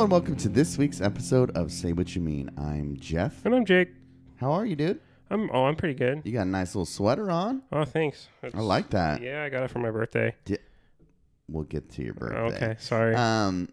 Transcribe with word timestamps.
Hello 0.00 0.06
and 0.06 0.12
welcome 0.12 0.36
to 0.36 0.48
this 0.48 0.78
week's 0.78 1.02
episode 1.02 1.50
of 1.50 1.70
Say 1.70 1.92
What 1.92 2.16
You 2.16 2.22
Mean. 2.22 2.50
I'm 2.56 2.96
Jeff. 2.98 3.44
And 3.44 3.54
I'm 3.54 3.66
Jake. 3.66 3.90
How 4.36 4.50
are 4.50 4.64
you, 4.64 4.74
dude? 4.74 4.98
I'm 5.28 5.50
oh, 5.52 5.64
I'm 5.66 5.76
pretty 5.76 5.92
good. 5.92 6.22
You 6.24 6.32
got 6.32 6.46
a 6.46 6.50
nice 6.50 6.74
little 6.74 6.86
sweater 6.86 7.30
on. 7.30 7.60
Oh, 7.70 7.84
thanks. 7.84 8.28
I 8.42 8.60
like 8.60 8.88
that. 8.90 9.20
Yeah, 9.20 9.42
I 9.42 9.50
got 9.50 9.62
it 9.62 9.70
for 9.70 9.78
my 9.78 9.90
birthday. 9.90 10.34
We'll 11.50 11.64
get 11.64 11.90
to 11.90 12.02
your 12.02 12.14
birthday. 12.14 12.56
Okay, 12.70 12.76
sorry. 12.78 13.14
Um, 13.14 13.68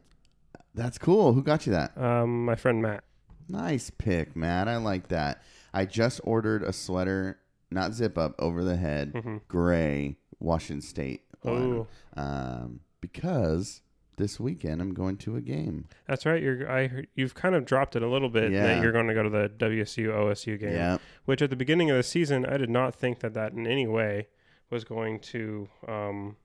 that's 0.76 0.98
cool. 0.98 1.32
Who 1.32 1.42
got 1.42 1.66
you 1.66 1.72
that? 1.72 1.98
um, 1.98 2.44
my 2.44 2.56
friend 2.56 2.82
Matt. 2.82 3.06
Nice 3.48 3.90
pick, 3.90 4.36
Matt. 4.36 4.68
I 4.68 4.76
like 4.76 5.08
that. 5.08 5.42
I 5.74 5.86
just 5.86 6.20
ordered 6.26 6.62
a 6.62 6.74
sweater, 6.74 7.40
not 7.72 7.94
zip 7.94 8.18
up, 8.18 8.36
over 8.38 8.66
the 8.66 8.76
head, 8.76 9.14
Mhm. 9.14 9.40
gray 9.48 10.18
Washington 10.42 10.82
State 10.82 11.22
one. 11.42 11.88
Um, 12.18 12.82
because 13.00 13.80
this 14.18 14.40
weekend 14.40 14.82
I'm 14.82 14.94
going 14.94 15.16
to 15.18 15.36
a 15.38 15.42
game. 15.42 15.86
That's 16.08 16.26
right. 16.26 16.42
You're 16.42 16.70
I 16.70 16.88
heard- 16.88 17.08
you've 17.16 17.34
kind 17.36 17.56
of 17.56 17.66
dropped 17.66 17.96
it 17.96 18.02
a 18.04 18.08
little 18.08 18.30
bit 18.30 18.52
Yeah. 18.52 18.64
that 18.68 18.84
you're 18.84 18.92
going 18.92 19.08
to 19.08 19.14
go 19.14 19.24
to 19.24 19.30
the 19.30 19.50
WSU 19.58 20.10
OSU 20.10 20.60
game. 20.60 20.74
Yeah. 20.74 20.98
Which 21.26 21.42
at 21.42 21.50
the 21.50 21.56
beginning 21.56 21.90
of 21.92 21.98
the 21.98 22.04
season, 22.04 22.46
I 22.46 22.58
did 22.58 22.70
not 22.70 22.94
think 22.96 23.20
that 23.20 23.34
that 23.36 23.54
in 23.54 23.66
any 23.68 23.88
way 23.88 24.28
was 24.70 24.84
going 24.84 25.20
to 25.20 25.70
um 25.88 26.36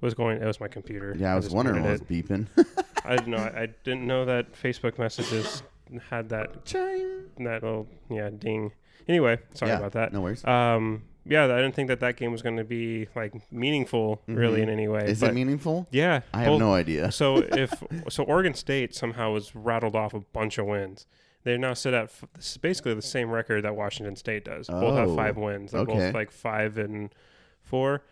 was 0.00 0.14
going. 0.14 0.40
It 0.40 0.46
was 0.46 0.60
my 0.60 0.68
computer. 0.68 1.14
Yeah, 1.18 1.32
I 1.32 1.36
was 1.36 1.44
just 1.44 1.54
wondering 1.54 1.82
what 1.82 1.90
was 1.92 2.08
muted 2.08 2.28
beeping. 2.28 2.46
it. 2.56 2.66
I 3.04 3.16
didn't 3.16 3.28
know. 3.32 3.36
I, 3.38 3.62
I 3.62 3.66
didn't 3.84 4.06
know 4.06 4.24
that 4.24 4.52
Facebook 4.54 4.98
messages 4.98 5.62
had 6.08 6.28
that 6.30 6.64
Chime. 6.64 7.26
that 7.40 7.62
little 7.62 7.86
yeah 8.08 8.30
ding. 8.30 8.72
Anyway, 9.08 9.38
sorry 9.54 9.72
Yeah, 9.72 9.78
about 9.78 9.92
that. 9.92 10.12
No 10.12 10.20
worries. 10.22 10.44
Um, 10.44 11.02
yeah, 11.24 11.44
I 11.44 11.56
didn't 11.60 11.74
think 11.74 11.88
that 11.88 12.00
that 12.00 12.16
game 12.16 12.32
was 12.32 12.42
going 12.42 12.56
to 12.56 12.64
be 12.64 13.08
like 13.14 13.32
meaningful, 13.52 14.22
really, 14.26 14.60
Mhm. 14.60 14.64
in 14.64 14.68
any 14.70 14.88
way. 14.88 15.04
Is 15.06 15.20
but 15.20 15.30
it 15.30 15.34
meaningful? 15.34 15.86
yeah, 15.90 16.20
I 16.34 16.44
have 16.44 16.58
no 16.58 16.72
idea. 16.74 17.12
so 17.12 17.36
if 17.52 17.72
so, 18.08 18.24
Oregon 18.24 18.54
State 18.54 18.94
somehow 18.94 19.32
was 19.32 19.54
rattled 19.54 19.94
off 19.96 20.14
a 20.14 20.20
bunch 20.20 20.58
of 20.58 20.66
wins. 20.66 21.06
They 21.42 21.56
now 21.56 21.72
sit 21.74 21.94
at 21.94 22.04
f- 22.04 22.24
basically 22.60 22.92
the 22.94 23.00
same 23.02 23.30
record 23.30 23.64
that 23.64 23.74
Washington 23.74 24.14
State 24.16 24.44
does. 24.44 24.66
Both 24.68 24.96
have 24.98 25.14
five 25.16 25.36
wins. 25.38 25.72
They're 25.72 25.80
okay. 25.82 25.94
both 25.94 26.14
like 26.14 26.30
five 26.30 26.76
and 26.76 27.14
four. 27.62 28.02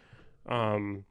Um, 0.47 1.05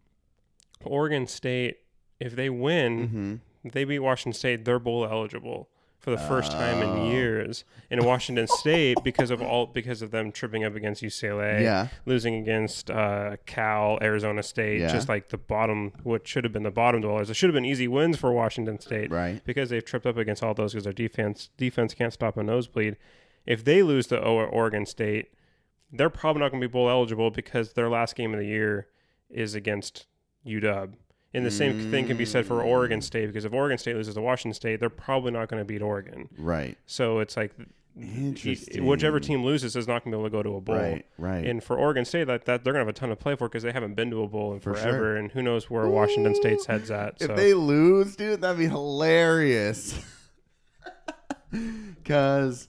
Oregon 0.83 1.27
State, 1.27 1.77
if 2.19 2.35
they 2.35 2.49
win, 2.49 3.07
hmm 3.07 3.35
they 3.69 3.83
beat 3.83 3.99
Washington 3.99 4.31
State, 4.33 4.63
they're 4.63 4.79
bowl 4.79 5.03
eligible 5.05 5.67
for 5.99 6.11
the 6.11 6.17
first 6.17 6.51
time 6.51 6.77
Oh. 6.81 6.95
in 7.05 7.11
years. 7.11 7.65
In 7.89 8.03
Washington 8.05 8.47
State, 8.59 8.97
because 9.03 9.29
of 9.31 9.41
all 9.41 9.65
because 9.65 10.01
of 10.01 10.11
them 10.11 10.31
tripping 10.31 10.63
up 10.63 10.75
against 10.75 11.01
UCLA, 11.03 11.61
Yeah. 11.63 11.87
losing 12.05 12.35
against 12.35 12.89
uh, 12.91 13.37
Cal, 13.45 13.97
Arizona 14.01 14.43
State, 14.43 14.79
Yeah. 14.81 14.87
just 14.91 15.09
like 15.09 15.29
the 15.29 15.37
bottom, 15.37 15.91
what 16.03 16.27
should 16.27 16.43
have 16.43 16.53
been 16.53 16.63
the 16.63 16.71
bottom 16.71 17.01
dwellers. 17.01 17.29
It 17.29 17.33
should 17.35 17.49
have 17.49 17.55
been 17.55 17.65
easy 17.65 17.87
wins 17.87 18.17
for 18.17 18.31
Washington 18.31 18.79
State 18.79 19.11
Right. 19.11 19.43
because 19.45 19.69
they've 19.69 19.83
tripped 19.83 20.05
up 20.05 20.17
against 20.17 20.43
all 20.43 20.53
those 20.53 20.73
because 20.73 20.83
their 20.85 20.93
defense 20.93 21.49
defense 21.57 21.93
can't 21.93 22.13
stop 22.13 22.37
a 22.37 22.43
nosebleed. 22.43 22.95
If 23.45 23.63
they 23.65 23.81
lose 23.83 24.07
to 24.07 24.21
O- 24.23 24.45
Oregon 24.45 24.85
State, 24.85 25.29
they're 25.91 26.09
probably 26.09 26.41
not 26.41 26.51
going 26.51 26.61
to 26.61 26.67
be 26.67 26.71
bowl 26.71 26.89
eligible 26.89 27.31
because 27.31 27.73
their 27.73 27.89
last 27.89 28.15
game 28.15 28.33
of 28.33 28.39
the 28.39 28.45
year 28.45 28.87
is 29.29 29.55
against 29.55 30.05
UW. 30.45 30.93
And 31.33 31.45
the 31.45 31.51
same 31.51 31.91
thing 31.91 32.07
can 32.07 32.17
be 32.17 32.25
said 32.25 32.45
for 32.45 32.61
Oregon 32.63 33.01
State 33.01 33.27
because 33.27 33.45
if 33.45 33.53
Oregon 33.53 33.77
State 33.77 33.95
loses 33.95 34.15
to 34.15 34.21
Washington 34.21 34.53
State, 34.55 34.79
they're 34.79 34.89
probably 34.89 35.31
not 35.31 35.49
going 35.49 35.59
to 35.61 35.65
beat 35.65 35.81
Oregon. 35.81 36.29
Right. 36.37 36.77
So 36.85 37.19
it's 37.19 37.35
like 37.37 37.51
Interesting. 37.99 38.85
whichever 38.85 39.19
team 39.19 39.43
loses 39.43 39.75
is 39.75 39.87
not 39.87 40.03
going 40.03 40.11
to 40.13 40.17
be 40.17 40.19
able 40.21 40.29
to 40.29 40.31
go 40.31 40.43
to 40.43 40.55
a 40.57 40.61
bowl. 40.61 40.75
Right. 40.75 41.05
Right. 41.17 41.45
And 41.45 41.63
for 41.63 41.75
Oregon 41.77 42.05
State, 42.05 42.25
that, 42.27 42.45
that 42.45 42.63
they're 42.63 42.71
gonna 42.73 42.81
have 42.85 42.87
a 42.87 42.93
ton 42.93 43.09
to 43.09 43.15
play 43.15 43.35
for 43.35 43.47
because 43.49 43.63
they 43.63 43.71
haven't 43.71 43.95
been 43.95 44.09
to 44.11 44.23
a 44.23 44.27
bowl 44.27 44.53
in 44.53 44.59
For 44.61 44.73
forever, 44.73 44.97
sure. 44.97 45.17
and 45.17 45.31
who 45.31 45.41
knows 45.41 45.69
where 45.69 45.87
Washington 45.87 46.33
State's 46.35 46.65
head's 46.67 46.89
at. 46.91 47.17
if 47.19 47.35
they 47.35 47.53
lose, 47.53 48.15
dude, 48.15 48.41
that'd 48.41 48.57
be 48.57 48.67
hilarious. 48.67 49.99
Because 51.49 52.67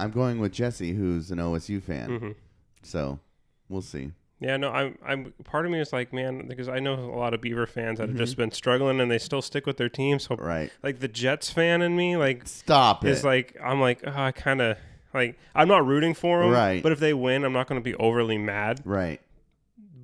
I'm 0.00 0.10
going 0.10 0.38
with 0.40 0.52
Jesse, 0.52 0.92
who's 0.92 1.30
an 1.30 1.38
OSU 1.38 1.82
fan. 1.82 2.08
Mhm. 2.08 2.34
So 2.82 3.20
we'll 3.68 3.82
see. 3.82 4.12
Yeah, 4.40 4.56
no, 4.56 4.70
I'm 4.70 4.98
I'm 5.04 5.32
part 5.44 5.66
of 5.66 5.72
me 5.72 5.80
is 5.80 5.92
like, 5.92 6.12
man, 6.12 6.46
because 6.46 6.68
I 6.68 6.78
know 6.78 6.94
a 6.94 7.18
lot 7.18 7.34
of 7.34 7.40
Beaver 7.40 7.66
fans 7.66 7.98
that 7.98 8.04
have 8.04 8.10
Mm-hmm. 8.10 8.18
just 8.18 8.36
been 8.36 8.50
struggling 8.52 9.00
and 9.00 9.10
they 9.10 9.18
still 9.18 9.42
stick 9.42 9.66
with 9.66 9.76
their 9.76 9.88
team. 9.88 10.18
So 10.18 10.36
Right. 10.36 10.70
like 10.82 11.00
the 11.00 11.08
Jets 11.08 11.50
fan 11.50 11.82
in 11.82 11.96
me, 11.96 12.16
like 12.16 12.46
Stop 12.46 13.04
it. 13.04 13.10
is 13.10 13.24
like 13.24 13.56
I'm 13.62 13.80
like, 13.80 14.00
oh, 14.06 14.12
I 14.14 14.32
kind 14.32 14.60
of 14.60 14.76
like 15.14 15.38
I'm 15.54 15.68
not 15.68 15.86
rooting 15.86 16.14
for 16.14 16.42
them, 16.42 16.50
Right. 16.50 16.82
But 16.82 16.92
if 16.92 17.00
they 17.00 17.14
win, 17.14 17.44
I'm 17.44 17.52
not 17.52 17.66
going 17.66 17.80
to 17.80 17.84
be 17.84 17.94
overly 17.96 18.38
mad. 18.38 18.82
right. 18.84 19.20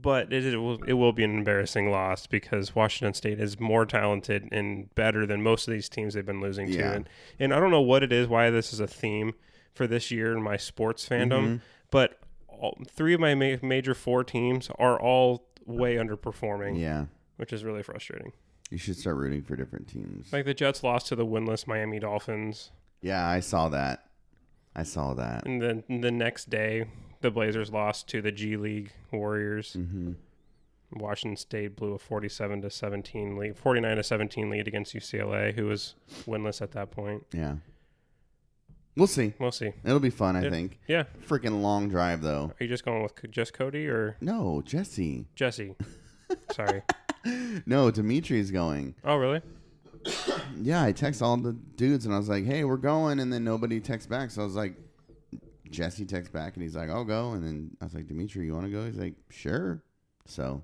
But 0.02 0.34
it, 0.34 0.44
it 0.44 0.58
will 0.58 0.82
it 0.84 0.92
will 0.94 1.12
be 1.12 1.24
an 1.24 1.34
embarrassing 1.38 1.90
loss 1.90 2.26
because 2.26 2.74
Washington 2.74 3.14
State 3.14 3.40
is 3.40 3.58
more 3.58 3.86
talented 3.86 4.46
and 4.52 4.94
better 4.94 5.24
than 5.24 5.42
most 5.42 5.66
of 5.66 5.72
these 5.72 5.88
teams 5.88 6.12
they've 6.12 6.26
been 6.26 6.42
losing 6.42 6.68
Yeah. 6.68 6.90
to. 6.90 6.96
And 6.96 7.08
and 7.38 7.54
I 7.54 7.58
don't 7.60 7.70
know 7.70 7.80
what 7.80 8.02
it 8.02 8.12
is 8.12 8.28
why 8.28 8.50
this 8.50 8.74
is 8.74 8.80
a 8.80 8.86
theme 8.86 9.32
for 9.72 9.86
this 9.86 10.10
year 10.10 10.32
in 10.36 10.42
my 10.42 10.58
sports 10.58 11.08
fandom, 11.08 11.30
Mm-hmm. 11.44 11.56
but 11.90 12.18
all, 12.64 12.78
three 12.90 13.14
of 13.14 13.20
my 13.20 13.34
ma- 13.34 13.56
major 13.62 13.94
four 13.94 14.24
teams 14.24 14.70
are 14.78 14.98
all 15.00 15.48
way 15.66 15.96
underperforming, 15.96 16.78
Yeah. 16.78 17.06
which 17.36 17.52
is 17.52 17.64
really 17.64 17.82
frustrating. 17.82 18.32
You 18.70 18.78
should 18.78 18.96
start 18.96 19.16
rooting 19.16 19.42
for 19.42 19.56
different 19.56 19.88
teams. 19.88 20.32
Like 20.32 20.44
the 20.46 20.54
Jets 20.54 20.82
lost 20.82 21.06
to 21.08 21.16
the 21.16 21.26
winless 21.26 21.66
Miami 21.66 21.98
Dolphins, 21.98 22.70
yeah, 23.02 23.26
I 23.28 23.40
saw 23.40 23.68
that. 23.68 24.06
I 24.74 24.82
saw 24.82 25.14
that. 25.14 25.46
and 25.46 25.60
then 25.62 25.84
the 26.00 26.10
next 26.10 26.48
day 26.50 26.86
the 27.20 27.30
Blazers 27.30 27.70
lost 27.70 28.08
to 28.08 28.20
the 28.22 28.32
G 28.32 28.56
League 28.56 28.90
Warriors. 29.12 29.74
Mm-hmm. 29.78 30.12
Washington 30.96 31.36
State 31.36 31.76
blew 31.76 31.94
a 31.94 31.98
47 31.98 32.62
to 32.62 32.70
17 32.70 33.36
lead, 33.36 33.56
49 33.56 33.96
to 33.96 34.02
17 34.02 34.50
lead 34.50 34.68
against 34.68 34.94
UCLA, 34.94 35.54
who 35.54 35.66
was 35.66 35.94
winless 36.26 36.60
at 36.62 36.72
that 36.72 36.90
point. 36.90 37.24
Yeah. 37.32 37.56
We'll 38.96 39.06
see. 39.08 39.34
We'll 39.40 39.50
see. 39.52 39.72
It'll 39.84 39.98
be 40.00 40.10
fun, 40.10 40.36
I 40.36 40.44
It- 40.46 40.50
think. 40.50 40.78
Yeah. 40.86 41.04
Freaking 41.26 41.60
long 41.62 41.88
drive, 41.88 42.22
though. 42.22 42.52
Are 42.60 42.64
you 42.64 42.68
just 42.68 42.84
going 42.84 43.02
with 43.02 43.14
just 43.30 43.52
Cody 43.52 43.86
or 43.88 44.16
No, 44.20 44.62
Jesse. 44.64 45.26
Jesse? 45.34 45.74
Sorry. 46.52 46.82
No, 47.64 47.90
Dimitri's 47.90 48.50
going. 48.50 48.94
Oh, 49.02 49.16
really? 49.16 49.40
Yeah, 50.60 50.82
I 50.84 50.92
text 50.92 51.22
all 51.22 51.36
the 51.38 51.54
dudes 51.54 52.04
and 52.04 52.14
I 52.14 52.18
was 52.18 52.28
like, 52.28 52.44
"Hey, 52.44 52.64
we're 52.64 52.76
going," 52.76 53.18
and 53.18 53.32
then 53.32 53.42
nobody 53.44 53.80
texts 53.80 54.06
back. 54.06 54.30
So 54.30 54.42
I 54.42 54.44
was 54.44 54.54
like, 54.54 54.74
Jesse 55.70 56.04
texts 56.04 56.30
back 56.30 56.54
and 56.54 56.62
he's 56.62 56.76
like, 56.76 56.90
"I'll 56.90 57.04
go," 57.06 57.32
and 57.32 57.42
then 57.42 57.76
I 57.80 57.84
was 57.86 57.94
like, 57.94 58.06
"Dimitri, 58.06 58.44
you 58.46 58.52
want 58.54 58.66
to 58.66 58.70
go?" 58.70 58.84
He's 58.84 58.98
like, 58.98 59.14
"Sure." 59.30 59.82
So 60.26 60.62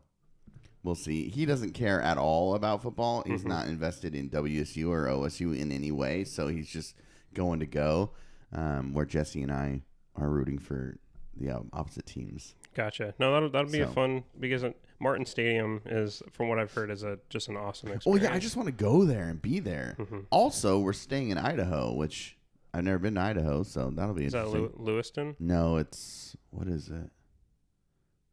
we'll 0.84 0.94
see. 0.94 1.28
He 1.30 1.46
doesn't 1.46 1.72
care 1.72 2.00
at 2.02 2.18
all 2.18 2.54
about 2.54 2.82
football. 2.82 3.22
He's 3.26 3.42
Mhm. 3.42 3.48
not 3.48 3.66
invested 3.68 4.14
in 4.14 4.28
WSU 4.28 4.90
or 4.90 5.06
OSU 5.08 5.52
in 5.58 5.72
any 5.72 5.90
way. 5.90 6.24
So 6.24 6.48
he's 6.48 6.68
just 6.68 6.94
going 7.34 7.60
to 7.60 7.66
go. 7.66 8.10
Um, 8.52 8.92
where 8.94 9.06
Jesse 9.06 9.42
and 9.42 9.52
I 9.52 9.82
are 10.16 10.28
rooting 10.28 10.58
for 10.58 10.96
the 11.36 11.50
um, 11.50 11.70
opposite 11.72 12.04
teams. 12.06 12.56
Gotcha. 12.74 13.14
No, 13.20 13.32
that'll 13.32 13.50
that'll 13.50 13.70
be 13.70 13.80
a 13.80 13.86
fun 13.86 14.24
because 14.40 14.64
Martin 15.00 15.24
Stadium 15.24 15.80
is, 15.86 16.20
from 16.32 16.48
what 16.48 16.58
I've 16.58 16.72
heard, 16.72 16.90
is 16.90 17.02
a 17.04 17.18
just 17.28 17.48
an 17.48 17.56
awesome 17.56 17.92
experience. 17.92 18.06
Oh 18.06 18.28
yeah, 18.28 18.34
I 18.34 18.38
just 18.40 18.56
want 18.56 18.66
to 18.66 18.72
go 18.72 19.04
there 19.04 19.28
and 19.28 19.40
be 19.40 19.60
there. 19.60 19.94
Mhm. 19.98 20.26
Also, 20.30 20.80
we're 20.80 20.92
staying 20.92 21.30
in 21.30 21.38
Idaho, 21.38 21.94
which 21.94 22.36
I've 22.74 22.82
never 22.84 22.98
been 22.98 23.14
to 23.14 23.20
Idaho, 23.20 23.62
so 23.62 23.90
that'll 23.94 24.14
be 24.14 24.24
is 24.26 24.32
that 24.32 24.46
interesting. 24.46 24.72
Lew- 24.84 24.92
Lewiston? 24.92 25.36
No, 25.38 25.76
it's 25.76 26.36
what 26.50 26.66
is 26.66 26.88
it? 26.88 27.10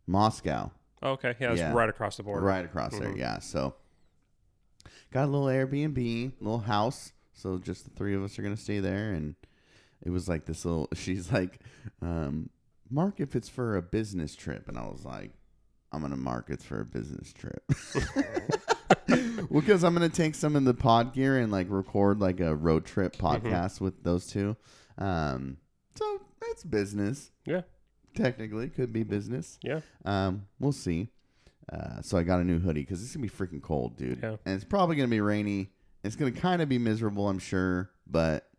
Moscow, 0.07 0.71
Oh, 1.03 1.11
okay, 1.11 1.35
yeah, 1.39 1.51
it's 1.51 1.59
Yeah. 1.59 1.73
right 1.73 1.89
across 1.89 2.17
the 2.17 2.23
border. 2.23 2.43
right 2.45 2.65
across 2.65 2.97
there. 2.97 3.09
Mhm. 3.11 3.17
Yeah, 3.17 3.39
so 3.39 3.75
got 5.11 5.25
a 5.25 5.27
little 5.31 5.47
Airbnb, 5.47 6.31
little 6.39 6.59
house. 6.59 7.13
So 7.37 7.57
just 7.59 7.83
the 7.85 7.91
three 7.91 8.15
of 8.15 8.23
us 8.23 8.37
are 8.37 8.41
gonna 8.41 8.57
stay 8.57 8.79
there, 8.79 9.13
and 9.13 9.35
it 10.03 10.09
was 10.09 10.27
like 10.27 10.45
this 10.45 10.65
little. 10.65 10.89
She's 10.93 11.31
like, 11.31 11.59
um, 12.01 12.49
"Mark 12.89 13.19
if 13.19 13.35
it's 13.35 13.47
for 13.49 13.77
a 13.77 13.81
business 13.81 14.35
trip," 14.35 14.67
and 14.67 14.77
I 14.77 14.83
was 14.87 15.05
like, 15.05 15.31
"I'm 15.91 16.01
gonna 16.01 16.17
mark 16.17 16.49
it's 16.49 16.65
for 16.65 16.81
a 16.81 16.85
business 16.85 17.31
trip." 17.33 17.63
well, 19.49 19.61
because 19.61 19.83
I'm 19.83 19.93
gonna 19.93 20.09
take 20.09 20.35
some 20.35 20.55
of 20.55 20.65
the 20.65 20.73
pod 20.73 21.13
gear 21.13 21.37
and 21.37 21.51
like 21.51 21.67
record 21.69 22.19
like 22.19 22.39
a 22.39 22.55
road 22.55 22.85
trip 22.85 23.15
Mm-hmm. 23.17 23.47
podcast 23.47 23.79
with 23.81 24.03
those 24.03 24.27
two. 24.27 24.55
Um, 24.97 25.57
so 25.95 26.21
that's 26.41 26.63
business. 26.63 27.31
Yeah. 27.45 27.61
Technically, 28.15 28.69
could 28.69 28.91
be 28.91 29.03
business. 29.03 29.59
Yeah. 29.63 29.81
Um, 30.05 30.47
we'll 30.59 30.71
see. 30.71 31.09
Uh, 31.71 32.01
so 32.01 32.17
I 32.17 32.23
got 32.23 32.39
a 32.39 32.43
new 32.43 32.59
hoodie 32.59 32.81
because 32.81 33.03
it's 33.03 33.15
gonna 33.15 33.27
be 33.27 33.29
freaking 33.29 33.61
cold, 33.61 33.95
dude. 33.97 34.19
Yeah. 34.23 34.37
And 34.45 34.55
it's 34.55 34.63
probably 34.65 34.95
gonna 34.95 35.07
be 35.07 35.21
rainy. 35.21 35.69
It's 36.03 36.15
gonna 36.15 36.31
kind 36.31 36.61
of 36.61 36.69
be 36.69 36.77
miserable, 36.77 37.27
I'm 37.27 37.39
sure, 37.39 37.89
but 38.05 38.49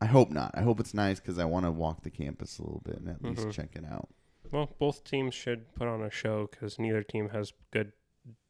I 0.00 0.06
hope 0.06 0.30
not. 0.30 0.50
I 0.54 0.62
hope 0.62 0.80
it's 0.80 0.94
nice 0.94 1.20
because 1.20 1.38
I 1.38 1.44
want 1.44 1.64
to 1.64 1.70
walk 1.70 2.02
the 2.02 2.10
campus 2.10 2.58
a 2.58 2.62
little 2.62 2.82
bit 2.84 2.96
and 2.98 3.08
at 3.08 3.22
Mhm. 3.22 3.36
least 3.44 3.50
check 3.56 3.76
it 3.76 3.84
out. 3.84 4.08
Well, 4.50 4.70
both 4.78 5.04
teams 5.04 5.34
should 5.34 5.72
put 5.74 5.88
on 5.88 6.02
a 6.02 6.10
show 6.10 6.48
because 6.50 6.78
neither 6.78 7.02
team 7.02 7.30
has 7.30 7.52
good 7.72 7.92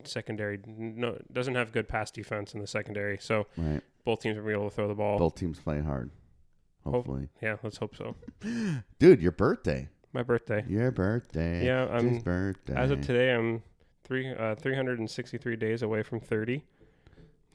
secondary. 0.04 0.58
No, 0.66 1.18
doesn't 1.32 1.54
have 1.54 1.72
good 1.72 1.88
pass 1.88 2.10
defense 2.10 2.54
in 2.54 2.60
the 2.60 2.66
secondary. 2.66 3.18
So 3.18 3.46
Right. 3.56 3.82
both 4.04 4.20
teams 4.20 4.36
will 4.38 4.46
be 4.46 4.52
able 4.52 4.70
to 4.70 4.74
throw 4.74 4.88
the 4.88 4.94
ball. 4.94 5.18
Both 5.18 5.36
teams 5.36 5.58
play 5.60 5.80
hard. 5.80 6.10
Hope- 6.84 6.94
Hopefully, 6.94 7.28
Yeah, 7.42 7.56
let's 7.62 7.78
hope 7.78 7.94
so. 7.96 8.14
dude. 8.98 9.20
Your 9.20 9.32
birthday. 9.32 9.88
My 10.12 10.22
birthday. 10.22 10.64
Your 10.68 10.90
birthday. 10.90 11.64
Yeah, 11.66 11.84
I'm- 11.86 12.08
His 12.14 12.22
birthday. 12.22 12.74
As 12.74 12.90
of 12.90 13.00
today, 13.02 13.34
I'm 13.34 13.62
three 14.04 14.32
uh, 14.32 14.54
363 14.54 15.56
days 15.56 15.82
away 15.82 16.02
from 16.02 16.20
30. 16.20 16.64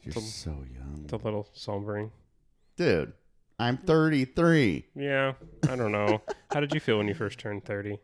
You're 0.03 0.13
It's 0.13 0.17
a- 0.17 0.21
so 0.31 0.51
young. 0.73 1.01
It's 1.03 1.13
a 1.13 1.17
little 1.17 1.47
sombering. 1.55 2.11
Dude, 2.77 3.13
I'm 3.59 3.77
33. 3.77 4.85
Yeah, 4.95 5.33
I 5.69 5.75
don't 5.75 5.91
know. 5.91 6.21
How 6.51 6.59
did 6.59 6.73
you 6.73 6.79
feel 6.79 6.97
when 6.97 7.07
you 7.07 7.13
first 7.13 7.39
turned 7.39 7.63
30? 7.65 7.99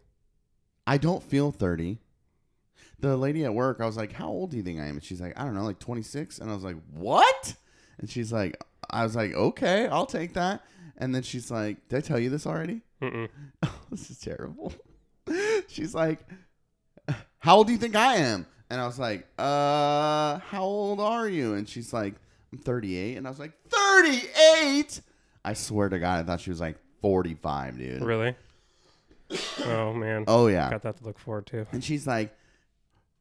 I 0.86 0.98
don't 0.98 1.24
feel 1.24 1.52
30. 1.52 1.98
The 3.00 3.18
lady 3.18 3.44
at 3.46 3.54
work, 3.54 3.80
I 3.82 3.86
was 3.86 3.98
like, 3.98 4.14
How 4.14 4.28
old 4.28 4.52
do 4.52 4.58
you 4.58 4.64
think 4.64 4.80
I 4.80 4.86
am? 4.86 4.96
And 4.96 5.04
she's 5.04 5.20
like, 5.22 5.38
I 5.40 5.44
don't 5.44 5.54
know, 5.56 5.64
like 5.64 5.80
26. 5.80 6.40
And 6.40 6.50
I 6.50 6.54
was 6.54 6.64
like, 6.64 6.78
What? 6.94 7.56
And 8.00 8.10
she's 8.10 8.32
like, 8.32 8.62
I 8.90 9.04
was 9.04 9.16
like, 9.16 9.34
Okay, 9.34 9.88
I'll 9.88 10.06
take 10.06 10.34
that. 10.34 10.64
And 10.98 11.14
then 11.14 11.24
she's 11.24 11.50
like, 11.52 11.88
Did 11.90 11.98
I 11.98 12.02
tell 12.02 12.20
you 12.20 12.30
this 12.30 12.46
already? 12.48 12.82
Mm-mm. 13.02 13.30
this 13.92 14.10
is 14.10 14.20
terrible. 14.20 14.74
she's 15.68 15.94
like, 15.94 16.20
How 17.40 17.58
old 17.58 17.68
do 17.68 17.74
you 17.74 17.80
think 17.80 17.96
I 17.96 18.16
am? 18.18 18.46
And 18.70 18.82
I 18.82 18.86
was 18.86 19.00
like, 19.00 19.28
Uh, 19.38 20.40
how 20.40 20.64
old 20.64 21.00
are 21.00 21.28
you? 21.28 21.54
And 21.54 21.68
she's 21.68 21.94
like, 21.94 22.16
I'm 22.52 22.60
38. 22.60 23.18
And 23.18 23.26
I 23.28 23.30
was 23.30 23.40
like, 23.40 23.54
38? 23.70 25.02
I 25.46 25.54
swear 25.54 25.90
to 25.90 26.00
God, 26.00 26.20
I 26.20 26.24
thought 26.24 26.42
she 26.42 26.50
was 26.50 26.60
like 26.60 26.78
45, 27.02 27.78
dude. 27.78 28.02
Really? 28.04 28.36
Oh 29.66 29.94
man, 29.94 30.24
Oh, 30.28 30.48
yeah. 30.48 30.70
got 30.70 30.84
that 30.84 30.98
to 30.98 31.04
look 31.04 31.20
forward 31.20 31.46
to. 31.48 31.66
And 31.72 31.84
she's 31.84 32.08
like, 32.08 32.34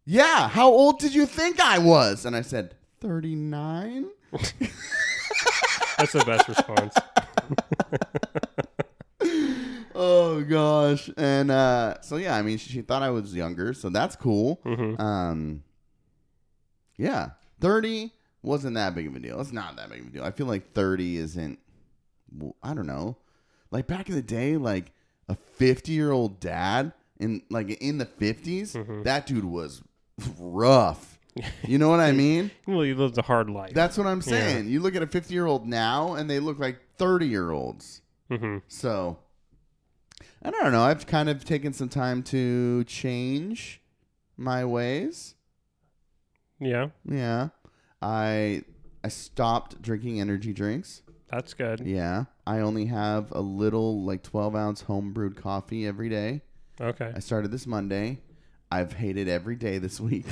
Yeah, 0.05 0.49
how 0.49 0.69
old 0.69 0.99
did 1.01 1.15
you 1.15 1.27
think 1.27 1.61
I 1.61 1.79
was? 1.79 2.25
And 2.25 2.37
I 2.37 2.43
said, 2.43 2.75
39? 3.01 4.07
That's 5.99 6.13
the 6.13 6.25
best 6.27 6.47
response. 6.49 6.95
Oh 10.37 10.43
gosh. 10.45 11.09
And 11.17 11.51
uh 11.51 12.01
so 12.03 12.17
yeah, 12.17 12.37
I 12.37 12.43
mean 12.43 12.59
she, 12.59 12.71
she 12.71 12.83
thought 12.83 13.03
I 13.03 13.11
was 13.11 13.35
younger, 13.35 13.73
so 13.73 13.89
that's 13.89 14.17
cool. 14.17 14.61
hmm 14.65 15.01
Um 15.01 15.63
Yeah. 16.97 17.31
30 17.61 18.13
wasn't 18.43 18.75
that 18.75 18.95
big 18.95 19.07
of 19.07 19.17
a 19.17 19.19
deal. 19.19 19.41
It's 19.41 19.53
not 19.53 19.77
that 19.77 19.89
big 19.91 20.01
of 20.01 20.07
a 20.09 20.11
deal. 20.11 20.25
I 20.25 20.31
feel 20.31 20.47
like 20.47 20.73
30 20.73 21.17
isn't 21.17 21.59
I 22.63 22.75
don't 22.75 22.87
know. 22.87 23.17
Like 23.71 23.87
back 23.87 24.09
in 24.09 24.15
the 24.15 24.23
day 24.23 24.57
like 24.57 24.93
a 25.29 25.37
50-year-old 25.59 26.39
dad 26.39 26.93
in 27.19 27.43
like 27.51 27.71
in 27.81 27.99
the 27.99 28.07
50s, 28.07 28.73
Mhm. 28.77 29.05
that 29.05 29.27
dude 29.27 29.45
was 29.45 29.83
rough. 30.39 31.19
You 31.67 31.77
know 31.79 31.89
what 31.91 32.01
I 32.01 32.13
mean? 32.13 32.51
Well, 32.67 32.81
he 32.83 32.95
lived 32.95 33.19
a 33.19 33.23
hard 33.23 33.51
life. 33.51 33.75
That's 33.75 33.99
what 33.99 34.07
I'm 34.07 34.23
saying. 34.23 34.69
You 34.69 34.81
look 34.81 34.95
at 34.97 35.03
a 35.03 35.07
50 35.07 35.35
year 35.35 35.45
old 35.47 35.67
now 35.67 36.15
and 36.15 36.31
they 36.31 36.41
look 36.41 36.59
like 36.59 36.79
30 36.97 37.27
year 37.27 37.51
olds. 37.51 38.01
hmm 38.31 38.59
So, 38.69 39.19
I 40.43 40.51
don't 40.51 40.73
know. 40.73 40.83
I've 40.83 41.07
kind 41.07 41.29
of 41.29 41.45
taken 41.45 41.73
some 41.73 41.89
time 41.89 42.23
to 42.25 42.85
change 42.85 43.81
my 44.37 44.65
ways. 44.65 45.35
Yeah, 46.61 46.89
Yeah. 47.05 47.49
I 48.01 48.63
I 49.03 49.09
stopped 49.09 49.81
drinking 49.83 50.21
energy 50.21 50.53
drinks. 50.53 51.03
that's 51.31 51.55
good. 51.55 51.81
Yeah. 51.81 52.25
I 52.47 52.61
only 52.61 52.87
have 52.87 53.33
a 53.33 53.41
little 53.41 54.03
like 54.05 54.23
12 54.23 54.55
ounce 54.55 54.81
home 54.83 55.13
brewed 55.13 55.37
coffee 55.37 55.87
every 55.87 56.09
day. 56.09 56.43
Okay. 56.81 57.13
I 57.15 57.19
started 57.21 57.51
this 57.51 57.67
Monday. 57.67 58.21
I've 58.71 58.93
hated 58.93 59.29
every 59.29 59.57
day 59.57 59.79
this 59.79 60.01
week. 60.01 60.27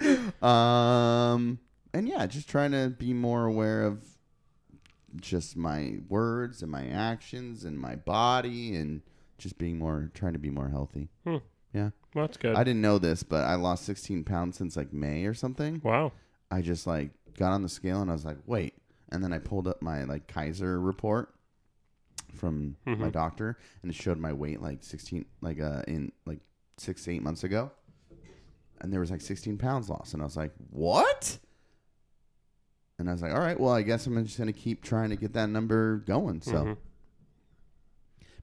um, 0.42 1.58
and 1.94 2.08
yeah, 2.08 2.26
just 2.26 2.48
trying 2.48 2.72
to 2.72 2.88
be 2.90 3.12
more 3.12 3.44
aware 3.46 3.84
of 3.84 4.04
just 5.20 5.56
my 5.56 5.98
words 6.08 6.62
and 6.62 6.70
my 6.70 6.86
actions 6.86 7.64
and 7.64 7.78
my 7.78 7.96
body 7.96 8.74
and 8.76 9.02
just 9.38 9.58
being 9.58 9.78
more 9.78 10.10
trying 10.14 10.32
to 10.32 10.38
be 10.38 10.50
more 10.50 10.68
healthy. 10.68 11.08
Well, 12.14 12.26
that's 12.26 12.36
good. 12.36 12.54
I 12.56 12.62
didn't 12.64 12.82
know 12.82 12.98
this, 12.98 13.22
but 13.22 13.44
I 13.44 13.54
lost 13.54 13.84
16 13.86 14.24
pounds 14.24 14.58
since 14.58 14.76
like 14.76 14.92
May 14.92 15.24
or 15.24 15.32
something. 15.34 15.80
wow. 15.82 16.12
I 16.50 16.60
just 16.60 16.86
like 16.86 17.10
got 17.38 17.52
on 17.52 17.62
the 17.62 17.68
scale 17.70 18.02
and 18.02 18.10
I 18.10 18.12
was 18.12 18.24
like, 18.26 18.36
wait. 18.46 18.74
And 19.10 19.24
then 19.24 19.32
I 19.32 19.38
pulled 19.38 19.66
up 19.66 19.80
my 19.80 20.04
like 20.04 20.26
Kaiser 20.26 20.78
report 20.80 21.34
from 22.34 22.76
my 22.84 22.94
Mhm. 22.94 23.12
doctor 23.12 23.58
and 23.82 23.90
it 23.90 23.94
showed 23.94 24.18
my 24.18 24.32
weight 24.32 24.60
like 24.60 24.82
16, 24.84 25.24
like 25.40 25.60
uh, 25.60 25.82
in 25.88 26.12
like 26.26 26.40
six 26.76 27.04
to 27.04 27.12
eight 27.12 27.22
months 27.22 27.44
ago. 27.44 27.70
And 28.80 28.92
there 28.92 29.00
was 29.00 29.10
like 29.10 29.20
16 29.22 29.56
pounds 29.58 29.88
lost. 29.88 30.12
And 30.12 30.22
I 30.22 30.26
was 30.26 30.36
like, 30.36 30.52
what? 30.70 31.38
And 33.02 33.10
I 33.10 33.12
was 33.12 33.20
like, 33.22 33.32
all 33.32 33.40
right, 33.40 33.58
well, 33.58 33.72
I 33.74 33.82
guess 33.82 34.06
I'm 34.06 34.24
just 34.24 34.38
going 34.38 34.46
to 34.46 34.58
keep 34.58 34.82
trying 34.82 35.10
to 35.10 35.16
get 35.16 35.32
that 35.34 35.48
number 35.50 35.98
going. 36.06 36.40
So 36.40 36.52
Mhm. 36.52 36.76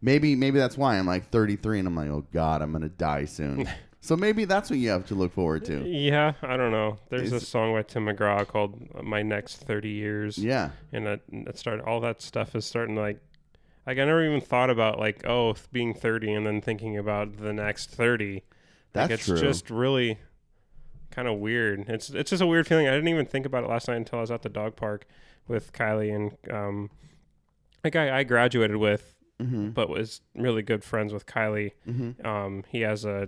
maybe, 0.01 0.35
maybe 0.35 0.59
that's 0.59 0.77
why 0.77 0.97
I'm 0.97 1.05
like 1.05 1.29
33 1.29 1.79
and 1.79 1.87
I'm 1.87 1.95
like, 1.95 2.09
oh 2.09 2.25
God, 2.31 2.61
I'm 2.61 2.71
going 2.71 2.83
to 2.83 2.89
die 2.89 3.25
soon. 3.25 3.67
so 4.01 4.15
maybe 4.15 4.45
that's 4.45 4.69
what 4.69 4.79
you 4.79 4.89
have 4.89 5.05
to 5.07 5.15
look 5.15 5.33
forward 5.33 5.65
to. 5.65 5.83
Yeah, 5.87 6.33
I 6.41 6.57
don't 6.57 6.71
know. 6.71 6.97
There's 7.09 7.31
a 7.31 7.39
song 7.39 7.73
by 7.73 7.83
Tim 7.83 8.05
McGraw 8.05 8.47
called 8.47 9.03
"My 9.03 9.21
Next 9.21 9.57
30 9.57 9.89
Years," 9.89 10.37
Yeah. 10.37 10.69
and 10.91 11.07
it, 11.07 11.21
it 11.31 11.57
started. 11.57 11.83
All 11.85 11.99
that 12.01 12.21
stuff 12.21 12.55
is 12.55 12.65
starting 12.65 12.95
to 12.95 13.01
like. 13.01 13.19
Like 13.87 13.97
I 13.97 14.05
never 14.05 14.23
even 14.23 14.39
thought 14.41 14.69
about 14.69 14.99
like 14.99 15.25
oh 15.25 15.55
being 15.71 15.95
30 15.95 16.33
and 16.33 16.45
then 16.45 16.61
thinking 16.61 16.95
about 16.97 17.37
the 17.37 17.51
next 17.53 17.89
30. 17.89 18.33
Like, 18.35 18.43
That's 18.93 19.13
it's 19.13 19.25
true. 19.25 19.39
just 19.39 19.71
really 19.71 20.19
kind 21.19 21.27
of 21.27 21.39
weird. 21.39 21.89
It's 21.89 22.09
it's 22.09 22.29
just 22.29 22.41
a 22.41 22.47
weird 22.47 22.65
feeling. 22.65 22.87
I 22.87 22.91
didn't 22.91 23.09
even 23.09 23.25
think 23.25 23.45
about 23.45 23.65
it 23.65 23.69
last 23.69 23.89
night 23.89 23.97
until 23.97 24.19
I 24.19 24.21
was 24.21 24.31
at 24.31 24.41
the 24.41 24.47
dog 24.47 24.77
park 24.77 25.05
with 25.49 25.73
Kylie 25.73 26.15
and 26.15 26.37
um, 26.49 26.89
a 27.83 27.89
guy 27.89 28.17
I 28.17 28.23
graduated 28.23 28.77
with, 28.77 29.15
mm-hmm. 29.37 29.71
but 29.71 29.89
was 29.89 30.21
really 30.33 30.61
good 30.61 30.81
friends 30.81 31.11
with 31.11 31.25
Kylie. 31.25 31.73
Mm-hmm. 31.85 32.25
Um, 32.25 32.63
he 32.69 32.81
has 32.81 33.03
a 33.03 33.27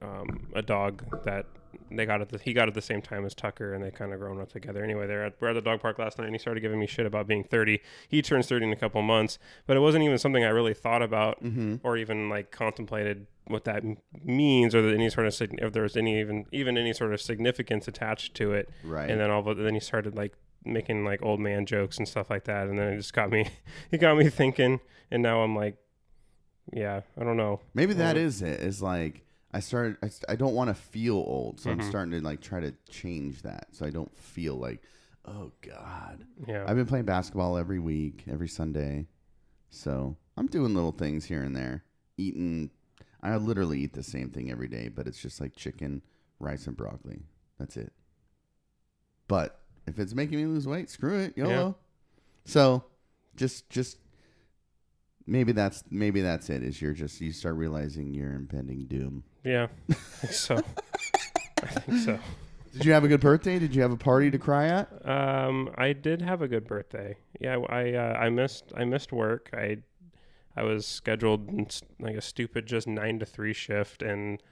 um, 0.00 0.46
a 0.54 0.62
dog 0.62 1.24
that 1.24 1.46
they 1.90 2.06
got 2.06 2.20
at 2.20 2.28
the 2.28 2.38
he 2.38 2.52
got 2.52 2.68
it 2.68 2.74
the 2.74 2.82
same 2.82 3.00
time 3.02 3.24
as 3.24 3.34
Tucker, 3.34 3.74
and 3.74 3.82
they 3.82 3.90
kind 3.90 4.12
of 4.12 4.20
grown 4.20 4.40
up 4.40 4.52
together. 4.52 4.82
Anyway, 4.84 5.06
they're 5.06 5.24
at, 5.26 5.34
we're 5.40 5.48
at 5.48 5.54
the 5.54 5.60
dog 5.60 5.80
park 5.80 5.98
last 5.98 6.18
night, 6.18 6.26
and 6.26 6.34
he 6.34 6.38
started 6.38 6.60
giving 6.60 6.78
me 6.80 6.86
shit 6.86 7.06
about 7.06 7.26
being 7.26 7.44
30. 7.44 7.80
He 8.08 8.22
turns 8.22 8.46
30 8.46 8.66
in 8.66 8.72
a 8.72 8.76
couple 8.76 9.00
months, 9.02 9.38
but 9.66 9.76
it 9.76 9.80
wasn't 9.80 10.04
even 10.04 10.18
something 10.18 10.44
I 10.44 10.48
really 10.48 10.74
thought 10.74 11.02
about 11.02 11.42
Mm-hmm. 11.42 11.76
or 11.86 11.96
even 11.96 12.28
like 12.28 12.50
contemplated 12.50 13.26
what 13.46 13.64
that 13.64 13.82
means, 14.24 14.74
or 14.74 14.82
that 14.82 14.92
any 14.94 15.08
sort 15.10 15.26
of 15.26 15.34
if 15.58 15.72
there 15.72 15.82
was 15.82 15.96
any 15.96 16.20
even 16.20 16.44
even 16.52 16.76
any 16.76 16.92
sort 16.92 17.12
of 17.14 17.20
significance 17.20 17.88
attached 17.88 18.34
to 18.34 18.52
it. 18.52 18.68
Right. 18.84 19.10
And 19.10 19.20
then 19.20 19.30
all 19.30 19.46
of 19.48 19.56
then 19.56 19.74
he 19.74 19.80
started 19.80 20.14
like 20.16 20.34
making 20.64 21.04
like 21.04 21.22
old 21.22 21.40
man 21.40 21.64
jokes 21.66 21.96
and 21.98 22.06
stuff 22.06 22.28
like 22.28 22.44
that, 22.44 22.68
and 22.68 22.78
then 22.78 22.92
it 22.92 22.96
just 22.96 23.12
got 23.14 23.30
me 23.30 23.48
it 23.90 23.98
got 23.98 24.16
me 24.18 24.28
thinking, 24.28 24.80
and 25.10 25.22
now 25.22 25.40
I'm 25.42 25.56
like, 25.56 25.76
yeah, 26.72 27.00
I 27.18 27.24
don't 27.24 27.36
know. 27.38 27.60
Maybe 27.74 27.94
that 27.94 28.16
Well- 28.16 28.24
is 28.24 28.42
it. 28.42 28.60
Is 28.60 28.82
like 28.82 29.24
I 29.52 29.60
started. 29.60 29.96
I, 30.02 30.10
I 30.32 30.36
don't 30.36 30.54
want 30.54 30.68
to 30.68 30.74
feel 30.74 31.14
old, 31.16 31.60
so 31.60 31.70
I'm 31.70 31.78
Mhm. 31.80 31.88
starting 31.88 32.10
to 32.12 32.20
like 32.20 32.40
try 32.40 32.60
to 32.60 32.72
change 32.90 33.42
that, 33.42 33.68
so 33.72 33.86
I 33.86 33.90
don't 33.90 34.14
feel 34.16 34.56
like, 34.56 34.82
oh 35.24 35.52
God. 35.62 36.24
Yeah. 36.46 36.64
I've 36.66 36.76
been 36.76 36.86
playing 36.86 37.06
basketball 37.06 37.56
every 37.56 37.78
week, 37.78 38.24
every 38.30 38.48
Sunday, 38.48 39.06
so 39.70 40.16
I'm 40.36 40.46
doing 40.48 40.74
little 40.74 40.92
things 40.92 41.24
here 41.24 41.42
and 41.42 41.56
there. 41.56 41.84
Eating, 42.18 42.70
I 43.22 43.36
literally 43.36 43.80
eat 43.80 43.94
the 43.94 44.02
same 44.02 44.28
thing 44.30 44.50
every 44.50 44.68
day, 44.68 44.88
but 44.88 45.06
it's 45.06 45.20
just 45.20 45.40
like 45.40 45.54
chicken, 45.56 46.02
rice, 46.40 46.66
and 46.66 46.76
broccoli. 46.76 47.22
That's 47.58 47.76
it. 47.76 47.92
But 49.28 49.60
if 49.86 49.98
it's 49.98 50.14
making 50.14 50.38
me 50.38 50.46
lose 50.46 50.66
weight, 50.66 50.90
screw 50.90 51.18
it, 51.18 51.36
YOLO. 51.36 51.76
So, 52.44 52.84
just 53.36 53.68
just 53.70 53.98
maybe 55.28 55.52
that's 55.52 55.84
maybe 55.90 56.20
that's 56.22 56.50
it. 56.50 56.62
Is 56.62 56.80
you're 56.82 56.92
just 56.94 57.20
you 57.20 57.32
start 57.32 57.56
realizing 57.56 58.14
your 58.14 58.32
impending 58.32 58.86
doom. 58.86 59.22
Yeah, 59.44 59.68
I 59.90 59.92
think 59.94 60.32
so. 60.32 60.56
I 61.62 61.66
think 61.66 61.98
so. 62.00 62.18
Did 62.72 62.84
you 62.84 62.92
have 62.92 63.04
a 63.04 63.08
good 63.08 63.20
birthday? 63.20 63.58
Did 63.58 63.74
you 63.74 63.82
have 63.82 63.92
a 63.92 63.96
party 63.96 64.30
to 64.30 64.38
cry 64.38 64.66
at? 64.68 64.88
Um, 65.08 65.70
I 65.76 65.92
did 65.92 66.20
have 66.22 66.42
a 66.42 66.48
good 66.48 66.66
birthday. 66.66 67.16
Yeah, 67.40 67.58
I 67.68 67.92
uh, 67.94 68.14
I 68.18 68.30
missed 68.30 68.72
I 68.76 68.84
missed 68.84 69.12
work. 69.12 69.50
I 69.52 69.78
I 70.56 70.62
was 70.64 70.86
scheduled 70.86 71.82
like 72.00 72.16
a 72.16 72.20
stupid 72.20 72.66
just 72.66 72.86
nine 72.86 73.18
to 73.20 73.26
three 73.26 73.52
shift, 73.52 74.02
and 74.02 74.42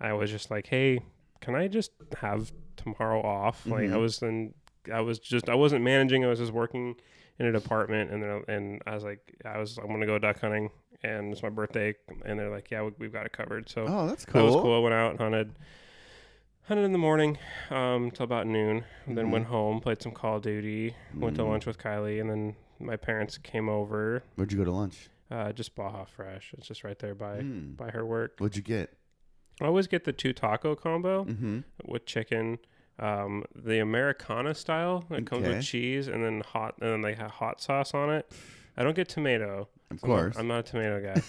I 0.00 0.12
was 0.12 0.30
just 0.30 0.50
like, 0.50 0.66
hey, 0.66 1.00
can 1.40 1.54
I 1.54 1.68
just 1.68 1.92
have 2.20 2.52
tomorrow 2.76 3.22
off? 3.22 3.66
Like 3.66 3.84
I 3.90 3.94
Mhm. 3.94 4.00
was 4.00 4.22
in 4.22 4.54
I 4.92 5.00
was 5.00 5.18
just 5.18 5.48
I 5.48 5.54
wasn't 5.54 5.82
managing. 5.84 6.24
I 6.24 6.28
was 6.28 6.38
just 6.38 6.52
working 6.52 6.96
in 7.38 7.46
a 7.46 7.52
department, 7.52 8.10
and 8.10 8.22
then 8.22 8.42
and 8.48 8.82
I 8.86 8.94
was 8.94 9.04
like 9.04 9.34
I 9.44 9.58
was 9.58 9.76
I'm 9.78 9.88
gonna 9.88 10.06
go 10.06 10.18
duck 10.18 10.40
hunting, 10.40 10.70
and 11.02 11.32
it's 11.32 11.42
my 11.42 11.48
birthday, 11.50 11.94
and 12.24 12.38
they're 12.38 12.50
like, 12.50 12.70
yeah, 12.70 12.82
we, 12.82 12.92
we've 12.98 13.12
got 13.12 13.26
it 13.26 13.32
covered. 13.32 13.68
So 13.68 13.86
Oh, 13.88 14.06
that's 14.06 14.24
that 14.24 14.32
cool. 14.32 14.44
was 14.46 14.54
cool. 14.56 14.76
I 14.76 14.78
went 14.80 14.94
out 14.94 15.10
and 15.10 15.20
hunted, 15.20 15.54
hunted 16.62 16.82
in 16.84 16.92
the 16.92 16.98
morning 16.98 17.38
um, 17.70 18.10
till 18.10 18.24
about 18.24 18.46
noon. 18.46 18.84
And 19.06 19.18
then 19.18 19.30
went 19.30 19.46
home, 19.46 19.80
played 19.80 20.00
some 20.02 20.12
Call 20.12 20.36
of 20.36 20.42
Duty, 20.42 20.94
went 21.14 21.36
to 21.36 21.42
Mhm. 21.42 21.48
lunch 21.48 21.66
with 21.66 21.78
Kylie, 21.78 22.20
and 22.20 22.30
then 22.30 22.56
my 22.80 22.96
parents 22.96 23.38
came 23.38 23.68
over. 23.68 24.22
Where'd 24.36 24.52
you 24.52 24.58
go 24.58 24.64
to 24.64 24.72
lunch? 24.72 25.08
Uh, 25.30 25.52
just 25.52 25.74
Baja 25.74 26.04
Fresh. 26.04 26.54
It's 26.56 26.68
just 26.68 26.84
right 26.84 26.98
there 26.98 27.14
by 27.14 27.40
Mm. 27.40 27.76
by 27.76 27.90
her 27.90 28.04
work. 28.06 28.34
What'd 28.38 28.56
you 28.56 28.62
get? 28.62 28.96
I 29.60 29.66
always 29.66 29.86
get 29.86 30.04
the 30.04 30.12
two 30.12 30.32
taco 30.32 30.74
combo 30.74 31.24
Mm-hmm. 31.24 31.60
with 31.84 32.06
chicken. 32.06 32.58
Um, 32.98 33.44
the 33.56 33.80
Americana 33.80 34.54
style. 34.54 35.04
It 35.10 35.26
comes 35.26 35.44
Okay. 35.44 35.56
with 35.56 35.64
cheese 35.64 36.06
and 36.08 36.22
then 36.24 36.42
hot, 36.46 36.74
and 36.80 36.90
then 36.90 37.00
they 37.00 37.14
have 37.14 37.30
hot 37.32 37.60
sauce 37.60 37.92
on 37.94 38.10
it. 38.10 38.30
I 38.76 38.82
don't 38.84 38.94
get 38.96 39.08
tomato. 39.08 39.68
Of 39.90 40.02
I'm 40.04 40.10
not- 40.10 40.16
course. 40.16 40.36
I'm 40.38 40.46
not 40.48 40.58
a 40.60 40.62
tomato 40.62 41.00
guy. 41.02 41.22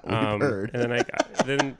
We've 0.04 0.12
um, 0.14 0.40
heard. 0.40 0.70
And 0.74 0.82
then 0.82 0.92
I 0.92 0.98
I- 1.00 1.42
then 1.44 1.76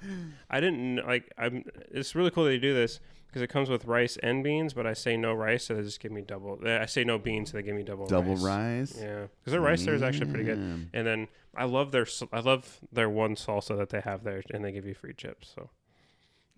I 0.51 0.61
didn't 0.61 1.07
like 1.07 1.31
I'm. 1.39 1.65
It's 1.91 2.15
really 2.15 2.31
cool 2.31 2.45
that 2.45 2.53
you 2.53 2.61
do 2.61 2.75
this. 2.75 3.01
because 3.29 3.43
it 3.43 3.49
comes 3.49 3.71
with 3.71 3.85
rice 3.85 4.17
and 4.23 4.43
beans, 4.45 4.75
but 4.75 4.87
I 4.87 4.93
say 4.93 5.17
no 5.17 5.33
rice, 5.33 5.65
so 5.67 5.75
they 5.75 5.83
just 5.83 6.01
give 6.01 6.11
me 6.13 6.21
double. 6.23 6.59
I 6.67 6.87
say 6.87 7.05
no 7.05 7.17
beans, 7.19 7.51
so 7.51 7.57
they 7.59 7.63
give 7.63 7.77
me 7.77 7.83
double. 7.83 8.07
Double 8.07 8.35
rice. 8.37 8.93
rice. 8.95 8.99
Yeah, 9.01 9.27
because 9.41 9.53
their 9.53 9.61
rice 9.61 9.85
there 9.85 9.95
is 9.95 10.03
actually 10.03 10.31
pretty 10.31 10.45
good. 10.45 10.59
And 10.93 11.07
then 11.07 11.29
I 11.57 11.65
love 11.65 11.93
their 11.93 12.03
s- 12.03 12.23
I 12.33 12.41
love 12.41 12.81
their 12.93 13.09
one 13.09 13.37
salsa 13.37 13.77
that 13.79 13.89
they 13.91 14.01
have 14.01 14.23
there, 14.25 14.43
and 14.53 14.65
they 14.65 14.73
give 14.73 14.85
you 14.85 14.95
free 14.95 15.15
chips. 15.15 15.53
So 15.55 15.71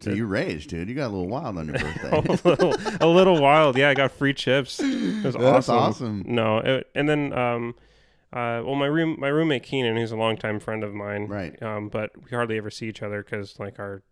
So 0.03 0.11
you 0.11 0.27
raged, 0.27 0.71
dude. 0.71 0.89
You 0.89 0.95
got 0.95 1.07
a 1.09 1.15
little 1.15 1.29
wild 1.29 1.59
on 1.59 1.67
your 1.67 1.79
birthday. 1.79 2.11
a 2.13 2.49
little, 2.49 2.75
a 3.01 3.07
little 3.07 3.41
wild. 3.41 3.77
Yeah, 3.77 3.89
I 3.91 3.95
got 3.95 4.13
free 4.13 4.35
chips. 4.35 4.81
It 4.83 5.25
was 5.25 5.35
That's 5.35 5.69
awesome. 5.69 5.77
awesome. 5.77 6.23
No, 6.27 6.59
it, 6.59 6.91
and 6.95 7.09
then 7.09 7.33
um, 7.33 7.75
uh, 8.33 8.63
well, 8.65 8.75
my 8.75 8.87
room 8.87 9.17
my 9.19 9.29
roommate 9.29 9.63
Keenan, 9.63 9.97
he's 9.97 10.11
a 10.13 10.17
longtime 10.17 10.59
friend 10.61 10.83
of 10.85 10.93
mine. 10.95 11.27
Right. 11.29 11.61
Um, 11.63 11.89
but 11.89 12.11
we 12.23 12.31
hardly 12.31 12.57
ever 12.59 12.71
see 12.71 12.89
each 12.89 13.03
other 13.03 13.23
because 13.23 13.59
like 13.59 13.79
our 13.79 14.03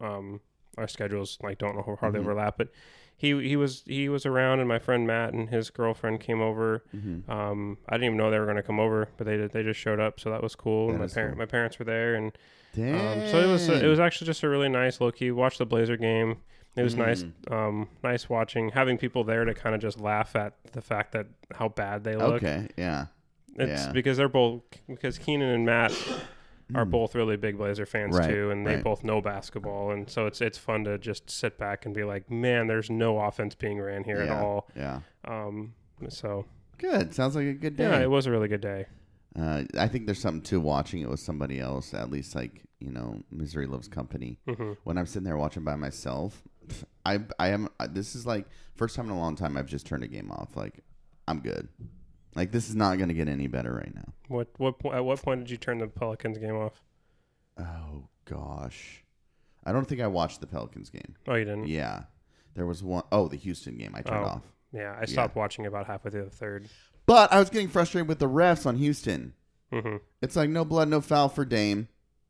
um 0.00 0.40
our 0.78 0.88
schedules 0.88 1.38
like 1.42 1.58
don't 1.58 1.76
hardly 1.98 2.18
Mhm. 2.20 2.22
overlap. 2.24 2.56
But 2.58 2.68
he 3.16 3.28
he 3.46 3.56
was 3.56 3.82
he 3.86 4.08
was 4.08 4.26
around, 4.26 4.60
and 4.60 4.68
my 4.68 4.78
friend 4.78 5.06
Matt 5.06 5.32
and 5.34 5.48
his 5.50 5.70
girlfriend 5.70 6.20
came 6.20 6.40
over. 6.40 6.82
Mhm. 6.96 7.28
Um, 7.28 7.78
I 7.88 7.92
didn't 7.94 8.06
even 8.06 8.16
know 8.16 8.30
they 8.30 8.38
were 8.38 8.44
going 8.46 8.56
to 8.56 8.62
come 8.62 8.80
over, 8.80 9.08
but 9.16 9.24
they 9.26 9.36
did- 9.36 9.52
they 9.52 9.62
just 9.62 9.78
showed 9.78 10.00
up, 10.00 10.18
so 10.18 10.30
that 10.30 10.42
was 10.42 10.54
cool. 10.56 10.90
and 10.90 10.98
my 10.98 11.04
is 11.04 11.14
parent 11.14 11.34
cool. 11.34 11.38
my 11.38 11.46
parents 11.46 11.78
were 11.78 11.84
there, 11.84 12.14
and 12.14 12.36
Damn. 12.74 13.22
um, 13.22 13.28
so 13.28 13.38
it 13.38 13.46
was 13.46 13.68
it 13.68 13.86
was 13.86 14.00
actually 14.00 14.26
just 14.26 14.42
a 14.42 14.48
really 14.48 14.68
nice 14.68 15.00
low 15.00 15.10
key. 15.12 15.30
Watch 15.30 15.58
the 15.58 15.66
Blazer 15.66 15.96
game. 15.96 16.36
It 16.76 16.82
was 16.82 16.96
nice, 16.96 17.22
Mm. 17.22 17.52
um, 17.52 17.88
nice 18.02 18.28
watching 18.28 18.70
having 18.70 18.98
people 18.98 19.22
there 19.22 19.44
to 19.44 19.54
kind 19.54 19.74
of 19.76 19.80
just 19.80 20.00
laugh 20.00 20.34
at 20.34 20.54
the 20.72 20.80
fact 20.82 21.12
that 21.12 21.26
how 21.54 21.68
bad 21.68 22.02
they 22.02 22.16
look. 22.16 22.42
okay. 22.42 22.66
Yeah. 22.76 23.06
It's 23.56 23.86
Yeah. 23.86 23.92
because 23.92 24.16
they're 24.16 24.28
both 24.28 24.62
because 24.88 25.16
Keenan 25.18 25.50
and 25.50 25.64
Matt 25.64 25.92
are 26.74 26.84
Mm. 26.84 26.90
both 26.90 27.14
really 27.14 27.36
big 27.36 27.58
Blazer 27.58 27.86
fans 27.86 28.18
Right, 28.18 28.28
too, 28.28 28.50
and 28.50 28.66
they 28.66 28.74
right. 28.76 28.82
both 28.84 29.04
know 29.04 29.20
basketball, 29.20 29.92
and 29.92 30.10
so 30.10 30.26
it's 30.26 30.40
it's 30.40 30.58
fun 30.58 30.82
to 30.84 30.98
just 30.98 31.30
sit 31.30 31.58
back 31.58 31.84
and 31.86 31.94
be 31.94 32.02
like, 32.02 32.28
man, 32.28 32.66
there's 32.66 32.90
no 32.90 33.20
offense 33.20 33.54
being 33.54 33.80
ran 33.80 34.02
here 34.02 34.16
at 34.22 34.30
all. 34.30 34.68
Yeah. 34.74 35.00
Um, 35.26 35.74
so 36.08 36.46
Good. 36.78 37.14
Sounds 37.14 37.36
like 37.36 37.46
a 37.46 37.52
good 37.52 37.76
day. 37.76 37.84
yeah, 37.84 38.00
it 38.00 38.10
was 38.10 38.26
a 38.26 38.32
really 38.32 38.48
good 38.48 38.60
day. 38.60 38.86
Uh, 39.38 39.64
I 39.78 39.88
think 39.88 40.06
there's 40.06 40.20
something 40.20 40.42
to 40.42 40.60
watching 40.60 41.00
it 41.02 41.08
with 41.10 41.20
somebody 41.20 41.58
else. 41.60 41.92
At 41.94 42.10
least, 42.10 42.34
like 42.34 42.62
you 42.80 42.90
know, 42.90 43.22
misery 43.30 43.66
loves 43.66 43.88
company. 43.88 44.38
hmm 44.48 44.72
When 44.84 44.96
I'm 44.98 45.06
sitting 45.06 45.24
there 45.24 45.36
watching 45.36 45.64
by 45.64 45.74
myself, 45.76 46.42
I 47.04 47.20
I 47.38 47.48
am. 47.48 47.68
This 47.90 48.14
is 48.14 48.26
like 48.26 48.46
first 48.76 48.94
time 48.96 49.06
in 49.06 49.12
a 49.12 49.18
long 49.18 49.34
time 49.36 49.56
I've 49.56 49.66
just 49.66 49.86
turned 49.86 50.04
a 50.04 50.08
game 50.08 50.30
off. 50.30 50.56
Like 50.56 50.84
I'm 51.26 51.40
good. 51.40 51.68
Like 52.36 52.52
this 52.52 52.68
is 52.68 52.74
not 52.76 52.96
going 52.98 53.08
to 53.08 53.14
get 53.14 53.28
any 53.28 53.46
better 53.46 53.72
right 53.74 53.94
now. 53.94 54.12
What 54.28 54.48
what 54.58 54.74
at 54.94 55.04
what 55.04 55.20
point 55.22 55.40
did 55.40 55.50
you 55.50 55.56
turn 55.56 55.78
the 55.78 55.86
Pelicans 55.88 56.38
game 56.38 56.56
off? 56.56 56.80
Oh 57.58 58.08
gosh, 58.24 59.04
I 59.64 59.72
don't 59.72 59.86
think 59.86 60.00
I 60.00 60.06
watched 60.06 60.40
the 60.40 60.46
Pelicans 60.46 60.90
game. 60.90 61.14
Oh, 61.28 61.34
you 61.34 61.44
didn't. 61.44 61.68
Yeah, 61.68 62.04
there 62.54 62.66
was 62.66 62.82
one 62.82 63.04
oh 63.12 63.28
the 63.28 63.36
Houston 63.36 63.76
game 63.78 63.94
I 63.94 64.02
turned 64.02 64.24
Oh. 64.24 64.28
off. 64.28 64.42
Yeah, 64.72 64.96
I 65.00 65.04
stopped 65.04 65.36
watching 65.36 65.66
about 65.66 65.86
halfway 65.86 66.10
through 66.10 66.24
the 66.24 66.30
third. 66.30 66.68
But 67.06 67.32
I 67.32 67.38
was 67.38 67.50
getting 67.50 67.68
frustrated 67.68 68.08
with 68.08 68.18
the 68.18 68.28
refs 68.28 68.66
on 68.66 68.76
Houston. 68.76 69.34
hmm 69.72 69.96
It's 70.22 70.36
like 70.36 70.50
no 70.50 70.64
blood, 70.64 70.88
no 70.88 71.00
foul 71.00 71.28
for 71.28 71.44
Dame 71.44 71.88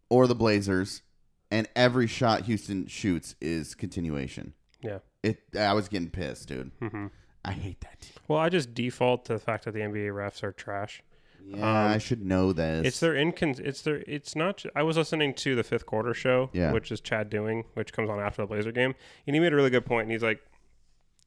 or 0.09 0.27
the 0.27 0.35
Blazers, 0.35 1.03
and 1.51 1.69
every 1.77 2.07
shot 2.07 2.43
Houston 2.43 2.87
shoots 2.87 3.35
is 3.41 3.75
continuation. 3.75 4.55
Yeah. 4.83 4.99
It. 5.23 5.43
I 5.59 5.73
was 5.73 5.89
getting 5.89 6.11
pissed, 6.11 6.49
dude. 6.49 6.71
hmm 6.81 7.07
I 7.45 7.53
hate 7.53 7.81
that. 7.83 8.09
Well, 8.27 8.39
I 8.39 8.49
just 8.49 8.73
default 8.75 9.27
to 9.27 9.35
the 9.35 9.39
fact 9.39 9.67
that 9.67 9.73
the 9.73 9.81
NBA 9.81 10.09
refs 10.15 10.43
are 10.43 10.53
trash. 10.53 11.03
Yeah, 11.47 11.57
Um, 11.57 11.93
I 11.93 11.99
should 11.99 12.25
know 12.25 12.55
this. 12.55 12.87
It's 12.87 13.01
their 13.01 13.13
incon. 13.13 13.61
It's 13.61 13.83
their. 13.83 14.03
It's 14.07 14.35
not. 14.35 14.65
I 14.75 14.83
was 14.83 14.97
listening 14.97 15.35
to 15.35 15.55
the 15.55 15.63
fifth 15.63 15.85
quarter 15.85 16.15
show, 16.15 16.49
Yeah. 16.55 16.73
which 16.73 16.91
is 16.91 17.03
Chad 17.03 17.29
Doing, 17.29 17.65
which 17.75 17.93
comes 17.93 18.09
on 18.09 18.19
after 18.19 18.41
the 18.43 18.47
Blazer 18.47 18.73
game, 18.73 18.95
and 19.27 19.37
he 19.37 19.41
made 19.41 19.53
a 19.53 19.57
really 19.57 19.69
good 19.69 19.85
point. 19.85 20.05
And 20.05 20.13
he's 20.13 20.23
like, 20.23 20.41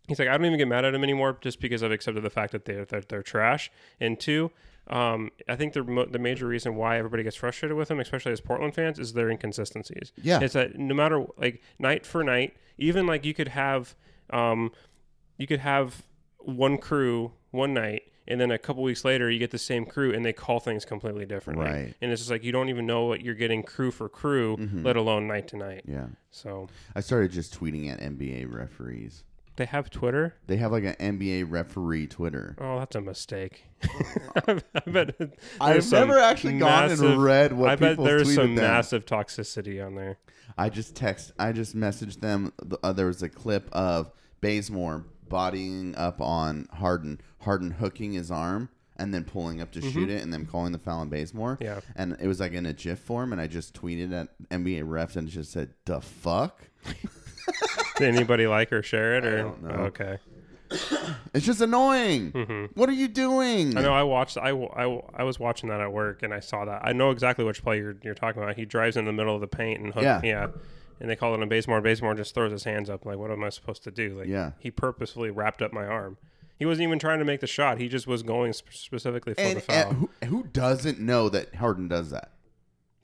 he's 0.07 0.19
like, 0.19 0.27
I 0.27 0.37
don't 0.37 0.45
even 0.45 0.57
get 0.57 0.67
mad 0.67 0.85
at 0.85 0.93
him 0.93 1.03
anymore, 1.03 1.37
just 1.41 1.59
because 1.59 1.83
I've 1.83 1.91
accepted 1.91 2.21
the 2.23 2.29
fact 2.29 2.51
that 2.53 2.65
they're 2.65 2.85
that 2.85 3.09
they're 3.09 3.23
trash. 3.23 3.71
And 3.99 4.19
two, 4.19 4.51
um, 4.87 5.31
I 5.49 5.55
think 5.55 5.73
the 5.73 5.83
mo- 5.83 6.05
the 6.05 6.19
major 6.19 6.47
reason 6.47 6.75
why 6.75 6.97
everybody 6.97 7.23
gets 7.23 7.35
frustrated 7.35 7.77
with 7.77 7.91
him, 7.91 7.99
especially 7.99 8.31
as 8.31 8.41
Portland 8.41 8.73
fans, 8.73 8.99
is 8.99 9.13
their 9.13 9.29
inconsistencies. 9.29 10.11
Yeah. 10.21 10.39
it's 10.41 10.53
that 10.53 10.77
no 10.77 10.95
matter 10.95 11.25
like 11.37 11.61
night 11.79 12.05
for 12.05 12.23
night, 12.23 12.55
even 12.77 13.05
like 13.07 13.25
you 13.25 13.33
could 13.33 13.49
have, 13.49 13.95
um, 14.29 14.71
you 15.37 15.47
could 15.47 15.59
have 15.59 16.03
one 16.39 16.77
crew 16.77 17.33
one 17.51 17.73
night. 17.73 18.03
And 18.29 18.41
then 18.41 18.51
a 18.51 18.57
couple 18.57 18.83
weeks 18.83 19.05
later, 19.05 19.29
you 19.31 19.39
get 19.39 19.51
the 19.51 19.57
same 19.57 19.85
crew, 19.85 20.13
and 20.13 20.25
they 20.25 20.33
call 20.33 20.59
things 20.59 20.83
completely 20.83 21.25
differently. 21.25 21.65
Right. 21.65 21.93
And 22.01 22.11
it's 22.11 22.19
just 22.21 22.29
like 22.29 22.43
you 22.43 22.51
don't 22.51 22.67
even 22.67 22.85
know 22.85 23.05
what 23.05 23.21
you're 23.21 23.35
getting 23.35 23.63
crew 23.63 23.89
for 23.89 24.09
crew, 24.09 24.57
Mhm. 24.57 24.83
let 24.83 24.97
alone 24.97 25.27
night 25.27 25.47
to 25.49 25.57
night. 25.57 25.83
yeah. 25.87 26.07
So 26.29 26.67
I 26.93 26.99
started 26.99 27.31
just 27.31 27.57
tweeting 27.57 27.89
at 27.89 28.01
NBA 28.01 28.43
referees. 28.53 29.23
They 29.57 29.65
have 29.65 29.89
Twitter. 29.89 30.35
They 30.45 30.57
have 30.57 30.71
like 30.71 30.83
an 30.83 30.95
NBA 31.17 31.45
referee 31.49 32.07
Twitter. 32.07 32.55
Oh, 32.59 32.79
that's 32.79 32.95
a 32.95 33.01
mistake. 33.01 33.65
I 34.47 34.61
bet 34.85 35.15
I've 35.59 35.91
never 35.91 36.19
actually 36.19 36.57
gone 36.59 36.91
and 36.91 37.21
read 37.21 37.53
what 37.53 37.69
I 37.69 37.75
bet 37.75 37.97
there's 37.97 38.33
some 38.33 38.55
them. 38.55 38.63
massive 38.63 39.05
toxicity 39.05 39.85
on 39.85 39.95
there. 39.95 40.19
I 40.57 40.69
just 40.69 40.95
text. 40.95 41.33
I 41.37 41.51
just 41.51 41.75
messaged 41.75 42.21
them. 42.21 42.53
Uh, 42.81 42.93
there 42.93 43.07
was 43.07 43.21
a 43.21 43.29
clip 43.29 43.67
of 43.71 44.11
Bazemore 44.41 45.05
bodying 45.27 45.95
up 45.95 46.21
on 46.21 46.67
Harden. 46.73 47.19
Harden 47.41 47.71
hooking 47.71 48.13
his 48.13 48.31
arm 48.31 48.69
and 48.97 49.13
then 49.13 49.23
pulling 49.23 49.61
up 49.61 49.71
to 49.71 49.81
shoot 49.81 50.09
it, 50.09 50.23
and 50.23 50.33
then 50.33 50.45
calling 50.45 50.71
the 50.71 50.79
foul 50.79 50.99
on 50.99 51.09
Bazemore. 51.09 51.55
Mm-hmm. 51.55 51.63
Yeah. 51.63 51.79
And 51.95 52.17
it 52.19 52.27
was 52.27 52.39
like 52.39 52.53
in 52.53 52.65
a 52.65 52.73
GIF 52.73 52.99
form, 52.99 53.31
and 53.31 53.39
I 53.39 53.47
just 53.47 53.79
tweeted 53.79 54.11
at 54.11 54.29
NBA 54.49 54.83
refs 54.83 55.15
and 55.15 55.27
just 55.27 55.51
said, 55.51 55.73
"The 55.85 56.01
fuck." 56.01 56.61
Did 57.97 58.15
anybody 58.15 58.47
like 58.47 58.71
or 58.73 58.81
share 58.83 59.15
it? 59.17 59.25
Or 59.25 59.37
don't 59.43 59.63
know. 59.63 59.69
okay. 59.85 60.17
It's 61.33 61.45
just 61.45 61.61
annoying. 61.61 62.31
hmm 62.31 62.65
What 62.73 62.89
are 62.89 62.93
you 62.93 63.07
doing? 63.07 63.77
I 63.77 63.81
know. 63.81 63.93
I 63.93 64.03
watched. 64.03 64.37
I, 64.37 64.49
I, 64.49 65.01
I 65.15 65.23
was 65.23 65.39
watching 65.39 65.69
that 65.69 65.79
at 65.81 65.91
work, 65.91 66.23
and 66.23 66.33
I 66.33 66.39
saw 66.39 66.65
that. 66.65 66.81
I 66.83 66.93
know 66.93 67.11
exactly 67.11 67.45
which 67.45 67.63
play 67.63 67.77
you're, 67.77 67.95
you're 68.03 68.13
talking 68.15 68.41
about. 68.41 68.55
He 68.55 68.65
drives 68.65 68.97
in 68.97 69.05
the 69.05 69.13
middle 69.13 69.33
of 69.35 69.41
the 69.41 69.47
paint 69.47 69.79
and 69.81 69.93
hook, 69.93 70.03
Yeah. 70.03 70.21
yeah. 70.23 70.47
And 70.99 71.09
they 71.09 71.15
call 71.15 71.33
it 71.35 71.41
a 71.41 71.45
Bazemore. 71.45 71.79
Bazemore 71.81 72.15
just 72.15 72.33
throws 72.33 72.51
his 72.51 72.63
hands 72.63 72.89
up, 72.89 73.05
like, 73.05 73.17
"What 73.17 73.29
am 73.31 73.43
I 73.43 73.49
supposed 73.49 73.83
to 73.83 73.91
do?" 73.91 74.15
Like, 74.15 74.27
Yeah. 74.27 74.51
he 74.57 74.71
purposefully 74.71 75.29
wrapped 75.29 75.61
up 75.61 75.71
my 75.71 75.85
arm. 75.85 76.17
He 76.57 76.65
wasn't 76.65 76.87
even 76.87 76.97
trying 76.97 77.19
to 77.19 77.25
make 77.25 77.39
the 77.39 77.47
shot. 77.47 77.77
He 77.77 77.87
just 77.87 78.07
was 78.07 78.23
going 78.23 78.51
sp- 78.57 78.73
specifically 78.73 79.35
for 79.35 79.41
And, 79.41 79.57
the 79.57 79.61
foul. 79.61 79.93
who, 79.93 80.09
who 80.25 80.43
doesn't 80.45 80.99
know 80.99 81.29
that 81.29 81.55
Harden 81.55 81.87
does 81.87 82.09
that? 82.09 82.31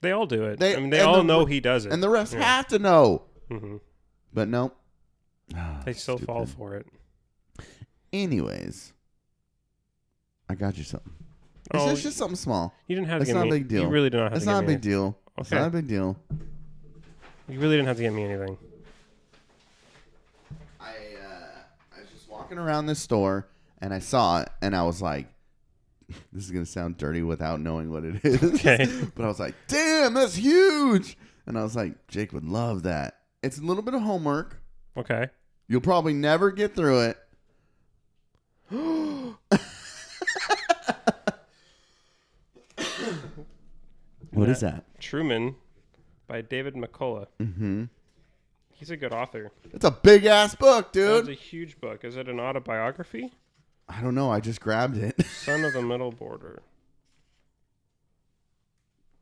they 0.01 0.11
all 0.11 0.25
do 0.25 0.43
it. 0.43 0.59
They- 0.59 0.75
I 0.75 0.79
mean, 0.81 0.89
they 0.89 0.99
all 1.01 1.17
the- 1.17 1.23
know 1.23 1.45
he 1.45 1.59
does 1.61 1.85
it. 1.85 1.93
And 1.93 2.01
the 2.03 2.07
refs 2.07 2.33
Yeah. 2.33 2.41
have 2.43 2.67
to 2.69 2.79
know. 2.79 3.21
hmm 3.49 3.77
But 4.33 4.47
no. 4.47 4.71
They 5.85 5.93
still 5.93 6.17
fall 6.17 6.45
for 6.45 6.75
it. 6.75 6.87
Anyways, 8.11 8.93
I 10.49 10.55
got 10.55 10.77
you 10.77 10.83
something. 10.83 11.11
It's 11.71 11.83
Oh, 11.83 11.89
just, 11.91 12.03
just 12.03 12.17
something 12.17 12.35
small. 12.35 12.73
you 12.87 12.95
didn't 12.95 13.07
have 13.09 13.19
to 13.19 13.21
it's 13.23 13.31
get 13.31 13.37
not 13.37 13.47
a 13.47 13.49
big 13.49 13.67
deal. 13.67 13.83
You 13.83 13.87
really 13.89 14.09
don't 14.09 14.23
have 14.23 14.33
It's 14.33 14.45
to 14.45 14.51
not 14.51 14.57
a 14.59 14.61
get 14.61 14.67
me. 14.67 14.73
big 14.75 14.81
deal. 14.81 15.17
It's 15.37 15.51
not 15.51 15.67
a 15.67 15.69
big 15.69 15.87
deal. 15.87 16.17
You 17.49 17.59
really 17.59 17.75
didn't 17.75 17.87
have 17.87 17.97
to 17.97 18.03
get 18.03 18.13
me 18.13 18.23
anything. 18.23 18.57
I 20.79 20.85
uh, 20.85 21.95
I 21.95 21.99
was 22.01 22.09
just 22.13 22.29
walking 22.29 22.57
around 22.57 22.85
this 22.85 22.99
store 22.99 23.47
and 23.81 23.93
I 23.93 23.99
saw 23.99 24.41
it 24.41 24.49
and 24.61 24.75
I 24.75 24.83
was 24.83 25.01
like, 25.01 25.27
"This 26.31 26.45
is 26.45 26.51
gonna 26.51 26.65
sound 26.65 26.97
dirty 26.97 27.21
without 27.23 27.59
knowing 27.59 27.91
what 27.91 28.03
it 28.03 28.23
is." 28.23 28.41
Okay. 28.43 28.87
but 29.15 29.23
I 29.25 29.27
was 29.27 29.39
like, 29.39 29.55
"Damn, 29.67 30.13
that's 30.13 30.35
huge!" 30.35 31.17
And 31.45 31.57
I 31.57 31.63
was 31.63 31.75
like, 31.75 32.07
"Jake 32.07 32.31
would 32.33 32.45
love 32.45 32.83
that." 32.83 33.19
It's 33.43 33.57
a 33.57 33.61
little 33.61 33.83
bit 33.83 33.93
of 33.93 34.01
homework. 34.01 34.61
Okay. 34.97 35.27
You'll 35.67 35.81
probably 35.81 36.13
never 36.13 36.49
get 36.49 36.75
through 36.75 37.01
it. 37.01 37.17
What 44.31 44.49
is 44.49 44.61
that? 44.61 44.83
Truman 44.99 45.55
by 46.27 46.41
David 46.41 46.73
McCullough. 46.73 47.27
Mm-hmm. 47.39 47.83
He's 48.71 48.89
a 48.89 48.97
good 48.97 49.13
author. 49.13 49.51
It's 49.71 49.85
a 49.85 49.91
big 49.91 50.25
ass 50.25 50.55
book, 50.55 50.91
dude. 50.91 51.19
It's 51.19 51.27
dude. 51.27 51.37
a 51.37 51.39
huge 51.39 51.79
book. 51.79 52.03
Is 52.03 52.17
it 52.17 52.27
an 52.27 52.39
autobiography? 52.39 53.31
I 53.87 54.01
don't 54.01 54.15
know. 54.15 54.31
I 54.31 54.39
just 54.39 54.59
grabbed 54.59 54.97
it. 54.97 55.23
Son 55.43 55.63
of 55.63 55.73
the 55.73 55.83
Middle 55.83 56.11
Border. 56.11 56.63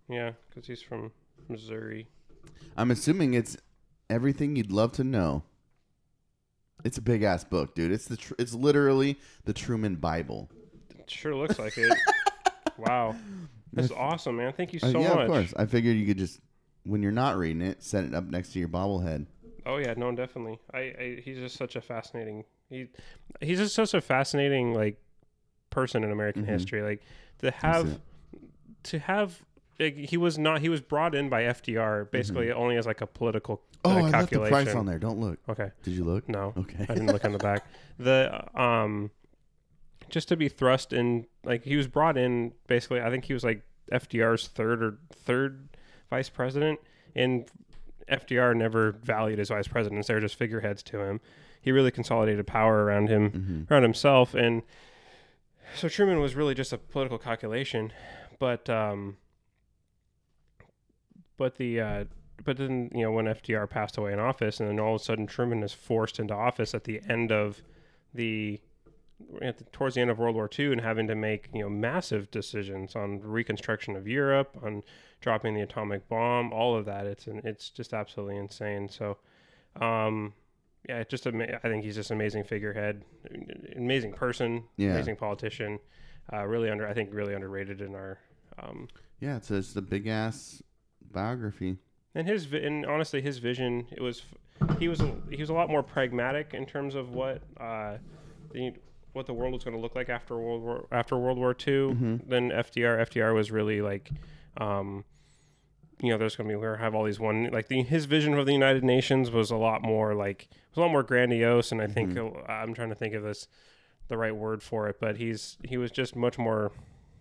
Yeah, 0.07 0.31
because 0.49 0.67
he's 0.67 0.81
from 0.81 1.11
Missouri. 1.49 2.07
I'm 2.77 2.89
assuming 2.89 3.33
it's 3.33 3.57
everything 4.11 4.55
you'd 4.55 4.71
love 4.71 4.91
to 4.93 5.03
know. 5.03 5.43
It's 6.83 6.97
a 6.97 7.01
big 7.01 7.23
ass 7.23 7.43
book, 7.43 7.73
dude. 7.75 7.91
It's 7.91 8.05
the 8.05 8.17
tr- 8.17 8.33
it's 8.37 8.53
literally 8.53 9.17
the 9.45 9.53
Truman 9.53 9.95
Bible. 9.95 10.49
It 10.99 11.09
sure 11.09 11.35
looks 11.35 11.57
like 11.59 11.77
it. 11.77 11.97
wow. 12.77 13.15
That's 13.73 13.91
awesome, 13.91 14.37
man. 14.37 14.51
Thank 14.53 14.73
you 14.73 14.79
Uh, 14.83 14.91
so 14.91 14.99
yeah, 14.99 15.09
much. 15.13 15.19
of 15.19 15.27
course. 15.27 15.53
I 15.57 15.65
figured 15.65 15.95
you 15.95 16.05
could 16.05 16.17
just 16.17 16.39
when 16.83 17.01
you're 17.03 17.11
not 17.11 17.37
reading 17.37 17.61
it, 17.61 17.83
set 17.83 18.03
it 18.03 18.13
up 18.13 18.25
next 18.25 18.53
to 18.53 18.59
your 18.59 18.67
bobblehead. 18.67 19.27
Oh 19.65 19.77
yeah, 19.77 19.93
no, 19.95 20.11
definitely. 20.13 20.59
I, 20.73 20.79
I 20.79 21.21
he's 21.23 21.37
just 21.37 21.55
such 21.55 21.75
a 21.75 21.81
fascinating 21.81 22.43
he 22.69 22.87
he's 23.39 23.59
just 23.59 23.75
such 23.75 23.93
a 23.93 24.01
fascinating 24.01 24.73
like 24.73 24.99
person 25.69 26.03
in 26.03 26.11
American 26.11 26.43
Mhm. 26.43 26.49
history. 26.49 26.81
Like 26.81 27.01
to 27.39 27.51
have 27.51 27.99
to 28.83 28.99
have 28.99 29.39
like, 29.79 29.95
he 29.95 30.17
was 30.17 30.37
not. 30.39 30.61
He 30.61 30.69
was 30.69 30.81
brought 30.81 31.13
in 31.15 31.29
by 31.29 31.43
FDR 31.43 32.09
basically 32.09 32.51
only 32.51 32.75
as 32.77 32.85
like 32.87 33.01
a 33.01 33.07
political 33.07 33.61
Oh, 33.83 33.89
uh, 33.91 33.95
I 33.95 34.09
left 34.11 34.31
the 34.31 34.39
price 34.47 34.73
on 34.75 34.85
there. 34.85 34.99
Don't 34.99 35.19
look. 35.19 35.39
Okay, 35.49 35.71
Did 35.83 35.95
you 35.95 36.03
look? 36.03 36.29
no, 36.29 36.53
Okay. 36.57 36.85
I 36.87 36.93
didn't 36.93 37.07
look 37.07 37.25
on 37.25 37.31
the 37.31 37.37
back. 37.39 37.65
The 37.99 38.43
um, 38.59 39.11
just 40.09 40.27
to 40.29 40.35
be 40.35 40.49
thrust 40.49 40.91
in, 40.91 41.25
like 41.43 41.63
he 41.63 41.75
was 41.75 41.87
brought 41.87 42.17
in 42.17 42.53
basically. 42.67 42.99
I 43.01 43.09
think 43.11 43.25
he 43.25 43.33
was 43.33 43.43
like 43.43 43.61
FDR's 43.91 44.47
third 44.47 44.81
or 44.81 44.97
third 45.13 45.69
vice 46.09 46.27
president, 46.29 46.79
and 47.15 47.47
FDR 48.09 48.55
never 48.55 48.93
valued 48.93 49.37
his 49.37 49.49
vice 49.49 49.67
presidents. 49.67 50.07
They 50.07 50.15
were 50.15 50.19
just 50.19 50.35
figureheads 50.35 50.81
to 50.83 50.99
him. 50.99 51.21
He 51.61 51.71
really 51.71 51.91
consolidated 51.91 52.47
power 52.47 52.83
around 52.85 53.09
him, 53.09 53.29
Mm-hmm. 53.31 53.71
around 53.73 53.83
himself, 53.83 54.33
and 54.33 54.63
so 55.75 55.87
Truman 55.87 56.19
was 56.19 56.33
really 56.33 56.55
just 56.55 56.73
a 56.73 56.77
political 56.79 57.19
calculation. 57.19 57.93
But 58.39 58.67
um, 58.67 59.17
but 61.37 61.55
the 61.57 61.79
uh, 61.81 62.03
but 62.43 62.57
then 62.57 62.89
you 62.93 63.01
know 63.03 63.11
when 63.11 63.25
FDR 63.25 63.69
passed 63.69 63.97
away 63.97 64.13
in 64.13 64.19
office, 64.19 64.59
and 64.59 64.69
then 64.69 64.79
all 64.79 64.95
of 64.95 65.01
a 65.01 65.03
sudden 65.03 65.27
Truman 65.27 65.63
is 65.63 65.73
forced 65.73 66.19
into 66.19 66.33
office 66.33 66.73
at 66.73 66.83
the 66.85 67.01
end 67.09 67.31
of 67.31 67.61
the, 68.13 68.59
the 69.39 69.53
towards 69.71 69.95
the 69.95 70.01
end 70.01 70.09
of 70.09 70.19
World 70.19 70.35
War 70.35 70.49
II, 70.57 70.71
and 70.71 70.81
having 70.81 71.07
to 71.07 71.15
make 71.15 71.49
you 71.53 71.61
know 71.61 71.69
massive 71.69 72.29
decisions 72.31 72.95
on 72.95 73.19
reconstruction 73.21 73.95
of 73.95 74.07
Europe, 74.07 74.57
on 74.63 74.83
dropping 75.21 75.53
the 75.53 75.61
atomic 75.61 76.07
bomb, 76.09 76.51
all 76.51 76.75
of 76.75 76.85
that. 76.85 77.05
It's 77.05 77.27
an, 77.27 77.41
it's 77.43 77.69
just 77.69 77.93
absolutely 77.93 78.37
insane. 78.37 78.89
So, 78.89 79.17
um, 79.79 80.33
yeah, 80.89 81.03
just 81.03 81.27
ama- 81.27 81.59
I 81.63 81.67
think 81.69 81.83
he's 81.83 81.95
just 81.95 82.09
an 82.09 82.17
amazing 82.17 82.43
figurehead, 82.43 83.03
amazing 83.75 84.13
person, 84.13 84.63
Yeah. 84.77 84.91
amazing 84.93 85.15
politician. 85.17 85.79
Uh, 86.33 86.45
really 86.45 86.69
under 86.69 86.87
I 86.87 86.93
think 86.93 87.09
really 87.13 87.33
underrated 87.33 87.81
in 87.81 87.93
our 87.95 88.17
um, 88.59 88.87
Yeah, 89.19 89.37
it's 89.37 89.49
just 89.49 89.75
a 89.75 89.81
big 89.81 90.07
ass 90.07 90.61
biography. 91.11 91.77
And 92.15 92.27
his 92.27 92.45
vi- 92.45 92.59
and 92.65 92.85
honestly 92.85 93.21
his 93.21 93.37
vision 93.39 93.87
it 93.91 94.01
was 94.01 94.23
he 94.79 94.87
was 94.87 95.01
a, 95.01 95.13
he 95.29 95.37
was 95.41 95.49
a 95.49 95.53
lot 95.53 95.69
more 95.69 95.83
pragmatic 95.83 96.53
in 96.53 96.65
terms 96.65 96.95
of 96.95 97.09
what 97.11 97.43
uh 97.59 97.97
the 98.51 98.73
what 99.13 99.25
the 99.27 99.33
world 99.33 99.53
was 99.53 99.63
going 99.63 99.75
to 99.75 99.81
look 99.81 99.95
like 99.95 100.07
after 100.09 100.37
World 100.37 100.61
War 100.61 100.87
after 100.91 101.17
World 101.17 101.37
War 101.37 101.55
II 101.67 102.19
than 102.25 102.49
FDR 102.51 103.01
FDR 103.09 103.33
was 103.33 103.51
really 103.51 103.81
like 103.81 104.11
um 104.57 105.03
you 106.01 106.09
know 106.09 106.17
there's 106.17 106.35
going 106.35 106.47
to 106.49 106.53
be 106.53 106.55
we're 106.59 106.77
have 106.77 106.95
all 106.95 107.03
these 107.03 107.19
one 107.19 107.49
like 107.51 107.67
the 107.67 107.83
his 107.83 108.05
vision 108.05 108.33
of 108.33 108.45
the 108.45 108.53
United 108.53 108.83
Nations 108.83 109.29
was 109.29 109.51
a 109.51 109.55
lot 109.57 109.81
more 109.81 110.15
like 110.15 110.47
was 110.71 110.77
a 110.77 110.81
lot 110.81 110.91
more 110.91 111.03
grandiose 111.03 111.71
and 111.71 111.81
I 111.81 111.87
think 111.87 112.17
uh, 112.17 112.29
I'm 112.49 112.73
trying 112.73 112.89
to 112.89 112.95
think 112.95 113.13
of 113.13 113.23
this 113.23 113.47
the 114.07 114.17
right 114.17 114.35
word 114.35 114.63
for 114.63 114.87
it 114.89 114.97
but 114.99 115.17
he's 115.17 115.57
he 115.63 115.77
was 115.77 115.91
just 115.91 116.15
much 116.15 116.37
more 116.37 116.71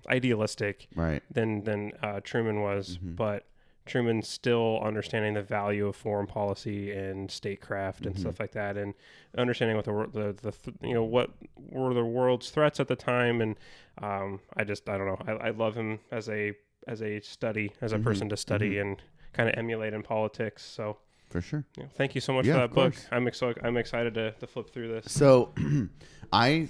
idealistic 0.08 0.88
Right. 0.94 1.22
than 1.30 1.64
than 1.64 1.92
uh, 2.02 2.20
Truman 2.22 2.62
was, 2.62 2.98
but 3.02 3.46
Truman 3.86 4.22
still 4.22 4.80
understanding 4.82 5.34
the 5.34 5.42
value 5.42 5.86
of 5.86 5.96
foreign 5.96 6.26
policy 6.26 6.92
and 6.92 7.30
statecraft 7.30 8.06
and 8.06 8.14
mm-hmm. 8.14 8.22
stuff 8.22 8.38
like 8.38 8.52
that, 8.52 8.76
and 8.76 8.94
understanding 9.36 9.76
what 9.76 9.84
the 9.84 9.92
the, 10.12 10.32
the 10.42 10.52
th- 10.52 10.76
you 10.82 10.94
know 10.94 11.04
what 11.04 11.30
were 11.56 11.94
the 11.94 12.04
world's 12.04 12.50
threats 12.50 12.78
at 12.78 12.88
the 12.88 12.96
time, 12.96 13.40
and 13.40 13.56
um, 14.02 14.40
I 14.56 14.64
just 14.64 14.88
I 14.88 14.98
don't 14.98 15.06
know 15.06 15.18
I, 15.26 15.48
I 15.48 15.50
love 15.50 15.74
him 15.74 16.00
as 16.10 16.28
a 16.28 16.52
as 16.86 17.02
a 17.02 17.20
study 17.20 17.72
as 17.80 17.92
a 17.92 17.96
mm-hmm. 17.96 18.04
person 18.04 18.28
to 18.28 18.36
study 18.36 18.72
mm-hmm. 18.72 18.88
and 18.88 19.02
kind 19.32 19.48
of 19.48 19.54
emulate 19.56 19.94
in 19.94 20.02
politics. 20.02 20.64
So 20.64 20.98
For 21.30 21.40
sure. 21.40 21.64
know, 21.78 21.84
thank 21.96 22.14
you 22.14 22.20
so 22.20 22.32
much 22.32 22.44
Yeah, 22.46 22.54
for 22.54 22.58
that 22.60 22.68
book. 22.74 22.92
course. 22.94 23.06
I'm 23.12 23.26
excited. 23.28 23.58
I'm 23.64 23.76
excited 23.76 24.14
to, 24.14 24.32
to 24.32 24.46
flip 24.46 24.70
through 24.70 24.88
this. 24.88 25.10
So, 25.12 25.52
I 26.32 26.68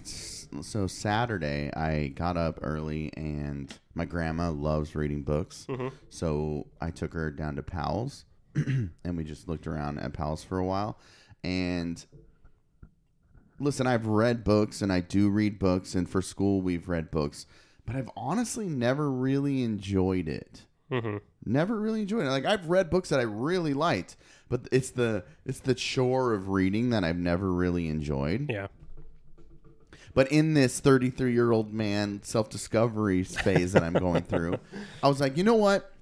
so 0.63 0.87
Saturday 0.87 1.71
I 1.75 2.09
got 2.09 2.37
up 2.37 2.59
early 2.63 3.11
and 3.17 3.73
my 3.95 4.05
grandma 4.05 4.51
loves 4.51 4.95
reading 4.95 5.23
books. 5.23 5.67
Mhm. 5.69 5.93
So 6.11 6.67
I 6.81 6.91
took 6.91 7.13
her 7.15 7.31
down 7.31 7.57
to 7.57 7.63
Powell's 7.63 8.25
and 8.55 8.91
we 9.17 9.25
just 9.25 9.49
looked 9.49 9.67
around 9.67 9.99
at 9.99 10.13
Powell's 10.13 10.45
for 10.45 10.59
a 10.59 10.65
while. 10.65 10.99
And 11.45 12.05
listen, 13.59 13.87
I've 13.87 14.07
read 14.07 14.45
books 14.45 14.83
and 14.83 14.93
I 14.93 15.01
do 15.01 15.29
read 15.31 15.59
books 15.59 15.95
and 15.95 16.09
for 16.09 16.23
school 16.23 16.61
we've 16.61 16.89
read 16.89 17.11
books, 17.11 17.47
but 17.87 17.97
I've 17.97 18.11
honestly 18.17 18.69
never 18.69 19.11
really 19.11 19.63
enjoyed 19.63 20.29
it. 20.29 20.67
hmm 20.91 21.19
Never 21.45 21.81
really 21.81 22.03
enjoyed 22.03 22.27
it. 22.27 22.31
Like 22.31 22.45
I've 22.45 22.67
read 22.69 22.91
books 22.91 23.09
that 23.11 23.21
I 23.21 23.25
really 23.25 23.73
liked, 23.75 24.17
but 24.51 24.69
it's 24.71 24.91
the 24.91 25.25
it's 25.47 25.61
the 25.61 25.75
chore 25.75 26.35
of 26.35 26.51
reading 26.51 26.91
that 26.91 27.05
I've 27.05 27.17
never 27.17 27.51
really 27.51 27.89
enjoyed. 27.89 28.51
Yeah. 28.51 28.67
But 30.13 30.31
in 30.33 30.55
this 30.55 30.81
33 30.81 31.33
year 31.33 31.53
old 31.53 31.73
man 31.73 32.21
self 32.23 32.51
discovery 32.51 33.23
phase 33.23 33.73
that 33.73 33.83
I'm 33.83 33.95
going 33.95 34.25
through, 34.25 34.59
I 35.03 35.09
was 35.09 35.21
like, 35.21 35.39
you 35.39 35.45
know 35.45 35.55
what? 35.55 35.93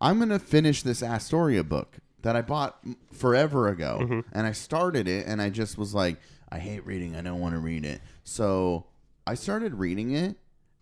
I'm 0.00 0.18
going 0.18 0.30
to 0.30 0.38
finish 0.38 0.82
this 0.82 1.02
Astoria 1.02 1.64
book 1.64 1.98
that 2.22 2.36
I 2.36 2.42
bought 2.42 2.78
forever 3.12 3.68
ago. 3.68 3.98
Mm-hmm. 4.00 4.20
And 4.32 4.46
I 4.46 4.52
started 4.52 5.08
it 5.08 5.26
and 5.26 5.42
I 5.42 5.50
just 5.50 5.76
was 5.76 5.94
like, 5.94 6.18
I 6.48 6.58
hate 6.58 6.86
reading. 6.86 7.16
I 7.16 7.22
don't 7.22 7.40
want 7.40 7.54
to 7.54 7.58
read 7.58 7.84
it. 7.84 8.00
So 8.22 8.86
I 9.26 9.34
started 9.34 9.74
reading 9.74 10.12
it. 10.12 10.36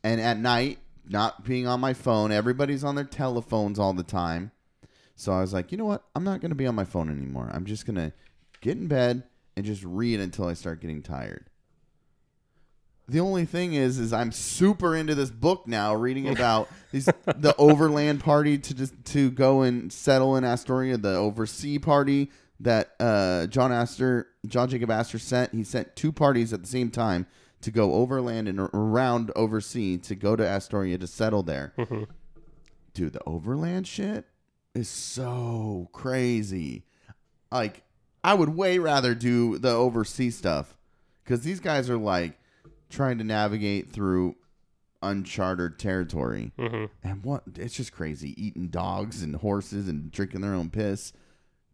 And 0.04 0.20
at 0.20 0.38
night, 0.38 0.78
not 1.08 1.44
being 1.44 1.66
on 1.66 1.80
my 1.80 1.94
phone, 1.94 2.32
everybody's 2.32 2.84
on 2.84 2.96
their 2.96 3.04
telephones 3.04 3.78
all 3.78 3.92
the 3.92 4.02
time. 4.02 4.50
So 5.22 5.32
I 5.32 5.40
was 5.40 5.52
like, 5.52 5.70
you 5.70 5.78
know 5.78 5.84
what? 5.84 6.02
I'm 6.16 6.24
not 6.24 6.40
going 6.40 6.50
to 6.50 6.56
be 6.56 6.66
on 6.66 6.74
my 6.74 6.84
phone 6.84 7.08
anymore. 7.08 7.48
I'm 7.54 7.64
just 7.64 7.86
going 7.86 7.94
to 7.94 8.12
get 8.60 8.76
in 8.76 8.88
bed 8.88 9.22
and 9.56 9.64
just 9.64 9.84
read 9.84 10.18
until 10.18 10.48
I 10.48 10.54
start 10.54 10.80
getting 10.80 11.00
tired. 11.00 11.48
The 13.06 13.20
only 13.20 13.44
thing 13.44 13.74
is, 13.74 14.00
is 14.00 14.12
I'm 14.12 14.32
super 14.32 14.96
into 14.96 15.14
this 15.14 15.30
book 15.30 15.68
now, 15.68 15.94
reading 15.94 16.28
about 16.28 16.68
these 16.90 17.04
the 17.36 17.54
overland 17.58 18.18
party 18.18 18.58
to 18.58 18.74
just 18.74 18.94
to 19.06 19.30
go 19.30 19.62
and 19.62 19.92
settle 19.92 20.34
in 20.36 20.44
Astoria, 20.44 20.96
the 20.96 21.14
oversea 21.14 21.78
party 21.78 22.32
that 22.58 22.90
uh, 22.98 23.46
John 23.46 23.70
Astor, 23.70 24.26
John 24.48 24.68
Jacob 24.68 24.90
Astor 24.90 25.20
sent. 25.20 25.54
He 25.54 25.62
sent 25.62 25.94
two 25.94 26.10
parties 26.10 26.52
at 26.52 26.62
the 26.62 26.68
same 26.68 26.90
time 26.90 27.28
to 27.60 27.70
go 27.70 27.94
overland 27.94 28.48
and 28.48 28.58
around 28.58 29.30
oversea 29.36 29.98
to 29.98 30.16
go 30.16 30.34
to 30.34 30.44
Astoria 30.44 30.98
to 30.98 31.06
settle 31.06 31.44
there. 31.44 31.74
Dude, 32.94 33.12
the 33.12 33.22
overland 33.24 33.86
shit 33.86 34.26
is 34.74 34.88
so 34.88 35.88
crazy. 35.92 36.84
Like, 37.50 37.82
I 38.24 38.34
would 38.34 38.50
way 38.50 38.78
rather 38.78 39.14
do 39.14 39.58
the 39.58 39.70
overseas 39.70 40.36
stuff 40.36 40.76
because 41.24 41.42
these 41.42 41.60
guys 41.60 41.90
are 41.90 41.96
like 41.98 42.38
trying 42.88 43.18
to 43.18 43.24
navigate 43.24 43.90
through 43.90 44.36
uncharted 45.02 45.78
territory. 45.78 46.52
hmm 46.58 46.84
And 47.02 47.24
what 47.24 47.42
it's 47.56 47.74
just 47.74 47.92
crazy 47.92 48.34
eating 48.42 48.68
dogs 48.68 49.22
and 49.22 49.36
horses 49.36 49.88
and 49.88 50.10
drinking 50.12 50.40
their 50.40 50.54
own 50.54 50.70
piss. 50.70 51.12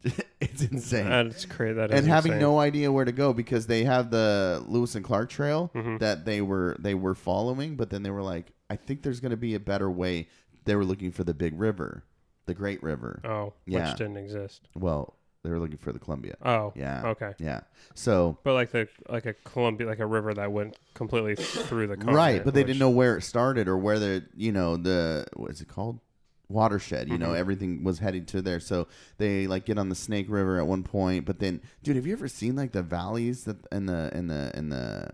it's 0.41 0.63
insane. 0.63 1.09
That's 1.09 1.45
crazy. 1.45 1.75
That 1.75 1.91
and 1.91 2.07
having 2.07 2.33
insane. 2.33 2.41
no 2.43 2.59
idea 2.61 2.91
where 2.91 3.05
to 3.05 3.13
go 3.13 3.33
because 3.33 3.67
they 3.67 3.85
have 3.85 4.11
the 4.11 4.65
Lewis 4.67 4.95
and 4.95 5.05
Clark 5.05 5.29
trail 5.29 5.71
Mhm. 5.75 5.99
that 5.99 6.25
they 6.25 6.41
were 6.41 6.77
they 6.79 6.95
were 6.95 7.15
following, 7.15 7.77
but 7.77 7.91
then 7.91 8.03
they 8.05 8.11
were 8.11 8.23
like, 8.23 8.53
I 8.71 8.77
think 8.77 9.03
there's 9.03 9.21
going 9.21 9.31
to 9.33 9.37
be 9.37 9.55
a 9.55 9.61
better 9.61 9.91
way. 9.91 10.29
They 10.65 10.77
were 10.77 10.85
looking 10.85 11.11
for 11.13 11.25
the 11.25 11.35
big 11.35 11.59
river, 11.59 12.05
the 12.49 12.55
Great 12.55 12.83
River. 12.83 13.21
Oh, 13.25 13.53
Yeah. 13.67 13.89
which 13.91 13.99
didn't 13.99 14.17
exist. 14.17 14.69
Well, 14.75 15.15
they 15.45 15.51
were 15.51 15.61
looking 15.61 15.79
for 15.79 15.93
the 15.93 16.01
Columbia. 16.01 16.35
Oh, 16.45 16.73
Yeah. 16.75 17.07
Okay, 17.11 17.33
Yeah. 17.39 17.61
So 17.95 18.39
but 18.43 18.55
like 18.55 18.73
the 18.73 18.89
like 19.09 19.25
a 19.27 19.35
Columbia, 19.45 19.87
like 19.87 20.01
a 20.01 20.07
river 20.07 20.35
that 20.35 20.51
went 20.51 20.77
completely 20.95 21.37
through 21.37 21.87
the 21.87 21.95
continent, 21.97 22.17
right, 22.17 22.45
but 22.45 22.55
they 22.55 22.61
which- 22.63 22.67
didn't 22.69 22.81
know 22.81 22.91
where 22.91 23.17
it 23.17 23.23
started 23.23 23.69
or 23.69 23.79
where 23.79 23.99
the 24.01 24.25
you 24.37 24.51
know 24.51 24.77
the 24.77 25.27
what 25.37 25.53
is 25.53 25.61
it 25.61 25.69
called 25.69 26.01
watershed. 26.49 27.09
You 27.11 27.19
know, 27.19 27.29
Mhm. 27.33 27.37
everything 27.37 27.85
was 27.85 27.99
heading 27.99 28.25
to 28.27 28.41
there. 28.43 28.59
So 28.59 28.89
they 29.19 29.47
like 29.47 29.65
get 29.67 29.79
on 29.79 29.91
the 29.91 29.95
Snake 29.95 30.27
River 30.31 30.59
at 30.59 30.67
one 30.67 30.83
point, 30.83 31.25
but 31.27 31.39
then, 31.41 31.61
dude, 31.83 31.97
have 31.97 32.07
you 32.07 32.15
ever 32.15 32.27
seen 32.27 32.57
like 32.57 32.73
the 32.73 32.83
valleys 32.83 33.45
that 33.45 33.59
in 33.71 33.87
the 33.87 34.11
in 34.17 34.27
the 34.29 34.51
in 34.57 34.71
the 34.71 35.11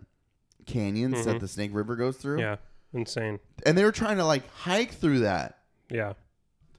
canyons 0.66 1.25
that 1.25 1.37
Mhm. 1.37 1.40
the 1.40 1.49
Snake 1.49 1.70
River 1.75 1.97
goes 1.97 2.16
through? 2.16 2.40
Yeah, 2.40 2.57
insane. 2.92 3.40
and 3.66 3.77
they 3.77 3.85
were 3.85 3.92
trying 3.92 4.16
to 4.18 4.25
like 4.25 4.49
hike 4.51 4.92
through 4.92 5.20
that, 5.20 5.59
Yeah, 5.90 6.14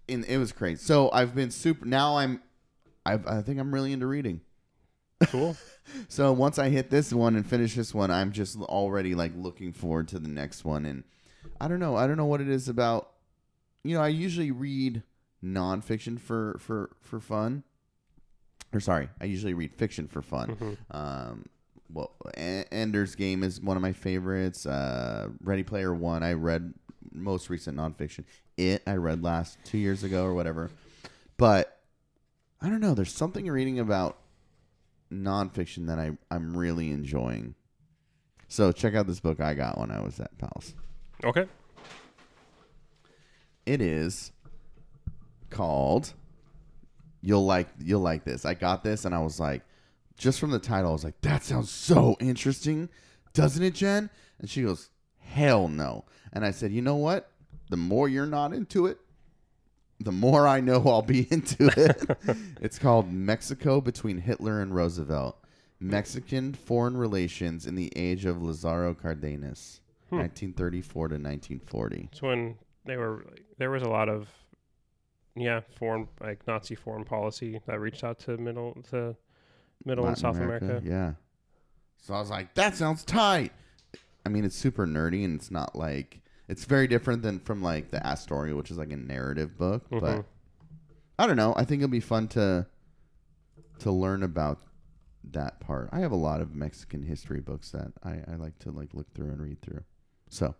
and 0.09 0.25
it 0.25 0.37
was 0.37 0.51
crazy. 0.51 0.83
So 0.83 1.09
I've 1.11 1.33
been 1.35 1.51
super. 1.51 1.85
Now 1.85 2.17
I'm, 2.17 2.41
I've, 3.05 3.25
I 3.27 3.41
think 3.41 3.59
I'm 3.59 3.73
really 3.73 3.91
into 3.93 4.07
reading. 4.07 4.41
cool. 5.27 5.55
So 6.07 6.33
once 6.33 6.57
I 6.57 6.69
hit 6.69 6.89
this 6.89 7.13
one 7.13 7.35
and 7.35 7.45
finish 7.45 7.75
this 7.75 7.93
one, 7.93 8.09
I'm 8.09 8.31
just 8.31 8.57
already 8.59 9.13
like 9.13 9.31
looking 9.37 9.71
forward 9.71 10.07
to 10.07 10.17
the 10.19 10.27
next 10.27 10.65
one. 10.65 10.83
And 10.83 11.03
I 11.61 11.67
don't 11.67 11.79
know, 11.79 11.95
I 11.95 12.07
don't 12.07 12.17
know 12.17 12.25
what 12.25 12.41
it 12.41 12.49
is 12.49 12.67
about. 12.67 13.11
You 13.83 13.95
know, 13.95 14.01
I 14.01 14.07
usually 14.07 14.49
read 14.49 15.03
nonfiction 15.43 16.19
for 16.19 16.57
for 16.59 16.89
for 17.01 17.19
fun. 17.19 17.63
Or 18.73 18.79
sorry, 18.79 19.09
I 19.21 19.25
usually 19.25 19.53
read 19.53 19.75
fiction 19.75 20.07
for 20.07 20.23
fun. 20.23 20.55
Mhm. 20.55 20.77
Um, 20.89 21.45
well, 21.93 22.15
Ender's 22.35 23.13
Game 23.13 23.43
is 23.43 23.61
one 23.61 23.77
of 23.77 23.83
my 23.83 23.93
favorites. 23.93 24.65
Uh, 24.65 25.29
Ready 25.39 25.61
Player 25.61 25.93
One, 25.93 26.23
I 26.23 26.33
read 26.33 26.73
most 27.13 27.51
recent 27.51 27.77
nonfiction. 27.77 28.23
It 28.57 28.83
I 28.87 28.93
read 28.93 29.23
last 29.23 29.57
two 29.65 29.77
years 29.77 30.03
ago 30.03 30.23
or 30.23 30.33
whatever. 30.33 30.71
But 31.37 31.79
I 32.61 32.69
don't 32.69 32.79
know. 32.79 32.93
There's 32.93 33.13
something 33.13 33.47
reading 33.47 33.79
about 33.79 34.17
nonfiction 35.11 35.87
that 35.87 35.99
I 35.99 36.11
I'm 36.31 36.55
really 36.55 36.91
enjoying. 36.91 37.55
So 38.47 38.71
check 38.71 38.95
out 38.95 39.07
this 39.07 39.19
book 39.19 39.39
I 39.39 39.53
got 39.53 39.77
when 39.77 39.91
I 39.91 39.99
was 40.01 40.19
at 40.19 40.37
Powell's. 40.37 40.73
Okay. 41.23 41.47
It 43.65 43.81
is 43.81 44.31
called. 45.49 46.13
You'll 47.21 47.45
like 47.45 47.67
you'll 47.79 48.01
like 48.01 48.23
this. 48.23 48.45
I 48.45 48.53
got 48.53 48.83
this 48.83 49.05
and 49.05 49.15
I 49.15 49.19
was 49.19 49.39
like, 49.39 49.63
just 50.17 50.39
from 50.39 50.51
the 50.51 50.59
title, 50.59 50.91
I 50.91 50.93
was 50.93 51.03
like, 51.03 51.19
that 51.21 51.43
sounds 51.43 51.69
so 51.71 52.15
interesting, 52.19 52.89
doesn't 53.33 53.63
it, 53.63 53.73
Jen? 53.73 54.09
And 54.39 54.49
she 54.49 54.63
goes, 54.63 54.89
hell 55.19 55.67
no. 55.67 56.05
And 56.31 56.45
I 56.45 56.51
said, 56.51 56.71
you 56.71 56.81
know 56.81 56.95
what? 56.95 57.31
The 57.69 57.77
more 57.77 58.07
you're 58.07 58.25
not 58.25 58.53
into 58.53 58.85
it, 58.85 58.99
the 59.99 60.11
more 60.11 60.47
I 60.47 60.59
know 60.59 60.83
I'll 60.85 61.01
be 61.01 61.27
into 61.31 61.67
it. 61.75 62.37
it's 62.61 62.77
called 62.77 63.11
Mexico 63.11 63.81
Between 63.81 64.19
Hitler 64.19 64.61
and 64.61 64.75
Roosevelt 64.75 65.37
Mexican 65.79 66.53
Foreign 66.53 66.97
Relations 66.97 67.65
in 67.65 67.75
the 67.75 67.91
Age 67.95 68.25
of 68.25 68.41
Lazaro 68.41 68.93
Cardenas, 68.93 69.81
1934 70.09 71.07
hmm. 71.07 71.09
to 71.09 71.15
1940. 71.15 72.09
It's 72.11 72.21
when 72.21 72.55
they 72.85 72.97
were 72.97 73.25
there 73.57 73.71
was 73.71 73.83
a 73.83 73.89
lot 73.89 74.09
of 74.09 74.27
yeah 75.35 75.61
foreign 75.77 76.07
like 76.21 76.45
Nazi 76.47 76.75
foreign 76.75 77.03
policy 77.03 77.59
that 77.67 77.79
reached 77.79 78.03
out 78.03 78.19
to 78.19 78.37
middle 78.37 78.77
to 78.91 79.15
middle 79.83 80.05
and 80.05 80.15
Latin 80.15 80.21
South 80.21 80.37
America. 80.37 80.81
Yeah. 80.83 81.13
So 81.97 82.13
I 82.13 82.19
was 82.19 82.29
like, 82.29 82.53
that 82.53 82.75
sounds 82.75 83.03
tight. 83.03 83.51
I 84.25 84.29
mean, 84.29 84.45
it's 84.45 84.55
super 84.55 84.85
nerdy 84.85 85.25
and 85.25 85.35
it's 85.35 85.51
not 85.51 85.75
like 85.75 86.21
it's 86.47 86.65
very 86.65 86.87
different 86.87 87.21
than 87.21 87.39
from 87.39 87.61
like 87.61 87.91
the 87.91 88.05
Astoria, 88.05 88.55
which 88.55 88.71
is 88.71 88.77
like 88.77 88.91
a 88.91 88.97
narrative 88.97 89.57
book. 89.57 89.89
Mhm. 89.89 90.01
But 90.01 90.25
I 91.17 91.27
don't 91.27 91.37
know. 91.37 91.53
I 91.55 91.63
think 91.65 91.81
it'll 91.81 91.91
be 91.91 91.99
fun 91.99 92.27
to 92.29 92.65
to 93.79 93.91
learn 93.91 94.23
about 94.23 94.59
that 95.31 95.59
part. 95.59 95.89
I 95.91 95.99
have 95.99 96.11
a 96.11 96.15
lot 96.17 96.41
of 96.41 96.55
Mexican 96.55 97.03
history 97.03 97.41
books 97.41 97.71
that 97.71 97.91
I, 98.03 98.21
I 98.31 98.35
like 98.35 98.57
to 98.59 98.71
like 98.71 98.93
look 98.93 99.11
through 99.13 99.29
and 99.31 99.41
read 99.41 99.61
through. 99.61 99.83
So, 100.29 100.55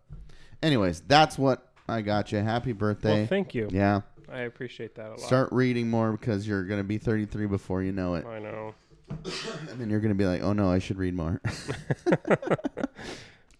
anyways, 0.64 1.02
that's 1.02 1.38
what 1.38 1.72
I 1.88 2.02
got 2.02 2.32
you. 2.32 2.40
Happy 2.40 2.72
birthday. 2.72 3.20
Well, 3.20 3.28
thank 3.28 3.56
you. 3.56 3.70
yeah. 3.72 4.02
I 4.28 4.40
appreciate 4.40 4.96
that 4.96 5.08
a 5.08 5.10
lot. 5.12 5.20
Start 5.20 5.50
reading 5.52 5.90
more 5.90 6.12
because 6.12 6.48
you're 6.48 6.64
gonna 6.64 6.84
be 6.84 6.98
33 6.98 7.46
before 7.46 7.84
you 7.84 7.92
know 7.92 8.16
it. 8.16 8.26
I 8.26 8.40
know. 8.40 8.74
And 9.70 9.80
then 9.80 9.90
you're 9.92 10.00
gonna 10.00 10.16
be 10.16 10.26
like, 10.26 10.42
"Oh 10.42 10.54
no, 10.54 10.72
I 10.72 10.80
should 10.80 10.98
read 10.98 11.14
more." 11.14 11.40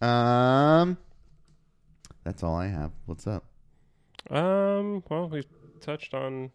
um, 0.00 0.98
that's 2.26 2.42
all 2.42 2.56
I 2.56 2.66
have. 2.66 2.90
What's 3.06 3.26
up? 3.26 3.44
Um. 4.30 5.04
Well, 5.08 5.28
we've 5.28 5.46
touched 5.80 6.12
on 6.12 6.50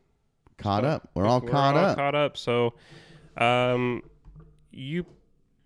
Caught 0.57 0.83
stuff. 0.83 0.95
up. 1.03 1.09
We're 1.15 1.25
all 1.25 1.39
caught 1.39 1.75
up. 1.77 1.97
Caught 1.97 2.15
up. 2.15 2.35
So, 2.37 2.73
um, 3.37 4.03
you, 4.71 5.05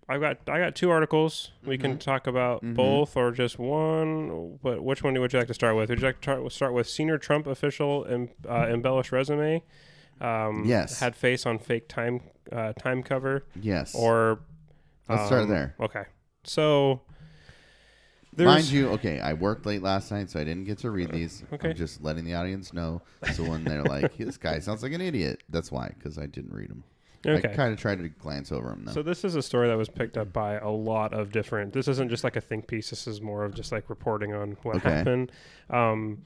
I've 0.08 0.20
got 0.20 0.38
I 0.48 0.60
got 0.60 0.76
two 0.76 0.90
articles. 0.90 1.50
We 1.64 1.76
can 1.76 1.98
talk 1.98 2.28
about 2.28 2.62
Mhm. 2.62 2.74
both 2.76 3.16
or 3.16 3.32
just 3.32 3.58
one. 3.58 4.58
But 4.62 4.84
which 4.84 5.02
one 5.02 5.18
would 5.18 5.32
you 5.32 5.38
like 5.40 5.48
to 5.48 5.54
start 5.54 5.74
with? 5.74 5.88
Would 5.90 5.98
you 6.00 6.06
like 6.06 6.20
to 6.20 6.26
tar- 6.36 6.50
start 6.50 6.72
with 6.72 6.88
senior 6.88 7.18
Trump 7.18 7.48
official 7.48 8.06
em, 8.08 8.28
uh, 8.48 8.66
embellished 8.70 9.10
resume? 9.10 9.64
Um, 10.20 10.62
Yes. 10.64 11.00
Had 11.00 11.16
face 11.16 11.44
on 11.44 11.58
fake 11.58 11.88
time 11.88 12.20
uh, 12.52 12.72
time 12.74 13.02
cover 13.02 13.44
yes. 13.60 13.92
or. 13.96 14.38
Let's 15.08 15.26
start 15.26 15.42
um, 15.42 15.48
there. 15.48 15.74
Okay. 15.80 16.04
So. 16.44 17.00
There's, 18.36 18.46
Mind 18.46 18.66
you, 18.66 18.90
okay, 18.90 19.18
I 19.18 19.32
worked 19.32 19.64
late 19.64 19.82
last 19.82 20.10
night, 20.12 20.28
so 20.30 20.38
I 20.38 20.44
didn't 20.44 20.64
get 20.64 20.78
to 20.78 20.90
read 20.90 21.10
these. 21.10 21.42
Okay. 21.52 21.70
I'm 21.70 21.74
just 21.76 22.02
letting 22.02 22.24
the 22.24 22.34
audience 22.34 22.72
know. 22.74 23.00
So 23.32 23.42
when 23.44 23.64
they're 23.64 23.82
like, 23.82 24.16
"This 24.18 24.36
guy 24.36 24.58
sounds 24.58 24.82
like 24.82 24.92
an 24.92 25.00
idiot," 25.00 25.42
that's 25.48 25.72
why, 25.72 25.92
because 25.96 26.18
I 26.18 26.26
didn't 26.26 26.52
read 26.52 26.68
them. 26.68 26.84
Okay. 27.26 27.50
I 27.50 27.54
kind 27.56 27.72
of 27.72 27.78
tried 27.80 27.98
to 28.00 28.08
glance 28.10 28.52
over 28.52 28.68
them 28.68 28.84
though. 28.84 28.92
So 28.92 29.02
this 29.02 29.24
is 29.24 29.34
a 29.36 29.42
story 29.42 29.68
that 29.68 29.76
was 29.76 29.88
picked 29.88 30.16
up 30.18 30.32
by 30.34 30.58
a 30.58 30.68
lot 30.68 31.14
of 31.14 31.32
different. 31.32 31.72
This 31.72 31.88
isn't 31.88 32.10
just 32.10 32.24
like 32.24 32.36
a 32.36 32.40
think 32.40 32.66
piece. 32.68 32.90
This 32.90 33.06
is 33.06 33.20
more 33.22 33.44
of 33.44 33.54
just 33.54 33.72
like 33.72 33.88
reporting 33.90 34.32
on 34.34 34.56
what 34.62 34.76
Okay. 34.76 34.90
happened. 34.90 35.32
Um, 35.70 36.18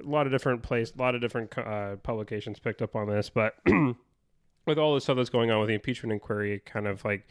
a 0.00 0.08
lot 0.08 0.26
of 0.26 0.32
different 0.32 0.62
place, 0.62 0.92
a 0.96 1.02
lot 1.02 1.14
of 1.14 1.20
different 1.20 1.56
uh, 1.58 1.96
publications 1.96 2.58
picked 2.58 2.80
up 2.80 2.96
on 2.96 3.08
this, 3.08 3.28
but 3.28 3.56
with 4.66 4.78
all 4.78 4.94
the 4.94 5.00
stuff 5.00 5.16
that's 5.16 5.30
going 5.30 5.50
on 5.50 5.58
with 5.60 5.68
the 5.68 5.74
impeachment 5.74 6.12
inquiry, 6.12 6.54
it 6.54 6.64
kind 6.64 6.86
of 6.86 7.04
like 7.04 7.26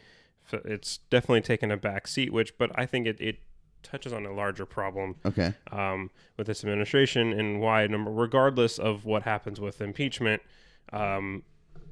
it's 0.51 0.97
definitely 1.09 1.41
taken 1.41 1.71
a 1.71 1.77
back 1.77 2.05
seat. 2.05 2.31
Which, 2.33 2.57
but 2.57 2.69
I 2.75 2.85
think 2.85 3.07
it 3.07 3.19
it 3.19 3.37
touches 3.83 4.13
on 4.13 4.25
a 4.25 4.31
larger 4.33 4.65
problem 4.65 5.15
okay. 5.25 5.53
um, 5.71 6.09
with 6.37 6.47
this 6.47 6.63
administration 6.63 7.33
and 7.33 7.59
why 7.59 7.85
number 7.87 8.11
regardless 8.11 8.79
of 8.79 9.05
what 9.05 9.23
happens 9.23 9.59
with 9.59 9.81
impeachment 9.81 10.41
um, 10.91 11.43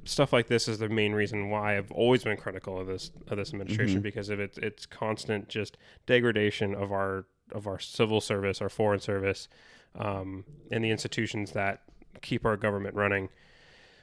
stuff 0.03 0.33
like 0.33 0.47
this 0.47 0.67
is 0.67 0.79
the 0.79 0.89
main 0.89 1.13
reason 1.13 1.49
why 1.49 1.77
I've 1.77 1.91
always 1.91 2.23
been 2.23 2.37
critical 2.37 2.79
of 2.79 2.87
this 2.87 3.11
of 3.27 3.37
this 3.37 3.51
administration 3.51 3.99
Mhm. 3.99 4.03
because 4.03 4.29
of 4.29 4.39
its 4.39 4.57
its 4.57 4.85
constant 4.85 5.47
just 5.49 5.77
degradation 6.07 6.73
of 6.73 6.91
our 6.91 7.25
of 7.51 7.67
our 7.67 7.79
civil 7.79 8.21
service 8.21 8.61
our 8.61 8.69
foreign 8.69 8.99
service 8.99 9.47
um, 9.95 10.45
and 10.71 10.83
the 10.83 10.89
institutions 10.89 11.51
that 11.51 11.81
keep 12.21 12.45
our 12.45 12.57
government 12.57 12.95
running 12.95 13.29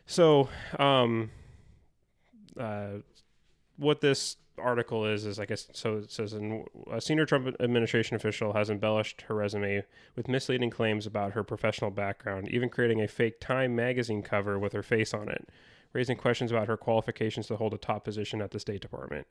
so 0.07 0.49
um, 0.79 1.31
uh, 2.59 2.99
what 3.77 4.01
this 4.01 4.37
article 4.61 5.07
is 5.07 5.25
is 5.25 5.39
I 5.39 5.47
guess 5.47 5.69
so 5.73 5.99
it 5.99 6.11
says 6.11 6.33
in, 6.33 6.65
a 6.91 7.01
senior 7.01 7.27
Trump 7.27 7.55
administration 7.61 8.17
official 8.17 8.53
has 8.53 8.71
embellished 8.71 9.23
her 9.23 9.35
resume 9.35 9.85
with 10.17 10.29
misleading 10.29 10.71
claims 10.71 11.07
about 11.07 11.33
her 11.33 11.45
professional 11.45 11.91
background, 11.91 12.49
even 12.49 12.69
creating 12.69 13.01
a 13.01 13.09
fake 13.09 13.41
Time 13.41 13.75
magazine 13.75 14.23
cover 14.23 14.59
with 14.59 14.73
her 14.73 14.83
face 14.83 15.15
on 15.15 15.29
it, 15.29 15.49
raising 15.93 16.17
questions 16.17 16.51
about 16.51 16.69
her 16.69 16.77
qualifications 16.77 17.47
to 17.49 17.57
hold 17.57 17.75
a 17.75 17.79
top 17.79 18.05
position 18.05 18.41
at 18.41 18.51
the 18.51 18.61
State 18.61 18.81
Department. 18.81 19.27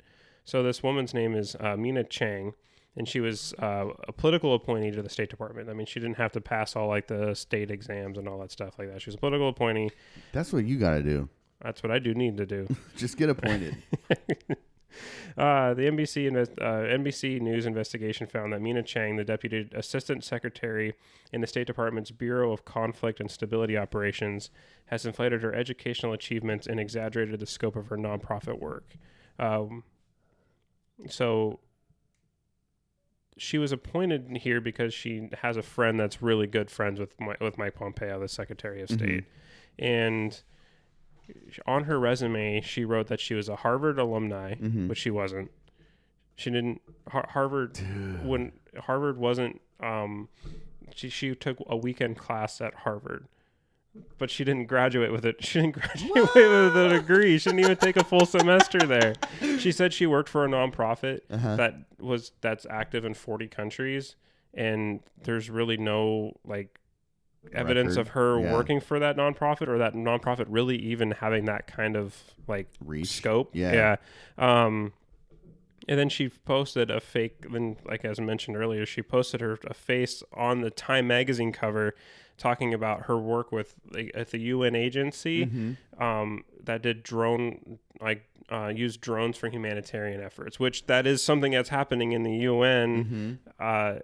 So 0.45 0.63
this 0.63 0.81
woman's 0.81 1.13
name 1.13 1.35
is 1.35 1.55
uh, 1.59 1.75
Mina 1.75 2.03
Chang, 2.05 2.53
and 2.95 3.07
she 3.07 3.19
was 3.19 3.53
uh, 3.59 3.87
a 4.07 4.13
political 4.13 4.55
appointee 4.55 4.91
to 4.91 5.01
the 5.01 5.09
State 5.09 5.29
Department. 5.29 5.69
I 5.69 5.73
mean, 5.73 5.85
she 5.85 5.99
didn't 5.99 6.17
have 6.17 6.31
to 6.33 6.41
pass 6.41 6.75
all 6.75 6.87
like 6.87 7.07
the 7.07 7.33
state 7.35 7.69
exams 7.69 8.17
and 8.17 8.27
all 8.27 8.39
that 8.39 8.51
stuff 8.51 8.79
like 8.79 8.91
that. 8.91 9.01
She 9.01 9.09
was 9.09 9.15
a 9.15 9.19
political 9.19 9.49
appointee. 9.49 9.91
That's 10.31 10.53
what 10.53 10.65
you 10.65 10.79
got 10.79 10.95
to 10.95 11.03
do. 11.03 11.29
That's 11.61 11.81
what 11.81 11.91
I 11.91 11.99
do 11.99 12.13
need 12.13 12.37
to 12.37 12.45
do. 12.45 12.67
Just 12.97 13.17
get 13.17 13.29
appointed. 13.29 13.77
Uh, 15.37 15.75
the 15.75 15.83
NBC 15.83 16.27
invest, 16.27 16.51
uh, 16.59 16.81
NBC 16.81 17.39
News 17.39 17.67
investigation 17.67 18.25
found 18.25 18.53
that 18.53 18.59
Mina 18.59 18.81
Chang, 18.81 19.17
the 19.17 19.23
deputy 19.23 19.69
assistant 19.75 20.23
secretary 20.23 20.95
in 21.31 21.41
the 21.41 21.45
State 21.47 21.67
Department's 21.67 22.09
Bureau 22.09 22.51
of 22.51 22.65
Conflict 22.65 23.19
and 23.19 23.29
Stability 23.29 23.77
Operations, 23.77 24.49
has 24.87 25.05
inflated 25.05 25.43
her 25.43 25.53
educational 25.53 26.11
achievements 26.11 26.65
and 26.65 26.79
exaggerated 26.79 27.39
the 27.39 27.45
scope 27.45 27.75
of 27.75 27.85
her 27.89 27.97
nonprofit 27.97 28.59
work. 28.59 28.95
Um, 29.37 29.83
so 31.07 31.59
she 33.37 33.57
was 33.59 33.71
appointed 33.71 34.39
here 34.41 34.59
because 34.59 34.93
she 34.93 35.29
has 35.41 35.57
a 35.57 35.61
friend 35.61 35.99
that's 35.99 36.21
really 36.21 36.47
good 36.47 36.71
friends 36.71 36.99
with 36.99 37.19
my, 37.19 37.35
with 37.39 37.57
Mike 37.57 37.75
Pompeo, 37.75 38.19
the 38.19 38.27
Secretary 38.27 38.81
of 38.81 38.89
State, 38.89 39.25
and 39.77 40.41
on 41.65 41.85
her 41.85 41.99
resume 41.99 42.61
she 42.61 42.85
wrote 42.85 43.07
that 43.07 43.19
she 43.19 43.33
was 43.33 43.49
a 43.49 43.57
Harvard 43.57 43.99
alumni, 43.99 44.55
Mhm. 44.55 44.87
which 44.87 44.97
she 44.99 45.09
wasn't. 45.11 45.51
She 46.35 46.49
didn't 46.51 46.81
Har- 47.09 47.27
Harvard 47.31 47.77
when 48.23 48.51
Harvard 48.81 49.17
wasn't. 49.17 49.61
Um, 49.79 50.29
she 50.95 51.09
she 51.09 51.33
took 51.35 51.57
a 51.67 51.75
weekend 51.75 52.17
class 52.17 52.61
at 52.61 52.73
Harvard, 52.73 53.27
but 54.17 54.29
she 54.29 54.43
didn't 54.43 54.65
graduate 54.67 55.11
with 55.11 55.25
it. 55.25 55.37
She 55.43 55.59
didn't 55.61 55.75
graduate 55.75 56.13
with 56.15 56.77
a 56.77 56.89
degree. 56.89 57.37
She 57.37 57.49
didn't 57.49 57.61
even 57.65 57.77
take 57.77 57.97
a 57.97 58.03
full 58.03 58.25
semester 58.25 58.79
there. 58.79 59.13
She 59.59 59.71
said 59.71 59.91
she 59.93 60.05
worked 60.05 60.29
for 60.29 60.45
a 60.45 60.47
nonprofit 60.47 61.21
Uh-huh. 61.31 61.55
that 61.55 61.75
was 61.99 62.31
that's 62.41 62.65
active 62.69 63.03
in 63.05 63.13
40 63.15 63.47
countries 63.47 64.15
and 64.53 64.99
there's 65.23 65.49
really 65.49 65.77
no 65.77 66.37
like 66.45 66.79
evidence 67.53 67.91
Record. 67.97 68.01
of 68.01 68.07
her 68.09 68.39
Yeah. 68.39 68.53
working 68.53 68.79
for 68.79 68.99
that 68.99 69.17
nonprofit 69.17 69.67
or 69.67 69.77
that 69.77 69.93
nonprofit 69.93 70.45
really 70.49 70.77
even 70.77 71.11
having 71.11 71.45
that 71.45 71.67
kind 71.67 71.95
of 71.95 72.15
like 72.47 72.67
Reach. 72.83 73.07
scope 73.07 73.51
Yeah. 73.53 73.73
yeah 74.37 74.65
um 74.65 74.93
and 75.89 75.97
then 75.97 76.09
she 76.09 76.29
posted 76.29 76.89
a 76.91 76.99
fake 76.99 77.45
then 77.51 77.77
like 77.85 78.03
as 78.05 78.19
I 78.19 78.23
mentioned 78.23 78.57
earlier 78.57 78.85
she 78.85 79.01
posted 79.01 79.41
her 79.41 79.57
a 79.65 79.73
face 79.73 80.23
on 80.33 80.61
the 80.61 80.69
time 80.71 81.07
magazine 81.07 81.51
cover 81.51 81.95
talking 82.37 82.73
about 82.73 83.03
her 83.07 83.17
work 83.17 83.51
with 83.51 83.73
like, 83.91 84.11
at 84.13 84.29
the 84.29 84.37
UN 84.39 84.75
agency 84.75 85.45
Mhm. 85.47 85.77
um, 86.01 86.43
that 86.63 86.81
did 86.83 87.01
drone 87.03 87.79
like 87.99 88.23
uh, 88.49 88.71
use 88.73 88.95
drones 88.95 89.35
for 89.35 89.49
humanitarian 89.49 90.21
efforts, 90.21 90.57
which 90.57 90.85
that 90.85 91.05
is 91.05 91.21
something 91.21 91.51
that's 91.51 91.67
happening 91.67 92.13
in 92.13 92.23
the 92.23 92.31
UN. 92.31 93.39
Mhm. 93.43 93.51
Uh, 93.59 93.99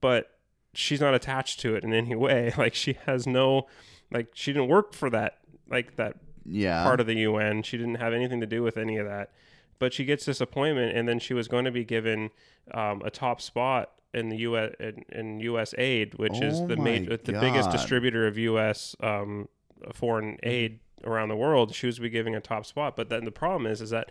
but 0.00 0.33
she's 0.74 1.00
not 1.00 1.14
attached 1.14 1.60
to 1.60 1.74
it 1.74 1.84
in 1.84 1.92
any 1.92 2.14
way. 2.14 2.52
Like 2.58 2.74
she 2.74 2.94
has 3.06 3.26
no, 3.26 3.66
like 4.12 4.28
she 4.34 4.52
didn't 4.52 4.68
work 4.68 4.92
for 4.94 5.10
that, 5.10 5.38
like 5.70 5.96
that 5.96 6.16
Yeah. 6.44 6.82
part 6.84 7.00
of 7.00 7.06
the 7.06 7.16
UN. 7.20 7.62
She 7.62 7.76
didn't 7.78 7.96
have 7.96 8.12
anything 8.12 8.40
to 8.40 8.46
do 8.46 8.62
with 8.62 8.76
any 8.76 8.96
of 8.96 9.06
that. 9.06 9.30
But 9.78 9.92
she 9.92 10.04
gets 10.04 10.24
this 10.24 10.40
appointment, 10.40 10.96
and 10.96 11.08
then 11.08 11.18
she 11.18 11.34
was 11.34 11.48
going 11.48 11.64
to 11.64 11.72
be 11.72 11.84
given 11.84 12.30
um, 12.72 13.02
a 13.04 13.10
top 13.10 13.40
spot 13.40 13.90
in 14.14 14.28
the 14.28 14.36
U.S. 14.38 14.72
in, 14.78 15.04
in 15.10 15.40
U.S. 15.40 15.74
aid, 15.76 16.14
which 16.14 16.40
is 16.40 16.60
Oh 16.60 16.66
the 16.68 16.76
my 16.76 17.00
ma- 17.00 17.16
the 17.22 17.32
biggest 17.32 17.70
distributor 17.72 18.26
of 18.28 18.38
U.S. 18.38 18.94
Um, 19.00 19.48
foreign 19.92 20.38
aid 20.44 20.78
around 21.04 21.28
the 21.28 21.36
world. 21.36 21.74
She 21.74 21.86
was 21.86 21.98
be 21.98 22.08
giving 22.08 22.34
a 22.36 22.40
top 22.40 22.64
spot, 22.66 22.94
but 22.96 23.08
then 23.08 23.24
the 23.24 23.32
problem 23.32 23.66
is, 23.66 23.80
is 23.80 23.90
that 23.90 24.10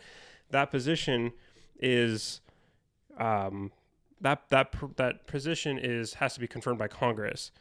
that 0.51 0.69
position 0.69 1.31
is 1.79 2.41
um, 3.17 3.71
that 4.23 4.49
that 4.49 4.73
that 4.97 5.27
position 5.27 5.77
is 5.77 6.15
has 6.15 6.33
to 6.33 6.39
be 6.39 6.47
confirmed 6.47 6.79
by 6.79 6.87
Congress. 6.87 7.51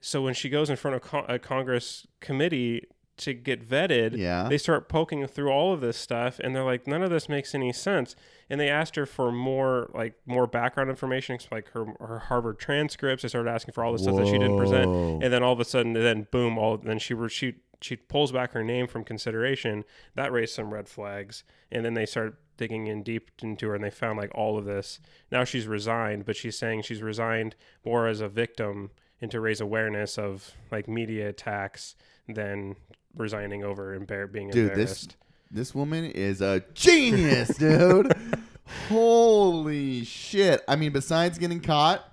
So 0.00 0.22
when 0.22 0.32
she 0.34 0.48
goes 0.48 0.70
in 0.70 0.76
front 0.76 0.94
of 0.96 1.02
con- 1.02 1.24
a 1.28 1.38
Congress 1.38 2.06
committee 2.20 2.86
to 3.18 3.34
get 3.34 3.62
vetted, 3.68 4.16
Yeah. 4.16 4.48
they 4.48 4.56
start 4.56 4.88
poking 4.88 5.26
through 5.26 5.50
all 5.50 5.74
of 5.74 5.82
this 5.82 5.98
stuff 5.98 6.38
and 6.42 6.56
they're 6.56 6.64
like 6.64 6.86
none 6.86 7.02
of 7.02 7.10
this 7.10 7.28
makes 7.28 7.54
any 7.54 7.70
sense 7.70 8.16
and 8.48 8.58
they 8.58 8.70
asked 8.70 8.96
her 8.96 9.04
for 9.04 9.30
more 9.30 9.90
like 9.92 10.14
more 10.24 10.46
background 10.46 10.88
information 10.88 11.38
like 11.52 11.68
her, 11.72 11.84
her 12.00 12.18
harvard 12.20 12.58
transcripts 12.58 13.20
they 13.22 13.28
started 13.28 13.50
asking 13.50 13.72
for 13.74 13.84
all 13.84 13.92
the 13.92 13.98
stuff 13.98 14.16
that 14.16 14.24
she 14.26 14.32
didn't 14.38 14.56
present 14.56 14.86
and 15.22 15.30
then 15.30 15.42
all 15.42 15.52
of 15.52 15.60
a 15.60 15.66
sudden 15.66 15.92
then 15.92 16.28
boom 16.30 16.56
all 16.56 16.78
then 16.78 16.98
she 16.98 17.12
re- 17.12 17.28
she 17.28 17.56
she 17.80 17.96
pulls 17.96 18.32
back 18.32 18.52
her 18.52 18.62
name 18.62 18.86
from 18.86 19.04
consideration 19.04 19.84
that 20.14 20.32
raised 20.32 20.54
some 20.54 20.72
red 20.72 20.88
flags 20.88 21.44
and 21.70 21.84
then 21.84 21.94
they 21.94 22.06
start 22.06 22.38
digging 22.56 22.86
in 22.86 23.02
deep 23.02 23.30
into 23.42 23.68
her 23.68 23.74
and 23.74 23.82
they 23.82 23.90
found 23.90 24.18
like 24.18 24.30
all 24.34 24.58
of 24.58 24.64
this 24.64 25.00
now 25.32 25.44
she's 25.44 25.66
resigned 25.66 26.24
but 26.24 26.36
she's 26.36 26.58
saying 26.58 26.82
she's 26.82 27.02
resigned 27.02 27.54
more 27.84 28.06
as 28.06 28.20
a 28.20 28.28
victim 28.28 28.90
and 29.20 29.30
to 29.30 29.40
raise 29.40 29.60
awareness 29.60 30.18
of 30.18 30.52
like 30.70 30.86
media 30.86 31.28
attacks 31.28 31.94
than 32.28 32.76
resigning 33.16 33.64
over 33.64 33.98
embar- 33.98 34.30
being 34.30 34.50
Dude, 34.50 34.70
embarrassed 34.70 35.08
this 35.08 35.16
this 35.50 35.74
woman 35.74 36.04
is 36.04 36.40
a 36.40 36.62
genius, 36.74 37.56
dude. 37.56 38.12
Holy 38.88 40.04
shit. 40.04 40.62
I 40.68 40.76
mean, 40.76 40.92
besides 40.92 41.38
getting 41.38 41.60
caught, 41.60 42.08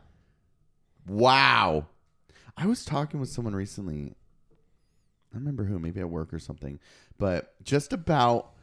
wow. 1.08 1.86
I 2.56 2.66
was 2.66 2.84
talking 2.84 3.20
with 3.20 3.30
someone 3.30 3.56
recently. 3.56 4.16
I 5.38 5.40
don't 5.40 5.46
remember 5.46 5.66
who, 5.66 5.78
maybe 5.78 6.00
at 6.00 6.10
work 6.10 6.34
or 6.34 6.40
something, 6.40 6.80
but 7.20 7.54
just 7.64 7.94
about 7.94 8.54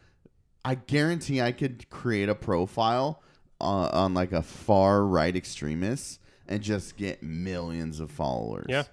I 0.64 0.74
guarantee 0.74 1.40
I 1.40 1.52
could 1.52 1.88
create 1.88 2.28
a 2.28 2.34
profile 2.34 3.22
on, 3.60 3.90
on 3.90 4.14
like 4.14 4.32
a 4.32 4.42
far 4.42 5.04
right 5.04 5.37
extremist 5.37 6.20
and 6.48 6.62
just 6.62 6.96
get 6.96 7.22
millions 7.22 8.00
of 8.00 8.10
followers. 8.10 8.66
Yeah. 8.68 8.84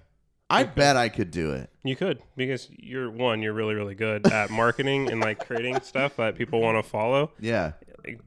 I 0.48 0.64
bet 0.64 0.96
I 0.96 1.08
could 1.08 1.30
do 1.32 1.52
it. 1.52 1.70
You 1.82 1.96
could 1.96 2.22
because 2.36 2.68
you're 2.70 3.10
one, 3.10 3.42
you're 3.42 3.54
really 3.54 3.74
really 3.74 3.96
good 3.96 4.30
at 4.30 4.50
marketing 4.50 5.10
and 5.10 5.20
like 5.20 5.44
creating 5.44 5.80
stuff 5.80 6.16
that 6.16 6.36
people 6.36 6.60
want 6.60 6.82
to 6.82 6.88
follow, 6.88 7.32
Yeah. 7.40 7.72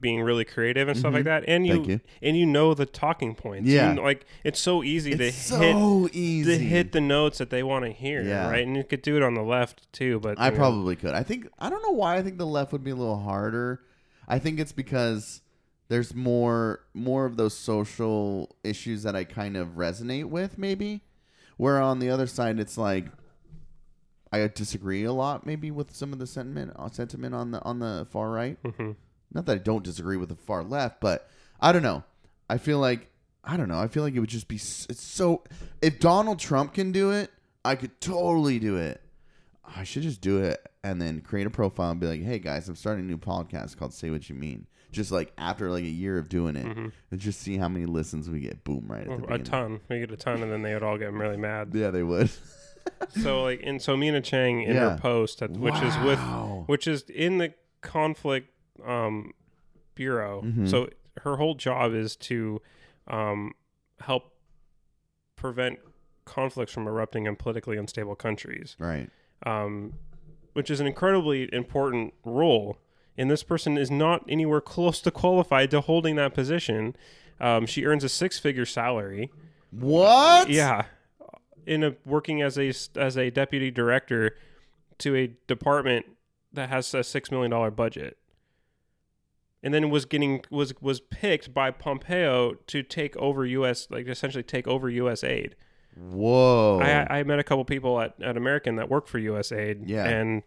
Being 0.00 0.20
really 0.22 0.44
creative 0.44 0.88
and 0.88 0.98
stuff 0.98 1.12
like 1.14 1.24
that. 1.24 1.44
And 1.48 1.66
you, 1.66 1.74
Mm-hmm. 1.80 1.90
You. 1.90 2.00
and 2.22 2.36
you 2.36 2.46
know 2.46 2.74
the 2.74 2.86
talking 2.86 3.34
points. 3.34 3.68
Yeah. 3.68 3.90
You 3.90 3.94
know, 3.96 4.02
like 4.02 4.24
it's 4.44 4.58
so 4.60 4.82
easy 4.82 5.12
It's 5.12 5.18
to 5.48 5.54
so 5.56 5.58
hit 6.04 6.14
easy. 6.14 6.58
to 6.58 6.64
hit 6.64 6.92
the 6.92 7.00
notes 7.00 7.38
that 7.38 7.50
they 7.50 7.62
want 7.62 7.84
to 7.84 7.92
hear, 7.92 8.22
Yeah. 8.22 8.50
right? 8.50 8.66
And 8.66 8.76
you 8.76 8.84
could 8.84 9.02
do 9.02 9.16
it 9.16 9.22
on 9.22 9.34
the 9.34 9.42
left 9.42 9.90
too, 9.92 10.20
but 10.20 10.38
I 10.38 10.46
you 10.46 10.50
know, 10.52 10.56
probably 10.58 10.96
could. 10.96 11.12
I 11.14 11.22
think 11.22 11.48
I 11.58 11.68
don't 11.70 11.82
know 11.82 11.90
why 11.92 12.16
I 12.16 12.22
think 12.22 12.38
the 12.38 12.46
left 12.46 12.72
would 12.72 12.84
be 12.84 12.90
a 12.90 12.96
little 12.96 13.20
harder. 13.20 13.80
I 14.28 14.38
think 14.38 14.58
it's 14.60 14.72
because 14.72 15.42
there's 15.88 16.14
more 16.14 16.80
more 16.94 17.26
of 17.26 17.36
those 17.36 17.54
social 17.56 18.56
issues 18.64 19.02
that 19.04 19.14
I 19.14 19.24
kind 19.24 19.56
of 19.56 19.76
resonate 19.76 20.24
with 20.26 20.58
maybe. 20.58 21.02
Where 21.58 21.80
on 21.80 22.00
the 22.00 22.10
other 22.10 22.26
side 22.26 22.58
it's 22.60 22.76
like 22.76 23.06
I 24.32 24.46
disagree 24.48 25.04
a 25.04 25.12
lot 25.12 25.46
maybe 25.46 25.70
with 25.70 25.94
some 25.94 26.12
of 26.12 26.18
the 26.18 26.26
sentiment 26.26 26.72
uh, 26.76 26.90
sentiment 26.90 27.34
on 27.34 27.52
the 27.52 27.62
on 27.62 27.78
the 27.78 28.06
far 28.10 28.30
right. 28.30 28.60
Mhm. 28.62 28.96
Not 29.32 29.46
that 29.46 29.52
I 29.52 29.58
don't 29.58 29.84
disagree 29.84 30.16
with 30.16 30.28
the 30.28 30.36
far 30.36 30.62
left, 30.62 31.00
but 31.00 31.28
I 31.60 31.72
don't 31.72 31.82
know. 31.82 32.04
I 32.48 32.58
feel 32.58 32.78
like 32.78 33.10
I 33.44 33.56
don't 33.56 33.68
know. 33.68 33.78
I 33.78 33.88
feel 33.88 34.02
like 34.02 34.14
it 34.14 34.20
would 34.20 34.28
just 34.28 34.48
be 34.48 34.56
it's 34.56 35.00
so 35.00 35.44
if 35.82 36.00
Donald 36.00 36.38
Trump 36.38 36.74
can 36.74 36.92
do 36.92 37.10
it, 37.10 37.30
I 37.64 37.74
could 37.76 38.00
totally 38.00 38.58
do 38.58 38.76
it. 38.76 39.00
I 39.64 39.84
should 39.84 40.02
just 40.02 40.20
do 40.20 40.38
it 40.38 40.64
and 40.84 41.02
then 41.02 41.20
create 41.20 41.46
a 41.46 41.50
profile 41.50 41.90
and 41.90 42.00
be 42.00 42.06
like, 42.06 42.22
"Hey 42.22 42.38
guys, 42.38 42.68
I'm 42.68 42.76
starting 42.76 43.04
a 43.04 43.08
new 43.08 43.18
podcast 43.18 43.76
called 43.76 43.92
Say 43.92 44.10
What 44.10 44.28
You 44.28 44.36
Mean." 44.36 44.66
Just 44.92 45.10
like 45.10 45.32
after 45.36 45.70
like 45.70 45.82
a 45.84 45.88
year 45.88 46.16
of 46.18 46.28
doing 46.28 46.56
it, 46.56 46.64
mm-hmm. 46.64 46.88
and 47.10 47.20
just 47.20 47.40
see 47.40 47.56
how 47.56 47.68
many 47.68 47.84
listens 47.86 48.30
we 48.30 48.40
get. 48.40 48.64
Boom! 48.64 48.86
Right 48.88 49.02
at 49.02 49.08
the 49.08 49.14
a 49.14 49.18
beginning. 49.18 49.44
ton. 49.44 49.80
We 49.88 49.98
get 49.98 50.10
a 50.12 50.16
ton, 50.16 50.42
and 50.42 50.50
then 50.50 50.62
they 50.62 50.72
would 50.74 50.84
all 50.84 50.96
get 50.96 51.12
really 51.12 51.36
mad. 51.36 51.72
Yeah, 51.74 51.90
they 51.90 52.04
would. 52.04 52.30
so 53.20 53.42
like, 53.42 53.60
and 53.62 53.82
so 53.82 53.96
Mina 53.96 54.20
Chang 54.20 54.62
in 54.62 54.76
Yeah. 54.76 54.90
her 54.90 54.98
post, 54.98 55.40
that, 55.40 55.50
which 55.50 55.74
is 55.82 55.98
with 55.98 56.20
which 56.66 56.86
is 56.86 57.02
in 57.02 57.38
the 57.38 57.52
conflict 57.80 58.50
um, 58.84 59.32
bureau. 59.94 60.42
Mhm. 60.42 60.68
So 60.68 60.88
her 61.22 61.36
whole 61.36 61.54
job 61.54 61.94
is 61.94 62.16
to 62.16 62.60
um, 63.06 63.54
help 64.00 64.32
prevent 65.36 65.78
conflicts 66.24 66.72
from 66.72 66.88
erupting 66.88 67.26
in 67.26 67.36
politically 67.36 67.76
unstable 67.76 68.16
countries, 68.16 68.76
right. 68.78 69.08
um, 69.44 69.94
which 70.54 70.70
is 70.70 70.80
an 70.80 70.86
incredibly 70.86 71.52
important 71.54 72.14
role. 72.24 72.78
And 73.16 73.30
this 73.30 73.42
person 73.42 73.78
is 73.78 73.90
not 73.90 74.24
anywhere 74.28 74.60
close 74.60 75.00
to 75.02 75.10
qualified 75.10 75.70
to 75.70 75.80
holding 75.80 76.16
that 76.16 76.34
position. 76.34 76.96
Um, 77.40 77.64
she 77.64 77.86
earns 77.86 78.04
a 78.04 78.08
six-figure 78.08 78.66
salary. 78.66 79.30
What? 79.70 80.50
Yeah, 80.50 80.86
in 81.66 81.82
a 81.82 81.96
working 82.04 82.42
as 82.42 82.58
a 82.58 82.72
as 82.98 83.16
a 83.16 83.30
deputy 83.30 83.70
director 83.70 84.36
to 84.98 85.14
a 85.16 85.28
department 85.46 86.06
that 86.52 86.68
has 86.68 86.94
a 86.94 87.02
six 87.04 87.30
million 87.30 87.50
dollar 87.50 87.70
budget, 87.70 88.16
and 89.66 89.74
then 89.74 89.90
was 89.90 90.04
getting 90.06 90.42
was 90.50 90.72
was 90.80 91.00
picked 91.00 91.52
by 91.52 91.72
Pompeo 91.72 92.54
to 92.68 92.82
take 92.84 93.16
over 93.16 93.44
U.S. 93.44 93.88
like 93.90 94.06
essentially 94.06 94.44
take 94.44 94.68
over 94.68 94.88
U.S. 94.88 95.24
aid. 95.24 95.56
Whoa. 95.98 96.78
I 96.80 97.18
I 97.18 97.22
met 97.24 97.38
a 97.38 97.44
couple 97.44 97.64
people 97.64 98.00
at 98.00 98.14
at 98.22 98.36
American 98.36 98.76
that 98.76 98.88
work 98.88 99.06
for 99.08 99.18
U.S. 99.18 99.50
aid. 99.52 99.88
Yeah. 99.88 100.04
and 100.06 100.42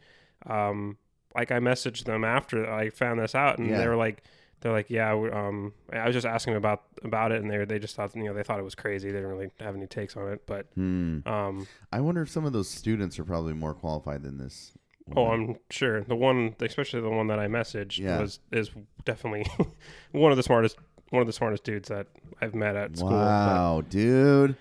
um, 0.47 0.97
like 1.36 1.51
I 1.51 1.60
messaged 1.60 2.05
them 2.05 2.23
after 2.23 2.71
I 2.71 2.89
found 2.89 3.19
this 3.19 3.36
out, 3.36 3.60
and 3.60 3.69
Yeah. 3.69 3.77
they 3.79 3.88
were 3.88 3.95
like. 3.97 4.23
They're 4.62 4.73
like, 4.73 4.89
yeah. 4.89 5.13
Um, 5.13 5.71
I 5.93 6.05
was 6.05 6.13
just 6.13 6.27
asking 6.27 6.51
them 6.53 6.58
about 6.62 6.84
about 7.05 7.32
it, 7.32 7.41
and 7.41 7.49
they 7.49 7.63
they 7.63 7.79
just 7.79 7.95
thought, 7.95 8.13
you 8.13 8.25
know, 8.25 8.34
they 8.34 8.43
thought 8.43 8.60
it 8.60 8.63
was 8.63 8.75
crazy. 8.75 9.08
They 9.10 9.15
didn't 9.19 9.29
really 9.29 9.51
have 9.62 9.73
any 9.73 9.88
takes 9.88 10.17
on 10.17 10.29
it, 10.34 10.45
but 10.45 10.67
Hmm. 10.75 11.19
um, 11.25 11.65
I 11.93 12.01
wonder 12.01 12.21
if 12.23 12.29
some 12.29 12.43
of 12.43 12.51
those 12.51 12.67
students 12.69 13.17
are 13.19 13.23
probably 13.23 13.53
more 13.53 13.73
qualified 13.73 14.21
than 14.21 14.38
this. 14.38 14.73
Oh. 15.15 15.28
I'm 15.28 15.56
sure 15.69 16.02
the 16.04 16.15
one, 16.15 16.56
especially 16.62 17.02
the 17.02 17.10
one 17.10 17.28
that 17.28 17.39
I 17.39 17.48
messaged, 17.48 17.98
Yeah. 18.00 18.19
was 18.19 18.39
is 18.52 18.72
definitely 19.06 19.45
one 20.12 20.32
of 20.32 20.38
the 20.38 20.43
smartest 20.43 20.78
one 21.10 21.22
of 21.22 21.28
the 21.28 21.34
smartest 21.34 21.63
dudes 21.63 21.89
that 21.89 22.08
I've 22.41 22.54
met 22.54 22.76
at 22.76 22.98
school. 22.98 23.10
But 23.10 23.15
Wow, 23.15 23.84
dude. 23.89 24.56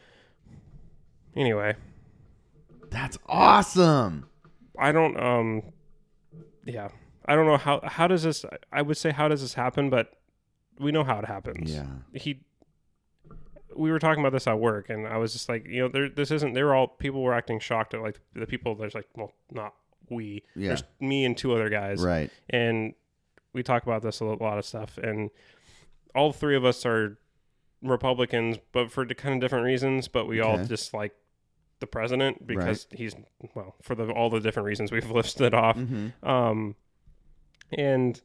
anyway, 1.37 1.74
That's 2.90 3.18
awesome. 3.26 4.28
I 4.78 4.92
don't. 4.92 5.18
Um, 5.20 5.62
yeah, 6.64 6.88
I 7.26 7.34
don't 7.34 7.46
know 7.46 7.56
how 7.56 7.80
how 7.84 8.06
does 8.06 8.22
this. 8.22 8.44
I 8.72 8.82
would 8.82 8.96
say 8.96 9.11
how 9.11 9.28
does 9.28 9.40
this 9.42 9.54
happen, 9.54 9.90
but 9.90 10.12
we 10.78 10.92
know 10.92 11.04
how 11.04 11.18
it 11.18 11.24
happens. 11.24 11.72
Yeah. 11.74 11.87
he 12.14 12.40
we 13.76 13.90
were 13.92 13.98
talking 13.98 14.20
about 14.20 14.32
this 14.32 14.46
at 14.48 14.58
work 14.58 14.88
and 14.90 15.06
i 15.06 15.16
was 15.18 15.32
just 15.32 15.48
like 15.48 15.64
you 15.68 15.80
know 15.82 15.88
there 15.88 16.08
this 16.08 16.30
isn't 16.32 16.54
they 16.54 16.62
were 16.64 16.74
all 16.74 16.88
people 16.88 17.22
were 17.22 17.34
acting 17.34 17.61
shocked 17.61 17.94
at 17.94 18.00
like 18.00 18.18
the 18.34 18.46
people 18.46 18.74
there's 18.74 18.94
like 18.94 19.06
well 19.14 19.30
not 19.52 19.72
we 20.10 20.42
Yeah. 20.56 20.68
there's 20.68 20.84
me 21.00 21.24
and 21.24 21.36
two 21.36 21.52
other 21.54 21.68
guys 21.68 22.02
Right. 22.02 22.30
and 22.50 22.94
we 23.52 23.62
talk 23.62 23.82
about 23.84 24.02
this 24.02 24.20
a 24.20 24.24
lot 24.24 24.58
of 24.58 24.64
stuff 24.64 24.98
and 24.98 25.30
all 26.14 26.32
three 26.32 26.56
of 26.56 26.64
us 26.64 26.84
are 26.86 27.18
republicans 27.82 28.56
but 28.72 28.90
for 28.90 29.06
kind 29.06 29.34
of 29.36 29.40
different 29.40 29.64
reasons 29.64 30.08
but 30.08 30.26
we 30.26 30.40
all 30.40 30.54
Okay. 30.54 30.66
dislike 30.66 31.12
the 31.80 31.86
president 31.86 32.44
because 32.46 32.88
he's 32.90 33.14
well 33.54 33.76
for 33.82 33.94
the 33.94 34.10
all 34.10 34.30
the 34.30 34.40
different 34.40 34.66
reasons 34.66 34.90
we've 34.90 35.10
listed 35.12 35.54
off 35.54 35.76
Mm-hmm. 35.76 36.28
um, 36.28 36.74
and 37.76 38.20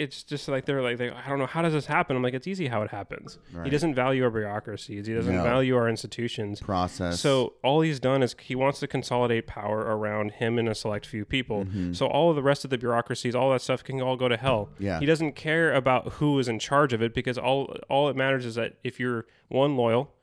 it's 0.00 0.22
just 0.24 0.48
like 0.48 0.64
they're 0.64 0.82
like, 0.82 0.96
they, 0.96 1.10
I 1.10 1.28
don't 1.28 1.38
know 1.38 1.46
how 1.46 1.60
does 1.62 1.74
this 1.74 1.84
happen. 1.86 2.16
I'm 2.16 2.22
like, 2.22 2.32
it's 2.34 2.46
easy 2.46 2.68
how 2.68 2.80
it 2.82 2.90
happens. 2.90 3.38
Right. 3.52 3.64
He 3.66 3.70
doesn't 3.70 3.94
value 3.94 4.24
our 4.24 4.30
bureaucracies. 4.30 5.06
He 5.06 5.12
doesn't 5.14 5.36
No. 5.36 5.42
value 5.42 5.76
our 5.76 5.88
institutions. 5.88 6.58
Process. 6.60 7.20
So 7.20 7.54
all 7.62 7.82
he's 7.82 8.00
done 8.00 8.22
is 8.22 8.34
he 8.40 8.54
wants 8.54 8.80
to 8.80 8.86
consolidate 8.86 9.46
power 9.46 9.78
around 9.80 10.32
him 10.32 10.58
and 10.58 10.68
a 10.68 10.74
select 10.74 11.04
few 11.06 11.24
people. 11.26 11.66
Mhm. 11.66 11.94
So 11.94 12.06
all 12.06 12.30
of 12.30 12.36
the 12.36 12.42
rest 12.42 12.64
of 12.64 12.70
the 12.70 12.78
bureaucracies, 12.78 13.34
all 13.34 13.50
that 13.52 13.60
stuff 13.60 13.84
can 13.84 14.00
all 14.00 14.16
go 14.16 14.26
to 14.28 14.36
hell. 14.38 14.70
Yeah. 14.78 14.98
He 15.00 15.06
doesn't 15.06 15.32
care 15.36 15.72
about 15.74 16.14
who 16.14 16.38
is 16.38 16.48
in 16.48 16.58
charge 16.58 16.92
of 16.94 17.02
it 17.02 17.12
because 17.14 17.36
all 17.36 17.76
all 17.90 18.08
it 18.08 18.16
matters 18.16 18.46
is 18.46 18.54
that 18.54 18.76
if 18.82 18.98
you're 18.98 19.26
one 19.48 19.76
loyal, 19.76 20.14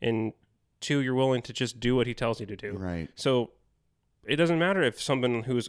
and 0.00 0.32
two 0.80 1.00
you're 1.00 1.14
willing 1.14 1.42
to 1.42 1.52
just 1.52 1.78
do 1.78 1.94
what 1.94 2.06
he 2.06 2.14
tells 2.14 2.40
you 2.40 2.46
to 2.46 2.56
do. 2.56 2.72
right. 2.72 3.10
So 3.14 3.50
it 4.24 4.36
doesn't 4.36 4.58
matter 4.58 4.82
if 4.82 5.00
someone 5.00 5.42
who's 5.42 5.68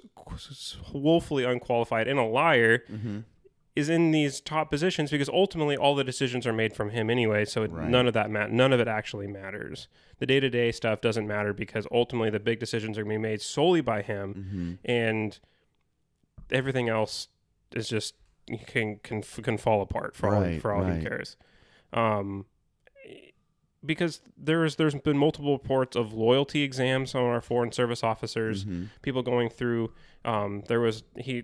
woefully 0.94 1.44
unqualified 1.44 2.08
and 2.08 2.20
a 2.20 2.24
liar 2.24 2.84
Mm-hmm. 2.92 3.20
Is 3.76 3.88
in 3.90 4.12
these 4.12 4.42
top 4.42 4.70
positions 4.70 5.12
because 5.12 5.30
ultimately 5.30 5.78
all 5.78 5.96
the 5.96 6.04
decisions 6.04 6.46
are 6.46 6.52
made 6.54 6.74
from 6.74 6.90
him 6.90 7.10
anyway. 7.10 7.46
So 7.46 7.64
it, 7.64 7.72
Right. 7.72 7.88
none 7.90 8.06
of 8.08 8.14
that 8.14 8.30
ma- 8.30 8.48
none 8.48 8.74
of 8.74 8.80
it 8.80 8.88
actually 8.88 9.28
matters. 9.28 9.88
The 10.20 10.26
day 10.26 10.40
to 10.42 10.50
day 10.50 10.72
stuff 10.72 11.00
doesn't 11.02 11.26
matter 11.28 11.54
because 11.54 11.88
ultimately 11.92 12.30
the 12.30 12.40
big 12.40 12.60
decisions 12.60 12.98
are 12.98 13.06
being 13.06 13.22
made 13.22 13.42
solely 13.42 13.82
by 13.82 14.02
him, 14.02 14.34
Mm-hmm. 14.34 14.74
and 14.92 15.40
everything 16.52 16.90
else 16.90 17.30
is 17.74 17.88
just 17.88 18.16
can 18.68 18.98
can 19.04 19.22
can 19.22 19.58
fall 19.58 19.82
apart 19.82 20.16
for 20.16 20.36
all 20.36 20.60
for 20.60 20.74
all 20.74 20.82
right. 20.82 20.98
he 20.98 21.04
cares. 21.04 21.38
Um, 21.94 22.46
because 23.86 24.22
there's 24.38 24.76
there's 24.76 24.96
been 24.96 25.18
multiple 25.18 25.54
reports 25.54 25.96
of 25.96 26.14
loyalty 26.14 26.62
exams 26.62 27.16
on 27.16 27.24
our 27.24 27.42
foreign 27.42 27.72
service 27.72 28.04
officers 28.04 28.66
Mm-hmm. 28.66 28.86
people 29.02 29.24
going 29.24 29.50
through. 29.50 29.94
Um, 30.26 30.64
there 30.68 30.80
was 30.80 31.04
he 31.18 31.44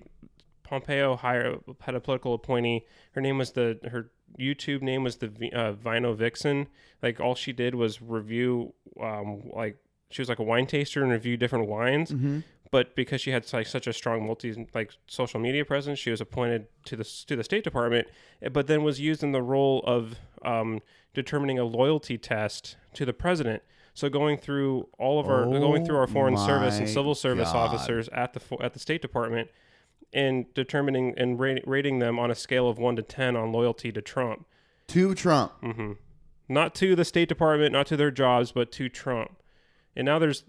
Pompeo 0.68 1.16
hired 1.16 1.60
had 1.82 1.96
a 1.96 2.00
political 2.00 2.34
appointee. 2.34 2.86
Her 3.14 3.22
name 3.22 3.38
was 3.38 3.52
the 3.52 3.80
her 3.92 4.12
YouTube 4.40 4.82
name 4.82 5.04
was 5.04 5.18
the 5.18 5.32
uh, 5.54 5.72
Vino 5.74 6.14
Vixen. 6.14 6.68
Like 7.02 7.20
all 7.20 7.36
she 7.36 7.54
did 7.54 7.76
was 7.76 8.02
review 8.02 8.74
um, 9.02 9.44
like 9.54 9.78
she 10.10 10.22
was 10.22 10.30
like 10.30 10.40
a 10.40 10.44
wine 10.44 10.68
taster 10.68 11.02
and 11.04 11.12
reviewed 11.12 11.40
different 11.40 11.68
wines. 11.68 12.12
Mm-hmm. 12.12 12.40
But 12.70 12.96
because 12.96 13.22
she 13.22 13.32
had 13.32 13.52
like 13.54 13.66
such 13.68 13.88
a 13.88 13.94
strong 13.94 14.26
multi 14.28 14.68
like 14.74 14.92
social 15.08 15.40
media 15.40 15.64
presence, 15.64 16.00
she 16.00 16.12
was 16.12 16.20
appointed 16.20 16.68
to 16.86 16.98
the 16.98 17.06
to 17.28 17.36
the 17.38 17.44
State 17.44 17.64
Department. 17.64 18.08
eh, 18.42 18.50
But 18.50 18.68
then 18.68 18.84
was 18.84 19.00
used 19.00 19.24
in 19.24 19.32
the 19.32 19.42
role 19.42 19.82
of 19.88 20.16
um, 20.44 20.82
determining 21.14 21.58
a 21.60 21.64
loyalty 21.64 22.18
test 22.18 22.76
to 22.96 23.06
the 23.06 23.14
president. 23.14 23.64
So 23.94 24.10
going 24.10 24.38
through 24.38 24.90
all 25.00 25.18
of 25.20 25.28
our 25.28 25.46
going 25.46 25.86
through 25.86 25.96
our 25.96 26.04
Oh 26.04 26.08
foreign 26.08 26.38
service 26.38 26.78
and 26.78 26.88
civil 26.90 27.16
service 27.16 27.52
God. 27.54 27.74
officers 27.74 28.10
at 28.10 28.34
the 28.34 28.42
at 28.62 28.74
the 28.74 28.80
State 28.80 29.02
Department 29.02 29.50
and 30.14 30.52
determining 30.54 31.14
and 31.18 31.40
ra- 31.40 31.56
rating 31.66 32.00
them 32.00 32.18
on 32.20 32.32
a 32.32 32.36
scale 32.36 32.70
of 32.70 32.78
one 32.78 32.96
to 32.96 33.02
ten 33.02 33.36
on 33.36 33.52
loyalty 33.52 33.92
to 33.92 34.02
Trump. 34.02 34.46
To 34.88 35.14
Trump. 35.14 35.52
hmm 35.62 35.94
Not 36.48 36.74
to 36.76 36.96
the 36.96 37.04
State 37.06 37.28
Department, 37.30 37.74
not 37.74 37.88
to 37.88 37.98
their 37.98 38.12
jobs, 38.12 38.52
but 38.52 38.72
to 38.74 38.88
Trump. 38.90 39.32
And 39.96 40.06
now 40.06 40.20
there's 40.20 40.44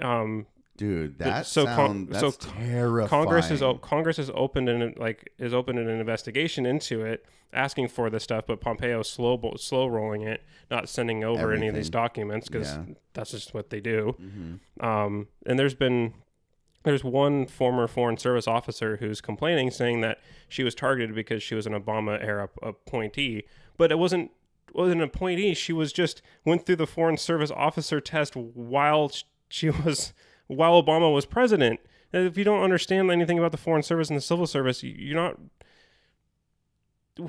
um, 0.00 0.46
Dude, 0.76 1.18
that 1.18 1.46
so 1.46 1.66
so 1.66 1.74
con- 1.76 2.06
that's 2.06 2.20
so 2.20 2.30
terrifying. 2.30 3.08
Congress 3.08 3.50
is 3.50 3.62
o- 3.62 3.74
Congress 3.74 4.16
has 4.16 4.30
opened 4.34 4.68
an 4.70 4.94
like 4.96 5.30
is 5.38 5.52
opened 5.52 5.78
an 5.78 5.88
investigation 5.88 6.64
into 6.64 7.04
it, 7.04 7.26
asking 7.52 7.88
for 7.88 8.08
this 8.08 8.24
stuff, 8.24 8.44
but 8.46 8.60
Pompeo 8.62 9.02
slow 9.02 9.36
bo- 9.36 9.56
slow 9.56 9.86
rolling 9.86 10.22
it, 10.22 10.42
not 10.70 10.88
sending 10.88 11.22
over 11.24 11.52
any 11.52 11.68
of 11.68 11.74
these 11.74 11.90
documents 11.90 12.48
because 12.48 12.68
Yeah. 12.68 12.84
that's 13.12 13.32
just 13.32 13.52
what 13.52 13.68
they 13.68 13.80
do. 13.80 14.16
Mhm. 14.20 14.82
Um, 14.84 15.28
and 15.44 15.58
there's 15.58 15.74
been 15.74 16.14
there's 16.84 17.04
one 17.04 17.46
former 17.46 17.86
foreign 17.86 18.16
service 18.16 18.46
officer 18.46 18.96
who's 18.96 19.20
complaining, 19.20 19.70
saying 19.70 20.00
that 20.00 20.18
she 20.48 20.62
was 20.64 20.74
targeted 20.74 21.14
because 21.14 21.42
she 21.42 21.54
was 21.54 21.66
an 21.66 21.72
Obama 21.72 22.22
era 22.22 22.48
appointee, 22.62 23.44
but 23.76 23.92
it 23.92 23.98
wasn't 23.98 24.30
wasn't 24.74 25.00
an 25.00 25.08
appointee. 25.08 25.54
She 25.54 25.72
was 25.72 25.92
just 25.92 26.22
went 26.44 26.64
through 26.64 26.76
the 26.76 26.86
foreign 26.86 27.16
service 27.16 27.50
officer 27.50 28.00
test 28.00 28.34
while 28.34 29.10
she 29.48 29.70
was 29.70 30.12
while 30.46 30.82
Obama 30.82 31.12
was 31.12 31.26
president. 31.26 31.80
If 32.12 32.36
you 32.36 32.44
don't 32.44 32.62
understand 32.62 33.10
anything 33.10 33.38
about 33.38 33.52
the 33.52 33.58
foreign 33.58 33.82
service 33.82 34.08
and 34.10 34.16
the 34.16 34.22
civil 34.22 34.46
service, 34.46 34.82
you're 34.82 35.16
not 35.16 35.38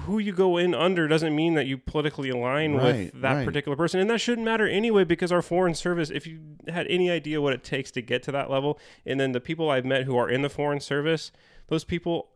who 0.01 0.17
you 0.17 0.31
go 0.31 0.55
in 0.57 0.73
under 0.73 1.07
doesn't 1.07 1.35
mean 1.35 1.55
that 1.55 1.65
you 1.67 1.77
politically 1.77 2.29
align 2.29 2.75
Right, 2.75 3.11
with 3.13 3.21
that 3.21 3.33
right. 3.33 3.45
particular 3.45 3.75
person 3.75 3.99
and 3.99 4.09
that 4.09 4.19
shouldn't 4.21 4.45
matter 4.45 4.65
anyway 4.67 5.03
because 5.03 5.31
our 5.31 5.41
foreign 5.41 5.75
service 5.75 6.09
if 6.09 6.25
you 6.25 6.39
had 6.69 6.87
any 6.87 7.09
idea 7.11 7.41
what 7.41 7.51
it 7.53 7.63
takes 7.65 7.91
to 7.91 8.01
get 8.01 8.23
to 8.23 8.31
that 8.31 8.49
level 8.49 8.79
and 9.05 9.19
then 9.19 9.33
the 9.33 9.41
people 9.41 9.69
I've 9.69 9.83
met 9.85 10.03
who 10.05 10.15
are 10.15 10.29
in 10.29 10.41
the 10.41 10.49
foreign 10.49 10.79
service 10.79 11.31
those 11.67 11.83
people 11.83 12.29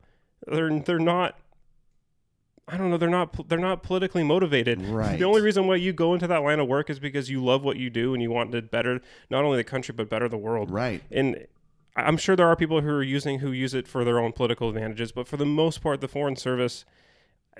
they're 0.45 0.77
they're 0.81 0.99
not 0.99 1.39
I 2.67 2.75
don't 2.75 2.89
know 2.89 2.97
they're 2.97 3.09
not 3.09 3.47
they're 3.47 3.57
not 3.57 3.81
politically 3.81 4.23
motivated. 4.23 4.81
Right. 4.81 5.17
The 5.17 5.23
only 5.23 5.39
reason 5.41 5.67
why 5.67 5.75
you 5.77 5.93
go 5.93 6.13
into 6.13 6.27
that 6.27 6.43
line 6.43 6.59
of 6.59 6.67
work 6.67 6.89
is 6.89 6.99
because 6.99 7.29
you 7.29 7.41
love 7.41 7.63
what 7.63 7.77
you 7.77 7.89
do 7.89 8.13
and 8.13 8.21
you 8.21 8.29
want 8.29 8.51
to 8.51 8.61
better 8.61 8.99
not 9.29 9.45
only 9.45 9.55
the 9.55 9.63
country 9.63 9.93
but 9.95 10.09
better 10.09 10.27
the 10.27 10.37
world 10.37 10.69
Right. 10.69 11.01
and 11.09 11.47
I'm 11.95 12.17
sure 12.17 12.35
there 12.35 12.47
are 12.47 12.57
people 12.57 12.81
who 12.81 12.89
are 12.89 13.01
using 13.03 13.39
who 13.39 13.53
use 13.53 13.73
it 13.73 13.87
for 13.87 14.03
their 14.03 14.19
own 14.19 14.31
political 14.33 14.67
advantages, 14.69 15.11
but 15.11 15.27
for 15.27 15.35
the 15.37 15.45
most 15.47 15.81
part, 15.81 15.99
the 16.01 16.07
foreign 16.07 16.35
service, 16.35 16.85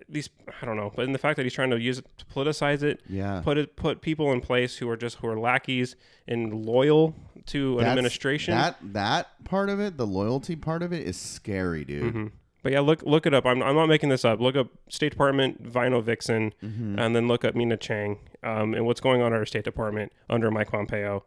these 0.09 0.29
I 0.61 0.65
don't 0.65 0.77
know, 0.77 0.91
but 0.95 1.05
in 1.05 1.11
the 1.13 1.19
fact 1.19 1.37
that 1.37 1.43
he's 1.43 1.53
trying 1.53 1.69
to 1.71 1.79
use 1.79 1.99
it 1.99 2.05
to 2.17 2.25
politicize 2.25 2.83
it, 2.83 3.01
Yeah. 3.09 3.41
put 3.43 3.57
it 3.57 3.75
put 3.75 4.01
people 4.01 4.31
in 4.31 4.41
place 4.41 4.77
who 4.77 4.89
are 4.89 4.97
just 4.97 5.17
who 5.17 5.27
are 5.27 5.39
lackeys 5.39 5.95
and 6.27 6.65
loyal 6.65 7.15
to 7.47 7.73
an 7.73 7.77
That's- 7.77 7.91
administration. 7.91 8.53
That 8.55 8.77
that 8.93 9.43
part 9.45 9.69
of 9.69 9.79
it, 9.79 9.97
the 9.97 10.07
loyalty 10.07 10.55
part 10.55 10.83
of 10.83 10.91
it, 10.93 11.07
is 11.07 11.17
scary, 11.17 11.83
dude. 11.85 12.13
Mhm. 12.13 12.31
But 12.63 12.71
yeah, 12.73 12.79
look 12.81 13.01
look 13.03 13.25
it 13.25 13.33
up. 13.33 13.45
I'm, 13.45 13.61
I'm 13.63 13.75
not 13.75 13.87
making 13.87 14.09
this 14.09 14.25
up. 14.25 14.41
Look 14.41 14.55
up 14.55 14.67
State 14.89 15.11
Department 15.11 15.65
Vino 15.65 16.01
Vixen, 16.01 16.53
Mm-hmm. 16.63 16.99
and 16.99 17.15
then 17.15 17.27
look 17.27 17.45
up 17.45 17.55
Mina 17.55 17.77
Chang, 17.77 18.17
um, 18.43 18.73
and 18.73 18.85
what's 18.85 18.99
going 18.99 19.21
on 19.21 19.31
at 19.31 19.37
our 19.39 19.45
State 19.45 19.63
Department 19.63 20.11
under 20.29 20.51
Mike 20.51 20.71
Pompeo. 20.71 21.23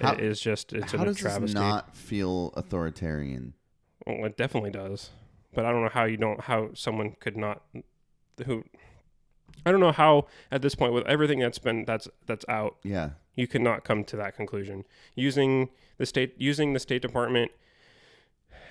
How- 0.00 0.12
it 0.12 0.20
is 0.20 0.40
just 0.40 0.72
it's 0.72 0.92
How 0.92 1.02
a 1.02 1.06
does 1.06 1.16
travesty. 1.18 1.46
this 1.46 1.54
not 1.54 1.96
feel 1.96 2.52
authoritarian? 2.56 3.54
Well, 4.06 4.24
it 4.26 4.36
definitely 4.36 4.70
does. 4.70 5.10
But 5.54 5.64
I 5.64 5.70
don't 5.72 5.82
know 5.82 5.88
how 5.88 6.04
you 6.04 6.16
don't 6.16 6.40
how 6.42 6.70
someone 6.74 7.14
could 7.20 7.36
not 7.36 7.62
who 8.46 8.64
I 9.66 9.70
don't 9.70 9.80
know 9.80 9.92
how 9.92 10.26
at 10.50 10.60
this 10.62 10.74
point 10.74 10.92
with 10.92 11.06
everything 11.06 11.38
that's 11.38 11.58
been 11.58 11.84
that's 11.84 12.08
that's 12.26 12.44
out, 12.48 12.76
Yeah. 12.82 13.10
you 13.34 13.46
cannot 13.46 13.84
come 13.84 14.04
to 14.04 14.16
that 14.16 14.36
conclusion. 14.36 14.84
Using 15.14 15.70
the 15.98 16.06
state 16.06 16.34
using 16.38 16.72
the 16.72 16.80
State 16.80 17.02
Department 17.02 17.50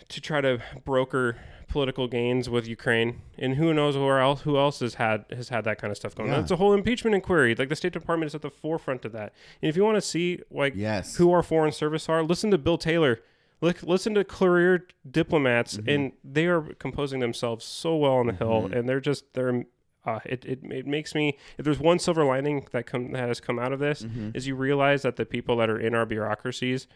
to 0.10 0.22
try 0.22 0.42
to 0.42 0.62
broker 0.84 1.38
political 1.70 2.08
gains 2.08 2.50
with 2.50 2.68
Ukraine, 2.68 3.22
and 3.40 3.56
who 3.56 3.74
knows 3.74 3.98
where 3.98 4.20
else 4.20 4.42
who 4.42 4.58
else 4.58 4.82
has 4.82 4.96
had 4.96 5.26
has 5.32 5.50
had 5.50 5.64
that 5.64 5.80
kind 5.80 5.90
of 5.92 5.98
stuff 5.98 6.14
going 6.14 6.32
on. 6.32 6.42
It's 6.42 6.52
a 6.52 6.58
whole 6.58 6.74
impeachment 6.74 7.16
inquiry. 7.16 7.56
Like 7.56 7.70
the 7.70 7.76
State 7.76 7.94
Department 7.94 8.28
is 8.30 8.36
at 8.36 8.42
the 8.42 8.52
forefront 8.52 9.06
of 9.06 9.14
that. 9.14 9.34
And 9.62 9.70
if 9.70 9.76
you 9.78 9.84
want 9.84 9.96
to 9.96 10.02
see 10.02 10.40
like 10.52 10.74
Yes. 10.76 11.16
who 11.16 11.32
our 11.32 11.42
foreign 11.42 11.72
service 11.72 12.10
are, 12.10 12.22
listen 12.22 12.52
to 12.52 12.58
Bill 12.58 12.78
Taylor. 12.78 13.22
Look, 13.62 13.82
listen 13.84 14.14
to 14.16 14.24
career 14.24 14.86
diplomats, 15.10 15.78
Mm-hmm. 15.78 15.90
and 15.90 16.12
they 16.24 16.48
are 16.48 16.62
composing 16.80 17.20
themselves 17.22 17.64
so 17.66 17.96
well 17.96 18.14
on 18.14 18.28
the 18.28 18.34
hill, 18.34 18.70
and 18.72 18.88
they're 18.90 19.00
just 19.02 19.34
they're. 19.34 19.66
Uh, 20.06 20.20
it, 20.26 20.44
it 20.44 20.60
it 20.70 20.86
makes 20.86 21.16
me 21.16 21.38
if 21.58 21.64
there's 21.64 21.80
one 21.80 21.98
silver 21.98 22.26
lining 22.26 22.68
that 22.74 22.86
come 22.86 23.12
that 23.14 23.30
has 23.30 23.40
come 23.40 23.58
out 23.58 23.72
of 23.72 23.80
this 23.80 24.02
Mm-hmm. 24.02 24.32
is 24.34 24.46
you 24.48 24.54
realize 24.54 25.02
that 25.04 25.16
the 25.16 25.26
people 25.26 25.56
that 25.58 25.70
are 25.70 25.80
in 25.80 25.96
our 25.96 26.06
bureaucracies 26.06 26.88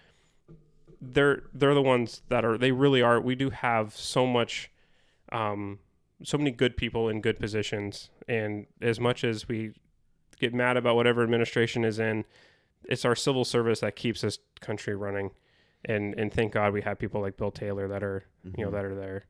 they're 1.01 1.43
they're 1.53 1.73
the 1.73 1.81
ones 1.81 2.21
that 2.27 2.43
are 2.43 2.57
they 2.57 2.71
really 2.73 3.01
are 3.01 3.21
we 3.21 3.33
do 3.35 3.49
have 3.49 3.95
so 3.95 4.25
much 4.27 4.69
um 5.31 5.79
so 6.23 6.37
many 6.37 6.51
good 6.51 6.75
people 6.75 7.07
in 7.07 7.21
good 7.21 7.39
positions 7.39 8.09
and 8.27 8.65
as 8.81 8.99
much 8.99 9.23
as 9.23 9.47
we 9.47 9.71
get 10.39 10.53
mad 10.53 10.75
about 10.75 10.95
whatever 10.97 11.23
administration 11.23 11.85
is 11.85 11.99
in 11.99 12.25
it's 12.85 13.05
our 13.05 13.15
civil 13.15 13.45
service 13.45 13.79
that 13.79 13.95
keeps 13.95 14.19
this 14.21 14.39
country 14.59 14.95
running 14.95 15.31
and 15.85 16.13
and 16.17 16.33
thank 16.33 16.53
god 16.53 16.73
we 16.73 16.81
have 16.81 16.97
people 16.99 17.21
like 17.21 17.37
bill 17.37 17.51
taylor 17.51 17.87
that 17.87 18.03
are 18.03 18.23
you 18.57 18.65
know 18.65 18.71
that 18.71 18.83
are 18.85 18.95
there 18.95 19.23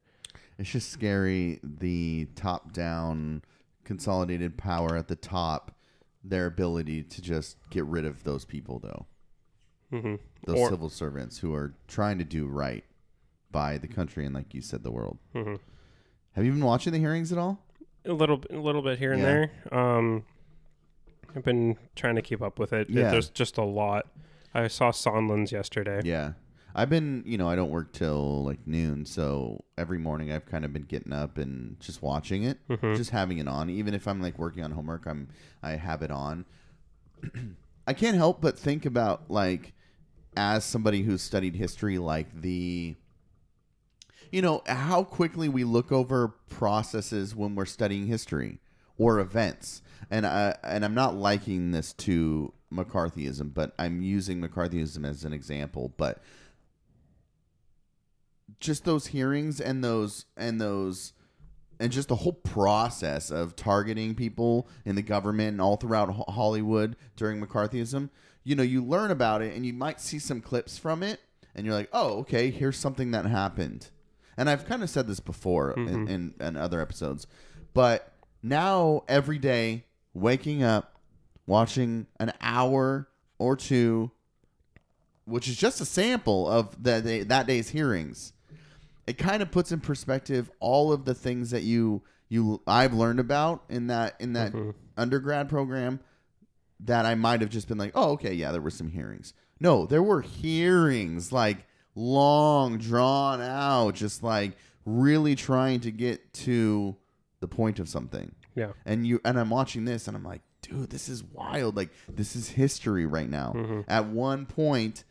It's 0.57 0.69
just 0.69 0.89
scary 0.89 1.59
the 1.63 2.27
top 2.35 2.71
down 2.73 3.43
consolidated 3.83 4.57
power 4.57 4.97
at 4.97 5.07
the 5.07 5.15
top, 5.15 5.71
their 6.23 6.45
ability 6.45 7.03
to 7.03 7.21
just 7.21 7.55
get 7.69 7.85
rid 7.85 8.03
of 8.05 8.23
those 8.25 8.43
people 8.43 8.79
though. 8.79 9.05
hmm 9.97 10.15
Those 10.45 10.57
Or- 10.59 10.69
civil 10.69 10.89
servants 10.89 11.37
who 11.39 11.53
are 11.53 11.73
trying 11.87 12.17
to 12.17 12.25
do 12.25 12.47
right 12.47 12.83
by 13.51 13.77
the 13.77 13.87
country 13.87 14.25
and 14.25 14.35
like 14.35 14.53
you 14.53 14.61
said 14.61 14.83
the 14.83 14.91
world. 14.91 15.19
hmm 15.33 15.55
Have 16.33 16.43
you 16.43 16.51
been 16.51 16.65
watching 16.65 16.91
the 16.91 16.99
hearings 16.99 17.31
at 17.31 17.37
all? 17.37 17.63
a 18.05 18.11
little 18.13 18.41
a 18.49 18.57
little 18.57 18.81
bit 18.81 18.97
here 18.99 19.11
and 19.13 19.21
Yeah. 19.21 19.27
there 19.27 19.51
um 19.79 20.23
i've 21.35 21.43
been 21.43 21.77
trying 21.95 22.15
to 22.15 22.21
keep 22.21 22.41
up 22.41 22.57
with 22.57 22.71
it 22.73 22.89
Yeah. 22.89 23.11
there's 23.11 23.29
just 23.29 23.57
a 23.57 23.63
lot 23.63 24.07
i 24.57 24.67
saw 24.67 24.91
sondland's 24.91 25.51
yesterday 25.51 26.01
Yeah. 26.03 26.33
I've 26.75 26.91
been, 26.91 27.23
you 27.25 27.39
know, 27.39 27.49
I 27.49 27.55
don't 27.55 27.71
work 27.71 27.91
till 27.91 28.43
like 28.45 28.67
noon, 28.67 29.03
so 29.05 29.63
every 29.79 29.97
morning 29.97 30.31
I've 30.31 30.45
kind 30.45 30.63
of 30.63 30.71
been 30.73 30.83
getting 30.83 31.11
up 31.11 31.39
and 31.39 31.79
just 31.79 32.03
watching 32.03 32.43
it, 32.43 32.59
Mhm. 32.69 32.95
just 32.95 33.09
having 33.09 33.39
it 33.39 33.47
on. 33.47 33.67
Even 33.71 33.95
if 33.95 34.07
I'm 34.07 34.21
like 34.21 34.37
working 34.37 34.63
on 34.63 34.71
homework, 34.73 35.07
I'm 35.07 35.27
I 35.63 35.71
have 35.71 36.03
it 36.03 36.11
on. 36.11 36.45
I 37.87 37.93
can't 37.93 38.15
help 38.15 38.41
but 38.41 38.59
think 38.59 38.85
about 38.85 39.31
like 39.31 39.73
as 40.35 40.63
somebody 40.65 41.01
who's 41.01 41.23
studied 41.23 41.55
history 41.55 41.97
like 41.97 42.41
the 42.41 42.95
you 44.31 44.41
know, 44.43 44.61
how 44.67 45.03
quickly 45.03 45.49
we 45.49 45.63
look 45.63 45.91
over 45.91 46.27
processes 46.49 47.35
when 47.35 47.55
we're 47.55 47.65
studying 47.65 48.05
history 48.07 48.59
or 48.99 49.19
events. 49.19 49.81
And 50.11 50.27
I 50.27 50.55
and 50.63 50.85
I'm 50.85 50.93
not 50.93 51.15
liking 51.15 51.71
this 51.71 51.91
to 51.93 52.53
McCarthyism, 52.73 53.53
but 53.53 53.73
I'm 53.79 54.01
using 54.01 54.41
McCarthyism 54.41 55.07
as 55.07 55.23
an 55.23 55.33
example, 55.33 55.93
but 55.97 56.21
just 58.59 58.85
those 58.85 59.07
hearings 59.07 59.59
and 59.59 59.83
those 59.83 60.25
and 60.35 60.59
those 60.59 61.13
and 61.79 61.91
just 61.91 62.07
the 62.07 62.15
whole 62.15 62.33
process 62.33 63.29
of 63.29 63.55
targeting 63.55 64.15
people 64.15 64.67
in 64.85 64.95
the 64.95 65.01
government 65.01 65.49
and 65.49 65.61
all 65.61 65.77
throughout 65.77 66.09
Hollywood 66.29 66.95
during 67.15 67.39
McCarthyism, 67.39 68.09
you 68.43 68.55
know, 68.55 68.63
you 68.63 68.83
learn 68.83 69.11
about 69.11 69.41
it 69.41 69.55
and 69.55 69.65
you 69.65 69.73
might 69.73 70.01
see 70.01 70.17
some 70.17 70.41
clips 70.41 70.77
from 70.77 71.03
it 71.03 71.19
and 71.53 71.65
you're 71.65 71.75
like, 71.75 71.89
oh, 71.93 72.19
okay, 72.19 72.49
here's 72.49 72.77
something 72.77 73.11
that 73.11 73.25
happened. 73.25 73.89
And 74.37 74.49
I've 74.49 74.65
kind 74.65 74.83
of 74.83 74.89
said 74.89 75.07
this 75.07 75.19
before 75.19 75.71
in, 75.71 75.87
mm-hmm. 75.87 76.07
in, 76.07 76.33
in 76.39 76.57
other 76.57 76.81
episodes, 76.81 77.27
but 77.73 78.13
now 78.41 79.03
every 79.07 79.37
day, 79.37 79.85
waking 80.13 80.63
up, 80.63 80.96
watching 81.47 82.05
an 82.19 82.33
hour 82.39 83.09
or 83.39 83.55
two, 83.55 84.11
which 85.25 85.47
is 85.47 85.57
just 85.57 85.81
a 85.81 85.85
sample 85.85 86.47
of 86.47 86.81
the, 86.81 87.01
the, 87.01 87.23
that 87.23 87.47
day's 87.47 87.69
hearings, 87.69 88.33
it 89.07 89.17
kind 89.17 89.41
of 89.41 89.49
puts 89.49 89.71
in 89.71 89.79
perspective 89.79 90.51
all 90.59 90.91
of 90.91 91.05
the 91.05 91.15
things 91.15 91.49
that 91.49 91.63
you 91.63 92.03
you 92.29 92.61
I've 92.67 92.93
learned 92.93 93.21
about 93.21 93.63
in 93.69 93.87
that 93.87 94.15
in 94.19 94.33
that 94.33 94.51
mm-hmm. 94.51 94.71
undergrad 94.97 95.47
program 95.47 96.01
that 96.81 97.05
I 97.05 97.15
might 97.15 97.41
have 97.41 97.49
just 97.49 97.67
been 97.67 97.77
like, 97.77 97.93
oh, 97.95 98.11
okay, 98.11 98.33
yeah, 98.33 98.51
there 98.51 98.61
were 98.61 98.69
some 98.69 98.89
hearings. 98.89 99.33
No, 99.59 99.85
there 99.85 100.03
were 100.03 100.21
hearings, 100.21 101.31
like 101.31 101.65
long, 101.95 102.77
drawn 102.77 103.41
out, 103.41 103.95
just 103.95 104.21
like 104.21 104.57
really 104.85 105.35
trying 105.35 105.79
to 105.81 105.91
get 105.91 106.33
to 106.33 106.95
the 107.39 107.47
point 107.47 107.79
of 107.79 107.89
something. 107.89 108.35
yeah 108.55 108.71
And 108.85 109.07
you 109.07 109.21
and 109.23 109.39
I'm 109.39 109.49
watching 109.49 109.85
this 109.85 110.07
and 110.07 110.15
I'm 110.15 110.23
like, 110.23 110.41
dude, 110.61 110.89
this 110.89 111.07
is 111.09 111.23
wild. 111.23 111.75
Like 111.75 111.89
this 112.07 112.35
is 112.35 112.49
history 112.49 113.05
right 113.05 113.29
now. 113.29 113.53
Mhm. 113.55 113.85
At 113.87 114.07
one 114.07 114.45
point 114.45 115.03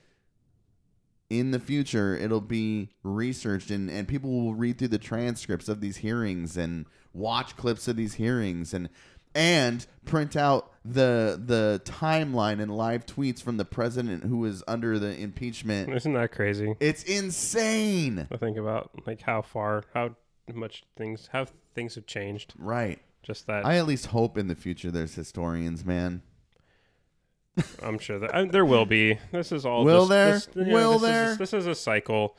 in 1.29 1.51
the 1.51 1.59
future, 1.59 2.15
it'll 2.17 2.41
be 2.41 2.91
researched 3.03 3.71
and, 3.71 3.91
and 3.91 4.07
people 4.07 4.31
will 4.31 4.55
read 4.55 4.79
through 4.79 4.89
the 4.89 4.99
transcripts 4.99 5.69
of 5.69 5.81
these 5.81 5.99
hearings 5.99 6.57
and 6.57 6.87
watch 7.13 7.57
clips 7.57 7.89
of 7.89 7.97
these 7.97 8.15
hearings 8.15 8.73
and 8.75 8.89
and 9.35 9.87
print 10.07 10.35
out 10.37 10.73
the 10.85 11.41
the 11.45 11.81
timeline 11.85 12.61
and 12.61 12.75
live 12.75 13.05
tweets 13.05 13.43
from 13.43 13.57
the 13.59 13.65
president 13.65 14.25
who 14.25 14.39
was 14.39 14.63
under 14.69 14.99
the 14.99 15.15
impeachment. 15.19 15.93
Isn't 15.93 16.15
that 16.15 16.33
crazy? 16.33 16.75
It's 16.81 17.03
insane. 17.03 18.27
to 18.31 18.39
think 18.39 18.57
about 18.57 18.91
like 19.07 19.21
how 19.23 19.43
far, 19.43 19.85
how 19.95 20.17
much 20.55 20.85
things, 20.97 21.29
how 21.33 21.47
things 21.75 21.97
have 21.97 22.07
changed. 22.07 22.55
Right. 22.57 23.01
Just 23.27 23.49
that 23.49 23.67
I 23.67 23.77
at 23.77 23.87
least 23.89 24.07
hope 24.07 24.39
in 24.39 24.47
the 24.47 24.55
future 24.55 24.93
there's 24.93 25.17
historians, 25.17 25.85
man. 25.85 26.23
I'm 27.83 27.99
sure 27.99 28.21
that 28.21 28.33
I, 28.33 28.45
there 28.45 28.65
will 28.65 28.87
be. 28.87 29.19
This 29.33 29.51
is 29.51 29.67
all. 29.67 29.85
Will 29.85 30.07
just, 30.07 30.53
there? 30.55 30.65
This, 30.65 30.73
Will 30.73 30.93
this 30.93 31.03
there? 31.03 31.33
Is, 31.33 31.39
this 31.39 31.53
is 31.53 31.67
a 31.67 31.75
cycle. 31.75 32.37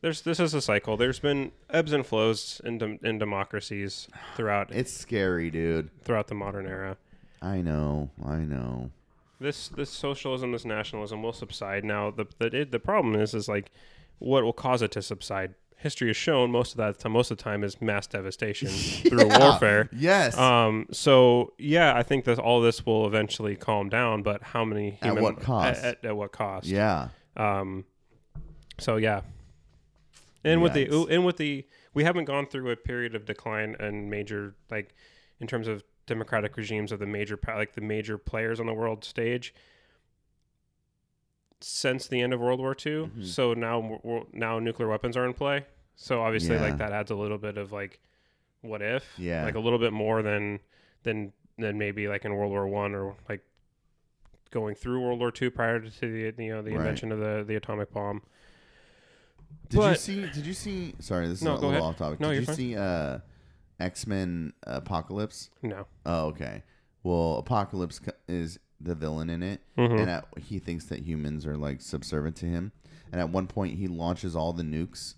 There's 0.00 0.22
this 0.22 0.40
is 0.40 0.54
a 0.54 0.62
cycle. 0.62 0.96
There's 0.96 1.18
been 1.18 1.52
ebbs 1.68 1.92
and 1.92 2.06
flows 2.06 2.62
in 2.64 2.78
dem- 2.78 2.98
in 3.02 3.18
democracies 3.18 4.08
throughout 4.34 4.70
It's 4.74 4.92
scary, 4.92 5.50
dude. 5.50 5.90
throughout 6.02 6.28
the 6.28 6.34
modern 6.34 6.66
era. 6.66 6.96
I 7.42 7.60
know. 7.60 8.08
I 8.24 8.38
know. 8.38 8.90
This 9.38 9.68
this 9.68 9.90
socialism, 9.90 10.52
this 10.52 10.64
nationalism 10.64 11.22
will 11.22 11.34
subside. 11.34 11.84
Now 11.84 12.10
the 12.10 12.26
the 12.38 12.46
it, 12.46 12.70
the 12.70 12.80
problem 12.80 13.16
is 13.16 13.34
is 13.34 13.48
like 13.48 13.70
what 14.18 14.44
will 14.44 14.54
cause 14.54 14.80
it 14.80 14.92
to 14.92 15.02
subside. 15.02 15.56
History 15.82 16.08
has 16.08 16.16
shown 16.16 16.50
most 16.50 16.72
of 16.72 16.76
that 16.78 16.98
time. 16.98 17.12
Most 17.12 17.30
of 17.30 17.36
the 17.38 17.42
time 17.44 17.64
is 17.64 17.80
mass 17.80 18.06
devastation 18.06 18.68
through 19.08 19.26
Yeah. 19.26 19.38
warfare. 19.38 19.88
Yes. 19.92 20.36
Um. 20.38 20.86
So 20.92 21.52
yeah, 21.58 21.96
I 21.96 22.02
think 22.02 22.24
that 22.26 22.38
all 22.38 22.60
this 22.60 22.86
will 22.86 23.06
eventually 23.06 23.56
calm 23.56 23.88
down. 23.88 24.22
But 24.22 24.42
how 24.42 24.64
many? 24.64 24.98
At 25.02 25.20
what 25.20 25.40
cost? 25.40 25.82
At, 25.82 25.84
at, 25.84 26.04
at 26.04 26.16
what 26.16 26.32
cost? 26.32 26.66
yeah. 26.66 27.08
Um, 27.36 27.84
so 28.78 28.96
yeah, 28.96 29.20
and 30.44 30.62
with 30.62 30.72
the 30.74 31.06
and 31.10 31.24
with 31.24 31.36
the 31.36 31.64
we 31.94 32.04
haven't 32.04 32.24
gone 32.26 32.46
through 32.46 32.70
a 32.70 32.76
period 32.76 33.14
of 33.14 33.24
decline 33.24 33.76
and 33.78 34.08
major 34.10 34.54
like 34.70 34.94
in 35.40 35.46
terms 35.46 35.68
of 35.68 35.82
democratic 36.06 36.56
regimes 36.56 36.90
of 36.92 36.98
the 36.98 37.06
major 37.06 37.38
like 37.48 37.74
the 37.74 37.80
major 37.80 38.18
players 38.18 38.58
on 38.60 38.66
the 38.66 38.74
world 38.74 39.04
stage 39.04 39.54
since 41.64 42.06
the 42.08 42.20
end 42.20 42.32
of 42.32 42.40
World 42.40 42.60
War 42.60 42.72
II. 42.72 43.06
Mhm. 43.06 43.24
So 43.26 43.54
now 43.54 44.26
now 44.32 44.58
nuclear 44.58 44.88
weapons 44.88 45.16
are 45.16 45.24
in 45.26 45.34
play. 45.34 45.66
So 45.96 46.22
obviously 46.22 46.56
Yeah. 46.56 46.62
like 46.62 46.78
that 46.78 46.92
adds 46.92 47.10
a 47.10 47.14
little 47.14 47.38
bit 47.38 47.56
of 47.58 47.72
like 47.72 48.00
what 48.62 48.80
if 48.82 49.04
Yeah. 49.18 49.44
like 49.44 49.54
a 49.54 49.60
little 49.60 49.78
bit 49.78 49.92
more 49.92 50.22
than 50.22 50.60
than 51.02 51.32
than 51.58 51.78
maybe 51.78 52.08
like 52.08 52.24
in 52.24 52.34
World 52.34 52.50
War 52.50 52.66
One 52.66 52.94
or 52.94 53.16
like 53.28 53.42
going 54.50 54.74
through 54.74 55.00
World 55.02 55.18
War 55.20 55.30
Two 55.30 55.50
prior 55.50 55.80
to 55.80 56.00
the 56.00 56.42
you 56.42 56.52
know 56.54 56.62
the 56.62 56.70
Right. 56.72 56.78
invention 56.80 57.12
of 57.12 57.18
the 57.18 57.44
the 57.46 57.56
atomic 57.56 57.92
bomb. 57.92 58.22
Did 59.68 59.80
you 59.82 59.94
see? 59.96 60.20
Did 60.30 60.46
you 60.46 60.52
see? 60.54 60.94
Sorry, 60.98 61.26
this 61.26 61.38
is 61.38 61.44
No, 61.44 61.52
a 61.52 61.54
little 61.54 61.70
ahead. 61.70 61.82
off 61.82 61.96
topic. 61.96 62.20
No, 62.20 62.30
did 62.30 62.40
you 62.40 62.46
fine. 62.46 62.54
see 62.54 62.76
uh, 62.76 63.18
X 63.80 64.06
Men 64.06 64.52
Apocalypse? 64.64 65.50
No. 65.62 65.86
Oh, 66.04 66.26
okay. 66.28 66.62
Well, 67.02 67.38
Apocalypse 67.38 68.00
is 68.28 68.58
the 68.84 68.94
villain 68.94 69.30
in 69.30 69.42
it, 69.42 69.60
Mhm. 69.76 70.00
and 70.00 70.10
at, 70.10 70.26
he 70.38 70.58
thinks 70.58 70.86
that 70.86 71.00
humans 71.00 71.46
are 71.46 71.56
like 71.56 71.80
subservient 71.80 72.36
to 72.36 72.46
him. 72.46 72.72
And 73.10 73.20
at 73.20 73.30
one 73.30 73.46
point, 73.46 73.76
he 73.78 73.88
launches 73.88 74.34
all 74.34 74.52
the 74.52 74.62
nukes 74.62 75.14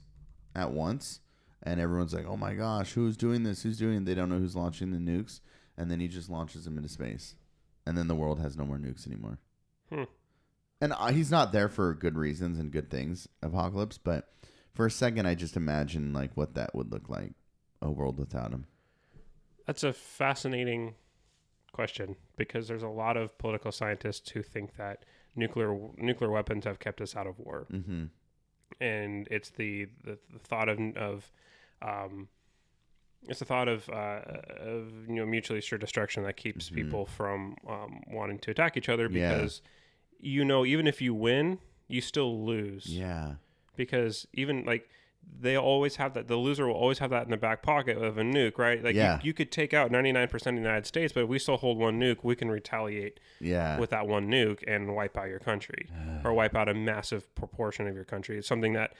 at 0.54 0.72
once, 0.72 1.20
and 1.62 1.80
everyone's 1.80 2.12
like, 2.14 2.26
"Oh 2.26 2.36
my 2.36 2.54
gosh, 2.54 2.92
who's 2.92 3.16
doing 3.16 3.42
this? 3.44 3.62
Who's 3.62 3.78
doing?" 3.78 3.98
It? 3.98 4.04
They 4.04 4.14
don't 4.14 4.28
know 4.28 4.38
who's 4.38 4.56
launching 4.56 4.90
the 4.90 4.98
nukes, 4.98 5.40
and 5.76 5.90
then 5.90 6.00
he 6.00 6.08
just 6.08 6.28
launches 6.28 6.64
them 6.64 6.76
into 6.76 6.88
space, 6.88 7.36
and 7.86 7.96
then 7.96 8.08
the 8.08 8.14
world 8.16 8.40
has 8.40 8.56
no 8.56 8.64
more 8.66 8.78
nukes 8.78 9.06
anymore. 9.06 9.38
Hmm. 9.90 10.04
And 10.80 10.92
uh, 10.92 11.12
he's 11.12 11.30
not 11.30 11.52
there 11.52 11.68
for 11.68 11.94
good 11.94 12.16
reasons 12.16 12.58
and 12.58 12.70
good 12.72 12.90
things, 12.90 13.28
Apocalypse. 13.42 13.96
But 13.96 14.32
for 14.74 14.86
a 14.86 14.90
second, 14.90 15.26
I 15.26 15.34
just 15.34 15.56
imagine 15.56 16.12
like 16.12 16.36
what 16.36 16.54
that 16.54 16.74
would 16.74 16.90
look 16.90 17.08
like, 17.08 17.32
a 17.80 17.90
world 17.90 18.18
without 18.18 18.50
him. 18.52 18.66
That's 19.66 19.84
a 19.84 19.92
fascinating 19.92 20.94
question 21.74 22.16
because 22.36 22.66
there's 22.68 22.82
a 22.82 22.88
lot 22.88 23.16
of 23.16 23.36
political 23.38 23.70
scientists 23.72 24.30
who 24.30 24.42
think 24.42 24.76
that 24.76 25.04
nuclear 25.36 25.76
nuclear 25.98 26.30
weapons 26.30 26.64
have 26.64 26.78
kept 26.78 27.00
us 27.00 27.14
out 27.16 27.26
of 27.26 27.38
war, 27.38 27.66
Mm-hmm. 27.72 28.04
and 28.80 29.28
it's 29.30 29.50
the 29.50 29.88
the, 30.04 30.18
the 30.32 30.38
thought 30.38 30.68
of 30.68 30.78
of 30.96 31.30
um, 31.82 32.28
it's 33.28 33.38
the 33.38 33.44
thought 33.46 33.68
of, 33.68 33.88
uh, 33.88 34.20
of 34.60 34.92
you 35.08 35.14
know 35.16 35.26
mutually 35.26 35.58
assured 35.58 35.80
destruction 35.80 36.22
that 36.24 36.36
keeps 36.36 36.70
Mhm. 36.70 36.74
people 36.74 37.06
from 37.06 37.56
um, 37.68 38.02
wanting 38.08 38.38
to 38.40 38.50
attack 38.50 38.76
each 38.76 38.88
other 38.88 39.08
Yeah. 39.10 39.32
because 39.34 39.62
you 40.20 40.44
know 40.44 40.64
even 40.64 40.86
if 40.86 41.00
you 41.02 41.14
win, 41.14 41.58
you 41.88 42.00
still 42.00 42.44
lose. 42.44 42.86
Yeah. 42.86 43.34
because 43.76 44.26
even 44.32 44.64
like 44.64 44.88
they 45.40 45.56
always 45.58 45.96
have 45.96 46.14
that 46.14 46.26
the 46.28 46.36
loser 46.36 46.66
will 46.66 46.74
always 46.74 46.98
have 47.00 47.10
that 47.10 47.24
in 47.24 47.30
the 47.30 47.36
back 47.36 47.62
pocket 47.62 47.98
of 47.98 48.16
a 48.18 48.22
nuke 48.22 48.56
right 48.56 48.82
like 48.82 48.94
Yeah. 48.94 49.16
you, 49.16 49.28
you 49.28 49.34
could 49.34 49.52
take 49.52 49.74
out 49.74 49.90
99% 49.90 50.32
of 50.34 50.40
the 50.42 50.52
united 50.52 50.86
states 50.86 51.12
but 51.12 51.24
if 51.24 51.28
we 51.28 51.38
still 51.38 51.56
hold 51.58 51.76
one 51.78 52.00
nuke 52.00 52.18
we 52.22 52.34
can 52.34 52.50
retaliate 52.50 53.20
Yeah. 53.40 53.78
with 53.78 53.90
that 53.90 54.06
one 54.06 54.28
nuke 54.28 54.62
and 54.66 54.94
wipe 54.94 55.16
out 55.18 55.28
your 55.28 55.38
country 55.40 55.88
or 56.24 56.32
wipe 56.40 56.54
out 56.54 56.68
a 56.68 56.74
massive 56.74 57.34
proportion 57.34 57.86
of 57.86 57.94
your 57.94 58.04
country 58.04 58.38
it's 58.38 58.48
something 58.48 58.72
that 58.74 58.94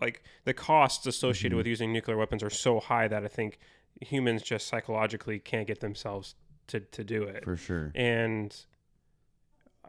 like 0.00 0.22
the 0.44 0.54
costs 0.54 1.06
associated 1.06 1.50
Mm-hmm. 1.52 1.56
with 1.58 1.66
using 1.66 1.92
nuclear 1.92 2.16
weapons 2.16 2.42
are 2.42 2.50
so 2.50 2.78
high 2.80 3.08
that 3.08 3.24
i 3.24 3.28
think 3.28 3.58
humans 4.00 4.42
just 4.42 4.66
psychologically 4.68 5.38
can't 5.40 5.66
get 5.66 5.80
themselves 5.80 6.34
to, 6.68 6.78
to 6.80 7.02
do 7.02 7.22
it 7.24 7.42
for 7.44 7.56
sure. 7.56 7.90
and 7.94 8.64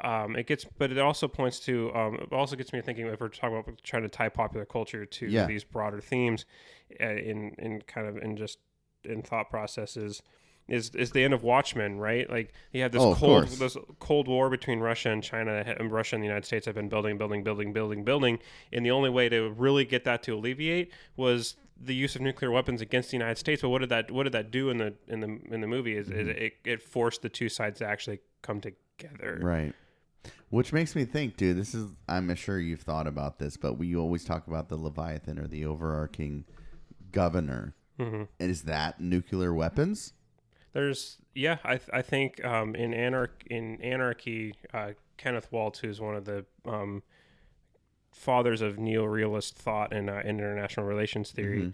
um, 0.02 0.36
it 0.36 0.48
gets, 0.48 0.66
but 0.78 0.92
it 0.92 0.98
also 1.00 1.28
points 1.28 1.60
to, 1.62 1.94
um, 1.94 2.16
it 2.16 2.32
also 2.34 2.56
gets 2.56 2.74
me 2.74 2.82
thinking 2.82 3.08
if 3.08 3.20
we're 3.20 3.30
talking 3.30 3.58
about 3.58 3.82
trying 3.84 4.04
to 4.04 4.10
tie 4.10 4.30
popular 4.30 4.66
culture 4.66 5.06
to 5.06 5.26
Yeah. 5.32 5.46
these 5.46 5.64
broader 5.64 6.00
themes, 6.02 6.46
uh, 7.02 7.06
in 7.08 7.56
in 7.60 7.82
kind 7.82 8.08
of 8.08 8.18
in 8.18 8.36
just 8.38 8.60
in 9.04 9.22
thought 9.22 9.50
processes, 9.50 10.22
is 10.68 10.94
is 10.96 11.12
the 11.12 11.24
end 11.24 11.34
of 11.34 11.44
Watchmen, 11.44 11.98
right? 11.98 12.30
Like 12.30 12.54
you 12.72 12.82
have 12.82 12.92
this 12.92 13.02
Oh, 13.02 13.14
cold 13.16 13.48
this 13.60 13.76
cold 14.00 14.28
war 14.28 14.50
between 14.50 14.80
Russia 14.80 15.10
and 15.10 15.24
China, 15.24 15.52
and 15.54 15.92
Russia 15.92 16.16
and 16.16 16.24
the 16.24 16.28
United 16.28 16.46
States 16.46 16.66
have 16.66 16.76
been 16.76 16.90
building, 16.90 17.18
building, 17.18 17.44
building, 17.44 17.74
building, 17.74 18.04
building, 18.04 18.40
and 18.72 18.86
the 18.86 18.92
only 18.92 19.10
way 19.10 19.30
to 19.30 19.50
really 19.52 19.86
get 19.86 20.04
that 20.04 20.24
to 20.24 20.36
alleviate 20.36 20.92
was 21.16 21.56
the 21.82 21.96
use 21.96 22.16
of 22.16 22.22
nuclear 22.22 22.52
weapons 22.52 22.82
against 22.82 23.10
the 23.10 23.18
United 23.18 23.38
States. 23.38 23.62
But 23.62 23.70
what 23.70 23.80
did 23.80 23.90
that 23.90 24.12
what 24.12 24.24
did 24.24 24.34
that 24.34 24.52
do 24.52 24.70
in 24.70 24.78
the 24.78 24.94
in 25.08 25.20
the 25.22 25.40
in 25.54 25.62
the 25.62 25.68
movie? 25.68 25.96
Is 25.96 26.10
Mm-hmm. 26.10 26.30
it, 26.30 26.38
it 26.38 26.54
it 26.66 26.82
forced 26.84 27.22
the 27.22 27.30
two 27.30 27.50
sides 27.50 27.80
to 27.80 27.86
actually 27.86 28.20
come 28.42 28.62
together. 28.62 29.42
Right. 29.42 29.74
Which 30.50 30.74
makes 30.74 30.96
me 30.96 31.06
think, 31.06 31.38
dude, 31.38 31.58
this 31.58 31.76
is 31.76 31.92
I'm 32.08 32.34
sure 32.36 32.60
you've 32.60 32.82
thought 32.82 33.06
about 33.08 33.38
this, 33.40 33.56
but 33.58 33.74
we 33.76 33.96
always 33.96 34.24
talk 34.26 34.48
about 34.48 34.68
the 34.70 34.78
Leviathan 34.78 35.38
or 35.40 35.48
the 35.48 35.66
overarching 35.66 36.46
governor. 37.12 37.76
hmm 37.98 38.24
And 38.40 38.52
is 38.52 38.64
that 38.64 39.00
nuclear 39.00 39.54
weapons? 39.54 40.14
There's 40.74 41.18
yeah, 41.36 41.58
I 41.64 41.78
th- 41.78 41.90
I 41.94 42.02
think 42.02 42.44
um, 42.46 42.76
in 42.76 42.94
anarch 42.94 43.44
in 43.50 43.80
anarchy, 43.82 44.56
uh, 44.74 44.92
Kenneth 45.18 45.52
Waltz, 45.52 45.80
who's 45.80 46.00
one 46.02 46.16
of 46.16 46.26
the 46.26 46.46
um, 46.66 47.04
fathers 48.12 48.62
of 48.62 48.78
neo-realist 48.80 49.56
thought 49.56 49.94
and 49.94 50.10
uh, 50.10 50.20
international 50.26 50.86
relations 50.86 51.32
theory, 51.32 51.74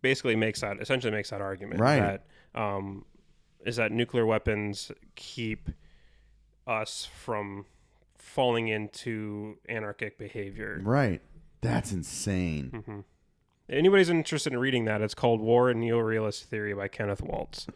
basically 0.00 0.36
makes 0.36 0.60
that 0.60 0.80
essentially 0.80 1.12
makes 1.12 1.30
that 1.30 1.40
argument 1.40 1.80
Right. 1.80 2.00
that 2.54 2.60
um, 2.60 3.04
is 3.64 3.76
that 3.76 3.92
nuclear 3.92 4.26
weapons 4.26 4.90
keep 5.14 5.68
us 6.66 7.04
from 7.04 7.66
falling 8.18 8.68
into 8.68 9.58
anarchic 9.68 10.18
behavior. 10.18 10.80
Right. 10.82 11.20
That's 11.60 11.92
insane. 11.92 12.82
hmm 12.86 13.00
Anybody's 13.70 14.10
interested 14.10 14.52
in 14.52 14.58
reading 14.58 14.84
that, 14.84 15.00
it's 15.00 15.14
called 15.14 15.40
War 15.40 15.70
and 15.70 15.80
Neo-Realist 15.80 16.44
Theory 16.44 16.74
by 16.74 16.88
Kenneth 16.88 17.22
Waltz. 17.22 17.66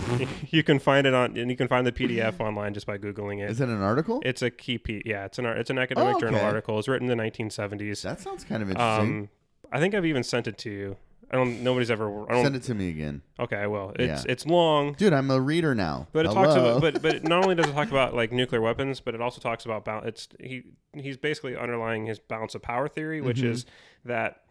you 0.50 0.62
can 0.62 0.78
find 0.78 1.06
it 1.06 1.14
on, 1.14 1.36
and 1.38 1.50
you 1.50 1.56
can 1.56 1.66
find 1.68 1.86
the 1.86 1.92
PDF 1.92 2.40
online 2.40 2.74
just 2.74 2.86
by 2.86 2.98
googling 2.98 3.40
it. 3.42 3.48
Is 3.50 3.60
it 3.60 3.68
an 3.68 3.80
article? 3.80 4.20
It's 4.24 4.42
a 4.42 4.50
key 4.50 4.76
piece. 4.76 5.04
Yeah, 5.06 5.24
it's 5.24 5.38
an 5.38 5.46
it's 5.46 5.70
an 5.70 5.78
academic 5.78 6.16
Oh, 6.16 6.20
journal 6.20 6.40
okay. 6.40 6.44
article. 6.46 6.78
It's 6.78 6.88
written 6.88 7.08
in 7.10 7.16
the 7.16 7.22
1970s. 7.24 8.02
that 8.02 8.20
sounds 8.20 8.44
kind 8.44 8.62
of 8.62 8.68
interesting. 8.70 9.20
Um, 9.20 9.28
I 9.72 9.80
think 9.80 9.94
I've 9.94 10.04
even 10.04 10.24
sent 10.24 10.46
it 10.46 10.58
to 10.58 10.70
you. 10.70 10.96
I 11.30 11.36
don't. 11.36 11.62
Nobody's 11.62 11.90
ever. 11.90 12.28
I 12.30 12.34
don't. 12.34 12.44
Send 12.44 12.56
it 12.56 12.62
to 12.64 12.74
me 12.74 12.88
again. 12.88 13.22
okay, 13.40 13.56
I 13.56 13.66
will. 13.66 13.92
It's 13.98 14.24
Yeah. 14.24 14.32
it's 14.32 14.46
long, 14.46 14.92
Dude, 14.94 15.12
I'm 15.12 15.30
a 15.30 15.40
reader 15.40 15.74
now. 15.74 16.06
but 16.12 16.24
it 16.26 16.28
Hello? 16.28 16.44
talks 16.44 16.54
about. 16.56 16.80
But 16.80 17.02
but 17.02 17.24
not 17.28 17.42
only 17.42 17.54
does 17.56 17.66
it 17.66 17.72
talk 17.72 17.90
about 17.90 18.14
like 18.14 18.30
nuclear 18.32 18.60
weapons, 18.60 19.00
but 19.00 19.14
it 19.14 19.20
also 19.20 19.40
talks 19.40 19.64
about 19.64 19.84
bal- 19.84 20.04
It's 20.04 20.28
he 20.38 20.62
he's 20.94 21.16
basically 21.16 21.56
underlying 21.56 22.06
his 22.06 22.18
balance 22.20 22.54
of 22.54 22.62
power 22.62 22.86
theory, 22.88 23.20
which 23.20 23.38
Mm-hmm. 23.38 23.50
is 23.52 23.66
that 24.04 24.42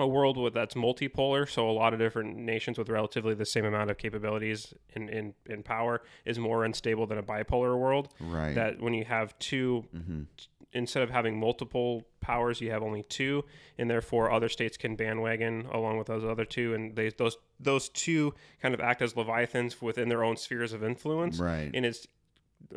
a 0.00 0.06
world 0.08 0.36
with 0.38 0.54
that's 0.54 0.74
multipolar, 0.74 1.48
so 1.48 1.68
a 1.68 1.70
lot 1.70 1.92
of 1.92 2.00
different 2.00 2.34
nations 2.36 2.78
with 2.78 2.88
relatively 2.88 3.34
the 3.34 3.44
same 3.46 3.64
amount 3.64 3.90
of 3.90 3.98
capabilities 3.98 4.74
in 4.96 5.08
in, 5.08 5.34
in 5.46 5.62
power 5.62 6.02
is 6.24 6.38
more 6.38 6.64
unstable 6.64 7.06
than 7.06 7.18
a 7.18 7.22
bipolar 7.22 7.78
world. 7.78 8.08
right. 8.18 8.54
That 8.54 8.80
when 8.80 8.94
you 8.94 9.04
have 9.04 9.38
two 9.38 9.84
hmm 9.92 10.22
instead 10.72 11.02
of 11.02 11.10
having 11.10 11.38
multiple 11.38 12.04
powers, 12.20 12.60
you 12.60 12.70
have 12.70 12.82
only 12.82 13.02
two, 13.02 13.44
and 13.78 13.90
therefore 13.90 14.30
other 14.30 14.48
states 14.48 14.76
can 14.76 14.96
bandwagon 14.96 15.66
along 15.72 15.98
with 15.98 16.06
those 16.06 16.24
other 16.24 16.44
two, 16.44 16.74
and 16.74 16.96
they 16.96 17.10
those 17.10 17.36
those 17.60 17.88
two 17.90 18.34
kind 18.60 18.74
of 18.74 18.80
act 18.80 19.02
as 19.02 19.16
leviathans 19.16 19.80
within 19.82 20.08
their 20.08 20.24
own 20.24 20.36
spheres 20.36 20.72
of 20.72 20.82
influence, 20.82 21.38
Right. 21.38 21.70
and 21.74 21.84
it's 21.86 22.06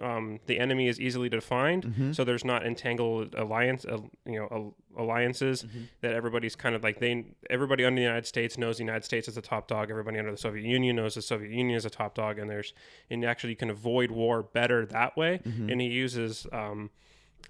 um, 0.01 0.39
the 0.47 0.57
enemy 0.59 0.87
is 0.87 0.99
easily 0.99 1.29
defined, 1.29 1.83
Mm-hmm. 1.83 2.11
so 2.13 2.23
there's 2.23 2.43
not 2.43 2.65
entangled 2.65 3.35
alliance, 3.35 3.85
uh, 3.85 3.99
you 4.25 4.39
know, 4.39 4.47
al- 4.51 4.75
alliances 4.97 5.61
Mm-hmm. 5.63 5.83
that 6.01 6.13
everybody's 6.13 6.55
kind 6.55 6.73
of 6.75 6.81
like 6.83 6.99
they 6.99 7.23
everybody 7.51 7.85
under 7.85 7.99
the 7.99 8.03
United 8.03 8.25
States 8.25 8.57
knows 8.57 8.77
the 8.77 8.83
United 8.83 9.05
States 9.05 9.27
is 9.27 9.35
the 9.35 9.41
top 9.43 9.67
dog. 9.67 9.89
Everybody 9.91 10.17
under 10.17 10.31
the 10.31 10.37
Soviet 10.37 10.65
Union 10.65 10.95
knows 10.95 11.13
the 11.15 11.21
Soviet 11.21 11.51
Union 11.51 11.77
is 11.77 11.85
a 11.85 11.89
top 11.91 12.15
dog, 12.15 12.39
and 12.39 12.49
there's 12.49 12.73
and 13.11 13.23
actually 13.23 13.51
you 13.51 13.55
can 13.57 13.69
avoid 13.69 14.09
war 14.11 14.41
better 14.41 14.85
that 14.87 15.15
way. 15.15 15.39
And 15.45 15.79
he 15.79 15.87
uses 15.87 16.47
um, 16.51 16.89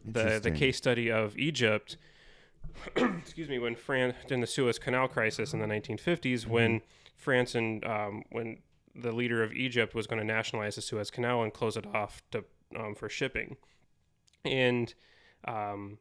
the 0.03 0.39
the 0.41 0.49
Mm-hmm. 0.49 0.55
Case 0.57 0.77
study 0.77 1.11
of 1.11 1.37
Egypt. 1.37 1.97
excuse 2.95 3.47
me, 3.47 3.59
when 3.59 3.75
France 3.75 4.15
in 4.29 4.41
the 4.41 4.47
Suez 4.47 4.77
Canal 4.79 5.07
crisis 5.07 5.53
in 5.53 5.59
the 5.59 5.65
1950s, 5.67 6.19
Mm-hmm. 6.41 6.51
when 6.51 6.81
France 7.15 7.55
and 7.55 7.85
um, 7.85 8.23
when 8.31 8.57
the 8.93 9.11
leader 9.11 9.43
of 9.43 9.53
Egypt 9.53 9.93
was 9.95 10.07
going 10.07 10.19
to 10.19 10.25
nationalize 10.25 10.75
the 10.75 10.81
Suez 10.81 11.09
Canal 11.11 11.43
and 11.43 11.53
close 11.53 11.77
it 11.77 11.85
off 11.93 12.21
to 12.31 12.43
um, 12.77 12.95
for 12.95 13.07
shipping, 13.09 13.57
and 14.43 14.93
um, 15.47 15.97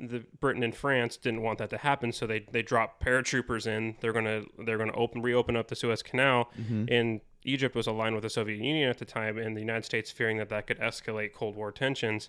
the 0.00 0.24
Britain 0.40 0.62
and 0.62 0.74
France 0.74 1.16
didn't 1.16 1.42
want 1.42 1.58
that 1.58 1.70
to 1.70 1.78
happen, 1.78 2.12
so 2.12 2.26
they 2.26 2.40
they 2.52 2.62
dropped 2.62 3.02
paratroopers 3.04 3.66
in. 3.66 3.96
They're 4.00 4.12
gonna 4.12 4.42
they're 4.64 4.78
gonna 4.78 4.94
open 4.94 5.22
reopen 5.22 5.56
up 5.56 5.68
the 5.68 5.76
Suez 5.76 6.02
Canal, 6.02 6.50
and 6.88 7.20
Egypt 7.44 7.74
was 7.74 7.86
aligned 7.86 8.14
with 8.14 8.22
the 8.22 8.30
Soviet 8.30 8.58
Union 8.62 8.88
at 8.88 8.98
the 8.98 9.04
time, 9.04 9.38
and 9.38 9.56
the 9.56 9.60
United 9.60 9.84
States 9.84 10.10
fearing 10.12 10.36
that 10.38 10.48
that 10.50 10.66
could 10.66 10.78
escalate 10.78 11.32
Cold 11.32 11.56
War 11.56 11.72
tensions. 11.72 12.28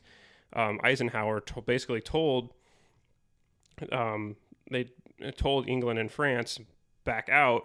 Um, 0.53 0.79
Eisenhower 0.83 1.39
to- 1.41 1.61
basically 1.61 2.01
told 2.01 2.53
um, 3.91 4.35
they 4.71 4.89
told 5.37 5.67
England 5.67 5.99
and 5.99 6.11
France 6.11 6.59
back 7.05 7.29
out, 7.29 7.63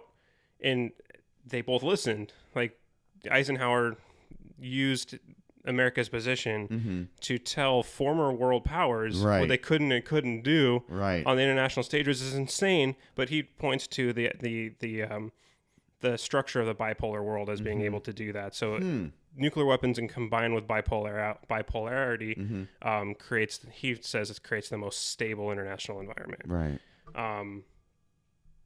and 0.61 0.91
they 1.45 1.61
both 1.61 1.83
listened. 1.83 2.33
Like 2.55 2.77
Eisenhower 3.29 3.97
used 4.59 5.17
America's 5.65 6.09
position 6.09 7.09
to 7.21 7.37
tell 7.39 7.81
former 7.83 8.31
world 8.31 8.63
powers 8.63 9.17
Right. 9.17 9.39
what 9.41 9.49
they 9.49 9.57
couldn't 9.57 9.91
and 9.91 10.05
couldn't 10.05 10.43
do 10.43 10.83
Right. 10.87 11.25
on 11.25 11.37
the 11.37 11.43
international 11.43 11.83
stage, 11.83 12.07
which 12.07 12.21
is 12.21 12.35
insane. 12.35 12.95
But 13.15 13.29
he 13.29 13.43
points 13.43 13.87
to 13.87 14.13
the 14.13 14.31
the 14.39 14.73
the 14.79 15.03
um, 15.03 15.31
the 16.01 16.17
structure 16.17 16.59
of 16.61 16.67
the 16.67 16.75
bipolar 16.75 17.23
world 17.23 17.49
as 17.49 17.61
being 17.61 17.81
able 17.81 17.99
to 18.01 18.13
do 18.13 18.31
that. 18.33 18.53
So 18.53 18.77
nuclear 19.37 19.65
weapons 19.65 19.97
and 19.97 20.09
combined 20.09 20.53
with 20.55 20.67
bipolar 20.67 21.37
bipolarity 21.49 22.67
um, 22.81 23.15
creates 23.15 23.59
he 23.71 23.95
says 24.01 24.29
it 24.29 24.41
creates 24.43 24.69
the 24.69 24.77
most 24.77 25.09
stable 25.09 25.51
international 25.51 25.99
environment. 25.99 26.41
right. 26.45 26.79
Um, 27.15 27.63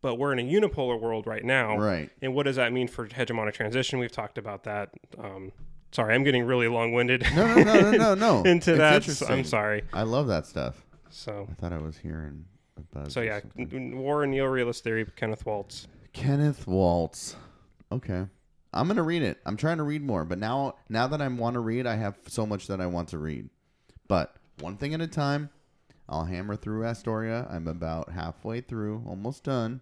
but 0.02 0.16
we're 0.16 0.32
in 0.32 0.40
a 0.40 0.44
unipolar 0.44 1.00
world 1.00 1.28
right 1.28 1.44
now, 1.44 1.78
Right. 1.78 2.10
and 2.22 2.34
what 2.34 2.44
does 2.44 2.56
that 2.56 2.72
mean 2.72 2.88
for 2.88 3.06
hegemonic 3.08 3.54
transition? 3.54 4.00
We've 4.00 4.12
talked 4.12 4.38
about 4.38 4.64
that. 4.64 4.92
Um, 5.18 5.52
sorry, 5.92 6.16
I'm 6.16 6.24
getting 6.24 6.46
really 6.46 6.68
long 6.70 6.94
winded 6.94 7.26
No, 7.36 7.46
no, 7.56 7.64
no, 7.64 7.82
no, 7.92 7.98
no, 7.98 8.16
no. 8.44 8.44
into 8.44 8.72
It's 8.82 9.20
that. 9.20 9.30
I'm 9.30 9.44
sorry. 9.44 9.84
I 9.92 10.04
love 10.04 10.28
that 10.28 10.46
stuff. 10.46 10.86
So 11.10 11.48
I 11.52 11.54
thought 11.56 11.74
I 11.74 11.80
was 11.80 11.98
hearing 11.98 12.46
about. 12.78 13.12
so 13.12 13.20
yeah, 13.22 13.42
war 13.58 14.24
and 14.24 14.32
neo-realist 14.32 14.84
theory, 14.86 15.06
Kenneth 15.18 15.46
Waltz. 15.46 15.88
Kenneth 16.14 16.66
Waltz. 16.66 17.36
Okay. 17.92 18.26
I'm 18.74 18.88
gonna 18.88 19.04
read 19.04 19.24
it. 19.24 19.40
I'm 19.46 19.58
trying 19.58 19.78
to 19.78 19.84
read 19.84 20.04
more, 20.04 20.26
but 20.26 20.38
now 20.38 20.76
now 20.90 21.08
that 21.08 21.22
I 21.22 21.28
want 21.28 21.56
to 21.56 21.60
read, 21.60 21.88
I 21.88 21.96
have 21.96 22.18
so 22.28 22.46
much 22.46 22.68
that 22.68 22.82
I 22.82 22.88
want 22.88 23.10
to 23.10 23.18
read. 23.18 23.50
But 24.08 24.36
one 24.60 24.78
thing 24.78 24.94
at 24.94 25.02
a 25.02 25.08
time. 25.08 25.50
I'll 26.10 26.26
hammer 26.26 26.56
through 26.56 26.86
Astoria. 26.86 27.48
I'm 27.52 27.68
about 27.68 28.12
halfway 28.12 28.62
through, 28.62 29.04
almost 29.06 29.44
done. 29.44 29.82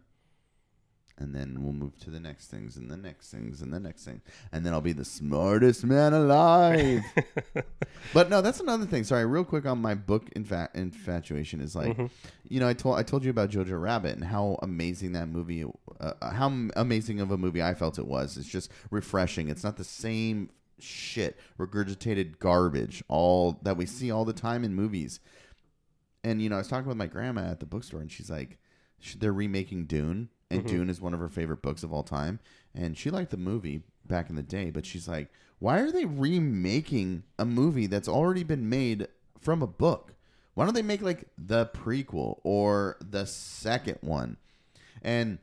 And 1.20 1.34
then 1.34 1.64
we'll 1.64 1.74
move 1.74 1.98
to 2.02 2.12
the 2.12 2.20
next 2.20 2.48
things 2.48 2.78
and 2.78 2.92
the 2.92 2.98
next 2.98 3.32
things 3.32 3.62
and 3.62 3.74
the 3.74 3.80
next 3.80 4.06
thing. 4.06 4.22
And 4.52 4.64
then 4.64 4.74
I'll 4.74 4.82
be 4.82 4.94
the 4.94 5.04
smartest 5.04 5.84
man 5.84 6.14
alive. 6.14 7.04
but 8.14 8.30
no, 8.30 8.42
that's 8.42 8.60
another 8.60 8.86
thing. 8.86 9.04
Sorry, 9.04 9.26
real 9.26 9.44
quick 9.44 9.66
on 9.66 9.80
my 9.80 9.96
book 9.96 10.30
infa- 10.36 10.74
infatuation 10.76 11.60
is 11.60 11.76
like, 11.76 11.98
you 12.48 12.60
know, 12.60 12.68
I 12.68 12.74
told 12.74 13.00
I 13.00 13.04
told 13.04 13.24
you 13.24 13.32
about 13.32 13.50
Jojo 13.50 13.82
Rabbit 13.82 14.16
and 14.16 14.26
how 14.26 14.60
amazing 14.62 15.14
that 15.14 15.28
movie, 15.28 15.66
uh, 16.00 16.14
how 16.22 16.50
amazing 16.76 17.20
of 17.20 17.32
a 17.32 17.38
movie 17.38 17.64
I 17.64 17.74
felt 17.74 17.98
it 17.98 18.06
was. 18.06 18.38
It's 18.38 18.48
just 18.48 18.72
refreshing. 18.92 19.50
It's 19.50 19.64
not 19.64 19.78
the 19.78 19.84
same 19.84 20.52
shit, 20.80 21.38
regurgitated 21.60 22.40
garbage, 22.40 23.04
all 23.08 23.60
that 23.64 23.78
we 23.78 23.86
see 23.86 24.12
all 24.12 24.26
the 24.26 24.34
time 24.34 24.64
in 24.64 24.76
movies. 24.76 25.20
And 26.24 26.42
you 26.42 26.50
know, 26.50 26.56
I 26.56 26.60
was 26.60 26.68
talking 26.68 26.88
with 26.88 26.98
my 26.98 27.08
grandma 27.08 27.50
at 27.50 27.60
the 27.60 27.66
bookstore, 27.66 28.02
and 28.02 28.12
she's 28.12 28.30
like, 28.30 28.60
they're 29.18 29.34
remaking 29.34 29.86
Dune, 29.86 30.30
and 30.50 30.66
Dune 30.66 30.90
is 30.90 31.02
one 31.02 31.14
of 31.14 31.20
her 31.20 31.28
favorite 31.30 31.62
books 31.62 31.84
of 31.84 31.92
all 31.92 32.04
time, 32.04 32.40
and 32.74 32.98
she 32.98 33.10
liked 33.10 33.32
the 33.32 33.38
movie 33.38 33.84
back 34.06 34.30
in 34.30 34.36
the 34.36 34.44
day, 34.44 34.70
but 34.72 34.86
she's 34.86 35.08
like, 35.08 35.30
why 35.60 35.80
are 35.80 35.92
they 35.92 36.06
remaking 36.06 37.24
a 37.38 37.46
movie 37.46 37.88
that's 37.88 38.08
already 38.08 38.44
been 38.44 38.70
made 38.70 39.08
from 39.40 39.62
a 39.62 39.68
book? 39.68 40.14
Why 40.54 40.66
don't 40.66 40.74
they 40.74 40.82
make 40.82 41.02
like 41.02 41.28
the 41.38 41.66
prequel 41.68 42.40
or 42.44 42.98
the 43.02 43.26
second 43.26 43.98
one? 44.02 44.38
And 45.02 45.40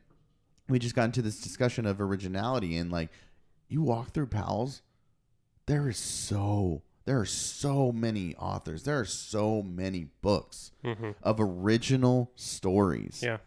we 0.67 0.79
just 0.79 0.95
got 0.95 1.05
into 1.05 1.21
this 1.21 1.39
discussion 1.41 1.85
of 1.85 2.01
originality 2.01 2.75
and 2.77 2.91
like 2.91 3.09
you 3.67 3.81
walk 3.81 4.11
through 4.11 4.27
Powell's 4.27 4.81
there 5.67 5.87
is 5.89 5.97
so 5.97 6.81
there 7.05 7.19
are 7.19 7.25
so 7.25 7.91
many 7.91 8.35
authors 8.35 8.83
there 8.83 8.99
are 8.99 9.05
so 9.05 9.61
many 9.61 10.07
books 10.21 10.71
hmm 10.83 11.11
of 11.21 11.37
original 11.39 12.31
stories 12.35 13.21
Yeah. 13.23 13.37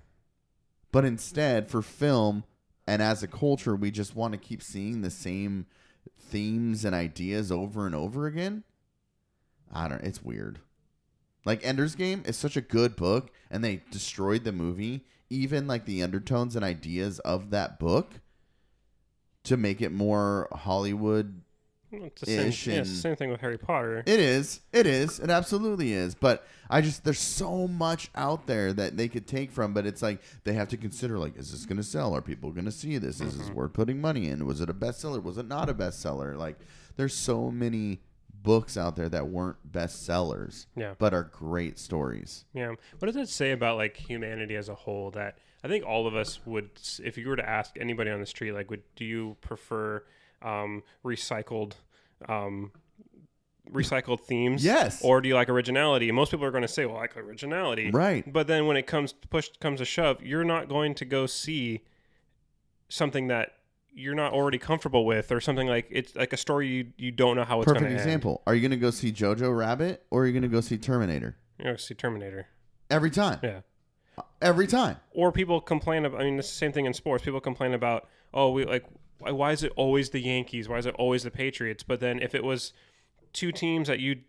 But 0.92 1.04
instead 1.04 1.68
for 1.68 1.82
film 1.82 2.44
and 2.86 3.02
as 3.02 3.22
a 3.22 3.28
culture 3.28 3.76
we 3.76 3.90
just 3.90 4.16
want 4.16 4.32
to 4.32 4.38
keep 4.38 4.62
seeing 4.62 5.02
the 5.02 5.10
same 5.10 5.66
themes 6.18 6.84
and 6.84 6.94
ideas 6.94 7.52
over 7.52 7.86
and 7.86 7.94
over 7.94 8.26
again. 8.26 8.64
I 9.72 9.88
don't 9.88 10.02
it's 10.02 10.22
weird. 10.22 10.60
Like 11.44 11.64
ender's 11.64 11.94
game 11.94 12.22
is 12.26 12.36
such 12.36 12.56
a 12.56 12.62
good 12.62 12.96
book 12.96 13.30
and 13.50 13.62
they 13.62 13.82
destroyed 13.90 14.44
the 14.44 14.52
movie. 14.52 15.04
Even 15.30 15.66
like 15.66 15.84
the 15.84 16.02
undertones 16.02 16.56
and 16.56 16.64
ideas 16.64 17.18
of 17.20 17.50
that 17.50 17.78
book 17.78 18.20
to 19.44 19.56
make 19.56 19.80
it 19.80 19.92
more 19.92 20.48
hollywood 20.52 21.42
It's 21.90 22.20
the 22.20 22.26
same, 22.26 22.48
Ish 22.48 22.66
yeah, 22.66 22.74
it's 22.80 22.90
the 22.90 22.96
same 22.96 23.16
thing 23.16 23.30
with 23.30 23.40
Harry 23.40 23.58
Potter. 23.58 24.02
it 24.06 24.20
is. 24.20 24.60
It 24.72 24.86
is. 24.86 25.20
It 25.20 25.30
absolutely 25.30 25.92
is. 25.92 26.14
But 26.14 26.46
I 26.68 26.80
just 26.80 27.04
there's 27.04 27.18
so 27.18 27.66
much 27.66 28.10
out 28.14 28.46
there 28.46 28.72
that 28.74 28.96
they 28.96 29.08
could 29.08 29.26
take 29.26 29.50
from, 29.50 29.72
but 29.72 29.86
it's 29.86 30.02
like 30.02 30.20
they 30.44 30.52
have 30.52 30.68
to 30.68 30.76
consider 30.76 31.18
like, 31.18 31.36
is 31.36 31.50
this 31.50 31.64
gonna 31.66 31.82
sell? 31.82 32.14
Are 32.14 32.20
people 32.20 32.52
gonna 32.52 32.72
see 32.72 32.98
this? 32.98 33.20
Is 33.20 33.38
this 33.38 33.46
mm-hmm. 33.46 33.54
worth 33.54 33.72
putting 33.72 34.00
money 34.00 34.28
in? 34.28 34.44
Was 34.44 34.60
it 34.60 34.68
a 34.68 34.74
bestseller? 34.74 35.22
Was 35.22 35.38
it 35.38 35.46
not 35.48 35.68
a 35.68 35.74
bestseller? 35.74 36.36
Like 36.36 36.58
there's 36.96 37.14
so 37.14 37.50
many 37.50 38.00
books 38.42 38.76
out 38.76 38.96
there 38.96 39.08
that 39.08 39.28
weren't 39.28 39.56
bestsellers, 39.70 40.66
Yeah. 40.76 40.94
but 40.98 41.12
are 41.12 41.24
great 41.24 41.78
stories. 41.78 42.44
Yeah. 42.52 42.74
What 42.98 43.06
does 43.06 43.14
that 43.14 43.28
say 43.28 43.52
about 43.52 43.76
like 43.76 43.96
humanity 43.96 44.56
as 44.56 44.68
a 44.68 44.74
whole? 44.74 45.10
That 45.10 45.38
I 45.64 45.68
think 45.68 45.84
all 45.84 46.06
of 46.06 46.14
us 46.14 46.40
would, 46.46 46.70
if 47.02 47.18
you 47.18 47.28
were 47.28 47.36
to 47.36 47.48
ask 47.48 47.76
anybody 47.80 48.10
on 48.10 48.20
the 48.20 48.26
street, 48.26 48.52
like, 48.52 48.70
would 48.70 48.82
do 48.94 49.04
you 49.04 49.36
prefer 49.40 50.04
um, 50.42 50.82
recycled, 51.04 51.74
um, 52.28 52.72
recycled 53.70 54.20
themes? 54.20 54.64
Yes. 54.64 55.02
Or 55.02 55.20
do 55.20 55.28
you 55.28 55.34
like 55.34 55.48
originality? 55.48 56.10
Most 56.12 56.30
people 56.30 56.46
are 56.46 56.50
going 56.50 56.62
to 56.62 56.68
say, 56.68 56.86
well, 56.86 56.96
I 56.96 57.02
like 57.02 57.16
originality. 57.16 57.90
Right. 57.90 58.30
But 58.30 58.46
then 58.46 58.66
when 58.66 58.76
it 58.76 58.86
comes 58.86 59.12
push 59.12 59.48
comes 59.60 59.80
to 59.80 59.84
shove, 59.84 60.22
you're 60.22 60.44
not 60.44 60.68
going 60.68 60.94
to 60.96 61.04
go 61.04 61.26
see 61.26 61.82
something 62.88 63.28
that 63.28 63.52
you're 63.92 64.14
not 64.14 64.32
already 64.32 64.58
comfortable 64.58 65.04
with, 65.04 65.32
or 65.32 65.40
something 65.40 65.66
like 65.66 65.86
it's 65.90 66.14
like 66.14 66.32
a 66.32 66.36
story 66.36 66.68
you 66.68 66.86
you 66.96 67.10
don't 67.10 67.36
know 67.36 67.44
how 67.44 67.60
it's 67.60 67.66
going 67.66 67.82
Perfect 67.82 67.98
to 67.98 68.02
example. 68.02 68.42
Are 68.46 68.54
you 68.54 68.62
gonna 68.62 68.76
go 68.76 68.90
see 68.90 69.12
Jojo 69.12 69.56
Rabbit 69.56 70.04
or 70.10 70.22
are 70.22 70.26
you 70.26 70.32
gonna 70.32 70.48
go 70.48 70.60
see 70.60 70.78
Terminator? 70.78 71.36
End. 71.58 71.66
You 71.66 71.72
know, 71.72 71.76
see 71.76 71.94
Terminator. 71.94 72.46
Every 72.90 73.10
time. 73.10 73.40
Yeah. 73.42 73.60
Every 74.40 74.66
time. 74.66 74.96
or 75.10 75.32
people 75.32 75.60
complain 75.60 76.04
about. 76.04 76.20
I 76.20 76.24
mean, 76.24 76.38
it's 76.38 76.48
the 76.48 76.54
same 76.54 76.72
thing 76.72 76.86
in 76.86 76.94
sports. 76.94 77.24
People 77.24 77.40
complain 77.40 77.74
about, 77.74 78.08
oh, 78.32 78.50
we 78.50 78.64
like, 78.64 78.84
why, 79.18 79.30
why 79.32 79.52
is 79.52 79.62
it 79.62 79.72
always 79.76 80.10
the 80.10 80.20
Yankees? 80.20 80.68
Why 80.68 80.78
is 80.78 80.86
it 80.86 80.94
always 80.98 81.22
the 81.24 81.30
Patriots? 81.30 81.82
But 81.82 82.00
then 82.00 82.20
if 82.20 82.34
it 82.34 82.44
was 82.44 82.72
two 83.32 83.52
teams 83.52 83.88
that 83.88 84.00
you, 84.00 84.20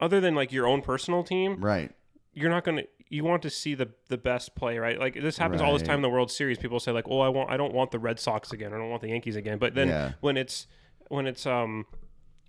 other 0.00 0.20
than 0.20 0.34
like 0.34 0.52
your 0.52 0.66
own 0.66 0.82
personal 0.82 1.22
team, 1.22 1.60
Right. 1.60 1.90
you're 2.32 2.50
not 2.50 2.64
gonna. 2.64 2.82
You 3.08 3.24
want 3.24 3.42
to 3.42 3.50
see 3.50 3.74
the 3.74 3.90
the 4.08 4.16
best 4.16 4.54
play, 4.54 4.78
right? 4.78 4.98
Like 4.98 5.14
this 5.20 5.36
happens 5.36 5.60
all 5.60 5.74
this 5.74 5.82
time 5.82 5.96
in 5.96 6.02
the 6.02 6.08
World 6.08 6.30
Series. 6.30 6.56
People 6.56 6.80
say 6.80 6.92
like, 6.92 7.04
oh, 7.08 7.20
I 7.20 7.28
want, 7.28 7.50
I 7.50 7.58
don't 7.58 7.74
want 7.74 7.90
the 7.90 7.98
Red 7.98 8.18
Sox 8.18 8.52
again. 8.52 8.72
I 8.72 8.78
don't 8.78 8.88
want 8.88 9.02
the 9.02 9.08
Yankees 9.10 9.36
again. 9.36 9.58
But 9.58 9.74
then 9.74 9.88
Yeah. 9.88 10.12
when 10.20 10.36
it's 10.36 10.66
when 11.08 11.26
it's 11.26 11.44
um. 11.46 11.86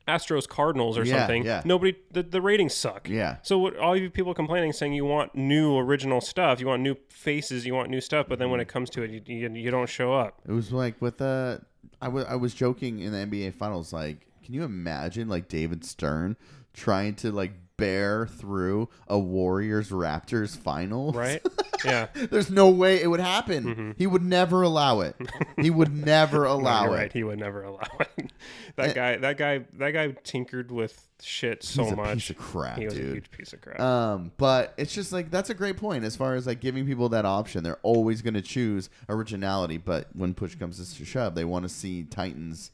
Astros 0.05 0.49
Cardinals 0.49 0.97
or 0.97 1.05
Yeah, 1.05 1.19
something. 1.19 1.45
yeah. 1.45 1.61
Nobody 1.63 1.95
the, 2.11 2.23
the 2.23 2.41
ratings 2.41 2.73
suck. 2.73 3.07
Yeah. 3.07 3.37
So 3.41 3.57
what 3.57 3.77
all 3.77 3.95
you 3.95 4.09
people 4.09 4.33
complaining 4.33 4.73
saying 4.73 4.91
you 4.91 5.05
want 5.05 5.33
new 5.33 5.77
original 5.77 6.19
stuff, 6.19 6.59
you 6.59 6.67
want 6.67 6.81
new 6.81 6.95
faces, 7.07 7.65
you 7.65 7.73
want 7.73 7.89
new 7.89 8.01
stuff, 8.01 8.25
but 8.27 8.37
then 8.37 8.49
when 8.49 8.59
it 8.59 8.67
comes 8.67 8.89
to 8.91 9.03
it, 9.03 9.11
you, 9.11 9.21
you, 9.25 9.49
you 9.53 9.71
don't 9.71 9.87
show 9.87 10.13
up. 10.13 10.41
It 10.45 10.51
was 10.51 10.73
like 10.73 11.01
with 11.01 11.21
uh 11.21 11.59
I 12.01 12.07
wa- 12.07 12.25
I 12.27 12.35
was 12.35 12.53
joking 12.53 12.99
in 12.99 13.11
the 13.11 13.19
NBA 13.19 13.53
finals 13.53 13.93
like 13.93 14.27
can 14.43 14.53
you 14.53 14.63
imagine 14.63 15.29
like 15.29 15.47
David 15.47 15.85
Stern 15.85 16.35
trying 16.73 17.15
to 17.15 17.31
like 17.31 17.53
bear 17.83 18.27
through 18.27 18.89
a 19.07 19.17
Warriors 19.19 19.89
Raptors 19.89 20.57
finals. 20.57 21.15
right? 21.15 21.41
Yeah. 21.85 22.07
There's 22.13 22.49
no 22.49 22.69
way 22.69 23.01
it 23.01 23.07
would 23.07 23.19
happen. 23.19 23.63
Mhm. 23.65 23.95
He 23.97 24.07
would 24.07 24.21
never 24.23 24.61
allow 24.61 25.01
it. 25.01 25.17
he 25.59 25.69
would 25.69 25.93
never 26.05 26.45
allow 26.45 26.85
you're 26.85 26.93
it. 26.93 26.97
right. 26.97 27.11
He 27.11 27.23
would 27.25 27.39
never 27.39 27.61
allow 27.63 27.81
it. 27.99 28.31
that 28.77 28.91
Eh. 28.91 28.93
guy. 28.93 29.17
That 29.17 29.37
guy. 29.37 29.65
That 29.73 29.91
guy 29.91 30.15
tinkered 30.23 30.71
with 30.71 31.09
shit 31.21 31.61
so 31.61 31.83
He's 31.83 31.91
a 31.91 31.95
much. 31.97 32.13
piece 32.13 32.29
of 32.29 32.37
crap, 32.37 32.77
he 32.77 32.85
was 32.85 32.93
a 32.97 33.01
huge 33.01 33.31
piece 33.31 33.51
of 33.51 33.59
crap. 33.59 33.81
Um, 33.81 34.31
but 34.37 34.73
it's 34.77 34.93
just 34.93 35.11
like 35.11 35.29
that's 35.29 35.49
a 35.49 35.53
great 35.53 35.75
point 35.75 36.05
as 36.05 36.15
far 36.15 36.35
as 36.35 36.47
like 36.47 36.61
giving 36.61 36.85
people 36.85 37.09
that 37.09 37.25
option. 37.25 37.65
They're 37.65 37.79
always 37.83 38.21
going 38.21 38.35
to 38.35 38.41
choose 38.41 38.89
originality, 39.09 39.75
but 39.77 40.07
when 40.13 40.33
push 40.33 40.55
comes 40.55 40.77
to 40.97 41.03
shove, 41.05 41.35
they 41.35 41.43
want 41.43 41.63
to 41.63 41.69
see 41.69 42.05
Titans 42.05 42.71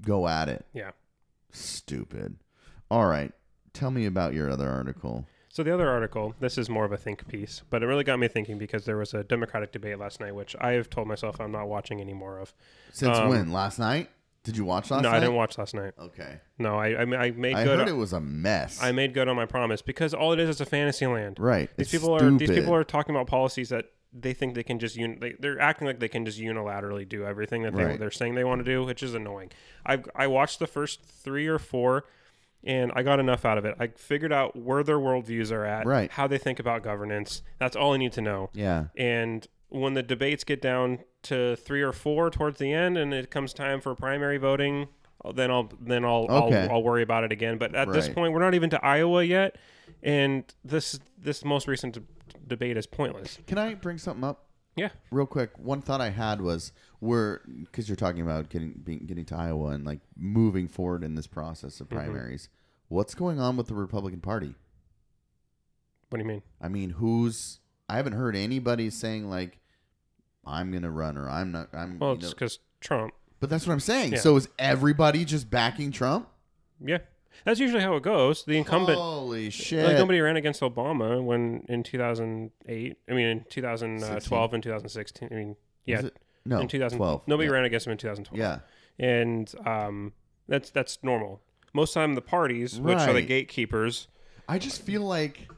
go 0.00 0.26
at 0.26 0.48
it. 0.48 0.64
yeah. 0.72 0.92
Stupid. 1.50 2.36
All 2.90 3.04
right, 3.06 3.32
tell 3.72 3.90
me 3.90 4.06
about 4.06 4.34
your 4.34 4.50
other 4.50 4.68
article. 4.68 5.26
So 5.48 5.62
the 5.62 5.72
other 5.74 5.88
article, 5.90 6.34
this 6.40 6.56
is 6.56 6.70
more 6.70 6.84
of 6.86 6.92
a 6.92 6.96
think 6.96 7.28
piece, 7.28 7.62
but 7.68 7.82
it 7.82 7.86
really 7.86 8.04
got 8.04 8.18
me 8.18 8.26
thinking 8.28 8.56
because 8.56 8.86
there 8.86 8.96
was 8.96 9.12
a 9.12 9.22
Democratic 9.22 9.70
debate 9.70 9.98
last 9.98 10.18
night, 10.18 10.34
which 10.34 10.56
I 10.60 10.72
have 10.72 10.88
told 10.88 11.08
myself 11.08 11.40
I'm 11.40 11.52
not 11.52 11.68
watching 11.68 12.00
any 12.00 12.14
more 12.14 12.38
of. 12.38 12.54
Since 12.90 13.18
Um, 13.18 13.28
when? 13.28 13.52
Last 13.52 13.78
night? 13.78 14.08
Did 14.44 14.56
you 14.56 14.64
watch 14.64 14.90
last 14.90 15.02
no, 15.02 15.10
night? 15.10 15.18
I 15.18 15.20
didn't 15.20 15.36
watch 15.36 15.56
last 15.58 15.72
night. 15.74 15.92
Okay, 16.00 16.40
No, 16.58 16.76
I 16.76 16.88
I, 16.88 17.02
I 17.26 17.30
made 17.30 17.54
I 17.54 17.64
good. 17.64 17.78
heard 17.78 17.88
it 17.88 17.92
was 17.96 18.12
a 18.12 18.20
mess. 18.20 18.82
I 18.82 18.90
made 18.92 19.14
good 19.14 19.28
on 19.28 19.36
my 19.36 19.46
promise 19.46 19.82
because 19.82 20.14
all 20.14 20.32
it 20.32 20.40
is 20.40 20.48
is 20.48 20.60
a 20.60 20.66
fantasy 20.66 21.06
land. 21.06 21.36
right. 21.38 21.70
These 21.76 21.86
it's 21.86 21.90
people 21.92 22.16
are 22.16 22.30
these 22.30 22.50
people 22.50 22.74
are 22.74 22.82
talking 22.82 23.14
about 23.14 23.26
policies 23.28 23.68
that 23.68 23.90
they 24.12 24.32
think 24.34 24.54
they 24.54 24.64
can 24.64 24.78
just 24.80 24.98
un- 24.98 25.18
they, 25.20 25.34
they're 25.38 25.60
acting 25.60 25.86
like 25.86 26.00
they 26.00 26.08
can 26.08 26.24
just 26.24 26.40
unilaterally 26.40 27.08
do 27.08 27.24
everything 27.24 27.62
that 27.62 27.74
they, 27.76 27.84
Right. 27.84 27.98
they're 28.00 28.10
saying 28.10 28.34
they 28.34 28.42
want 28.44 28.58
to 28.60 28.64
do, 28.64 28.84
which 28.84 29.02
is 29.02 29.14
annoying. 29.14 29.50
I 29.86 30.02
I 30.16 30.26
watched 30.26 30.58
the 30.58 30.66
first 30.66 31.04
three 31.04 31.46
or 31.46 31.58
four, 31.60 32.04
and 32.64 32.92
I 32.94 33.02
got 33.02 33.18
enough 33.20 33.44
out 33.44 33.58
of 33.58 33.64
it. 33.64 33.74
I 33.80 33.88
figured 33.88 34.32
out 34.32 34.54
where 34.56 34.82
their 34.82 34.98
worldviews 34.98 35.50
are 35.52 35.64
at, 35.64 35.86
Right. 35.86 36.10
How 36.10 36.26
they 36.26 36.38
think 36.38 36.58
about 36.60 36.82
governance. 36.82 37.42
That's 37.58 37.76
all 37.76 37.92
I 37.94 37.96
need 37.96 38.12
to 38.12 38.20
know. 38.20 38.50
Yeah. 38.54 38.86
And 38.96 39.46
when 39.68 39.94
the 39.94 40.02
debates 40.02 40.44
get 40.44 40.60
down 40.60 41.00
to 41.24 41.56
three 41.56 41.82
or 41.82 41.92
four 41.92 42.30
towards 42.30 42.58
the 42.58 42.72
end, 42.72 42.98
and 42.98 43.12
it 43.14 43.30
comes 43.30 43.52
time 43.52 43.80
for 43.80 43.94
primary 43.94 44.36
voting, 44.38 44.88
oh, 45.24 45.32
then 45.32 45.50
I'll 45.50 45.70
then 45.80 46.04
I'll 46.04 46.26
Okay. 46.30 46.62
I'll, 46.64 46.72
I'll 46.72 46.82
worry 46.82 47.02
about 47.02 47.24
it 47.24 47.32
again. 47.32 47.58
But 47.58 47.74
at 47.74 47.90
this 47.92 48.08
point, 48.08 48.32
we're 48.32 48.40
not 48.40 48.54
even 48.54 48.70
to 48.70 48.84
Iowa 48.84 49.22
yet, 49.24 49.56
and 50.02 50.44
this 50.64 50.98
this 51.18 51.44
most 51.44 51.66
recent 51.68 51.94
d- 51.94 52.02
debate 52.46 52.76
is 52.76 52.86
pointless. 52.86 53.38
Can 53.46 53.56
I 53.58 53.74
bring 53.74 53.98
something 53.98 54.24
up? 54.24 54.46
Yeah. 54.76 54.88
Real 55.10 55.26
quick, 55.26 55.50
one 55.58 55.80
thought 55.82 56.00
I 56.00 56.10
had 56.10 56.40
was 56.40 56.72
we're 57.02 57.40
because 57.64 57.88
you're 57.88 57.96
talking 57.96 58.22
about 58.22 58.48
getting 58.48 58.80
being, 58.84 59.00
getting 59.06 59.24
to 59.26 59.34
Iowa 59.36 59.70
and 59.70 59.84
like 59.84 59.98
moving 60.16 60.68
forward 60.68 61.02
in 61.02 61.16
this 61.16 61.26
process 61.26 61.74
Mm-hmm. 61.74 61.82
of 61.82 61.90
primaries. 61.90 62.48
What's 62.88 63.14
going 63.16 63.40
on 63.40 63.56
with 63.56 63.66
the 63.66 63.74
Republican 63.74 64.20
Party? 64.20 64.54
What 66.10 66.18
do 66.18 66.22
you 66.24 66.28
mean? 66.28 66.42
I 66.60 66.68
mean, 66.68 66.90
who's? 66.90 67.58
I 67.88 67.96
haven't 67.96 68.12
heard 68.12 68.36
anybody 68.36 68.88
saying 68.90 69.28
like, 69.28 69.58
"I'm 70.46 70.70
gonna 70.70 70.90
run" 70.90 71.16
or 71.16 71.28
"I'm 71.28 71.50
not." 71.52 71.70
I'm. 71.72 71.98
Well, 71.98 72.12
it's 72.12 72.30
because 72.32 72.58
Trump. 72.80 73.12
but 73.40 73.50
that's 73.50 73.66
what 73.66 73.72
I'm 73.72 73.80
saying. 73.80 74.12
Yeah. 74.12 74.18
So 74.18 74.36
is 74.36 74.48
everybody 74.58 75.24
just 75.24 75.50
backing 75.50 75.90
Trump? 75.90 76.28
Yeah, 76.84 76.98
that's 77.44 77.58
usually 77.60 77.82
how 77.82 77.96
it 77.96 78.02
goes. 78.02 78.44
The 78.44 78.58
incumbent. 78.58 78.98
Holy 78.98 79.50
shit! 79.50 79.84
Like 79.86 79.96
nobody 79.96 80.20
ran 80.20 80.36
against 80.36 80.60
Obama 80.60 81.22
when 81.24 81.64
in 81.68 81.82
2008. 81.82 82.96
I 83.08 83.12
mean, 83.12 83.26
in 83.26 83.44
2012 83.48 84.54
and 84.54 84.62
2016. 84.62 85.28
I 85.30 85.34
mean, 85.34 85.56
yeah? 85.86 86.02
No, 86.44 86.60
in 86.60 86.68
2012. 86.68 87.22
Nobody 87.26 87.48
yeah. 87.48 87.54
ran 87.54 87.64
against 87.64 87.86
him 87.86 87.92
in 87.92 87.98
2012. 87.98 88.38
Yeah. 88.38 88.60
and 89.04 89.52
um, 89.66 90.12
that's 90.48 90.70
that's 90.70 90.98
normal. 91.02 91.40
Most 91.74 91.90
of 91.90 92.02
time, 92.02 92.14
the 92.14 92.22
parties, 92.22 92.78
which 92.80 92.98
are 92.98 93.12
the 93.12 93.22
gatekeepers, 93.22 94.08
I 94.48 94.58
just 94.58 94.82
feel 94.82 95.02
like 95.02 95.48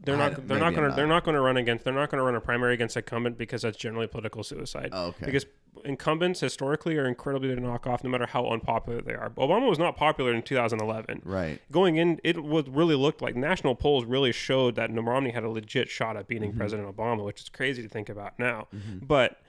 they're 0.00 0.16
not 0.16 0.46
they're 0.48 0.58
not 0.58 0.74
going 0.74 0.88
to 0.88 0.96
they're 0.96 1.06
not. 1.06 1.24
going 1.24 1.34
to 1.34 1.40
run 1.40 1.56
against 1.56 1.84
they're 1.84 1.92
not 1.92 2.10
going 2.10 2.18
to 2.18 2.24
run 2.24 2.34
a 2.34 2.40
primary 2.40 2.74
against 2.74 2.96
incumbent 2.96 3.36
because 3.36 3.62
that's 3.62 3.76
generally 3.76 4.06
political 4.06 4.42
suicide. 4.42 4.90
oh, 4.92 5.06
okay. 5.08 5.26
Because 5.26 5.44
incumbents 5.84 6.40
historically 6.40 6.96
are 6.96 7.06
incredibly 7.06 7.54
to 7.54 7.60
knock 7.60 7.86
off, 7.86 8.02
no 8.04 8.10
matter 8.10 8.26
how 8.26 8.46
unpopular 8.46 9.02
they 9.02 9.14
are. 9.14 9.30
Obama 9.30 9.68
was 9.68 9.78
not 9.78 9.96
popular 9.96 10.32
in 10.32 10.42
2011. 10.42 11.22
right. 11.24 11.60
Going 11.70 11.96
in, 11.96 12.20
it 12.24 12.42
was 12.42 12.68
really 12.68 12.94
looked 12.94 13.22
like 13.22 13.36
national 13.36 13.74
polls 13.74 14.04
really 14.04 14.32
showed 14.32 14.74
that 14.76 14.90
Romney 14.92 15.30
had 15.30 15.44
a 15.44 15.50
legit 15.50 15.88
shot 15.88 16.16
at 16.16 16.26
beating 16.26 16.48
Mm-hmm. 16.48 16.58
President 16.58 16.96
Obama, 16.96 17.24
which 17.24 17.42
is 17.42 17.48
crazy 17.48 17.82
to 17.82 17.88
think 17.88 18.08
about 18.08 18.38
now. 18.38 18.68
But 19.02 19.40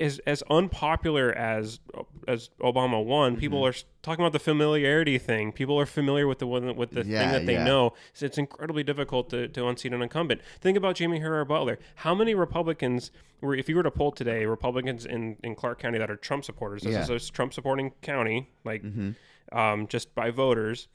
as 0.00 0.18
as 0.26 0.42
unpopular 0.50 1.30
as 1.32 1.78
as 2.26 2.50
Obama 2.60 3.04
won, 3.04 3.32
Mm-hmm. 3.32 3.40
people 3.40 3.66
are 3.66 3.74
talking 4.02 4.24
about 4.24 4.32
the 4.32 4.38
familiarity 4.38 5.18
thing. 5.18 5.52
People 5.52 5.78
are 5.78 5.86
familiar 5.86 6.26
with 6.26 6.38
the 6.38 6.46
one 6.46 6.74
with 6.76 6.90
the 6.92 7.04
Yeah, 7.04 7.20
thing 7.20 7.32
that 7.32 7.46
they 7.46 7.54
yeah. 7.54 7.64
know. 7.64 7.92
So 8.14 8.26
it's 8.26 8.38
incredibly 8.38 8.82
difficult 8.82 9.30
to, 9.30 9.46
to 9.48 9.68
unseat 9.68 9.92
an 9.92 10.00
incumbent. 10.02 10.40
Think 10.60 10.76
about 10.78 10.98
Jaime 10.98 11.18
Herrera 11.20 11.44
Beutler. 11.46 11.76
How 11.96 12.14
many 12.14 12.34
Republicans 12.34 13.10
were, 13.40 13.54
if 13.54 13.68
you 13.68 13.76
were 13.76 13.82
to 13.82 13.90
poll 13.90 14.12
today, 14.12 14.46
Republicans 14.46 15.04
in, 15.06 15.36
in 15.44 15.54
Clark 15.54 15.78
County 15.80 15.98
that 15.98 16.10
are 16.10 16.16
Trump 16.16 16.44
supporters? 16.44 16.82
This 16.82 16.92
Yeah. 16.94 17.02
is 17.14 17.28
a 17.28 17.32
Trump 17.32 17.52
supporting 17.52 17.92
county, 18.02 18.48
like 18.64 18.82
Mhm. 18.82 19.14
um, 19.52 19.86
just 19.86 20.14
by 20.14 20.30
voters. 20.30 20.88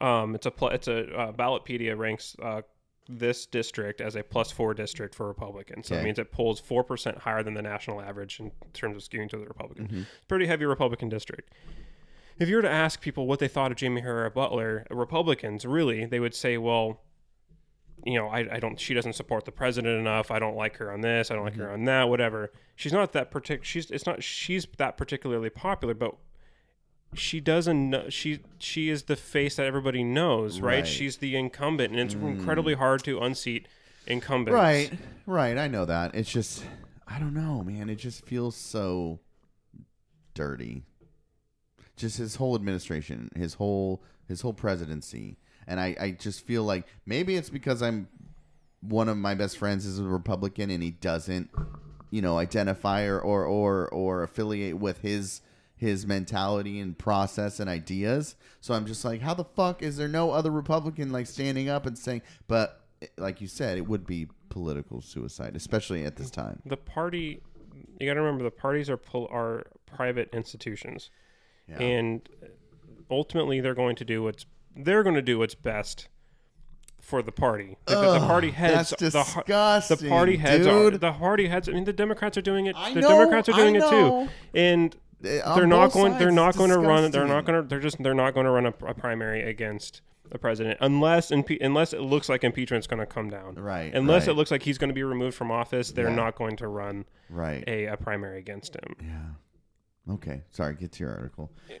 Um, 0.00 0.34
it's 0.34 0.46
a 0.46 0.50
pl- 0.50 0.68
it's 0.68 0.88
a 0.88 0.98
uh, 1.14 1.32
Ballotpedia 1.32 1.96
ranks 1.96 2.36
uh, 2.42 2.62
this 3.08 3.46
district 3.46 4.00
as 4.00 4.16
a 4.16 4.22
plus 4.22 4.50
four 4.50 4.74
district 4.74 5.14
for 5.14 5.26
Republicans. 5.26 5.86
So 5.88 5.94
it 5.96 6.04
means 6.04 6.18
it 6.18 6.30
polls 6.30 6.60
four 6.60 6.84
percent 6.84 7.18
higher 7.18 7.42
than 7.42 7.54
the 7.54 7.62
national 7.62 8.00
average 8.02 8.38
in 8.40 8.52
terms 8.74 8.96
of 8.96 9.02
skewing 9.02 9.30
to 9.30 9.38
the 9.38 9.46
Republican. 9.46 9.86
Mm-hmm. 9.86 10.02
Pretty 10.28 10.46
heavy 10.46 10.66
Republican 10.66 11.08
district. 11.08 11.52
If 12.38 12.48
you 12.48 12.56
were 12.56 12.62
to 12.62 12.70
ask 12.70 13.00
people 13.00 13.26
what 13.26 13.38
they 13.38 13.48
thought 13.48 13.72
of 13.72 13.80
Jaime 13.80 14.00
Herrera 14.00 14.30
Beutler, 14.30 14.84
Republicans 14.90 15.64
really, 15.64 16.04
they 16.06 16.20
would 16.20 16.34
say, 16.34 16.56
well, 16.56 17.00
you 18.04 18.14
know, 18.14 18.28
I, 18.28 18.46
I 18.52 18.60
don't, 18.60 18.78
she 18.78 18.94
doesn't 18.94 19.14
support 19.14 19.44
the 19.44 19.50
president 19.50 19.98
enough. 19.98 20.30
I 20.30 20.38
don't 20.38 20.54
like 20.54 20.76
her 20.76 20.92
on 20.92 21.00
this. 21.00 21.32
I 21.32 21.34
don't 21.34 21.44
like 21.44 21.56
her 21.56 21.72
on 21.72 21.84
that. 21.86 22.08
Whatever. 22.08 22.52
She's 22.76 22.92
not 22.92 23.12
that 23.14 23.32
particular, 23.32 23.64
She's 23.64 23.90
it's 23.90 24.06
not. 24.06 24.22
She's 24.22 24.68
that 24.76 24.96
particularly 24.96 25.50
popular, 25.50 25.94
but 25.94 26.14
she 27.14 27.40
doesn't. 27.40 27.90
Know, 27.90 28.08
she 28.08 28.40
she 28.58 28.90
is 28.90 29.04
the 29.04 29.16
face 29.16 29.56
that 29.56 29.66
everybody 29.66 30.04
knows, 30.04 30.60
right? 30.60 30.76
Right. 30.76 30.86
She's 30.86 31.18
the 31.18 31.36
incumbent, 31.36 31.92
and 31.92 32.00
it's 32.00 32.14
mm. 32.14 32.38
incredibly 32.38 32.74
hard 32.74 33.02
to 33.04 33.20
unseat 33.20 33.66
incumbents. 34.06 34.54
Right. 34.54 34.92
Right. 35.26 35.56
I 35.56 35.68
know 35.68 35.84
that. 35.84 36.14
It's 36.14 36.30
just 36.30 36.64
I 37.06 37.18
don't 37.18 37.34
know, 37.34 37.62
man. 37.62 37.88
It 37.88 37.96
just 37.96 38.24
feels 38.24 38.56
so 38.56 39.20
dirty. 40.34 40.84
Just 41.96 42.18
his 42.18 42.36
whole 42.36 42.54
administration, 42.54 43.30
his 43.34 43.54
whole 43.54 44.02
his 44.26 44.42
whole 44.42 44.52
presidency. 44.52 45.38
And 45.66 45.80
I, 45.80 45.96
I 46.00 46.10
just 46.12 46.46
feel 46.46 46.62
like 46.64 46.86
maybe 47.04 47.36
it's 47.36 47.50
because 47.50 47.82
I'm 47.82 48.08
one 48.80 49.08
of 49.08 49.16
my 49.16 49.34
best 49.34 49.58
friends 49.58 49.84
is 49.84 49.98
a 49.98 50.04
Republican 50.04 50.70
and 50.70 50.82
he 50.82 50.92
doesn't, 50.92 51.50
you 52.10 52.22
know, 52.22 52.38
identify 52.38 53.04
or 53.04 53.18
or 53.20 53.44
or, 53.44 53.88
or 53.88 54.22
affiliate 54.22 54.78
with 54.78 54.98
his 55.00 55.40
his 55.78 56.06
mentality 56.06 56.80
and 56.80 56.98
process 56.98 57.60
and 57.60 57.70
ideas. 57.70 58.36
So 58.60 58.74
I'm 58.74 58.86
just 58.86 59.04
like, 59.04 59.22
how 59.22 59.34
the 59.34 59.44
fuck 59.44 59.82
is 59.82 59.96
there 59.96 60.08
no 60.08 60.32
other 60.32 60.50
Republican 60.50 61.10
like 61.12 61.26
standing 61.26 61.68
up 61.68 61.86
and 61.86 61.96
saying? 61.96 62.22
But 62.46 62.82
like 63.16 63.40
you 63.40 63.46
said, 63.46 63.78
it 63.78 63.86
would 63.86 64.06
be 64.06 64.28
political 64.50 65.00
suicide, 65.00 65.56
especially 65.56 66.04
at 66.04 66.16
this 66.16 66.30
time. 66.30 66.60
The 66.66 66.76
party. 66.76 67.40
You 68.00 68.06
got 68.06 68.14
to 68.14 68.20
remember 68.20 68.44
the 68.44 68.50
parties 68.50 68.90
are 68.90 68.96
pol- 68.96 69.28
are 69.30 69.66
private 69.86 70.30
institutions. 70.32 71.10
Yeah. 71.68 71.82
and 71.82 72.28
ultimately 73.10 73.60
they're 73.60 73.74
going 73.74 73.96
to 73.96 74.04
do 74.04 74.22
what's 74.22 74.46
they're 74.74 75.02
going 75.02 75.16
to 75.16 75.22
do 75.22 75.38
what's 75.38 75.54
best 75.54 76.08
for 77.00 77.22
the 77.22 77.32
party. 77.32 77.76
The, 77.86 78.18
the 78.18 78.20
party 78.20 78.50
heads, 78.50 78.90
that's 78.90 78.90
the, 78.90 79.10
disgusting, 79.10 79.96
the 79.96 80.08
party 80.08 80.36
heads, 80.36 80.66
are, 80.66 80.90
the 80.90 81.12
party 81.12 81.48
heads. 81.48 81.68
I 81.68 81.72
mean, 81.72 81.84
the 81.84 81.92
Democrats 81.92 82.36
are 82.36 82.42
doing 82.42 82.66
it. 82.66 82.76
I 82.76 82.92
the 82.92 83.00
know, 83.00 83.08
Democrats 83.08 83.48
are 83.48 83.52
doing 83.52 83.76
it 83.76 83.88
too, 83.88 84.28
and 84.54 84.94
they're 85.20 85.66
not 85.66 85.92
going. 85.92 86.18
They're 86.18 86.30
not 86.30 86.56
going 86.56 86.70
to 86.70 86.78
run. 86.78 87.10
They're 87.10 87.26
not 87.26 87.44
going 87.44 87.62
to. 87.62 87.68
They're 87.68 87.80
just. 87.80 88.02
They're 88.02 88.14
not 88.14 88.34
going 88.34 88.44
to 88.46 88.50
run 88.52 88.66
a, 88.66 88.74
a 88.86 88.94
primary 88.94 89.42
against 89.48 90.00
the 90.30 90.38
president 90.38 90.76
unless 90.82 91.30
impe- 91.30 91.56
unless 91.62 91.94
it 91.94 92.02
looks 92.02 92.28
like 92.28 92.44
impeachment's 92.44 92.86
going 92.86 93.00
to 93.00 93.06
come 93.06 93.30
down. 93.30 93.54
Right, 93.54 93.94
Unless 93.94 94.26
right. 94.26 94.32
it 94.32 94.34
looks 94.36 94.50
like 94.50 94.62
he's 94.62 94.76
going 94.76 94.90
to 94.90 94.94
be 94.94 95.02
removed 95.02 95.34
from 95.34 95.50
office, 95.50 95.90
they're 95.92 96.10
Yeah. 96.10 96.14
not 96.16 96.34
going 96.36 96.56
to 96.58 96.68
run 96.68 97.06
Right. 97.30 97.64
a, 97.66 97.86
a 97.86 97.96
primary 97.96 98.38
against 98.38 98.74
him. 98.76 98.94
Yeah. 99.00 100.12
Okay. 100.14 100.42
Sorry. 100.50 100.74
Get 100.74 100.92
to 100.92 101.04
your 101.04 101.14
article. 101.14 101.50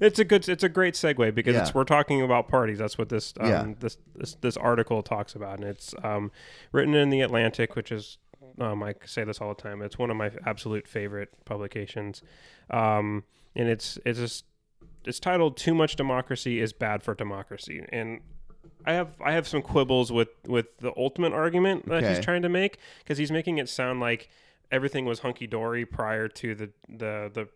it's 0.00 0.18
a 0.18 0.24
good 0.24 0.48
it's 0.48 0.64
a 0.64 0.68
great 0.68 0.94
segue 0.94 1.32
because 1.34 1.54
Yeah. 1.54 1.62
it's 1.62 1.74
we're 1.74 1.84
talking 1.84 2.22
about 2.22 2.48
parties 2.48 2.78
that's 2.78 2.98
what 2.98 3.08
this 3.08 3.34
um, 3.38 3.48
Yeah. 3.48 3.66
this, 3.78 3.98
this 4.16 4.34
this 4.40 4.56
article 4.56 5.02
talks 5.02 5.34
about 5.34 5.58
and 5.60 5.68
it's 5.68 5.94
um, 6.02 6.30
written 6.72 6.94
in 6.94 7.10
the 7.10 7.20
Atlantic 7.20 7.76
which 7.76 7.90
is 7.92 8.18
um, 8.60 8.82
I 8.82 8.94
say 9.04 9.24
this 9.24 9.40
all 9.40 9.54
the 9.54 9.62
time 9.62 9.82
it's 9.82 9.98
one 9.98 10.10
of 10.10 10.16
my 10.16 10.30
absolute 10.46 10.86
favorite 10.86 11.30
publications. 11.44 12.22
Um, 12.70 13.24
and 13.54 13.68
it's 13.68 13.98
it's 14.04 14.18
just 14.18 14.44
it's 15.04 15.20
titled 15.20 15.56
too 15.56 15.74
much 15.74 15.96
democracy 15.96 16.60
is 16.60 16.72
bad 16.72 17.02
for 17.02 17.14
democracy. 17.14 17.84
And 17.90 18.20
I 18.84 18.92
have 18.94 19.08
I 19.24 19.32
have 19.32 19.46
some 19.46 19.62
quibbles 19.62 20.10
with 20.10 20.28
with 20.46 20.76
the 20.78 20.92
ultimate 20.96 21.32
argument 21.32 21.88
that 21.88 22.02
he's 22.02 22.24
trying 22.24 22.42
to 22.42 22.48
make 22.48 22.78
because 22.98 23.18
he's 23.18 23.32
making 23.32 23.58
it 23.58 23.68
sound 23.68 24.00
like 24.00 24.28
everything 24.70 25.04
was 25.04 25.20
hunky 25.20 25.46
dory 25.46 25.84
prior 25.84 26.28
to 26.28 26.54
the 26.54 26.70
the 26.88 27.30
the 27.32 27.48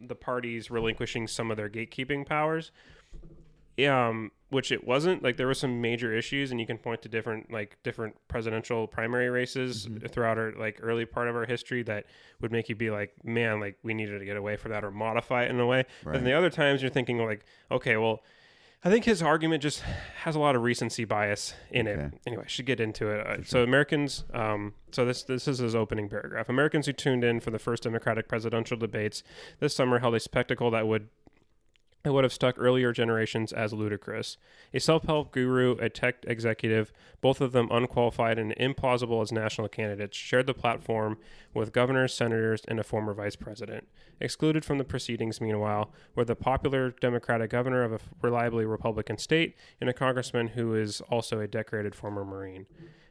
the 0.00 0.14
parties 0.14 0.70
relinquishing 0.70 1.26
some 1.26 1.50
of 1.50 1.56
their 1.56 1.68
gatekeeping 1.68 2.26
powers. 2.26 2.70
Um, 3.86 4.30
which 4.50 4.70
it 4.70 4.86
wasn't. 4.86 5.22
Like 5.22 5.36
there 5.36 5.46
were 5.46 5.54
some 5.54 5.80
major 5.80 6.14
issues, 6.14 6.50
and 6.50 6.60
you 6.60 6.66
can 6.66 6.76
point 6.78 7.02
to 7.02 7.08
different 7.08 7.50
like 7.52 7.78
different 7.82 8.16
presidential 8.28 8.86
primary 8.86 9.30
races 9.30 9.86
Mm-hmm. 9.86 10.06
throughout 10.08 10.36
our 10.38 10.52
like 10.52 10.78
early 10.82 11.06
part 11.06 11.28
of 11.28 11.34
our 11.36 11.46
history 11.46 11.82
that 11.84 12.04
would 12.40 12.52
make 12.52 12.68
you 12.68 12.74
be 12.74 12.90
like, 12.90 13.12
man, 13.24 13.60
like 13.60 13.78
we 13.82 13.94
needed 13.94 14.18
to 14.18 14.24
get 14.24 14.36
away 14.36 14.56
from 14.56 14.72
that 14.72 14.84
or 14.84 14.90
modify 14.90 15.44
it 15.44 15.50
in 15.50 15.58
a 15.60 15.66
way. 15.66 15.84
But 16.04 16.12
then 16.14 16.24
the 16.24 16.32
other 16.34 16.50
times 16.50 16.82
you're 16.82 16.90
thinking 16.90 17.18
like, 17.24 17.44
okay, 17.70 17.96
well. 17.96 18.22
I 18.82 18.88
think 18.88 19.04
his 19.04 19.20
argument 19.22 19.62
just 19.62 19.82
has 20.22 20.34
a 20.34 20.38
lot 20.38 20.56
of 20.56 20.62
recency 20.62 21.04
bias 21.04 21.52
in 21.70 21.86
it. 21.86 22.14
Anyway, 22.26 22.44
I 22.46 22.48
should 22.48 22.64
get 22.64 22.80
into 22.80 23.08
it. 23.10 23.26
Uh, 23.26 23.42
So 23.44 23.62
Americans, 23.62 24.24
um, 24.32 24.72
so 24.90 25.04
this 25.04 25.22
this 25.22 25.46
is 25.46 25.58
his 25.58 25.74
opening 25.74 26.08
paragraph. 26.08 26.48
Americans 26.48 26.86
who 26.86 26.94
tuned 26.94 27.22
in 27.22 27.40
for 27.40 27.50
the 27.50 27.58
first 27.58 27.82
Democratic 27.82 28.26
presidential 28.26 28.78
debates 28.78 29.22
this 29.58 29.76
summer 29.76 29.98
held 29.98 30.14
a 30.14 30.20
spectacle 30.20 30.70
that 30.70 30.86
would 30.88 31.08
that 32.02 32.12
would 32.12 32.24
have 32.24 32.32
stuck 32.32 32.54
earlier 32.58 32.92
generations 32.92 33.52
as 33.52 33.72
ludicrous. 33.72 34.38
A 34.72 34.80
self-help 34.80 35.32
guru, 35.32 35.76
a 35.78 35.88
tech 35.88 36.16
executive, 36.26 36.92
both 37.20 37.40
of 37.40 37.52
them 37.52 37.68
unqualified 37.70 38.38
and 38.38 38.54
implausible 38.56 39.20
as 39.22 39.30
national 39.30 39.68
candidates, 39.68 40.16
shared 40.16 40.46
the 40.46 40.54
platform 40.54 41.18
with 41.52 41.72
governors, 41.72 42.14
senators, 42.14 42.62
and 42.66 42.80
a 42.80 42.84
former 42.84 43.12
vice 43.12 43.36
president. 43.36 43.86
Excluded 44.20 44.64
from 44.64 44.78
the 44.78 44.84
proceedings, 44.84 45.40
meanwhile, 45.40 45.92
were 46.14 46.24
the 46.24 46.36
popular 46.36 46.90
Democratic 47.00 47.50
governor 47.50 47.82
of 47.82 47.92
a 47.92 48.00
reliably 48.22 48.64
Republican 48.64 49.18
state 49.18 49.54
and 49.80 49.90
a 49.90 49.94
congressman 49.94 50.48
who 50.48 50.74
is 50.74 51.00
also 51.02 51.40
a 51.40 51.48
decorated 51.48 51.94
former 51.94 52.24
Marine. 52.24 52.66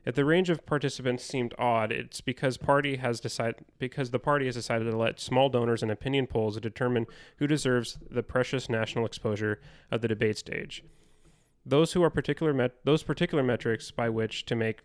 If 0.05 0.15
the 0.15 0.25
range 0.25 0.49
of 0.49 0.65
participants 0.65 1.25
seemed 1.25 1.53
odd, 1.57 1.91
it's 1.91 2.21
because 2.21 2.57
party 2.57 2.97
has 2.97 3.19
decided 3.19 3.65
because 3.79 4.11
the 4.11 4.19
party 4.19 4.45
has 4.45 4.55
decided 4.55 4.85
to 4.89 4.97
let 4.97 5.19
small 5.19 5.49
donors 5.49 5.83
and 5.83 5.91
opinion 5.91 6.25
polls 6.25 6.59
determine 6.59 7.05
who 7.37 7.47
deserves 7.47 7.97
the 8.09 8.23
precious 8.23 8.69
national 8.69 9.05
exposure 9.05 9.59
of 9.91 10.01
the 10.01 10.07
debate 10.07 10.37
stage. 10.37 10.83
Those 11.65 11.93
who 11.93 12.01
are 12.03 12.09
particular 12.09 12.53
met- 12.53 12.83
those 12.85 13.03
particular 13.03 13.43
metrics 13.43 13.91
by 13.91 14.09
which 14.09 14.45
to 14.45 14.55
make 14.55 14.79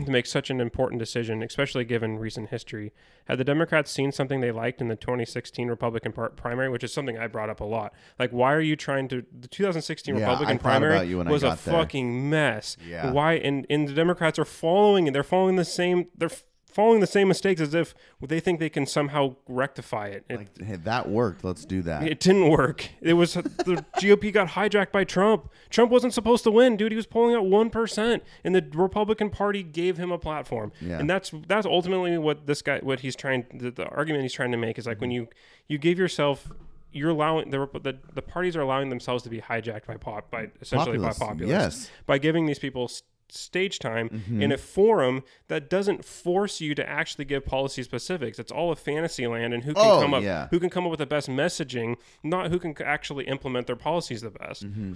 to 0.04 0.10
make 0.10 0.26
such 0.26 0.50
an 0.50 0.60
important 0.60 0.98
decision, 0.98 1.42
especially 1.42 1.84
given 1.84 2.18
recent 2.18 2.48
history. 2.50 2.92
Had 3.26 3.38
the 3.38 3.44
Democrats 3.44 3.90
seen 3.90 4.12
something 4.12 4.40
they 4.40 4.50
liked 4.52 4.80
in 4.80 4.88
the 4.88 4.96
2016 4.96 5.68
Republican 5.68 6.12
par- 6.12 6.30
primary, 6.30 6.68
which 6.68 6.82
is 6.84 6.92
something 6.92 7.16
I 7.18 7.26
brought 7.26 7.50
up 7.50 7.60
a 7.60 7.64
lot? 7.64 7.92
Like, 8.18 8.30
why 8.30 8.52
are 8.52 8.60
you 8.60 8.76
trying 8.76 9.08
to? 9.08 9.24
The 9.38 9.48
2016 9.48 10.14
Yeah, 10.16 10.20
Republican 10.22 10.58
primary 10.58 10.94
about 10.94 11.06
you 11.08 11.18
when 11.18 11.28
I 11.28 11.30
was 11.30 11.42
a 11.42 11.46
there. 11.46 11.56
fucking 11.56 12.28
mess. 12.30 12.76
Yeah. 12.88 13.10
Why? 13.12 13.34
And 13.34 13.66
and 13.70 13.88
the 13.88 13.92
Democrats 13.94 14.38
are 14.38 14.44
following 14.44 15.06
it. 15.06 15.12
They're 15.12 15.22
following 15.22 15.56
the 15.56 15.64
same. 15.64 16.08
They're 16.16 16.30
following 16.72 17.00
the 17.00 17.06
same 17.06 17.28
mistakes 17.28 17.60
as 17.60 17.74
if 17.74 17.94
they 18.20 18.40
think 18.40 18.60
they 18.60 18.68
can 18.68 18.86
somehow 18.86 19.36
rectify 19.48 20.06
it. 20.06 20.24
It, 20.28 20.38
Like, 20.38 20.62
hey, 20.62 20.76
that 20.76 21.08
worked. 21.08 21.44
Let's 21.44 21.64
do 21.64 21.82
that. 21.82 22.04
it 22.04 22.20
didn't 22.20 22.48
work. 22.48 22.88
It 23.00 23.14
was 23.14 23.34
the 23.34 23.84
GOP 23.96 24.32
got 24.32 24.48
hijacked 24.48 24.92
by 24.92 25.04
Trump. 25.04 25.50
Trump 25.70 25.90
wasn't 25.90 26.14
supposed 26.14 26.44
to 26.44 26.50
win, 26.50 26.76
dude. 26.76 26.92
He 26.92 26.96
was 26.96 27.06
polling 27.06 27.34
at 27.34 27.44
one 27.44 27.70
percent, 27.70 28.22
and 28.44 28.54
the 28.54 28.66
Republican 28.74 29.30
Party 29.30 29.62
gave 29.62 29.98
him 29.98 30.10
a 30.10 30.18
platform. 30.18 30.72
Yeah. 30.80 30.98
And 30.98 31.08
that's 31.08 31.32
that's 31.46 31.66
ultimately 31.66 32.16
what 32.18 32.46
this 32.46 32.62
guy, 32.62 32.80
what 32.82 33.00
he's 33.00 33.16
trying, 33.16 33.46
the, 33.52 33.70
the 33.70 33.86
argument 33.86 34.22
he's 34.22 34.32
trying 34.32 34.52
to 34.52 34.58
make 34.58 34.78
is 34.78 34.86
like 34.86 35.00
when 35.00 35.10
mm-hmm. 35.10 35.24
you 35.24 35.28
you 35.68 35.78
give 35.78 35.98
yourself. 35.98 36.50
You're 36.94 37.08
allowing 37.08 37.48
the, 37.48 37.66
the 37.82 37.96
the 38.12 38.20
parties 38.20 38.54
are 38.54 38.60
allowing 38.60 38.90
themselves 38.90 39.22
to 39.22 39.30
be 39.30 39.40
hijacked 39.40 39.86
by 39.86 39.96
pop 39.96 40.30
by 40.30 40.50
essentially 40.60 40.98
Populists, 40.98 41.18
by 41.18 41.26
populists 41.26 41.48
yes. 41.48 41.90
by 42.04 42.18
giving 42.18 42.44
these 42.44 42.58
people 42.58 42.90
stage 43.34 43.78
time 43.78 44.08
Mm-hmm. 44.10 44.42
in 44.42 44.52
a 44.52 44.58
forum 44.58 45.22
that 45.48 45.68
doesn't 45.70 46.04
force 46.04 46.60
you 46.60 46.74
to 46.74 46.88
actually 46.88 47.24
give 47.24 47.44
policy 47.46 47.82
specifics. 47.82 48.38
It's 48.38 48.52
all 48.52 48.70
a 48.72 48.76
fantasy 48.76 49.26
land, 49.26 49.54
and 49.54 49.64
who 49.64 49.74
can 49.74 49.84
Oh, 49.84 50.00
come 50.00 50.14
up 50.14 50.22
yeah. 50.22 50.48
who 50.50 50.60
can 50.60 50.70
come 50.70 50.84
up 50.84 50.90
with 50.90 50.98
the 50.98 51.06
best 51.06 51.28
messaging, 51.28 51.96
not 52.22 52.50
who 52.50 52.58
can 52.58 52.74
actually 52.82 53.24
implement 53.24 53.66
their 53.66 53.76
policies 53.76 54.20
the 54.22 54.30
best. 54.30 54.64
Mm-hmm. 54.66 54.92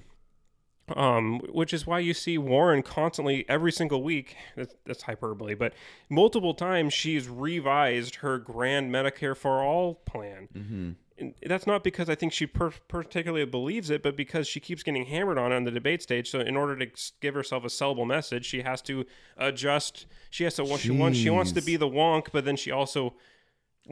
Um, 0.96 1.40
which 1.50 1.74
is 1.74 1.84
why 1.84 1.98
you 1.98 2.14
see 2.14 2.38
Warren 2.38 2.80
constantly 2.82 3.44
every 3.48 3.72
single 3.72 4.04
week. 4.04 4.36
That's, 4.56 4.72
that's 4.84 5.02
hyperbole, 5.02 5.54
but 5.54 5.72
multiple 6.08 6.54
times 6.54 6.92
she's 6.94 7.28
revised 7.28 8.16
her 8.16 8.38
grand 8.38 8.92
Medicare 8.92 9.36
for 9.36 9.64
all 9.64 9.96
plan. 9.96 10.48
Mm-hmm. 10.56 10.90
And 11.18 11.34
that's 11.46 11.66
not 11.66 11.82
because 11.82 12.10
I 12.10 12.14
think 12.14 12.32
she 12.32 12.46
per- 12.46 12.74
particularly 12.88 13.46
believes 13.46 13.88
it, 13.88 14.02
but 14.02 14.16
because 14.16 14.46
she 14.46 14.60
keeps 14.60 14.82
getting 14.82 15.06
hammered 15.06 15.38
on 15.38 15.50
on 15.50 15.64
the 15.64 15.70
debate 15.70 16.02
stage. 16.02 16.30
So 16.30 16.40
in 16.40 16.56
order 16.56 16.76
to 16.76 17.12
give 17.20 17.34
herself 17.34 17.64
a 17.64 17.68
sellable 17.68 18.06
message, 18.06 18.44
she 18.44 18.62
has 18.62 18.82
to 18.82 19.06
adjust. 19.38 20.06
She 20.30 20.44
has 20.44 20.54
to. 20.56 20.76
She 20.76 20.90
wants. 20.90 21.18
She 21.18 21.30
wants 21.30 21.52
to 21.52 21.62
be 21.62 21.76
the 21.76 21.88
wonk, 21.88 22.28
but 22.32 22.44
then 22.44 22.56
she 22.56 22.70
also. 22.70 23.14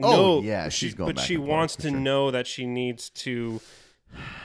Oh, 0.01 0.41
yeah, 0.41 0.69
she, 0.69 0.87
she's 0.87 0.93
going 0.93 1.15
But 1.15 1.23
she 1.23 1.37
wants 1.37 1.75
to 1.77 1.89
sure. 1.89 1.97
know 1.97 2.29
that 2.29 2.47
she 2.47 2.65
needs 2.65 3.09
to 3.11 3.61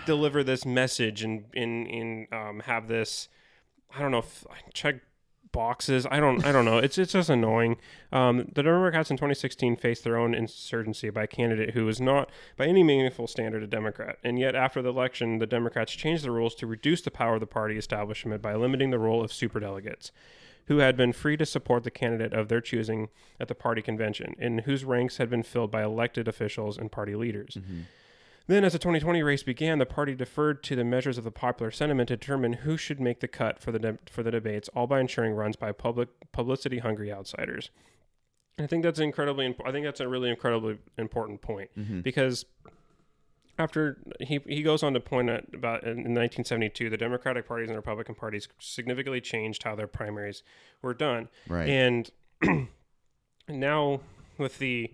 deliver 0.07 0.45
this 0.45 0.65
message 0.65 1.23
and 1.23 1.45
in 1.53 1.87
in 1.87 2.29
um, 2.33 2.61
have 2.61 2.89
this. 2.89 3.29
I 3.95 4.01
don't 4.01 4.13
know. 4.13 4.19
If, 4.19 4.47
check 4.73 5.03
boxes. 5.53 6.07
I 6.11 6.21
don't. 6.21 6.45
I 6.45 6.53
don't 6.53 6.65
know. 6.65 6.79
It's 6.79 6.99
it's 6.99 7.13
just 7.13 7.31
annoying. 7.31 7.77
Um, 8.13 8.51
the 8.55 8.63
Democrats 8.63 9.11
in 9.11 9.17
2016 9.17 9.77
faced 9.77 10.05
their 10.05 10.17
own 10.17 10.35
insurgency 10.35 11.11
by 11.11 11.25
a 11.25 11.27
candidate 11.27 11.75
who 11.75 11.85
was 11.85 12.01
not 12.01 12.31
by 12.57 12.67
any 12.67 12.83
meaningful 12.83 13.27
standard 13.27 13.63
a 13.63 13.67
Democrat, 13.67 14.19
and 14.23 14.39
yet 14.39 14.55
after 14.55 14.83
the 14.83 14.91
election, 14.91 15.39
the 15.39 15.47
Democrats 15.47 15.93
changed 15.93 16.25
the 16.25 16.31
rules 16.31 16.55
to 16.57 16.67
reduce 16.67 17.03
the 17.03 17.11
power 17.11 17.35
of 17.35 17.41
the 17.41 17.47
party 17.47 17.77
establishment 17.77 18.43
by 18.43 18.55
limiting 18.55 18.91
the 18.91 18.99
role 18.99 19.23
of 19.23 19.31
superdelegates. 19.31 20.11
Who 20.67 20.79
had 20.79 20.97
been 20.97 21.13
free 21.13 21.37
to 21.37 21.47
support 21.47 21.83
the 21.83 21.91
candidate 21.91 22.33
of 22.33 22.49
their 22.49 22.61
choosing 22.61 23.09
at 23.41 23.49
the 23.49 23.57
party 23.57 23.83
convention, 23.83 24.37
and 24.39 24.61
whose 24.61 24.85
ranks 24.85 25.17
had 25.17 25.29
been 25.29 25.43
filled 25.43 25.71
by 25.73 25.83
elected 25.83 26.29
officials 26.29 26.79
and 26.79 26.93
party 26.93 27.17
leaders. 27.17 27.57
Then, 28.51 28.65
as 28.65 28.73
the 28.73 28.81
2020 28.81 29.23
race 29.23 29.45
began, 29.45 29.79
the 29.79 29.87
party 29.87 30.13
deferred 30.13 30.65
to 30.65 30.75
the 30.75 30.83
measures 30.83 31.17
of 31.17 31.23
the 31.23 31.31
popular 31.31 31.71
sentiment 31.71 32.09
to 32.09 32.17
determine 32.17 32.55
who 32.55 32.77
should 32.77 32.99
make 32.99 33.21
the 33.21 33.29
cut 33.29 33.61
for 33.61 33.71
the 33.71 33.79
de- 33.79 33.99
for 34.11 34.25
the 34.25 34.33
debates, 34.33 34.69
all 34.75 34.89
by 34.89 34.99
ensuring 34.99 35.35
runs 35.35 35.55
by 35.55 35.71
public 35.71 36.09
publicity 36.33 36.79
hungry 36.79 37.13
outsiders. 37.13 37.71
And 38.59 38.65
I 38.65 38.67
think 38.67 38.83
that's 38.83 38.99
incredibly. 38.99 39.47
Imp- 39.47 39.65
I 39.65 39.71
think 39.71 39.87
that's 39.87 40.01
a 40.01 40.09
really 40.09 40.31
incredibly 40.31 40.79
important 40.99 41.43
point 41.43 41.71
mm-hmm. 41.79 42.01
because 42.01 42.45
after 43.57 43.99
he 44.19 44.41
he 44.45 44.65
goes 44.65 44.83
on 44.83 44.95
to 44.95 45.01
point 45.01 45.31
out 45.31 45.45
about 45.55 45.85
in 45.85 45.99
1972, 45.99 46.91
the 46.91 46.97
Democratic 46.97 47.47
parties 47.47 47.69
and 47.69 47.77
Republican 47.77 48.17
parties 48.17 48.49
significantly 48.59 49.21
changed 49.21 49.63
how 49.63 49.77
their 49.77 49.87
primaries 49.87 50.43
were 50.83 50.93
done, 50.93 51.29
Right. 51.47 51.69
and 51.69 52.11
now 53.49 54.01
with 54.39 54.59
the 54.59 54.93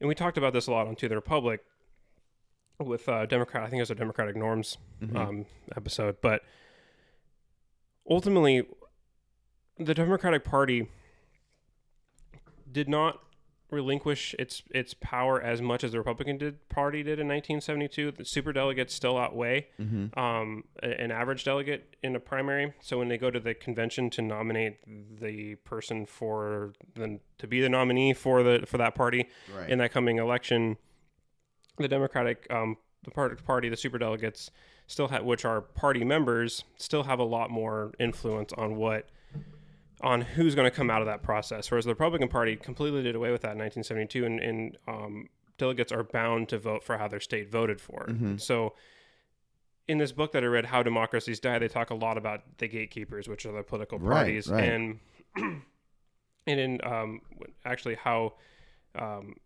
and 0.00 0.08
we 0.08 0.16
talked 0.16 0.36
about 0.36 0.52
this 0.52 0.66
a 0.66 0.72
lot 0.72 0.88
on 0.88 0.96
To 0.96 1.08
the 1.08 1.14
Republic 1.14 1.60
with 2.78 3.08
uh, 3.08 3.26
Democrat. 3.26 3.64
I 3.64 3.68
think 3.68 3.78
it 3.78 3.82
was 3.82 3.90
a 3.90 3.94
Democratic 3.94 4.36
norms 4.36 4.76
um, 5.14 5.46
episode, 5.76 6.16
but 6.20 6.42
ultimately, 8.08 8.66
the 9.78 9.94
Democratic 9.94 10.44
Party 10.44 10.88
did 12.70 12.88
not 12.88 13.20
relinquish 13.70 14.32
its 14.38 14.62
its 14.70 14.94
power 14.94 15.40
as 15.42 15.60
much 15.60 15.82
as 15.82 15.90
the 15.90 15.98
Republican 15.98 16.38
did, 16.38 16.68
Party 16.68 16.98
did 17.02 17.18
in 17.18 17.26
1972. 17.26 18.12
The 18.12 18.24
super 18.24 18.52
delegates 18.52 18.94
still 18.94 19.18
outweigh 19.18 19.66
um, 20.16 20.62
a- 20.82 21.00
an 21.00 21.10
average 21.10 21.42
delegate 21.44 21.96
in 22.02 22.14
a 22.14 22.20
primary. 22.20 22.74
So 22.80 22.98
when 22.98 23.08
they 23.08 23.18
go 23.18 23.30
to 23.30 23.40
the 23.40 23.54
convention 23.54 24.08
to 24.10 24.22
nominate 24.22 24.76
the 25.20 25.56
person 25.56 26.06
for 26.06 26.74
the 26.94 27.18
to 27.38 27.46
be 27.48 27.60
the 27.60 27.68
nominee 27.68 28.12
for 28.14 28.42
the 28.44 28.64
for 28.66 28.78
that 28.78 28.94
party 28.94 29.26
Right. 29.56 29.68
in 29.68 29.78
that 29.78 29.90
coming 29.90 30.18
election, 30.18 30.76
the 31.78 31.88
Democratic 31.88 32.46
um, 32.50 32.76
the 33.04 33.10
party, 33.10 33.68
the 33.68 33.76
super 33.76 33.98
delegates, 33.98 34.50
still 34.86 35.08
have, 35.08 35.24
which 35.24 35.44
are 35.44 35.60
party 35.60 36.04
members, 36.04 36.64
still 36.76 37.04
have 37.04 37.18
a 37.18 37.24
lot 37.24 37.50
more 37.50 37.92
influence 37.98 38.52
on 38.52 38.76
what 38.76 39.08
on 40.02 40.20
who's 40.20 40.54
going 40.54 40.70
to 40.70 40.76
come 40.76 40.90
out 40.90 41.00
of 41.00 41.06
that 41.06 41.22
process. 41.22 41.70
Whereas 41.70 41.86
the 41.86 41.92
Republican 41.92 42.28
Party 42.28 42.56
completely 42.56 43.02
did 43.02 43.14
away 43.14 43.30
with 43.30 43.42
that 43.42 43.52
in 43.52 43.58
1972, 43.58 44.26
and, 44.26 44.40
and 44.40 44.78
um, 44.86 45.28
delegates 45.56 45.90
are 45.90 46.04
bound 46.04 46.50
to 46.50 46.58
vote 46.58 46.84
for 46.84 46.98
how 46.98 47.08
their 47.08 47.20
state 47.20 47.50
voted 47.50 47.80
for. 47.80 48.04
So, 48.38 48.74
in 49.88 49.98
this 49.98 50.12
book 50.12 50.32
that 50.32 50.42
I 50.42 50.46
read, 50.46 50.66
How 50.66 50.82
Democracies 50.82 51.38
Die, 51.38 51.58
they 51.60 51.68
talk 51.68 51.90
a 51.90 51.94
lot 51.94 52.18
about 52.18 52.42
the 52.58 52.66
gatekeepers, 52.66 53.28
which 53.28 53.46
are 53.46 53.52
the 53.52 53.62
political 53.62 54.00
parties, 54.00 54.48
right. 54.48 54.64
and 54.64 54.98
and 55.36 56.60
in 56.60 56.80
um, 56.84 57.20
actually 57.64 57.94
how 57.94 58.34
um, 58.96 59.36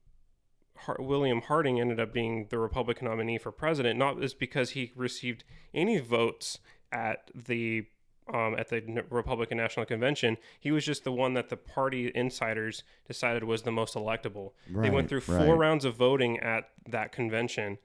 William 0.99 1.41
Harding 1.43 1.81
ended 1.81 2.01
up 2.01 2.13
being 2.13 2.47
the 2.51 2.59
Republican 2.59 3.07
nominee 3.09 3.39
for 3.39 3.53
president, 3.53 3.99
not 3.99 4.21
just 4.21 4.39
because 4.39 4.71
he 4.71 4.93
received 4.97 5.45
any 5.75 5.99
votes 5.99 6.59
at 6.93 7.31
the 7.35 7.87
um, 8.33 8.55
at 8.57 8.69
the 8.69 9.05
Republican 9.11 9.57
National 9.59 9.85
Convention. 9.87 10.37
He 10.61 10.71
was 10.71 10.85
just 10.85 11.03
the 11.03 11.11
one 11.13 11.35
that 11.35 11.49
the 11.49 11.57
party 11.57 12.13
insiders 12.15 12.85
decided 13.07 13.43
was 13.45 13.63
the 13.63 13.73
most 13.73 13.95
electable. 13.95 14.53
they 14.69 14.89
went 14.91 15.09
through 15.09 15.21
four 15.23 15.37
right. 15.37 15.59
rounds 15.59 15.85
of 15.85 15.97
voting 15.97 16.39
at 16.39 16.69
that 16.89 17.11
convention. 17.11 17.79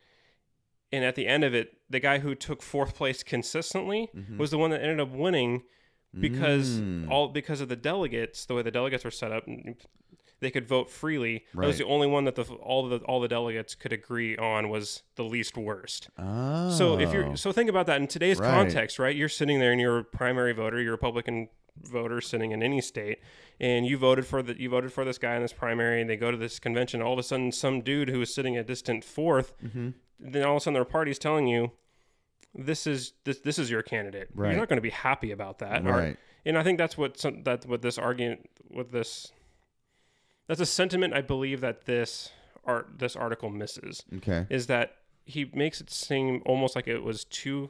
And 0.91 1.03
at 1.03 1.15
the 1.15 1.25
end 1.27 1.43
of 1.43 1.55
it, 1.55 1.77
the 1.89 1.99
guy 1.99 2.19
who 2.19 2.35
took 2.35 2.61
fourth 2.61 2.95
place 2.95 3.23
consistently 3.23 4.09
was 4.37 4.51
the 4.51 4.57
one 4.59 4.69
that 4.71 4.81
ended 4.81 4.99
up 4.99 5.11
winning 5.11 5.63
because 6.17 6.79
Mm. 6.79 7.09
all 7.09 7.27
because 7.29 7.59
of 7.59 7.67
the 7.67 7.75
delegates, 7.75 8.45
the 8.45 8.53
way 8.53 8.61
the 8.61 8.71
delegates 8.71 9.03
were 9.03 9.11
set 9.11 9.31
up. 9.31 9.45
They 10.41 10.51
could 10.51 10.67
vote 10.67 10.89
freely. 10.89 11.45
That 11.53 11.65
was 11.67 11.77
the 11.77 11.86
only 11.86 12.07
one 12.07 12.25
that 12.25 12.36
the 12.36 12.43
all 12.43 12.88
the 12.88 12.97
all 12.99 13.19
the 13.19 13.27
delegates 13.27 13.73
could 13.75 13.93
agree 13.93 14.36
on 14.38 14.69
was 14.69 15.03
the 15.15 15.23
least 15.23 15.57
worst. 15.57 16.09
Oh. 16.17 16.69
So 16.71 16.99
if 16.99 17.13
you're 17.13 17.36
so 17.38 17.51
think 17.51 17.69
about 17.69 17.86
that 17.88 18.01
in 18.01 18.07
today's 18.07 18.39
Right. 18.39 18.49
context, 18.51 18.99
right? 18.99 19.15
You're 19.15 19.29
sitting 19.29 19.59
there 19.59 19.71
and 19.71 19.79
you're 19.81 19.99
a 19.99 20.03
primary 20.03 20.53
voter, 20.53 20.81
you're 20.81 20.93
a 20.93 20.97
Republican 20.97 21.49
voter 21.83 22.21
sitting 22.21 22.51
in 22.51 22.63
any 22.63 22.79
state, 22.79 23.19
and 23.59 23.86
you 23.86 23.97
voted 23.97 24.25
for 24.25 24.41
the 24.43 24.59
you 24.59 24.69
voted 24.69 24.91
for 24.93 25.03
this 25.05 25.17
guy 25.17 25.36
in 25.36 25.41
this 25.41 25.53
primary, 25.53 26.01
and 26.01 26.09
they 26.09 26.15
go 26.17 26.31
to 26.31 26.38
this 26.38 26.59
convention. 26.59 27.01
All 27.01 27.13
of 27.13 27.19
a 27.19 27.23
sudden, 27.23 27.51
some 27.51 27.81
dude 27.81 28.09
who 28.09 28.19
was 28.19 28.33
sitting 28.33 28.57
a 28.57 28.63
distant 28.63 29.03
4th 29.03 29.53
Mm-hmm. 29.63 29.89
then 30.19 30.43
all 30.43 30.51
of 30.55 30.57
a 30.57 30.59
sudden 30.61 30.73
their 30.73 30.86
party's 30.86 31.19
telling 31.19 31.47
you 31.47 31.71
this 32.53 32.88
is 32.88 33.13
this 33.25 33.39
this 33.39 33.59
is 33.59 33.69
your 33.69 33.81
candidate. 33.81 34.29
Right. 34.33 34.51
You're 34.51 34.59
not 34.59 34.69
going 34.69 34.77
to 34.77 34.81
be 34.81 34.89
happy 34.89 35.31
about 35.31 35.59
that, 35.59 35.86
Or- 35.86 35.91
Right. 35.91 36.17
and 36.45 36.57
I 36.57 36.63
think 36.63 36.77
that's 36.77 36.97
what 36.97 37.17
some, 37.17 37.43
that 37.43 37.65
what 37.65 37.81
this 37.81 37.97
argument 37.97 38.49
with 38.69 38.91
this 38.91 39.31
that's 40.47 40.59
a 40.61 40.65
sentiment 40.65 41.13
I 41.13 41.21
believe 41.21 41.61
that 41.61 41.85
this 41.85 42.31
art 42.65 42.97
this 42.97 43.15
article 43.15 43.49
misses 43.49 44.03
Okay. 44.17 44.45
is 44.49 44.67
that 44.67 44.95
he 45.25 45.49
makes 45.53 45.81
it 45.81 45.89
seem 45.89 46.41
almost 46.45 46.75
like 46.75 46.87
it 46.87 46.99
was 47.03 47.25
too 47.25 47.69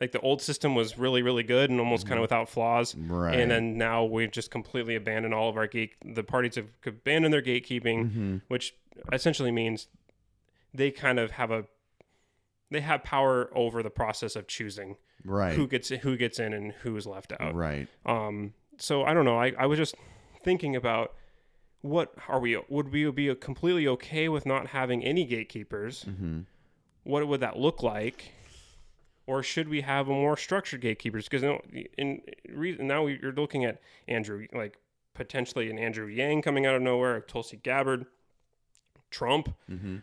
like 0.00 0.12
the 0.12 0.20
old 0.20 0.42
system 0.42 0.74
was 0.74 0.98
really 0.98 1.22
really 1.22 1.42
good 1.42 1.70
and 1.70 1.80
almost 1.80 2.06
kind 2.06 2.18
of 2.18 2.22
without 2.22 2.48
flaws. 2.48 2.94
Right. 2.94 3.38
and 3.38 3.50
then 3.50 3.78
now 3.78 4.04
we've 4.04 4.30
just 4.30 4.50
completely 4.50 4.94
abandoned 4.94 5.34
all 5.34 5.48
of 5.48 5.56
our 5.56 5.66
gate 5.66 5.94
the 6.04 6.22
parties 6.24 6.56
have 6.56 6.66
abandoned 6.84 7.32
their 7.34 7.42
gatekeeping 7.42 8.04
Mm-hmm. 8.10 8.36
which 8.48 8.74
essentially 9.12 9.50
means 9.50 9.88
they 10.74 10.90
kind 10.90 11.18
of 11.18 11.32
have 11.32 11.50
a 11.50 11.64
they 12.70 12.80
have 12.80 13.04
power 13.04 13.50
over 13.54 13.82
the 13.82 13.90
process 13.90 14.36
of 14.36 14.46
choosing 14.46 14.96
Right. 15.24 15.54
who 15.54 15.66
gets 15.66 15.88
who 15.88 16.16
gets 16.16 16.38
in 16.38 16.52
and 16.52 16.72
who's 16.82 17.06
left 17.06 17.32
out 17.40 17.54
Right. 17.54 17.88
um, 18.04 18.52
so 18.78 19.02
I 19.04 19.14
don't 19.14 19.24
know. 19.24 19.38
I, 19.40 19.52
I 19.58 19.66
was 19.66 19.78
just 19.78 19.94
thinking 20.44 20.76
about 20.76 21.14
what 21.88 22.12
are 22.28 22.40
we 22.40 22.58
would 22.68 22.92
we 22.92 23.10
be 23.10 23.34
completely 23.34 23.86
okay 23.88 24.28
with 24.28 24.46
not 24.46 24.68
having 24.68 25.04
any 25.04 25.24
gatekeepers? 25.24 26.04
Mm-hmm. 26.04 26.40
What 27.04 27.26
would 27.26 27.40
that 27.40 27.58
look 27.58 27.82
like? 27.82 28.32
Or 29.26 29.42
should 29.42 29.68
we 29.68 29.80
have 29.80 30.08
a 30.08 30.12
more 30.12 30.36
structured 30.36 30.80
gatekeepers? 30.80 31.28
Because 31.28 31.42
in, 31.42 31.58
in 31.98 32.22
reason 32.48 32.86
now 32.86 33.06
you're 33.06 33.32
looking 33.32 33.64
at 33.64 33.80
Andrew, 34.06 34.46
like 34.52 34.78
potentially 35.14 35.70
an 35.70 35.78
Andrew 35.78 36.06
Yang 36.06 36.42
coming 36.42 36.64
out 36.66 36.76
of 36.76 36.82
nowhere, 36.82 37.20
Tulsi 37.20 37.56
Gabbard, 37.56 38.06
Trump. 39.10 39.54
Mm-hmm. 39.70 39.96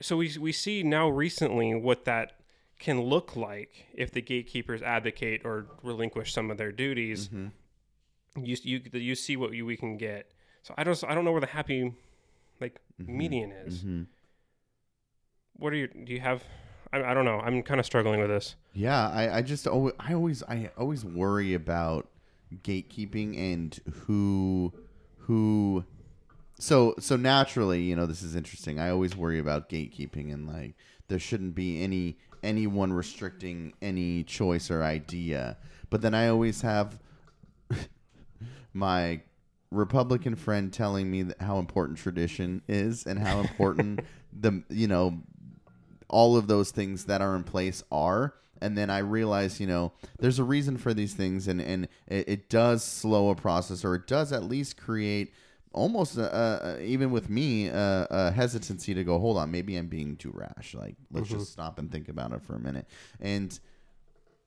So 0.00 0.16
we 0.16 0.36
we 0.38 0.52
see 0.52 0.82
now 0.82 1.08
recently 1.08 1.74
what 1.74 2.04
that 2.04 2.32
can 2.78 3.00
look 3.02 3.34
like 3.34 3.86
if 3.92 4.12
the 4.12 4.22
gatekeepers 4.22 4.82
advocate 4.82 5.42
or 5.44 5.66
relinquish 5.82 6.32
some 6.32 6.50
of 6.50 6.58
their 6.58 6.70
duties 6.70 7.28
Mm-hmm. 7.28 8.44
you 8.44 8.56
you 8.62 8.80
you 8.92 9.14
see 9.16 9.36
what 9.36 9.52
you, 9.52 9.66
we 9.66 9.76
can 9.76 9.96
get. 9.96 10.30
So 10.62 10.74
I 10.76 10.84
don't 10.84 11.02
I 11.04 11.14
don't 11.14 11.24
know 11.24 11.32
where 11.32 11.40
the 11.40 11.46
happy 11.46 11.94
like 12.60 12.80
median 12.98 13.52
is. 13.52 13.78
Mm-hmm. 13.78 14.02
What 15.56 15.72
are 15.72 15.76
you 15.76 15.88
do 15.88 16.12
you 16.12 16.20
have? 16.20 16.42
I, 16.92 17.02
I 17.02 17.14
don't 17.14 17.24
know. 17.24 17.40
I'm 17.40 17.62
kind 17.62 17.80
of 17.80 17.86
struggling 17.86 18.20
with 18.20 18.30
this. 18.30 18.56
Yeah, 18.72 19.08
I, 19.10 19.38
I 19.38 19.42
just 19.42 19.66
always, 19.66 19.94
I 19.98 20.14
always 20.14 20.42
I 20.44 20.70
always 20.76 21.04
worry 21.04 21.54
about 21.54 22.08
gatekeeping 22.62 23.36
and 23.36 23.78
who 24.06 24.72
who 25.18 25.84
so 26.58 26.94
so 26.98 27.16
naturally, 27.16 27.82
you 27.82 27.96
know, 27.96 28.06
this 28.06 28.22
is 28.22 28.34
interesting. 28.34 28.78
I 28.78 28.90
always 28.90 29.16
worry 29.16 29.38
about 29.38 29.68
gatekeeping 29.68 30.32
and 30.32 30.48
like 30.48 30.74
there 31.08 31.18
shouldn't 31.18 31.54
be 31.54 31.82
any 31.82 32.18
anyone 32.42 32.92
restricting 32.92 33.72
any 33.82 34.24
choice 34.24 34.70
or 34.70 34.82
idea. 34.82 35.56
But 35.90 36.02
then 36.02 36.14
I 36.14 36.28
always 36.28 36.60
have 36.62 36.98
my 38.72 39.20
Republican 39.70 40.34
friend 40.34 40.72
telling 40.72 41.10
me 41.10 41.22
that 41.22 41.40
how 41.40 41.58
important 41.58 41.98
tradition 41.98 42.62
is 42.68 43.06
and 43.06 43.18
how 43.18 43.40
important 43.40 44.00
the 44.32 44.62
you 44.68 44.86
know 44.86 45.20
all 46.08 46.36
of 46.36 46.46
those 46.48 46.70
things 46.70 47.04
that 47.04 47.20
are 47.20 47.36
in 47.36 47.44
place 47.44 47.82
are. 47.92 48.34
And 48.60 48.76
then 48.76 48.90
i 48.90 48.98
realize 48.98 49.60
you 49.60 49.68
know 49.68 49.92
there's 50.18 50.40
a 50.40 50.44
reason 50.44 50.78
for 50.78 50.92
these 50.92 51.14
things 51.14 51.46
and 51.46 51.60
and 51.60 51.86
it, 52.08 52.28
it 52.28 52.50
does 52.50 52.82
slow 52.82 53.30
a 53.30 53.36
process 53.36 53.84
or 53.84 53.94
it 53.94 54.08
does 54.08 54.32
at 54.32 54.42
least 54.42 54.76
create 54.76 55.32
almost 55.72 56.16
a, 56.16 56.76
a, 56.76 56.82
even 56.82 57.12
with 57.12 57.30
me 57.30 57.68
a, 57.68 58.06
a 58.10 58.30
hesitancy 58.32 58.94
to 58.94 59.04
go 59.04 59.20
hold 59.20 59.36
on 59.36 59.50
maybe 59.52 59.76
i'm 59.76 59.86
being 59.86 60.16
too 60.16 60.32
rash. 60.34 60.74
Like 60.74 60.96
let's 61.12 61.28
just 61.28 61.42
mm-hmm. 61.42 61.52
stop 61.52 61.78
and 61.78 61.90
think 61.90 62.08
about 62.08 62.32
it 62.32 62.42
for 62.42 62.56
a 62.56 62.58
minute. 62.58 62.86
And 63.20 63.56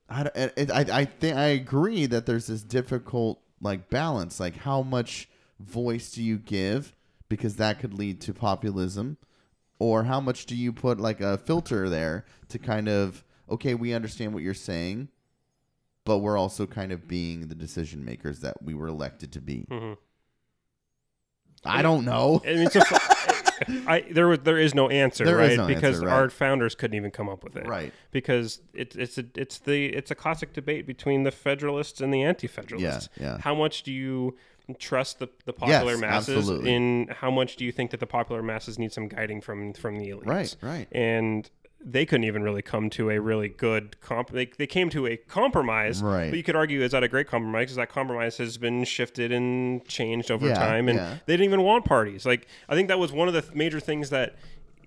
I, 0.08 0.30
I, 0.34 0.50
I, 0.58 0.86
I 0.92 1.04
think 1.04 1.36
I 1.36 1.46
agree 1.46 2.06
that 2.06 2.26
there's 2.26 2.46
this 2.46 2.62
difficult 2.62 3.41
like 3.62 3.88
balance. 3.88 4.38
Like, 4.40 4.56
how 4.56 4.82
much 4.82 5.28
voice 5.60 6.12
do 6.12 6.22
you 6.22 6.36
give 6.38 6.94
because 7.28 7.56
that 7.56 7.78
could 7.78 7.94
lead 7.94 8.20
to 8.20 8.34
populism, 8.34 9.16
or 9.78 10.04
how 10.04 10.20
much 10.20 10.44
do 10.44 10.54
you 10.54 10.72
put 10.72 11.00
like 11.00 11.20
a 11.22 11.38
filter 11.38 11.88
there 11.88 12.26
to 12.48 12.58
kind 12.58 12.88
of 12.88 13.24
okay, 13.48 13.74
we 13.74 13.92
understand 13.94 14.32
what 14.34 14.42
you're 14.42 14.54
saying, 14.54 15.08
but 16.04 16.18
we're 16.18 16.38
also 16.38 16.66
kind 16.66 16.90
of 16.92 17.06
being 17.08 17.48
the 17.48 17.54
decision 17.54 18.04
makers 18.04 18.40
that 18.40 18.62
we 18.62 18.74
were 18.74 18.86
elected 18.88 19.32
to 19.32 19.40
be. 19.40 19.66
Mhm. 19.70 19.96
I 21.64 21.82
don't 21.82 22.04
know. 22.04 22.42
I 22.44 22.54
mean, 22.54 22.66
it's 22.66 22.76
a, 22.76 22.80
I 23.86 24.00
there 24.10 24.28
was 24.28 24.40
there 24.40 24.58
is 24.58 24.74
no 24.74 24.88
answer, 24.88 25.24
There 25.24 25.36
right? 25.36 25.56
no 25.56 25.66
because 25.66 25.96
answer, 25.96 26.06
right. 26.06 26.12
our 26.14 26.30
founders 26.30 26.74
couldn't 26.74 26.96
even 26.96 27.10
come 27.10 27.28
up 27.28 27.42
with 27.44 27.56
it, 27.56 27.66
Right. 27.66 27.92
Because 28.10 28.60
it's 28.74 28.96
it's 28.96 29.18
a 29.18 29.24
it's 29.34 29.58
the 29.58 29.86
it's 29.86 30.10
a 30.10 30.14
classic 30.14 30.52
debate 30.52 30.86
between 30.86 31.22
the 31.24 31.30
Federalists 31.30 32.00
and 32.00 32.12
the 32.12 32.22
Anti-Federalists. 32.22 33.08
Yeah, 33.18 33.24
yeah. 33.32 33.38
How 33.38 33.54
much 33.54 33.82
do 33.82 33.92
you 33.92 34.36
trust 34.78 35.18
the, 35.18 35.28
the 35.44 35.52
popular 35.52 35.92
Yes, 35.92 36.00
masses? 36.00 36.36
absolutely. 36.38 36.72
In 36.74 37.08
how 37.20 37.30
much 37.30 37.56
do 37.56 37.64
you 37.64 37.72
think 37.72 37.90
that 37.90 38.00
the 38.00 38.06
popular 38.06 38.42
masses 38.42 38.78
need 38.78 38.92
some 38.92 39.08
guiding 39.08 39.40
from 39.40 39.72
from 39.74 39.98
the 39.98 40.10
elites? 40.10 40.26
Right, 40.26 40.56
right. 40.62 40.88
And 40.92 41.50
they 41.84 42.06
couldn't 42.06 42.24
even 42.24 42.42
really 42.42 42.62
come 42.62 42.88
to 42.90 43.10
a 43.10 43.20
really 43.20 43.48
good 43.48 44.00
comp. 44.00 44.30
They, 44.30 44.46
they 44.46 44.66
came 44.66 44.88
to 44.90 45.06
a 45.06 45.16
compromise, 45.16 46.02
Right. 46.02 46.30
But 46.30 46.36
you 46.36 46.42
could 46.44 46.54
argue 46.56 46.82
is 46.82 46.92
that 46.92 47.02
a 47.02 47.08
great 47.08 47.26
compromise 47.26 47.62
because 47.64 47.76
that 47.76 47.88
compromise 47.88 48.36
has 48.38 48.56
been 48.58 48.84
shifted 48.84 49.32
and 49.32 49.84
changed 49.86 50.30
over 50.30 50.46
Yeah, 50.46 50.54
time, 50.54 50.88
and 50.88 50.98
yeah. 50.98 51.16
they 51.26 51.32
didn't 51.34 51.44
even 51.46 51.62
want 51.62 51.84
parties. 51.84 52.24
Like 52.24 52.46
I 52.68 52.74
think 52.74 52.88
that 52.88 52.98
was 52.98 53.12
one 53.12 53.26
of 53.28 53.34
the 53.34 53.42
th- 53.42 53.54
major 53.54 53.80
things 53.80 54.10
that 54.10 54.36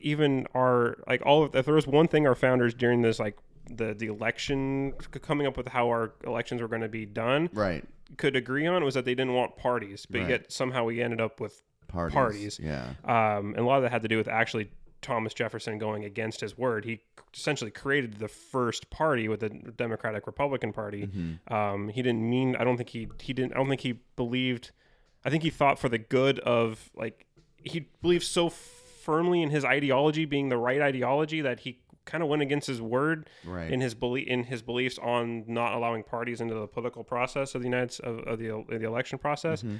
even 0.01 0.47
our 0.55 0.97
like 1.07 1.21
all 1.25 1.43
of 1.43 1.55
if 1.55 1.65
there 1.65 1.75
was 1.75 1.87
one 1.87 2.07
thing 2.07 2.27
our 2.27 2.35
founders 2.35 2.73
during 2.73 3.01
this 3.01 3.19
like 3.19 3.37
the 3.69 3.93
the 3.93 4.05
election 4.07 4.93
coming 5.21 5.47
up 5.47 5.57
with 5.57 5.67
how 5.67 5.87
our 5.87 6.13
elections 6.25 6.61
were 6.61 6.67
going 6.67 6.81
to 6.83 6.87
be 6.89 7.05
done 7.05 7.49
Right. 7.53 7.83
could 8.17 8.35
agree 8.35 8.67
on 8.67 8.83
was 8.83 8.93
that 8.93 9.05
they 9.05 9.15
didn't 9.15 9.33
want 9.33 9.57
parties, 9.57 10.05
but 10.05 10.21
Right. 10.21 10.29
yet 10.29 10.51
somehow 10.51 10.83
we 10.85 11.01
ended 11.01 11.19
up 11.21 11.39
with 11.39 11.61
Parties. 11.87 12.13
Parties. 12.13 12.59
Yeah. 12.61 12.89
um, 13.05 13.49
and 13.55 13.59
a 13.59 13.63
lot 13.63 13.77
of 13.77 13.83
that 13.83 13.91
had 13.91 14.01
to 14.03 14.07
do 14.07 14.17
with 14.17 14.27
actually 14.27 14.69
Thomas 15.01 15.33
Jefferson 15.33 15.77
going 15.77 16.03
against 16.03 16.41
his 16.41 16.57
word. 16.57 16.85
He 16.85 17.01
essentially 17.33 17.71
created 17.71 18.15
the 18.19 18.27
first 18.27 18.89
party 18.89 19.27
with 19.27 19.39
the 19.41 19.49
Democratic 19.49 20.25
Republican 20.25 20.73
Party. 20.73 21.07
Mm-hmm. 21.07 21.53
Um, 21.53 21.89
he 21.89 22.01
didn't 22.01 22.27
mean. 22.27 22.55
I 22.55 22.63
don't 22.63 22.77
think 22.77 22.89
he 22.89 23.07
he 23.21 23.33
didn't. 23.33 23.53
I 23.53 23.57
don't 23.57 23.69
think 23.69 23.81
he 23.81 23.99
believed. 24.15 24.71
I 25.23 25.29
think 25.29 25.43
he 25.43 25.49
thought 25.49 25.77
for 25.79 25.89
the 25.89 25.97
good 25.97 26.39
of 26.39 26.89
like 26.95 27.25
he 27.63 27.87
believed 28.01 28.23
so 28.23 28.49
firmly 28.49 29.41
in 29.41 29.49
his 29.51 29.63
ideology 29.65 30.25
being 30.25 30.49
the 30.49 30.57
right 30.57 30.81
ideology 30.81 31.41
that 31.41 31.61
he 31.61 31.79
kind 32.05 32.21
of 32.23 32.29
went 32.29 32.41
against 32.43 32.67
his 32.67 32.79
word 32.81 33.27
Right. 33.43 33.71
in 33.71 33.81
his 33.81 33.95
belief 33.95 34.27
in 34.27 34.43
his 34.43 34.61
beliefs 34.61 34.99
on 35.01 35.43
not 35.47 35.73
allowing 35.73 36.03
parties 36.03 36.41
into 36.41 36.53
the 36.53 36.67
political 36.67 37.03
process 37.03 37.55
of 37.55 37.61
the 37.61 37.67
United 37.67 37.99
of, 38.01 38.19
of 38.19 38.39
the 38.39 38.49
of 38.49 38.67
the 38.67 38.85
election 38.85 39.17
process 39.19 39.63
Mm-hmm. 39.63 39.77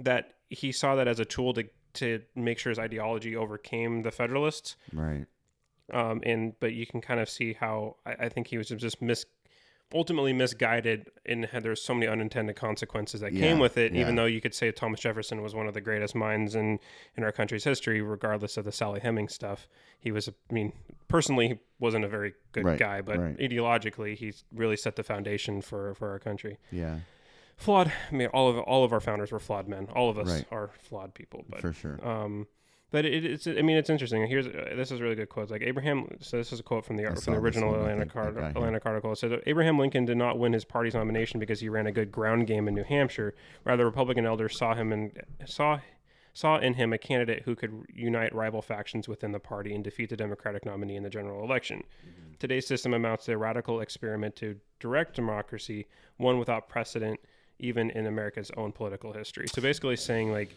that 0.00 0.34
he 0.48 0.70
saw 0.72 0.94
that 0.96 1.08
as 1.08 1.18
a 1.20 1.24
tool 1.24 1.52
to 1.54 1.64
to 1.94 2.20
make 2.34 2.58
sure 2.58 2.70
his 2.70 2.78
ideology 2.78 3.34
overcame 3.36 4.02
the 4.02 4.10
Federalists. 4.10 4.76
Right. 4.92 5.26
Um, 5.92 6.20
and 6.24 6.54
but 6.60 6.72
you 6.72 6.86
can 6.86 7.00
kind 7.00 7.20
of 7.20 7.28
see 7.28 7.52
how 7.54 7.96
I, 8.06 8.12
I 8.26 8.28
think 8.28 8.46
he 8.48 8.56
was 8.58 8.68
just 8.68 9.02
mis 9.02 9.26
ultimately 9.94 10.32
misguided 10.32 11.10
and 11.26 11.44
had 11.44 11.62
there's 11.62 11.80
so 11.80 11.94
many 11.94 12.06
unintended 12.08 12.56
consequences 12.56 13.20
that 13.20 13.32
came 13.32 13.58
with 13.58 13.76
it 13.76 13.94
even 13.94 14.14
though 14.16 14.24
you 14.24 14.40
could 14.40 14.54
say 14.54 14.72
Thomas 14.72 14.98
Jefferson 14.98 15.40
was 15.42 15.54
one 15.54 15.68
of 15.68 15.74
the 15.74 15.80
greatest 15.82 16.14
minds 16.14 16.54
in 16.54 16.80
in 17.16 17.22
our 17.22 17.30
country's 17.30 17.62
history 17.64 18.00
regardless 18.00 18.56
of 18.56 18.64
the 18.64 18.72
Sally 18.72 18.98
Hemings 19.00 19.34
stuff 19.34 19.68
he 20.00 20.10
was 20.10 20.28
i 20.28 20.52
mean 20.52 20.72
personally 21.06 21.48
he 21.48 21.58
wasn't 21.78 22.04
a 22.04 22.08
very 22.08 22.32
good 22.52 22.64
Right, 22.64 22.78
guy 22.78 23.02
but 23.02 23.18
right. 23.18 23.38
ideologically 23.38 24.16
he 24.16 24.32
really 24.52 24.76
set 24.76 24.96
the 24.96 25.04
foundation 25.04 25.60
for 25.60 25.94
for 25.94 26.08
our 26.10 26.18
country 26.18 26.58
Yeah. 26.72 26.96
Flawed 27.56 27.92
I 28.10 28.14
mean 28.14 28.28
all 28.28 28.48
of 28.48 28.58
all 28.58 28.84
of 28.84 28.92
our 28.92 29.00
founders 29.00 29.30
were 29.32 29.38
flawed 29.40 29.68
men 29.68 29.88
all 29.94 30.10
of 30.10 30.18
us 30.18 30.28
Right. 30.28 30.44
are 30.50 30.70
flawed 30.82 31.14
people 31.14 31.44
but 31.48 31.60
For 31.60 31.72
sure. 31.72 31.98
um, 32.06 32.46
but 32.90 33.04
it, 33.04 33.24
it's 33.24 33.46
I 33.48 33.62
mean 33.62 33.76
it's 33.76 33.90
interesting. 33.90 34.24
Here's 34.28 34.46
uh, 34.46 34.72
this 34.76 34.92
is 34.92 35.00
a 35.00 35.02
really 35.02 35.16
good 35.16 35.28
quote. 35.28 35.50
Like 35.50 35.62
Abraham. 35.62 36.06
So 36.20 36.36
this 36.36 36.52
is 36.52 36.60
a 36.60 36.62
quote 36.62 36.84
from 36.84 36.96
the 36.96 37.10
I 37.10 37.14
from 37.16 37.34
the 37.34 37.40
original 37.40 37.72
one, 37.72 37.80
Atlantic, 37.80 38.12
Card- 38.12 38.36
Atlantic 38.38 38.86
article. 38.86 39.10
It 39.10 39.16
said 39.18 39.42
Abraham 39.46 39.80
Lincoln 39.80 40.04
did 40.04 40.16
not 40.16 40.38
win 40.38 40.52
his 40.52 40.64
party's 40.64 40.94
nomination 40.94 41.40
because 41.40 41.58
he 41.58 41.68
ran 41.68 41.88
a 41.88 41.92
good 41.92 42.12
ground 42.12 42.46
game 42.46 42.68
in 42.68 42.74
New 42.74 42.84
Hampshire. 42.84 43.34
Rather, 43.64 43.84
Republican 43.84 44.26
elders 44.26 44.56
saw 44.56 44.74
him 44.76 44.92
and 44.92 45.10
saw 45.44 45.80
saw 46.34 46.58
in 46.58 46.74
him 46.74 46.92
a 46.92 46.98
candidate 46.98 47.42
who 47.44 47.56
could 47.56 47.84
unite 47.92 48.32
rival 48.32 48.62
factions 48.62 49.08
within 49.08 49.32
the 49.32 49.40
party 49.40 49.74
and 49.74 49.82
defeat 49.82 50.10
the 50.10 50.16
Democratic 50.16 50.64
nominee 50.64 50.94
in 50.94 51.02
the 51.02 51.10
general 51.10 51.42
election. 51.42 51.82
Today's 52.38 52.66
system 52.66 52.94
amounts 52.94 53.24
to 53.24 53.32
a 53.32 53.36
radical 53.36 53.80
experiment 53.80 54.36
to 54.36 54.60
direct 54.78 55.16
democracy, 55.16 55.86
one 56.16 56.38
without 56.38 56.68
precedent 56.68 57.18
even 57.58 57.90
in 57.90 58.06
America's 58.06 58.50
own 58.56 58.72
political 58.72 59.12
history. 59.12 59.46
So 59.48 59.62
basically 59.62 59.96
saying 59.96 60.30
like 60.32 60.50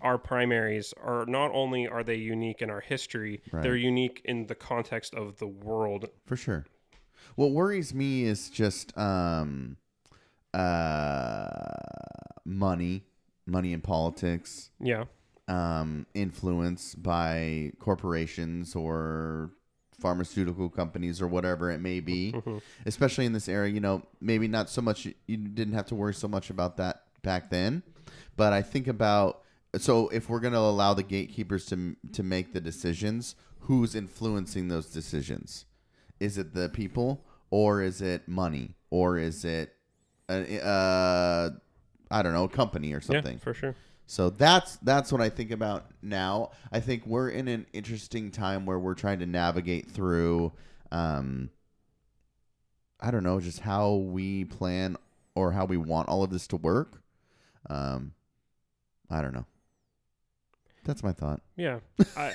our 0.00 0.16
primaries 0.18 0.94
are 1.02 1.24
not 1.26 1.50
only 1.52 1.88
are 1.88 2.04
they 2.04 2.14
unique 2.14 2.62
in 2.62 2.70
our 2.70 2.80
history, 2.80 3.40
Right. 3.50 3.62
they're 3.62 3.76
unique 3.76 4.22
in 4.24 4.46
the 4.46 4.54
context 4.54 5.14
of 5.14 5.38
the 5.38 5.46
world. 5.48 6.08
for 6.26 6.36
sure. 6.36 6.66
What 7.34 7.50
worries 7.50 7.92
me 7.94 8.22
is 8.24 8.48
just 8.50 8.96
um, 8.96 9.76
uh, 10.54 11.48
money, 12.44 13.04
money 13.46 13.72
in 13.72 13.80
politics, 13.80 14.70
Yeah. 14.80 15.04
um, 15.48 16.06
influence 16.14 16.94
by 16.94 17.72
corporations 17.78 18.74
or 18.76 19.50
pharmaceutical 19.98 20.68
companies 20.68 21.20
or 21.20 21.26
whatever 21.26 21.70
it 21.70 21.78
may 21.80 22.00
be. 22.00 22.32
Mhm. 22.32 22.60
Especially 22.86 23.26
in 23.26 23.32
this 23.32 23.48
era, 23.48 23.68
you 23.68 23.80
know, 23.80 24.02
maybe 24.20 24.48
not 24.48 24.68
so 24.70 24.80
much. 24.80 25.06
You 25.26 25.36
didn't 25.36 25.74
have 25.74 25.86
to 25.86 25.94
worry 25.94 26.14
so 26.14 26.28
much 26.28 26.50
about 26.50 26.76
that 26.76 27.04
back 27.22 27.50
then, 27.50 27.82
but 28.36 28.52
I 28.52 28.62
think 28.62 28.86
about 28.86 29.42
so 29.76 30.08
if 30.08 30.30
we're 30.30 30.40
going 30.40 30.54
to 30.54 30.58
allow 30.58 30.94
the 30.94 31.02
gatekeepers 31.02 31.66
to 31.66 31.96
to 32.12 32.22
make 32.22 32.52
the 32.52 32.60
decisions, 32.60 33.34
who's 33.60 33.94
influencing 33.94 34.68
those 34.68 34.86
decisions? 34.86 35.66
Is 36.20 36.38
it 36.38 36.54
the 36.54 36.68
people, 36.68 37.24
or 37.50 37.82
is 37.82 38.00
it 38.00 38.26
money, 38.28 38.74
or 38.90 39.18
is 39.18 39.44
it, 39.44 39.74
a, 40.28 40.64
uh, 40.64 41.50
I 42.10 42.22
don't 42.22 42.32
know, 42.32 42.44
a 42.44 42.48
company 42.48 42.92
or 42.92 43.00
something? 43.00 43.34
Yeah, 43.34 43.38
for 43.44 43.54
sure. 43.54 43.74
So 44.10 44.30
that's 44.30 44.76
that's 44.76 45.12
what 45.12 45.20
I 45.20 45.28
think 45.28 45.50
about 45.50 45.84
now. 46.00 46.52
I 46.72 46.80
think 46.80 47.04
we're 47.06 47.28
in 47.28 47.46
an 47.46 47.66
interesting 47.74 48.30
time 48.30 48.64
where 48.64 48.78
we're 48.78 48.94
trying 48.94 49.18
to 49.18 49.26
navigate 49.26 49.90
through 49.90 50.52
um 50.90 51.50
I 53.00 53.10
don't 53.10 53.22
know, 53.22 53.38
just 53.38 53.60
how 53.60 53.96
we 53.96 54.46
plan 54.46 54.96
or 55.34 55.52
how 55.52 55.66
we 55.66 55.76
want 55.76 56.08
all 56.08 56.24
of 56.24 56.30
this 56.30 56.46
to 56.48 56.56
work. 56.56 57.02
Um 57.68 58.14
I 59.10 59.20
don't 59.20 59.34
know. 59.34 59.44
That's 60.84 61.02
my 61.02 61.12
thought. 61.12 61.42
Yeah, 61.56 61.80
I, 62.16 62.22
I, 62.22 62.32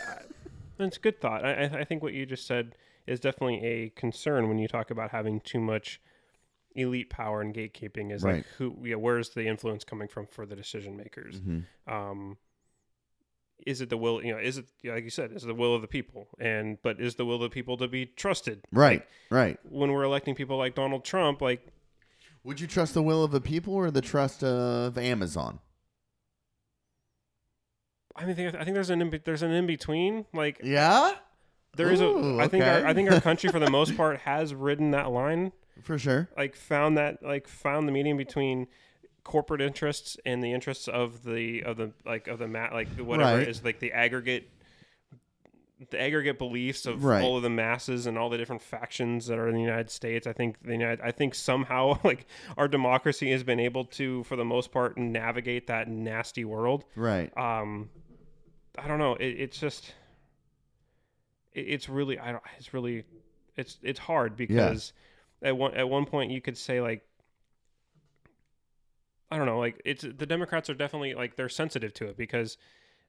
it's 0.78 0.97
a 0.97 0.99
good 0.99 1.19
thought. 1.19 1.43
I- 1.43 1.63
I 1.80 1.84
think 1.86 2.03
what 2.03 2.13
you 2.13 2.28
just 2.28 2.45
said 2.45 2.76
is 3.07 3.19
definitely 3.19 3.63
a 3.65 3.89
concern 3.89 4.47
when 4.47 4.59
you 4.59 4.67
talk 4.67 4.91
about 4.91 5.09
having 5.09 5.39
too 5.41 5.59
much 5.59 5.99
elite 6.76 7.09
power 7.09 7.41
and 7.41 7.53
gatekeeping. 7.53 8.11
Is 8.11 8.24
Right. 8.24 8.38
like 8.38 8.45
who, 8.57 8.78
yeah, 8.84 8.95
where's 8.95 9.30
the 9.30 9.45
influence 9.47 9.84
coming 9.84 10.07
from 10.07 10.28
for 10.28 10.45
the 10.45 10.55
decision 10.55 10.95
makers? 10.97 11.39
Mhm. 11.39 11.65
Um, 11.88 12.38
is 13.65 13.80
it 13.82 13.89
the 13.89 13.97
will? 13.97 14.24
You 14.24 14.34
know, 14.34 14.39
is 14.39 14.57
it 14.57 14.65
like 14.84 15.03
you 15.03 15.09
said, 15.09 15.32
is 15.32 15.43
it 15.43 15.47
the 15.47 15.53
will 15.53 15.74
of 15.76 15.82
the 15.82 15.88
people? 15.88 16.28
And 16.39 16.78
but 16.82 16.99
is 16.99 17.15
the 17.15 17.26
will 17.26 17.36
of 17.36 17.41
the 17.41 17.49
people 17.49 17.78
to 17.78 17.88
be 17.88 18.05
trusted? 18.05 18.61
Right, 18.71 18.99
Like, 18.99 19.09
right. 19.32 19.59
when 19.71 19.91
we're 19.91 20.03
electing 20.03 20.36
people 20.36 20.57
like 20.57 20.76
Donald 20.76 21.05
Trump, 21.05 21.41
like 21.41 21.65
Would 22.43 22.59
you 22.59 22.67
trust 22.67 22.93
the 22.93 23.01
will 23.01 23.24
of 23.24 23.32
the 23.32 23.39
people 23.39 23.74
or 23.74 23.89
the 23.89 24.01
trust 24.01 24.43
of 24.43 24.97
Amazon? 24.97 25.59
I 28.15 28.26
mean, 28.26 28.32
I 28.38 28.63
think 28.63 28.74
there's 28.76 28.89
an 28.89 29.01
in, 29.01 29.21
there's 29.24 29.41
an 29.41 29.51
in 29.51 29.65
between. 29.65 30.26
Like 30.34 30.59
Yeah? 30.63 31.15
there 31.76 31.89
is 31.91 32.01
a. 32.01 32.05
Ooh, 32.05 32.39
I 32.39 32.47
think 32.47 32.63
our. 32.63 32.86
I 32.86 32.93
think 32.93 33.09
our 33.11 33.19
country 33.30 33.49
for 33.49 33.59
the 33.59 33.69
most 33.71 33.97
part 33.97 34.19
has 34.19 34.53
ridden 34.53 34.91
that 34.91 35.09
line. 35.11 35.51
For 35.82 35.97
sure. 35.97 36.30
like 36.38 36.55
found 36.55 36.97
that 36.97 37.24
like 37.24 37.47
found 37.47 37.88
the 37.88 37.91
meeting 37.91 38.15
between 38.17 38.67
corporate 39.24 39.61
interests 39.61 40.17
and 40.26 40.43
the 40.43 40.51
interests 40.53 40.88
of 40.88 41.24
the 41.24 41.63
of 41.63 41.78
the 41.78 41.91
like 42.05 42.28
of 42.28 42.39
the 42.39 42.47
mat 42.47 42.74
like 42.74 42.89
whatever 42.99 43.38
Right. 43.39 43.47
is 43.47 43.63
like 43.63 43.80
the 43.80 43.91
aggregate 43.93 44.49
the 45.89 45.99
aggregate 45.99 46.38
beliefs 46.38 46.86
of 46.86 47.03
Right. 47.03 47.21
all 47.24 47.36
of 47.36 47.43
the 47.43 47.49
masses 47.49 48.05
and 48.05 48.17
all 48.17 48.30
the 48.30 48.38
different 48.38 48.61
factions 48.61 49.28
that 49.28 49.38
are 49.38 49.49
in 49.49 49.55
the 49.55 49.61
United 49.61 49.89
States. 49.89 50.26
I 50.28 50.32
think 50.34 50.61
the 50.63 50.71
United 50.74 51.01
I 51.01 51.11
think 51.11 51.36
somehow 51.36 51.99
like 52.03 52.26
our 52.57 52.67
democracy 52.67 53.32
has 53.32 53.43
been 53.43 53.59
able 53.59 53.84
to 53.86 54.24
for 54.24 54.36
the 54.38 54.45
most 54.45 54.71
part 54.71 54.97
navigate 54.97 55.67
that 55.67 55.88
nasty 55.89 56.45
world. 56.45 56.86
Right. 56.95 57.36
Um 57.38 57.89
I 58.78 58.88
don't 58.88 58.99
know. 58.99 59.15
It, 59.15 59.26
it's 59.39 59.59
just 59.59 59.93
it, 61.53 61.61
it's 61.61 61.89
really 61.89 62.17
I 62.19 62.32
don't 62.32 62.43
it's 62.57 62.74
really 62.74 63.03
it's 63.57 63.78
it's 63.84 63.99
hard 63.99 64.36
because 64.38 64.93
at 65.43 65.57
one 65.57 65.73
at 65.75 65.89
one 65.89 66.05
point 66.05 66.31
you 66.31 66.41
could 66.41 66.57
say 66.57 66.81
like 66.81 67.03
I 69.31 69.37
don't 69.37 69.45
know 69.47 69.59
like 69.59 69.81
it's 69.83 70.03
the 70.03 70.25
Democrats 70.25 70.69
are 70.69 70.73
definitely 70.75 71.15
like 71.15 71.35
they're 71.35 71.49
sensitive 71.49 71.93
to 71.95 72.05
it 72.07 72.17
because 72.17 72.57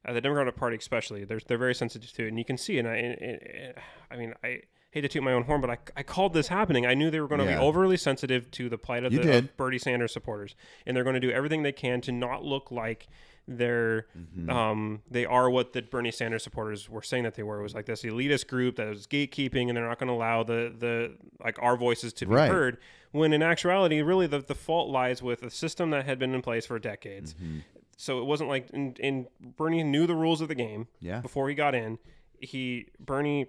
uh, 0.07 0.13
the 0.13 0.21
Democratic 0.21 0.55
Party 0.55 0.75
especially 0.77 1.23
they're 1.23 1.39
they're 1.47 1.57
very 1.57 1.75
sensitive 1.75 2.11
to 2.13 2.25
it. 2.25 2.29
And 2.29 2.37
you 2.39 2.45
can 2.45 2.57
see 2.57 2.77
and 2.79 2.87
I 2.87 2.95
and, 2.95 3.21
and- 3.21 3.73
I 4.09 4.15
mean 4.17 4.33
I 4.43 4.61
hate 4.91 5.01
to 5.01 5.07
toot 5.09 5.23
my 5.23 5.33
own 5.33 5.43
horn 5.43 5.61
but 5.61 5.69
I, 5.69 5.77
I 5.97 6.03
called 6.03 6.33
this 6.33 6.47
happening. 6.47 6.85
I 6.85 6.93
knew 6.93 7.11
they 7.11 7.19
were 7.19 7.27
going 7.27 7.41
to 7.41 7.45
Yeah. 7.45 7.57
be 7.59 7.61
overly 7.63 7.97
sensitive 7.97 8.49
to 8.51 8.69
the 8.69 8.77
plight 8.77 9.03
of 9.03 9.13
You 9.13 9.19
the 9.19 9.37
of 9.39 9.57
Bernie 9.57 9.77
Sanders 9.77 10.13
supporters. 10.13 10.55
And 10.85 10.95
they're 10.95 11.03
going 11.03 11.15
to 11.15 11.19
do 11.19 11.31
everything 11.31 11.63
they 11.63 11.71
can 11.73 12.01
to 12.01 12.11
not 12.11 12.43
look 12.43 12.71
like 12.71 13.07
they're 13.47 14.07
Mm-hmm. 14.17 14.49
um 14.49 15.01
they 15.09 15.25
are 15.25 15.49
what 15.49 15.73
the 15.73 15.81
Bernie 15.81 16.11
Sanders 16.11 16.43
supporters 16.43 16.89
were 16.89 17.01
saying 17.03 17.23
that 17.23 17.35
they 17.35 17.43
were 17.43 17.59
it 17.59 17.63
was 17.63 17.75
like 17.75 17.85
this 17.85 18.01
elitist 18.03 18.47
group 18.47 18.75
that 18.77 18.87
was 18.87 19.05
gatekeeping 19.07 19.67
and 19.67 19.77
they're 19.77 19.87
not 19.87 19.99
going 19.99 20.07
to 20.07 20.13
allow 20.13 20.43
the 20.43 20.73
the 20.77 21.15
like 21.43 21.57
our 21.61 21.77
voices 21.77 22.11
to 22.13 22.25
be 22.25 22.33
Right. 22.33 22.49
heard 22.51 22.77
when 23.11 23.31
in 23.33 23.41
actuality 23.43 24.01
really 24.01 24.27
the, 24.27 24.39
the 24.39 24.55
fault 24.55 24.89
lies 24.89 25.21
with 25.21 25.43
a 25.43 25.49
system 25.51 25.91
that 25.91 26.05
had 26.05 26.17
been 26.19 26.33
in 26.33 26.41
place 26.41 26.65
for 26.65 26.79
decades 26.79 27.33
Mm-hmm. 27.35 27.59
so 27.97 28.19
it 28.19 28.25
wasn't 28.25 28.49
like 28.49 28.69
in, 28.71 28.93
in 28.99 29.27
Bernie 29.57 29.83
knew 29.83 30.07
the 30.07 30.15
rules 30.15 30.41
of 30.41 30.47
the 30.47 30.55
game 30.55 30.87
Yeah. 30.99 31.19
before 31.21 31.47
he 31.49 31.55
got 31.55 31.75
in 31.75 31.99
he 32.39 32.87
Bernie 32.99 33.45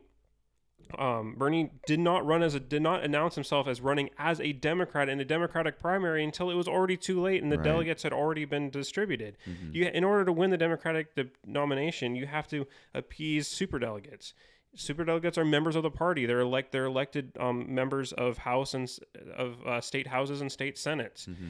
um, 0.98 1.34
Bernie 1.36 1.70
did 1.86 1.98
not 2.00 2.24
run 2.24 2.42
as 2.42 2.54
a 2.54 2.60
did 2.60 2.82
not 2.82 3.02
announce 3.02 3.34
himself 3.34 3.66
as 3.66 3.80
running 3.80 4.10
as 4.18 4.40
a 4.40 4.52
Democrat 4.52 5.08
in 5.08 5.20
a 5.20 5.24
Democratic 5.24 5.78
primary 5.78 6.22
until 6.22 6.50
it 6.50 6.54
was 6.54 6.68
already 6.68 6.96
too 6.96 7.20
late 7.20 7.42
and 7.42 7.50
the 7.50 7.56
Right. 7.56 7.64
delegates 7.64 8.02
had 8.02 8.12
already 8.12 8.44
been 8.44 8.70
distributed. 8.70 9.36
Mm-hmm. 9.48 9.74
You, 9.74 9.86
in 9.86 10.04
order 10.04 10.24
to 10.24 10.32
win 10.32 10.50
the 10.50 10.56
Democratic 10.56 11.14
the 11.14 11.28
nomination, 11.44 12.14
you 12.14 12.26
have 12.26 12.46
to 12.48 12.66
appease 12.94 13.48
superdelegates. 13.48 14.32
Superdelegates 14.76 15.38
are 15.38 15.44
members 15.44 15.74
of 15.74 15.82
the 15.82 15.90
party. 15.90 16.26
They're 16.26 16.40
elect 16.40 16.70
they're 16.72 16.84
elected 16.84 17.32
um, 17.40 17.74
members 17.74 18.12
of 18.12 18.38
House 18.38 18.74
and 18.74 18.88
of 19.36 19.56
uh, 19.66 19.80
state 19.80 20.06
houses 20.06 20.40
and 20.40 20.52
state 20.52 20.78
senates 20.78 21.26
Mm-hmm. 21.26 21.48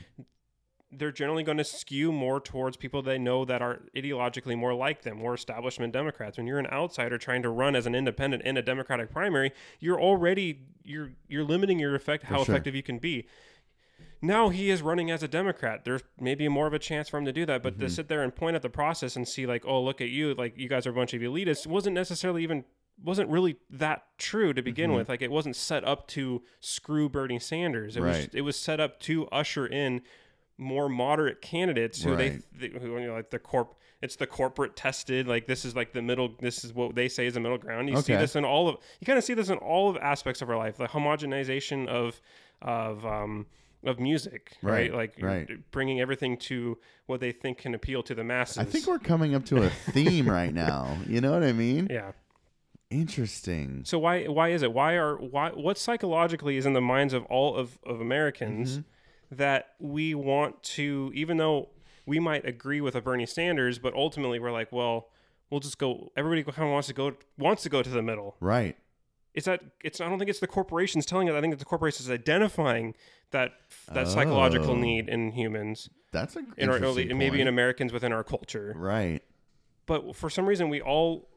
They're 0.92 1.12
generally 1.12 1.42
going 1.42 1.58
to 1.58 1.64
skew 1.64 2.12
more 2.12 2.40
towards 2.40 2.76
people 2.76 3.02
they 3.02 3.18
know 3.18 3.44
that 3.44 3.60
are 3.60 3.80
ideologically 3.96 4.56
more 4.56 4.72
like 4.72 5.02
them, 5.02 5.18
more 5.18 5.34
establishment 5.34 5.92
Democrats. 5.92 6.36
When 6.38 6.46
you're 6.46 6.58
an 6.60 6.68
outsider 6.68 7.18
trying 7.18 7.42
to 7.42 7.50
run 7.50 7.74
as 7.74 7.86
an 7.86 7.94
independent 7.94 8.44
in 8.44 8.56
a 8.56 8.62
Democratic 8.62 9.10
primary, 9.10 9.52
you're 9.80 10.00
already 10.00 10.60
you're 10.84 11.10
you're 11.28 11.44
limiting 11.44 11.78
your 11.78 11.94
effect 11.94 12.24
how 12.24 12.44
sure. 12.44 12.54
effective 12.54 12.74
you 12.74 12.82
can 12.82 12.98
be. 12.98 13.26
Now 14.22 14.48
he 14.48 14.70
is 14.70 14.80
running 14.82 15.10
as 15.10 15.22
a 15.22 15.28
Democrat. 15.28 15.84
There's 15.84 16.02
maybe 16.18 16.48
more 16.48 16.66
of 16.66 16.72
a 16.72 16.78
chance 16.78 17.08
for 17.08 17.18
him 17.18 17.24
to 17.26 17.32
do 17.32 17.44
that, 17.46 17.62
but 17.62 17.74
Mm-hmm. 17.74 17.82
to 17.82 17.90
sit 17.90 18.08
there 18.08 18.22
and 18.22 18.34
point 18.34 18.56
at 18.56 18.62
the 18.62 18.70
process 18.70 19.16
and 19.16 19.26
see 19.28 19.46
like, 19.46 19.64
oh, 19.66 19.82
look 19.82 20.00
at 20.00 20.08
you, 20.08 20.34
like 20.34 20.56
you 20.56 20.68
guys 20.68 20.86
are 20.86 20.90
a 20.90 20.94
bunch 20.94 21.12
of 21.14 21.20
elitists, 21.20 21.66
wasn't 21.66 21.94
necessarily 21.94 22.42
even 22.42 22.64
wasn't 23.04 23.28
really 23.28 23.56
that 23.68 24.04
true 24.16 24.54
to 24.54 24.62
begin 24.62 24.88
Mm-hmm. 24.90 24.98
with. 24.98 25.08
Like 25.10 25.20
it 25.22 25.30
wasn't 25.30 25.54
set 25.56 25.84
up 25.84 26.06
to 26.08 26.42
screw 26.60 27.08
Bernie 27.10 27.38
Sanders. 27.38 27.96
It 27.96 28.00
was 28.00 28.16
Right. 28.18 28.30
it 28.32 28.40
was 28.42 28.56
set 28.56 28.80
up 28.80 29.00
to 29.00 29.26
usher 29.28 29.66
in 29.66 30.00
more 30.58 30.88
moderate 30.88 31.40
candidates 31.42 32.02
who 32.02 32.10
Right. 32.14 32.40
they 32.58 32.68
th- 32.68 32.80
who 32.82 32.98
you 32.98 33.06
know, 33.08 33.14
like 33.14 33.30
the 33.30 33.38
corp 33.38 33.74
it's 34.02 34.16
the 34.16 34.26
corporate 34.26 34.76
tested 34.76 35.26
like 35.28 35.46
this 35.46 35.64
is 35.64 35.74
like 35.76 35.92
the 35.92 36.02
middle 36.02 36.34
this 36.40 36.64
is 36.64 36.72
what 36.74 36.94
they 36.94 37.08
say 37.08 37.26
is 37.26 37.34
the 37.34 37.40
middle 37.40 37.58
ground 37.58 37.88
you 37.90 38.00
see 38.00 38.14
this 38.14 38.36
in 38.36 38.44
all 38.44 38.68
of 38.68 38.76
you 39.00 39.06
kind 39.06 39.18
of 39.18 39.24
see 39.24 39.34
this 39.34 39.48
in 39.50 39.58
all 39.58 39.90
of 39.90 39.96
aspects 39.98 40.40
of 40.42 40.48
our 40.50 40.56
life 40.56 40.76
the 40.76 40.86
homogenization 40.86 41.86
of 41.88 42.20
of 42.62 43.04
um 43.04 43.46
of 43.84 44.00
music 44.00 44.56
right, 44.62 44.90
Right, 44.90 44.94
like 44.94 45.14
right. 45.22 45.70
bringing 45.70 46.00
everything 46.00 46.36
to 46.38 46.78
what 47.06 47.20
they 47.20 47.32
think 47.32 47.58
can 47.58 47.74
appeal 47.74 48.02
to 48.04 48.14
the 48.14 48.24
masses 48.24 48.58
I 48.58 48.64
think 48.64 48.86
we're 48.86 48.98
coming 48.98 49.34
up 49.34 49.44
to 49.46 49.62
a 49.62 49.68
theme 49.70 50.28
right 50.28 50.52
now. 50.52 50.96
You 51.06 51.20
know 51.20 51.32
what 51.32 51.42
I 51.44 51.52
mean? 51.52 51.86
yeah 51.90 52.12
Interesting. 52.90 53.82
so 53.84 53.98
why 53.98 54.24
why 54.26 54.50
is 54.50 54.62
it 54.62 54.72
why 54.72 54.94
are 54.94 55.16
why 55.16 55.50
what 55.50 55.76
psychologically 55.76 56.56
is 56.56 56.66
in 56.66 56.72
the 56.72 56.80
minds 56.80 57.12
of 57.14 57.24
all 57.26 57.56
of, 57.56 57.78
of 57.84 58.00
americans 58.00 58.78
Mm-hmm. 58.78 58.88
That 59.30 59.74
we 59.80 60.14
want 60.14 60.62
to 60.62 61.10
even 61.14 61.36
though 61.36 61.68
we 62.06 62.18
might 62.20 62.44
agree 62.46 62.80
with 62.80 62.94
a 62.94 63.00
bernie 63.00 63.26
sanders 63.26 63.78
but 63.78 63.92
ultimately 63.94 64.38
we're 64.38 64.52
like 64.52 64.70
well 64.72 65.08
we'll 65.50 65.60
just 65.60 65.78
go 65.78 66.10
everybody 66.16 66.42
kind 66.44 66.68
of 66.68 66.72
wants 66.72 66.88
to 66.88 66.94
go 66.94 67.12
wants 67.38 67.62
to 67.62 67.68
go 67.68 67.82
to 67.82 67.90
the 67.90 68.02
middle 68.02 68.36
Right. 68.40 68.76
it's 69.34 69.46
that 69.46 69.62
it's 69.82 70.00
i 70.00 70.08
don't 70.08 70.18
think 70.18 70.30
it's 70.30 70.40
the 70.40 70.46
corporations 70.46 71.04
telling 71.06 71.26
it 71.28 71.34
i 71.34 71.40
think 71.40 71.52
it's 71.52 71.60
the 71.62 71.66
corporations 71.68 72.10
identifying 72.10 72.94
that 73.32 73.52
that 73.92 74.06
psychological 74.08 74.70
Oh. 74.70 74.76
need 74.76 75.08
in 75.08 75.32
humans 75.32 75.90
That's 76.12 76.36
a 76.36 76.40
in 76.56 76.68
our 76.68 76.76
interesting 76.76 77.18
maybe 77.18 77.40
in 77.40 77.48
americans 77.48 77.92
within 77.92 78.12
our 78.12 78.22
culture 78.24 78.72
Right. 78.76 79.22
but 79.86 80.14
for 80.14 80.30
some 80.30 80.46
reason 80.46 80.68
we 80.68 80.80
all 80.80 81.28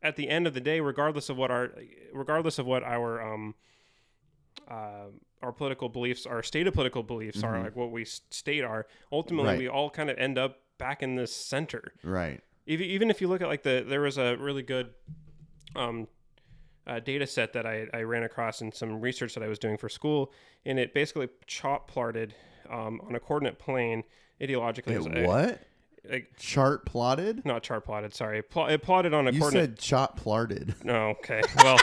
at 0.00 0.14
the 0.14 0.28
end 0.28 0.46
of 0.46 0.54
the 0.54 0.60
day 0.60 0.78
regardless 0.78 1.28
of 1.28 1.36
what 1.36 1.50
our 1.50 1.72
regardless 2.12 2.60
of 2.60 2.66
what 2.66 2.84
our 2.84 3.20
um 3.20 3.56
uh, 4.68 5.06
our 5.42 5.52
political 5.52 5.88
beliefs 5.88 6.26
our 6.26 6.42
stated 6.42 6.72
political 6.74 7.02
beliefs 7.02 7.42
are 7.42 7.60
like 7.60 7.76
what 7.76 7.90
we 7.90 8.04
state 8.04 8.62
are 8.64 8.86
ultimately 9.12 9.50
Right. 9.50 9.58
we 9.58 9.68
all 9.68 9.90
kind 9.90 10.10
of 10.10 10.18
end 10.18 10.36
up 10.38 10.58
back 10.78 11.02
in 11.02 11.16
this 11.16 11.34
center 11.34 11.92
Right. 12.02 12.40
Ev- 12.68 12.80
even 12.80 13.10
if 13.10 13.20
you 13.20 13.28
look 13.28 13.40
at 13.42 13.48
like 13.48 13.62
the 13.62 13.84
there 13.86 14.00
was 14.00 14.18
a 14.18 14.36
really 14.36 14.62
good 14.62 14.90
um 15.76 16.08
uh, 16.86 17.00
data 17.00 17.26
set 17.26 17.52
that 17.52 17.66
I, 17.66 17.86
I 17.92 18.00
ran 18.02 18.22
across 18.22 18.62
in 18.62 18.72
some 18.72 18.98
research 19.00 19.34
that 19.34 19.42
I 19.42 19.46
was 19.46 19.58
doing 19.58 19.76
for 19.76 19.90
school, 19.90 20.32
and 20.64 20.78
it 20.78 20.94
basically 20.94 21.28
chop 21.46 21.86
plotted 21.90 22.34
um, 22.70 23.02
on 23.06 23.14
a 23.14 23.20
coordinate 23.20 23.58
plane 23.58 24.04
ideologically. 24.40 24.92
It 25.14 25.26
what? 25.26 25.60
like 26.10 26.30
Chart 26.38 26.86
plotted. 26.86 27.44
not 27.44 27.62
chart 27.62 27.84
plotted. 27.84 28.14
Sorry, 28.14 28.40
Pl- 28.40 28.68
it 28.68 28.82
plotted 28.82 29.12
on 29.12 29.28
a 29.28 29.32
You 29.32 29.38
coordinate. 29.40 29.70
said 29.70 29.78
chart 29.78 30.16
plotted. 30.16 30.76
No, 30.82 31.08
okay. 31.10 31.42
Well, 31.62 31.78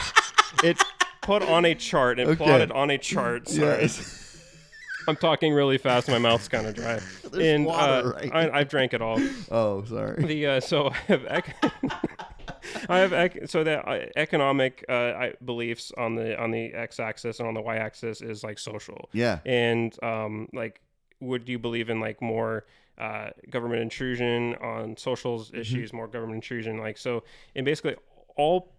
it 0.64 0.82
put 1.26 1.42
on 1.42 1.64
a 1.64 1.74
chart. 1.74 2.18
and 2.18 2.30
Okay. 2.30 2.44
plotted 2.44 2.72
on 2.72 2.90
a 2.90 2.98
chart. 2.98 3.48
Sorry. 3.48 3.82
Yes. 3.82 4.22
I'm 5.08 5.16
talking 5.16 5.52
really 5.52 5.78
fast. 5.78 6.08
My 6.08 6.18
mouth's 6.18 6.48
kind 6.48 6.66
of 6.66 6.74
dry. 6.74 6.98
There's 7.30 7.46
and 7.54 7.66
water, 7.66 8.08
uh, 8.08 8.12
right? 8.12 8.30
I, 8.34 8.58
I've 8.60 8.68
drank 8.68 8.92
it 8.92 9.00
all. 9.02 9.20
oh, 9.50 9.84
sorry. 9.84 10.24
The 10.24 10.46
uh, 10.46 10.60
so 10.60 10.88
I 10.88 10.96
have 11.08 11.24
ec- 11.26 11.54
I 12.88 12.98
have 12.98 13.12
ec- 13.12 13.48
so 13.48 13.62
that 13.62 13.86
uh, 13.86 14.06
economic 14.16 14.84
uh, 14.88 14.92
I, 14.92 15.32
beliefs 15.44 15.92
on 15.96 16.16
the 16.16 16.36
on 16.40 16.50
the 16.50 16.74
x-axis 16.74 17.38
and 17.38 17.46
on 17.46 17.54
the 17.54 17.60
y-axis 17.60 18.20
is 18.20 18.42
like 18.42 18.58
social. 18.58 19.08
Yeah. 19.12 19.38
And 19.46 19.96
um, 20.02 20.48
like, 20.52 20.80
would 21.20 21.48
you 21.48 21.58
believe 21.60 21.88
in 21.88 22.00
like 22.00 22.20
more 22.20 22.66
uh, 22.98 23.30
government 23.50 23.82
intrusion 23.82 24.56
on 24.56 24.96
social 24.96 25.38
Mm-hmm. 25.38 25.56
issues, 25.60 25.92
more 25.92 26.08
government 26.08 26.36
intrusion? 26.42 26.78
Like 26.78 26.98
so, 26.98 27.22
and 27.54 27.64
basically 27.64 27.94
all 28.36 28.72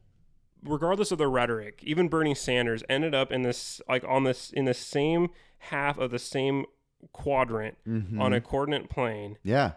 regardless 0.64 1.12
of 1.12 1.18
the 1.18 1.28
rhetoric, 1.28 1.80
even 1.84 2.08
Bernie 2.08 2.36
Sanders 2.36 2.84
ended 2.89 3.14
up 3.16 3.32
in 3.32 3.41
this 3.43 3.82
like 3.88 4.03
on 4.08 4.24
this 4.24 4.51
in 4.51 4.66
the 4.66 4.74
same 4.74 5.30
half 5.60 5.97
of 5.97 6.12
the 6.12 6.20
same 6.20 6.66
quadrant 7.14 7.78
Mhm. 7.88 8.20
on 8.20 8.34
a 8.34 8.41
coordinate 8.41 8.89
plane. 8.89 9.38
Yeah. 9.43 9.74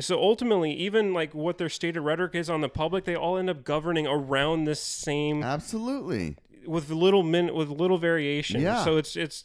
So 0.00 0.18
ultimately, 0.20 0.72
even 0.74 1.12
like 1.12 1.34
what 1.34 1.58
their 1.58 1.68
stated 1.68 2.00
rhetoric 2.00 2.34
is 2.34 2.48
on 2.48 2.60
the 2.60 2.68
public, 2.68 3.04
they 3.04 3.16
all 3.16 3.36
end 3.36 3.50
up 3.50 3.64
governing 3.64 4.06
around 4.06 4.64
this 4.64 4.80
same 4.80 5.42
Absolutely. 5.42 6.36
with 6.66 6.90
little 6.90 7.22
min 7.22 7.52
with 7.54 7.68
little 7.68 7.98
variation. 7.98 8.60
Yeah. 8.60 8.84
So 8.84 8.96
it's 8.96 9.16
it's 9.16 9.44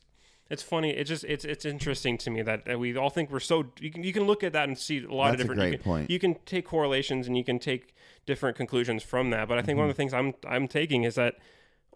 it's 0.49 0.61
funny. 0.61 0.91
It 0.91 1.05
just 1.05 1.24
it's 1.24 1.43
it's 1.45 1.66
interesting 1.66 2.18
to 2.20 2.30
me 2.30 2.41
that, 2.43 2.66
that 2.66 2.80
we 2.80 2.95
all 2.95 3.09
think 3.09 3.32
we're 3.32 3.39
so 3.39 3.66
you 3.80 3.89
can 3.91 4.03
you 4.03 4.14
can 4.14 4.24
look 4.24 4.43
at 4.43 4.53
that 4.53 4.68
and 4.68 4.78
see 4.78 5.03
a 5.03 5.11
lot 5.11 5.32
That's 5.32 5.41
of 5.41 5.47
different. 5.49 5.59
great 5.59 5.72
you 5.72 5.78
can, 5.80 5.84
point. 5.84 6.09
You 6.11 6.20
can 6.20 6.36
take 6.45 6.66
correlations 6.68 7.28
and 7.28 7.36
you 7.36 7.43
can 7.43 7.57
take 7.57 7.93
different 8.26 8.55
conclusions 8.57 9.03
from 9.03 9.30
that. 9.32 9.47
But 9.47 9.57
I 9.57 9.61
think 9.61 9.78
one 9.78 9.86
Mm-hmm. 9.86 9.89
of 9.91 9.95
the 9.95 9.99
things 10.01 10.13
I'm 10.13 10.34
I'm 10.47 10.67
taking 10.67 11.03
is 11.03 11.15
that 11.15 11.36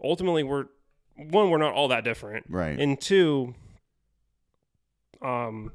ultimately 0.02 0.42
we're 0.42 0.66
one 1.16 1.50
we're 1.50 1.58
not 1.58 1.72
all 1.74 1.88
that 1.88 2.04
different, 2.04 2.46
Right. 2.48 2.78
and 2.78 3.00
two, 3.00 3.54
um, 5.22 5.72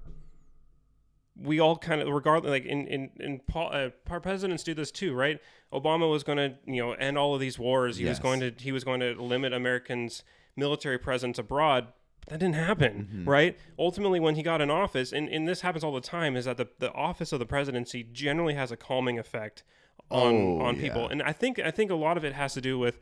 we 1.36 1.60
all 1.60 1.78
kind 1.78 2.02
of 2.02 2.08
regardless 2.08 2.50
like 2.52 2.66
in 2.66 2.88
in 2.88 3.10
in 3.20 3.40
Paul, 3.48 3.70
uh, 3.74 3.90
our 4.10 4.20
presidents 4.20 4.64
do 4.64 4.74
this 4.74 4.92
too, 4.92 5.14
right? 5.14 5.40
Obama 5.74 6.10
was 6.10 6.24
going 6.24 6.38
to 6.38 6.56
you 6.66 6.82
know 6.82 6.94
end 6.94 7.18
all 7.18 7.34
of 7.34 7.42
these 7.42 7.58
wars. 7.58 7.98
He 7.98 8.06
was 8.06 8.20
going 8.20 8.40
to 8.40 8.54
he 8.58 8.72
was 8.72 8.84
going 8.84 9.00
to 9.00 9.14
limit 9.22 9.52
Americans' 9.54 10.24
military 10.56 10.98
presence 11.00 11.38
abroad. 11.40 11.88
That 12.28 12.40
didn't 12.40 12.56
happen, 12.56 13.10
Mm-hmm. 13.12 13.30
right? 13.30 13.58
Ultimately, 13.78 14.20
when 14.22 14.36
he 14.36 14.44
got 14.44 14.62
in 14.62 14.72
office, 14.72 15.12
and, 15.12 15.28
and 15.28 15.46
this 15.46 15.60
happens 15.60 15.84
all 15.84 15.92
the 15.94 16.00
time, 16.00 16.38
is 16.38 16.46
that 16.46 16.56
the, 16.56 16.68
the 16.80 16.90
office 16.94 17.34
of 17.34 17.40
the 17.40 17.46
presidency 17.46 18.02
generally 18.02 18.54
has 18.54 18.72
a 18.72 18.78
calming 18.78 19.20
effect 19.20 19.64
on 20.10 20.34
Oh, 20.36 20.60
on 20.62 20.76
yeah. 20.76 20.82
people, 20.82 21.08
and 21.08 21.22
I 21.24 21.32
think 21.34 21.60
I 21.60 21.72
think 21.72 21.92
a 21.92 21.96
lot 21.96 22.18
of 22.18 22.26
it 22.26 22.34
has 22.34 22.54
to 22.54 22.62
do 22.62 22.78
with. 22.78 23.00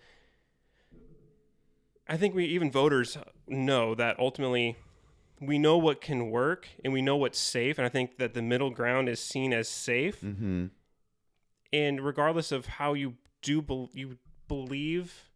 I 2.07 2.17
think 2.17 2.35
we 2.35 2.45
even 2.45 2.69
voters 2.71 3.17
know 3.47 3.95
that 3.95 4.19
ultimately 4.19 4.75
we 5.39 5.57
know 5.57 5.77
what 5.77 6.01
can 6.01 6.29
work 6.29 6.67
and 6.83 6.91
we 6.93 7.01
know 7.01 7.15
what's 7.15 7.39
safe, 7.39 7.77
and 7.77 7.85
I 7.85 7.89
think 7.89 8.17
that 8.17 8.33
the 8.33 8.41
middle 8.41 8.69
ground 8.69 9.09
is 9.09 9.19
seen 9.19 9.53
as 9.53 9.67
safe. 9.69 10.21
Mm-hmm. 10.21 10.67
And 11.73 12.01
regardless 12.01 12.51
of 12.51 12.65
how 12.65 12.93
you 12.93 13.15
do 13.41 13.61
bel 13.61 13.89
you 13.93 14.17
believe 14.47 15.30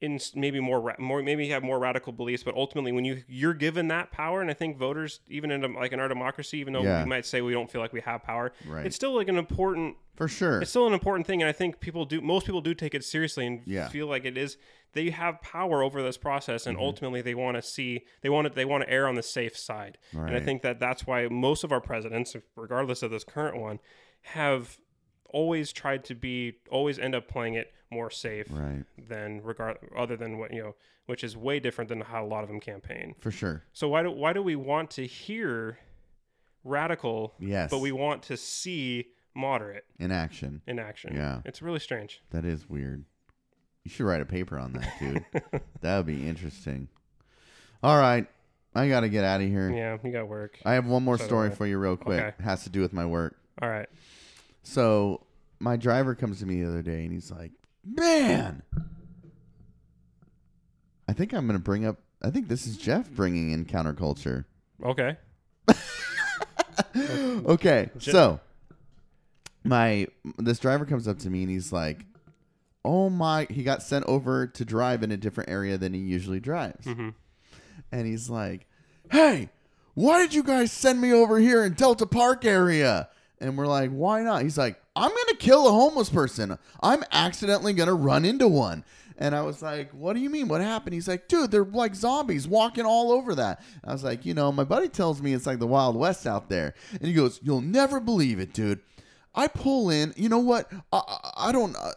in 0.00 0.18
maybe 0.34 0.60
more 0.60 0.94
more 0.98 1.22
maybe 1.22 1.48
have 1.48 1.62
more 1.62 1.78
radical 1.78 2.12
beliefs, 2.12 2.42
but 2.42 2.54
ultimately 2.54 2.92
when 2.92 3.04
you 3.04 3.22
you're 3.28 3.54
given 3.54 3.88
that 3.88 4.10
power, 4.12 4.40
and 4.42 4.50
I 4.50 4.54
think 4.54 4.76
voters 4.76 5.20
even 5.28 5.50
in 5.50 5.64
a, 5.64 5.68
like 5.68 5.92
in 5.92 6.00
our 6.00 6.08
democracy, 6.08 6.58
even 6.58 6.72
though 6.74 6.82
Yeah. 6.82 7.02
we 7.04 7.08
might 7.08 7.24
say 7.26 7.40
we 7.40 7.52
don't 7.52 7.70
feel 7.70 7.80
like 7.80 7.92
we 7.92 8.02
have 8.02 8.22
power, 8.22 8.52
Right. 8.66 8.84
it's 8.86 8.96
still 8.96 9.14
like 9.14 9.28
an 9.28 9.38
important 9.38 9.96
For 10.16 10.28
sure. 10.28 10.60
it's 10.60 10.70
still 10.70 10.86
an 10.86 10.92
important 10.94 11.26
thing 11.26 11.40
and 11.42 11.48
i 11.48 11.52
think 11.52 11.80
people 11.80 12.04
do 12.04 12.20
most 12.20 12.46
people 12.46 12.60
do 12.60 12.74
take 12.74 12.94
it 12.94 13.04
seriously 13.04 13.46
and 13.46 13.62
Yeah. 13.66 13.88
feel 13.88 14.06
like 14.06 14.24
it 14.24 14.36
is 14.38 14.56
they 14.92 15.10
have 15.10 15.40
power 15.42 15.82
over 15.82 16.02
this 16.02 16.16
process 16.16 16.62
Mm-hmm. 16.62 16.70
and 16.70 16.78
ultimately 16.78 17.20
they 17.22 17.34
want 17.34 17.56
to 17.56 17.62
see 17.62 18.04
they 18.22 18.28
want 18.30 18.46
to 18.48 18.52
they 18.54 18.64
want 18.64 18.84
to 18.84 18.90
err 18.90 19.06
on 19.08 19.14
the 19.14 19.22
safe 19.22 19.56
side 19.56 19.98
and 20.12 20.34
i 20.34 20.40
think 20.40 20.62
that 20.62 20.78
that's 20.80 21.06
why 21.06 21.28
most 21.28 21.64
of 21.64 21.72
our 21.72 21.80
presidents 21.80 22.34
regardless 22.54 23.02
of 23.02 23.10
this 23.10 23.24
current 23.24 23.56
one 23.58 23.78
have 24.22 24.78
always 25.30 25.72
tried 25.72 26.04
to 26.04 26.14
be 26.14 26.58
always 26.70 26.98
end 26.98 27.14
up 27.14 27.28
playing 27.28 27.54
it 27.54 27.72
more 27.90 28.10
safe 28.10 28.46
Right. 28.50 28.84
than 28.98 29.42
regard 29.42 29.78
other 29.96 30.16
than 30.16 30.38
what 30.38 30.52
you 30.52 30.62
know 30.62 30.74
which 31.06 31.22
is 31.22 31.36
way 31.36 31.60
different 31.60 31.88
than 31.88 32.00
how 32.00 32.24
a 32.24 32.26
lot 32.26 32.42
of 32.42 32.48
them 32.48 32.58
campaign 32.60 33.14
For 33.20 33.30
sure. 33.30 33.62
so 33.72 33.88
why 33.88 34.02
do 34.02 34.10
why 34.10 34.32
do 34.32 34.42
we 34.42 34.56
want 34.56 34.90
to 34.92 35.06
hear 35.06 35.78
radical 36.64 37.34
Yes. 37.38 37.70
but 37.70 37.78
we 37.78 37.92
want 37.92 38.22
to 38.24 38.36
see 38.36 39.06
moderate 39.34 39.84
in 39.98 40.10
action. 40.10 40.62
in 40.66 40.78
action. 40.78 41.14
Yeah. 41.14 41.42
It's 41.44 41.60
really 41.62 41.78
strange. 41.78 42.22
That 42.30 42.44
is 42.44 42.68
weird. 42.68 43.04
You 43.84 43.90
should 43.90 44.06
write 44.06 44.20
a 44.22 44.26
paper 44.26 44.58
on 44.58 44.72
that, 44.72 44.92
dude. 44.98 45.24
that 45.82 45.96
would 45.98 46.06
be 46.06 46.26
interesting. 46.26 46.88
All 47.82 47.98
right. 48.00 48.26
I 48.74 48.88
got 48.88 49.00
to 49.00 49.08
get 49.08 49.24
out 49.24 49.40
of 49.40 49.46
here. 49.46 49.70
Yeah, 49.70 49.96
you 50.02 50.10
got 50.10 50.26
work. 50.28 50.58
I 50.64 50.72
have 50.72 50.86
one 50.86 51.02
more 51.04 51.18
So 51.18 51.24
story 51.26 51.50
for 51.50 51.66
you, 51.66 51.78
real 51.78 51.96
quick. 51.96 52.20
Okay. 52.20 52.42
Has 52.42 52.64
to 52.64 52.70
do 52.70 52.80
with 52.80 52.92
my 52.92 53.06
work. 53.06 53.36
All 53.62 53.68
right. 53.68 53.88
So, 54.64 55.22
my 55.60 55.76
driver 55.76 56.14
comes 56.14 56.40
to 56.40 56.46
me 56.46 56.62
the 56.62 56.68
other 56.68 56.82
day 56.82 57.04
and 57.04 57.12
he's 57.12 57.30
like, 57.30 57.52
Man, 57.88 58.62
I 61.08 61.12
think 61.12 61.32
I'm 61.32 61.46
going 61.46 61.58
to 61.58 61.62
bring 61.62 61.86
up, 61.86 61.98
I 62.22 62.30
think 62.30 62.48
this 62.48 62.66
is 62.66 62.76
Jeff 62.76 63.08
bringing 63.10 63.50
in 63.52 63.64
counterculture. 63.64 64.44
Okay. 64.84 65.16
okay, 67.46 67.90
so 67.98 68.40
my 69.64 70.06
this 70.38 70.58
driver 70.58 70.84
comes 70.84 71.06
up 71.08 71.18
to 71.20 71.30
me 71.30 71.42
and 71.42 71.50
he's 71.50 71.72
like, 71.72 72.04
"Oh 72.84 73.08
my!" 73.10 73.46
He 73.50 73.62
got 73.62 73.82
sent 73.82 74.04
over 74.06 74.46
to 74.46 74.64
drive 74.64 75.02
in 75.02 75.10
a 75.12 75.16
different 75.16 75.50
area 75.50 75.78
than 75.78 75.92
he 75.94 76.00
usually 76.00 76.40
drives, 76.40 76.84
Mhm. 76.86 77.14
and 77.92 78.06
he's 78.06 78.28
like, 78.30 78.66
"Hey, 79.10 79.48
why 79.94 80.18
did 80.18 80.34
you 80.34 80.42
guys 80.42 80.70
send 80.72 81.00
me 81.00 81.12
over 81.12 81.38
here 81.38 81.64
in 81.64 81.72
Delta 81.74 82.06
Park 82.06 82.44
area?" 82.44 83.08
And 83.40 83.56
we're 83.56 83.66
like, 83.66 83.90
"Why 83.90 84.22
not?" 84.22 84.42
He's 84.42 84.58
like, 84.58 84.80
"I'm 84.96 85.10
gonna 85.10 85.38
kill 85.38 85.68
a 85.68 85.70
homeless 85.70 86.08
person. 86.08 86.58
I'm 86.82 87.04
accidentally 87.12 87.72
gonna 87.74 87.94
run 87.94 88.24
into 88.24 88.48
one." 88.48 88.84
And 89.18 89.34
I 89.34 89.42
was 89.42 89.62
like, 89.62 89.92
"What 89.92 90.14
do 90.14 90.20
you 90.20 90.28
mean? 90.30 90.48
What 90.48 90.60
happened?" 90.60 90.94
He's 90.94 91.08
like, 91.08 91.28
"Dude, 91.28 91.50
they're 91.50 91.64
like 91.64 91.94
zombies 91.94 92.48
walking 92.48 92.84
all 92.84 93.12
over 93.12 93.34
that." 93.34 93.62
I 93.84 93.92
was 93.92 94.02
like, 94.02 94.26
"You 94.26 94.34
know, 94.34 94.50
my 94.50 94.64
buddy 94.64 94.88
tells 94.88 95.22
me 95.22 95.32
it's 95.32 95.46
like 95.46 95.58
the 95.58 95.66
Wild 95.66 95.96
West 95.96 96.26
out 96.26 96.48
there." 96.48 96.74
And 96.92 97.02
he 97.02 97.12
goes, 97.12 97.38
"You'll 97.42 97.60
never 97.60 98.00
believe 98.00 98.40
it, 98.40 98.52
dude. 98.52 98.80
I 99.36 99.48
pull 99.48 99.90
in. 99.90 100.14
You 100.16 100.30
know 100.30 100.38
what? 100.38 100.72
I, 100.92 101.02
I, 101.06 101.48
I 101.48 101.52
don't. 101.52 101.76
Uh, 101.76 101.92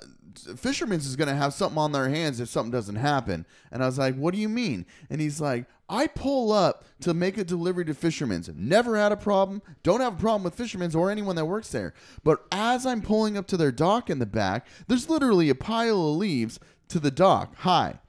Fisherman's 0.57 1.05
is 1.05 1.15
gonna 1.15 1.35
have 1.35 1.53
something 1.53 1.77
on 1.77 1.91
their 1.91 2.09
hands 2.09 2.39
if 2.39 2.49
something 2.49 2.71
doesn't 2.71 2.95
happen." 2.95 3.45
And 3.71 3.83
I 3.83 3.85
was 3.85 3.97
like, 3.97 4.15
"What 4.15 4.33
do 4.33 4.39
you 4.39 4.49
mean?" 4.49 4.85
And 5.09 5.21
he's 5.21 5.39
like, 5.41 5.65
"I 5.89 6.07
pull 6.07 6.51
up 6.51 6.85
to 7.01 7.13
make 7.13 7.37
a 7.37 7.43
delivery 7.43 7.85
to 7.85 7.93
Fisherman's. 7.93 8.49
Never 8.55 8.97
had 8.97 9.11
a 9.11 9.17
problem. 9.17 9.61
Don't 9.83 10.01
have 10.01 10.13
a 10.13 10.21
problem 10.21 10.43
with 10.43 10.55
Fisherman's 10.55 10.95
or 10.95 11.09
anyone 11.09 11.35
that 11.35 11.45
works 11.45 11.69
there. 11.69 11.93
But 12.23 12.45
as 12.51 12.85
I'm 12.85 13.01
pulling 13.01 13.37
up 13.37 13.47
to 13.47 13.57
their 13.57 13.71
dock 13.71 14.09
in 14.09 14.19
the 14.19 14.25
back, 14.25 14.67
there's 14.87 15.09
literally 15.09 15.49
a 15.49 15.55
pile 15.55 16.09
of 16.09 16.17
leaves 16.17 16.59
to 16.89 16.99
the 16.99 17.11
dock. 17.11 17.55
High." 17.57 17.99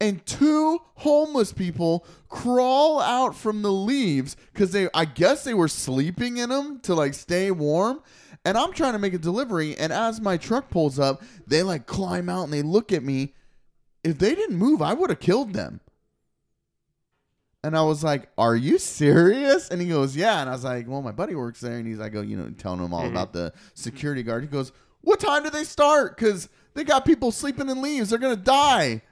and 0.00 0.24
two 0.26 0.78
homeless 0.96 1.52
people 1.52 2.06
crawl 2.28 3.00
out 3.00 3.34
from 3.34 3.62
the 3.62 3.72
leaves 3.72 4.36
because 4.52 4.72
they 4.72 4.88
i 4.94 5.04
guess 5.04 5.44
they 5.44 5.54
were 5.54 5.68
sleeping 5.68 6.36
in 6.36 6.50
them 6.50 6.80
to 6.80 6.94
like 6.94 7.14
stay 7.14 7.50
warm 7.50 8.00
and 8.46 8.56
i'm 8.56 8.72
trying 8.72 8.92
to 8.94 8.98
make 8.98 9.12
a 9.12 9.18
delivery 9.18 9.76
and 9.76 9.92
as 9.92 10.20
my 10.20 10.36
truck 10.38 10.70
pulls 10.70 10.98
up 10.98 11.22
they 11.46 11.62
like 11.62 11.84
climb 11.86 12.28
out 12.30 12.44
and 12.44 12.52
they 12.52 12.62
look 12.62 12.92
at 12.92 13.02
me. 13.02 13.34
If 14.04 14.18
they 14.18 14.34
didn't 14.34 14.56
move 14.56 14.80
i 14.80 14.94
would 14.94 15.10
have 15.10 15.20
killed 15.20 15.52
them. 15.52 15.80
And 17.64 17.76
i 17.76 17.82
was 17.82 18.04
like 18.04 18.28
are 18.38 18.54
you 18.54 18.78
serious? 18.78 19.68
And 19.68 19.80
he 19.82 19.88
goes 19.88 20.16
yeah. 20.16 20.40
And 20.40 20.48
i 20.48 20.52
was 20.52 20.64
like 20.64 20.88
well 20.88 21.02
my 21.02 21.12
buddy 21.12 21.34
works 21.34 21.60
there 21.60 21.76
and 21.76 21.86
he's 21.86 21.98
like 21.98 22.12
go, 22.12 22.20
you 22.20 22.36
know 22.36 22.50
telling 22.50 22.80
him 22.80 22.94
all 22.94 23.02
Mhm. 23.04 23.10
about 23.10 23.32
the 23.32 23.52
security 23.74 24.22
guard. 24.22 24.42
He 24.44 24.48
goes 24.48 24.72
what 25.02 25.20
time 25.20 25.42
do 25.42 25.50
they 25.50 25.64
start? 25.64 26.16
Because 26.16 26.48
they 26.74 26.84
got 26.84 27.04
people 27.04 27.30
sleeping 27.32 27.68
in 27.68 27.82
leaves. 27.82 28.10
They're 28.10 28.18
gonna 28.18 28.36
die 28.36 29.02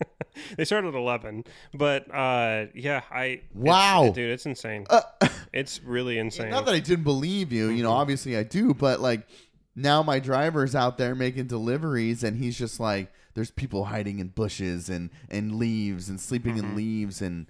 They 0.58 0.64
started 0.66 0.88
at 0.88 0.94
11, 0.94 1.44
but 1.72 2.12
uh 2.14 2.66
yeah, 2.74 3.02
I 3.10 3.24
it's- 3.24 3.48
Wow. 3.54 4.12
dude, 4.14 4.30
it's 4.30 4.44
insane. 4.46 4.86
Uh, 4.90 5.00
it's 5.52 5.82
really 5.82 6.18
insane. 6.18 6.50
Not 6.50 6.66
that 6.66 6.74
I 6.74 6.78
didn't 6.80 7.04
believe 7.04 7.52
you, 7.52 7.68
you 7.70 7.82
know, 7.82 7.90
Mhm. 7.90 7.94
obviously 8.00 8.36
I 8.36 8.42
do, 8.42 8.74
but 8.74 9.00
like 9.00 9.26
now 9.74 10.02
my 10.02 10.18
driver's 10.20 10.74
out 10.74 10.98
there 10.98 11.14
making 11.14 11.46
deliveries 11.46 12.22
and 12.22 12.36
he's 12.36 12.58
just 12.58 12.78
like 12.78 13.10
there's 13.34 13.50
people 13.50 13.86
hiding 13.86 14.18
in 14.18 14.28
bushes 14.28 14.88
and 14.90 15.10
and 15.30 15.54
leaves 15.56 16.08
and 16.10 16.20
sleeping 16.20 16.58
in 16.58 16.72
Mhm. 16.72 16.76
leaves 16.76 17.22
and 17.22 17.46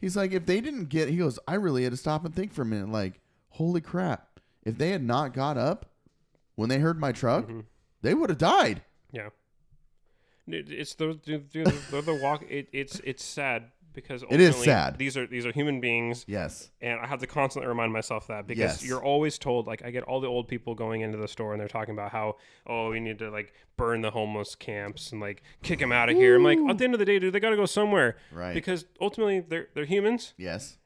he's 0.00 0.16
like 0.16 0.32
if 0.32 0.46
they 0.46 0.60
didn't 0.60 0.88
get 0.88 1.08
he 1.08 1.16
goes 1.16 1.38
I 1.46 1.54
really 1.54 1.84
had 1.84 1.92
to 1.92 1.96
stop 1.96 2.24
and 2.24 2.34
think 2.34 2.52
for 2.52 2.62
a 2.62 2.66
minute 2.66 2.88
like 2.90 3.20
holy 3.50 3.80
crap 3.80 4.40
if 4.64 4.78
they 4.78 4.90
had 4.90 5.02
not 5.04 5.32
got 5.32 5.56
up 5.56 5.86
when 6.56 6.68
they 6.68 6.78
heard 6.80 6.98
my 6.98 7.12
truck 7.12 7.46
Mhm. 7.48 7.64
they 8.02 8.14
would 8.14 8.30
have 8.30 8.38
died. 8.38 8.82
Yeah. 9.12 9.28
It- 10.48 10.70
It's 10.70 10.94
the 10.94 11.14
dude, 11.14 11.50
they're 11.52 12.02
the 12.02 12.14
walk. 12.22 12.44
It, 12.48 12.68
it's 12.72 13.00
it's 13.04 13.24
sad 13.24 13.70
because 13.92 14.22
It 14.30 14.40
is 14.40 14.54
sad. 14.56 14.98
These 14.98 15.16
are 15.16 15.26
these 15.26 15.46
are 15.46 15.52
human 15.52 15.80
beings, 15.80 16.24
Yes. 16.28 16.70
and 16.82 17.00
I 17.00 17.06
have 17.06 17.18
to 17.20 17.26
constantly 17.26 17.66
remind 17.66 17.92
myself 17.94 18.26
that 18.26 18.46
because 18.46 18.82
Yes. 18.82 18.86
you're 18.86 19.02
always 19.02 19.38
told 19.38 19.66
like 19.66 19.82
I 19.84 19.90
get 19.90 20.02
all 20.04 20.20
the 20.20 20.26
old 20.28 20.48
people 20.48 20.74
going 20.74 21.00
into 21.00 21.16
the 21.16 21.26
store 21.28 21.52
and 21.52 21.60
they're 21.60 21.66
talking 21.66 21.94
about 21.94 22.12
how 22.12 22.36
oh 22.66 22.90
we 22.90 23.00
need 23.00 23.18
to 23.20 23.30
like 23.30 23.54
burn 23.78 24.02
the 24.02 24.10
homeless 24.10 24.54
camps 24.54 25.12
and 25.12 25.20
like 25.20 25.42
kick 25.62 25.78
them 25.78 25.92
out 25.92 26.10
of 26.10 26.16
here. 26.16 26.36
I'm 26.36 26.44
like 26.44 26.58
at 26.68 26.76
the 26.78 26.84
end 26.84 26.92
of 26.94 26.98
the 27.00 27.06
day, 27.06 27.18
dude, 27.18 27.32
they 27.32 27.40
got 27.40 27.50
to 27.50 27.56
go 27.56 27.66
somewhere 27.66 28.16
Right. 28.30 28.52
because 28.54 28.84
ultimately 29.00 29.40
they're 29.40 29.68
they're 29.74 29.86
humans, 29.86 30.34
yes. 30.36 30.76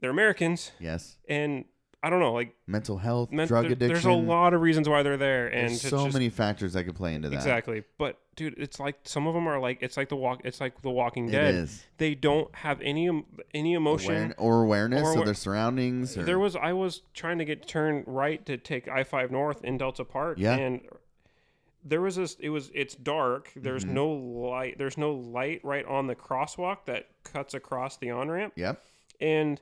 they're 0.00 0.10
Americans, 0.10 0.72
Yes. 0.78 1.16
and 1.28 1.64
I 2.02 2.10
don't 2.10 2.20
know 2.20 2.32
like 2.32 2.54
Mental 2.66 2.96
health, 2.98 3.32
men- 3.32 3.48
drug 3.48 3.64
there- 3.64 3.72
addiction. 3.72 3.92
There's 3.94 4.04
a 4.04 4.12
lot 4.12 4.54
of 4.54 4.60
reasons 4.60 4.88
why 4.88 5.02
they're 5.02 5.16
there, 5.16 5.48
and 5.48 5.70
There's 5.70 5.82
so 5.82 6.04
just- 6.04 6.14
many 6.14 6.28
factors 6.28 6.74
that 6.74 6.84
could 6.84 6.94
play 6.94 7.14
into 7.14 7.28
that. 7.28 7.34
Exactly, 7.36 7.82
but 7.98 8.18
dude, 8.36 8.54
it's 8.56 8.78
like 8.78 8.96
some 9.02 9.26
of 9.26 9.34
them 9.34 9.48
are 9.48 9.58
like 9.58 9.78
it's 9.82 9.96
like 9.96 10.08
the 10.08 10.14
walk. 10.16 10.42
It's 10.44 10.60
like 10.60 10.80
The 10.82 10.90
Walking 10.90 11.28
Dead. 11.28 11.54
is. 11.56 11.84
They 11.96 12.14
don't 12.14 12.54
have 12.54 12.80
any 12.82 13.10
any 13.52 13.74
emotion. 13.74 14.14
Aware- 14.14 14.34
or 14.38 14.62
awareness 14.62 15.02
Or 15.02 15.18
of 15.18 15.24
their 15.24 15.34
surroundings. 15.34 16.16
Or, 16.16 16.22
There 16.22 16.38
was 16.38 16.54
I 16.54 16.72
was 16.72 17.02
trying 17.14 17.38
to 17.38 17.44
get 17.44 17.66
turned 17.66 18.04
right 18.06 18.46
to 18.46 18.56
take 18.56 18.86
I 18.86 19.02
five 19.02 19.32
north 19.32 19.64
in 19.64 19.76
Delta 19.78 20.04
Park, 20.04 20.38
Yeah. 20.38 20.54
and 20.56 20.82
there 21.84 22.00
was 22.00 22.14
this. 22.16 22.36
It 22.38 22.50
was 22.50 22.70
it's 22.74 22.94
dark. 22.94 23.50
There's 23.56 23.84
Mm-hmm. 23.84 23.94
no 23.94 24.08
light. 24.08 24.78
There's 24.78 24.98
no 24.98 25.12
light 25.12 25.60
right 25.64 25.84
on 25.86 26.06
the 26.06 26.14
crosswalk 26.14 26.84
that 26.84 27.08
cuts 27.24 27.54
across 27.54 27.96
the 27.96 28.10
on 28.10 28.30
ramp, 28.30 28.52
Yep. 28.56 28.80
and 29.20 29.60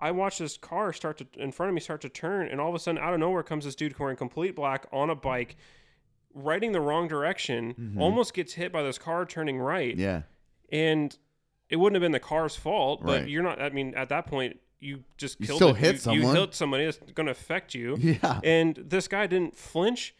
I 0.00 0.10
watched 0.10 0.38
this 0.38 0.56
car 0.56 0.92
start 0.92 1.18
to 1.18 1.26
in 1.42 1.52
front 1.52 1.68
of 1.70 1.74
me 1.74 1.80
start 1.80 2.00
to 2.02 2.08
turn, 2.08 2.48
and 2.48 2.60
all 2.60 2.68
of 2.68 2.74
a 2.74 2.78
sudden, 2.78 3.00
out 3.00 3.14
of 3.14 3.20
nowhere, 3.20 3.42
comes 3.42 3.64
this 3.64 3.74
dude 3.74 3.98
wearing 3.98 4.16
complete 4.16 4.54
black 4.56 4.86
on 4.92 5.08
a 5.10 5.14
bike, 5.14 5.56
riding 6.34 6.72
the 6.72 6.80
wrong 6.80 7.08
direction. 7.08 7.96
Almost 7.98 8.34
gets 8.34 8.54
hit 8.54 8.72
by 8.72 8.82
this 8.82 8.98
car 8.98 9.24
turning 9.24 9.58
right, 9.58 9.92
Mm-hmm. 9.96 10.00
Yeah. 10.00 10.22
and 10.70 11.16
it 11.70 11.76
wouldn't 11.76 11.94
have 11.96 12.02
been 12.02 12.12
the 12.12 12.20
car's 12.20 12.56
fault. 12.56 13.02
But 13.04 13.20
Right. 13.20 13.28
you're 13.28 13.42
not. 13.42 13.60
I 13.62 13.70
mean, 13.70 13.94
at 13.94 14.08
that 14.10 14.26
point, 14.26 14.58
you 14.80 15.04
just 15.16 15.40
You 15.40 15.46
killed 15.46 15.58
still 15.58 15.68
it. 15.70 15.76
hit 15.76 15.92
you, 15.94 15.98
someone. 15.98 16.34
You 16.34 16.40
hit 16.40 16.54
somebody. 16.54 16.84
It's 16.84 16.98
going 17.12 17.26
to 17.26 17.32
affect 17.32 17.74
you. 17.74 17.96
Yeah. 17.98 18.40
And 18.44 18.74
this 18.76 19.08
guy 19.08 19.26
didn't 19.26 19.56
flinch. 19.56 20.14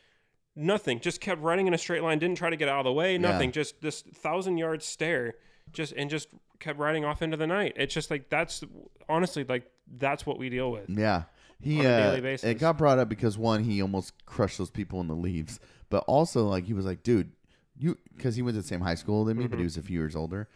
Nothing. 0.56 1.00
Just 1.00 1.20
kept 1.20 1.42
running 1.42 1.66
in 1.66 1.74
a 1.74 1.78
straight 1.78 2.02
line. 2.02 2.18
Didn't 2.20 2.38
try 2.38 2.48
to 2.48 2.56
get 2.56 2.68
out 2.68 2.78
of 2.78 2.84
the 2.84 2.92
way. 2.92 3.18
Nothing. 3.18 3.50
Just 3.52 3.80
this 3.82 4.02
thousand 4.02 4.56
yard 4.56 4.82
stare. 4.82 5.34
Just 5.72 5.92
and 5.96 6.08
just 6.08 6.28
kept 6.64 6.78
riding 6.78 7.04
off 7.04 7.22
into 7.22 7.36
the 7.36 7.46
night. 7.46 7.74
It's 7.76 7.94
just 7.94 8.10
like 8.10 8.28
that's 8.30 8.64
honestly 9.08 9.44
like 9.44 9.70
that's 9.98 10.24
what 10.26 10.38
we 10.38 10.48
deal 10.48 10.70
with. 10.72 10.88
Yeah. 10.88 11.24
He 11.60 11.80
uh, 11.80 11.82
daily 12.10 12.20
basis. 12.20 12.50
it 12.50 12.54
got 12.58 12.76
brought 12.78 12.98
up 12.98 13.08
because 13.08 13.38
one, 13.38 13.62
he 13.64 13.80
almost 13.80 14.26
crushed 14.26 14.58
those 14.58 14.70
people 14.70 15.00
in 15.00 15.06
the 15.08 15.14
leaves, 15.14 15.60
but 15.88 16.04
also 16.06 16.46
like 16.46 16.64
he 16.64 16.74
was 16.74 16.84
like, 16.84 17.02
dude, 17.02 17.32
you 17.76 17.96
because 18.16 18.34
he 18.36 18.42
went 18.42 18.56
to 18.56 18.60
the 18.62 18.66
same 18.66 18.80
high 18.80 18.94
school 18.96 19.24
than 19.24 19.36
me, 19.36 19.44
Mm-hmm. 19.44 19.50
but 19.50 19.58
he 19.58 19.64
was 19.64 19.76
a 19.76 19.82
few 19.82 19.98
years 19.98 20.16
older, 20.16 20.48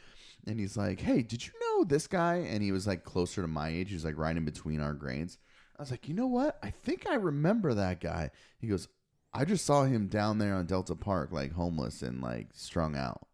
and 0.47 0.59
he's 0.59 0.77
like, 0.77 1.01
hey, 1.01 1.23
did 1.23 1.47
you 1.47 1.53
know 1.61 1.85
this 1.85 2.07
guy? 2.07 2.37
And 2.37 2.63
he 2.63 2.73
was 2.73 2.87
like 2.87 3.05
closer 3.05 3.43
to 3.43 3.49
my 3.49 3.69
age. 3.69 3.89
He 3.89 3.95
was 3.95 4.05
like 4.05 4.19
right 4.19 4.37
in 4.37 4.45
between 4.45 4.81
our 4.81 4.93
grades. 4.93 5.39
I 5.79 5.83
was 5.83 5.91
like, 5.91 6.09
you 6.09 6.15
know 6.15 6.27
what? 6.27 6.59
I 6.63 6.71
think 6.71 7.07
I 7.09 7.15
remember 7.15 7.73
that 7.75 8.01
guy. 8.01 8.31
He 8.59 8.67
goes, 8.67 8.89
I 9.33 9.45
just 9.45 9.65
saw 9.65 9.85
him 9.85 10.09
down 10.09 10.39
there 10.39 10.55
on 10.57 10.67
Delta 10.67 10.97
Park, 10.97 11.31
like 11.33 11.53
homeless 11.53 12.03
and 12.03 12.21
like 12.21 12.49
strung 12.53 12.97
out. 12.97 13.28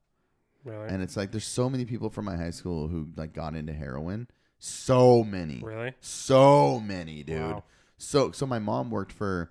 Really. 0.65 0.89
And 0.89 1.03
it's 1.03 1.17
like 1.17 1.31
there's 1.31 1.47
so 1.47 1.69
many 1.69 1.85
people 1.85 2.11
from 2.11 2.25
my 2.25 2.37
high 2.37 2.51
school 2.51 2.89
who 2.89 3.09
like 3.17 3.33
got 3.33 3.55
into 3.55 3.73
heroin. 3.73 4.29
So 4.59 5.23
many. 5.23 5.61
really. 5.63 5.93
So 6.01 6.81
many, 6.81 7.23
dude. 7.23 7.41
Wow. 7.41 7.65
So 7.99 8.31
so 8.33 8.47
my 8.47 8.59
mom 8.59 8.91
worked 8.91 9.13
for 9.13 9.51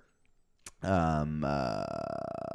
um 0.82 1.44
uh, 1.44 1.84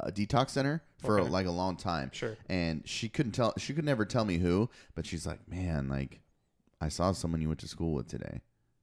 a 0.04 0.12
detox 0.12 0.50
center 0.50 0.82
for 0.98 1.20
Okay. 1.20 1.30
like 1.30 1.46
a 1.46 1.50
long 1.50 1.76
time. 1.76 2.10
Sure. 2.12 2.36
And 2.48 2.82
she 2.86 3.08
couldn't 3.08 3.32
tell 3.32 3.54
she 3.58 3.72
could 3.72 3.84
never 3.84 4.04
tell 4.04 4.24
me 4.24 4.38
who, 4.38 4.68
but 4.94 5.06
she's 5.06 5.26
like, 5.26 5.48
"Man, 5.48 5.88
like 5.88 6.20
I 6.80 6.88
saw 6.88 7.12
someone 7.12 7.40
you 7.40 7.48
went 7.48 7.60
to 7.60 7.68
school 7.68 7.92
with 7.94 8.08
today. 8.08 8.40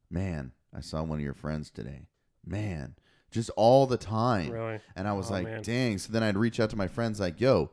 Man, 0.10 0.52
I 0.76 0.82
saw 0.82 1.04
one 1.04 1.20
of 1.20 1.24
your 1.24 1.34
friends 1.34 1.70
today. 1.70 2.08
Man, 2.46 2.96
just 3.32 3.50
all 3.56 3.86
the 3.88 3.98
time." 3.98 4.52
Really. 4.52 4.80
And 4.96 5.08
I 5.08 5.14
was 5.14 5.30
Oh, 5.30 5.34
like, 5.36 5.46
man. 5.46 5.62
"Dang." 5.62 5.98
So 5.98 6.12
then 6.12 6.24
I'd 6.24 6.38
reach 6.38 6.60
out 6.60 6.70
to 6.72 6.76
my 6.76 6.88
friends 6.88 7.20
like, 7.20 7.40
"Yo, 7.40 7.70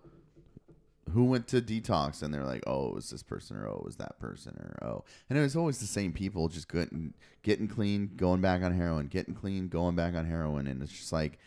who 1.12 1.24
went 1.24 1.46
to 1.48 1.60
detox 1.60 2.22
and 2.22 2.32
they're 2.32 2.44
like 2.44 2.62
oh 2.66 2.88
it 2.88 2.94
was 2.94 3.10
this 3.10 3.22
person 3.22 3.56
or 3.56 3.68
oh 3.68 3.78
it 3.78 3.84
was 3.84 3.96
that 3.96 4.18
person 4.18 4.54
or 4.58 4.88
oh. 4.88 5.04
And 5.28 5.38
it 5.38 5.42
was 5.42 5.56
always 5.56 5.78
the 5.78 5.86
same 5.86 6.12
people 6.12 6.48
just 6.48 6.70
getting 6.70 7.14
getting 7.42 7.68
clean 7.68 8.10
going 8.16 8.40
back 8.40 8.62
on 8.62 8.74
heroin 8.74 9.06
getting 9.06 9.34
clean 9.34 9.68
going 9.68 9.96
back 9.96 10.14
on 10.14 10.26
heroin. 10.26 10.66
And 10.66 10.82
it's 10.82 10.92
just 10.92 11.12
like 11.12 11.38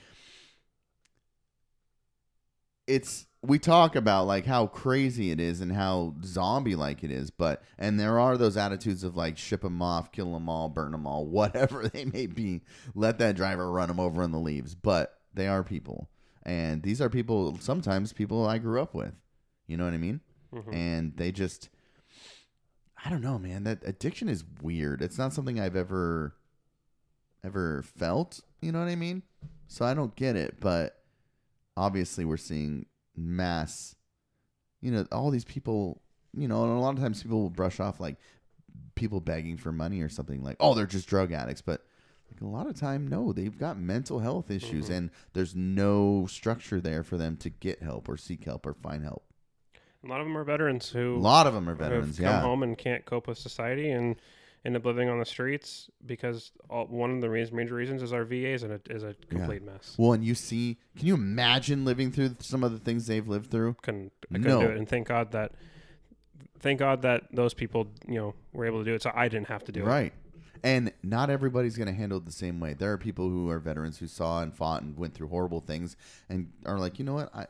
it's 2.86 3.26
we 3.42 3.60
talk 3.60 3.96
about 3.96 4.26
like 4.26 4.46
how 4.46 4.68
crazy 4.68 5.32
it 5.32 5.40
is 5.40 5.62
and 5.62 5.74
how 5.74 6.16
zombie 6.24 6.76
like 6.76 7.04
it 7.04 7.12
is 7.12 7.30
but 7.30 7.62
and 7.78 8.00
there 8.00 8.20
are 8.20 8.38
those 8.38 8.58
attitudes 8.58 9.04
of 9.04 9.16
like 9.16 9.38
ship 9.38 9.62
them 9.62 9.82
off 9.82 10.12
kill 10.12 10.34
them 10.34 10.50
all 10.50 10.70
burn 10.70 10.92
them 10.92 11.06
all 11.06 11.26
whatever 11.28 11.88
they 11.88 12.06
may 12.06 12.26
be 12.26 12.62
let 12.96 13.20
that 13.20 13.36
driver 13.36 13.72
run 13.72 13.90
them 13.90 14.00
over 14.00 14.24
in 14.24 14.32
the 14.32 14.40
leaves. 14.40 14.76
But 14.76 15.18
they 15.34 15.48
are 15.48 15.64
people. 15.64 16.10
And 16.44 16.82
these 16.82 17.02
are 17.02 17.10
people 17.10 17.58
sometimes 17.60 18.14
people 18.14 18.48
i 18.48 18.58
grew 18.58 18.82
up 18.82 18.94
with 18.94 19.14
you 19.68 19.78
know 19.78 19.86
what 19.86 19.94
i 19.94 19.98
mean? 19.98 20.22
Mhm. 20.54 20.74
and 20.74 21.18
they 21.18 21.32
just 21.32 21.70
i 23.06 23.10
don't 23.10 23.22
know 23.22 23.38
man. 23.38 23.64
That 23.64 23.80
addiction 23.86 24.28
is 24.30 24.44
weird. 24.62 25.02
It's 25.02 25.18
not 25.18 25.34
something 25.34 25.60
i've 25.60 25.76
ever 25.76 26.36
ever 27.44 27.84
felt. 27.84 28.40
You 28.62 28.72
know 28.72 28.80
what 28.80 28.88
i 28.90 28.96
mean? 28.96 29.24
So 29.68 29.86
i 29.86 29.94
don't 29.94 30.16
get 30.16 30.36
it. 30.36 30.60
But 30.60 31.02
obviously 31.76 32.26
we're 32.26 32.38
seeing 32.38 32.86
mass 33.16 33.96
you 34.82 34.92
know 34.92 35.06
all 35.12 35.30
these 35.32 35.44
people 35.46 36.02
you 36.36 36.48
know 36.48 36.64
and 36.64 36.72
a 36.78 36.80
lot 36.80 36.94
of 36.96 37.00
times 37.00 37.22
people 37.24 37.42
will 37.42 37.50
brush 37.50 37.80
off 37.80 38.00
like 38.00 38.16
people 38.96 39.20
begging 39.20 39.58
for 39.58 39.72
money 39.72 40.02
or 40.02 40.10
something 40.10 40.44
like 40.44 40.56
oh 40.60 40.74
they're 40.74 40.86
just 40.86 41.08
drug 41.08 41.32
addicts. 41.32 41.62
But 41.62 41.84
like 42.32 42.42
a 42.42 42.46
lot 42.46 42.68
of 42.68 42.76
time 42.80 43.08
no. 43.08 43.32
They've 43.34 43.58
got 43.58 43.78
mental 43.80 44.20
health 44.20 44.50
issues 44.52 44.90
and 44.90 45.10
there's 45.34 45.56
no 45.56 46.26
structure 46.30 46.80
there 46.82 47.04
for 47.04 47.18
them 47.18 47.38
to 47.38 47.50
get 47.50 47.82
help 47.82 48.10
or 48.10 48.18
seek 48.18 48.44
help 48.44 48.66
or 48.66 48.74
find 48.74 49.04
help 49.04 49.24
A 50.08 50.10
lot 50.10 50.22
of 50.22 50.28
them 50.28 50.38
are 50.38 50.44
veterans 50.44 50.90
who 50.90 51.18
a 51.18 51.20
lot 51.20 51.48
of 51.48 51.54
them 51.54 51.68
are 51.68 51.76
veterans 51.76 52.18
come 52.18 52.26
yeah 52.26 52.42
home 52.42 52.64
and 52.64 52.78
can't 52.78 53.06
cope 53.06 53.28
with 53.28 53.38
society 53.38 53.92
and 53.92 54.16
end 54.66 54.76
up 54.76 54.86
living 54.86 55.10
on 55.10 55.20
the 55.20 55.26
streets 55.26 55.90
because 56.06 56.52
all, 56.70 56.86
one 56.88 57.12
of 57.12 57.22
the 57.22 57.30
major 57.30 57.76
reasons 57.76 58.02
is 58.02 58.12
our 58.14 58.24
VA 58.24 58.50
is 58.50 58.64
a, 58.64 58.80
is 58.90 59.04
a 59.04 59.16
complete 59.30 59.64
mess. 59.64 59.96
well 59.98 60.14
and 60.14 60.24
you 60.24 60.34
see 60.34 60.78
can 60.98 61.08
you 61.08 61.14
imagine 61.14 61.86
living 61.86 62.12
through 62.12 62.36
some 62.40 62.64
of 62.64 62.72
the 62.72 62.80
things 62.80 63.08
they've 63.08 63.28
lived 63.28 63.52
through 63.52 63.76
Couldn't 63.82 64.12
I 64.32 64.36
couldn't 64.36 64.48
No. 64.50 64.62
do 64.62 64.70
it, 64.70 64.78
and 64.78 64.88
thank 64.88 65.08
God 65.08 65.32
that 65.34 65.52
thank 66.60 66.80
God 66.80 67.02
that 67.04 67.24
those 67.32 67.54
people 67.54 67.88
you 68.08 68.16
know 68.16 68.34
were 68.54 68.66
able 68.66 68.80
to 68.80 68.86
do 68.86 68.94
it, 68.94 69.02
so 69.02 69.12
I 69.14 69.28
didn't 69.28 69.48
have 69.48 69.64
to 69.66 69.72
do 69.72 69.82
it. 69.82 69.86
Right. 69.86 70.14
And 70.64 70.92
not 71.04 71.30
everybody's 71.30 71.78
going 71.78 71.88
to 71.88 71.94
handle 71.94 72.18
it 72.18 72.26
the 72.26 72.32
same 72.32 72.60
way. 72.60 72.74
There 72.74 72.92
are 72.92 72.98
people 72.98 73.30
who 73.30 73.48
are 73.50 73.60
veterans 73.60 74.00
who 74.00 74.08
saw 74.08 74.42
and 74.42 74.54
fought 74.54 74.82
and 74.82 74.98
went 74.98 75.14
through 75.14 75.28
horrible 75.28 75.60
things 75.60 75.96
and 76.30 76.52
are 76.66 76.80
like, 76.80 76.98
you 76.98 77.06
know 77.06 77.14
what? 77.14 77.34
I, 77.34 77.46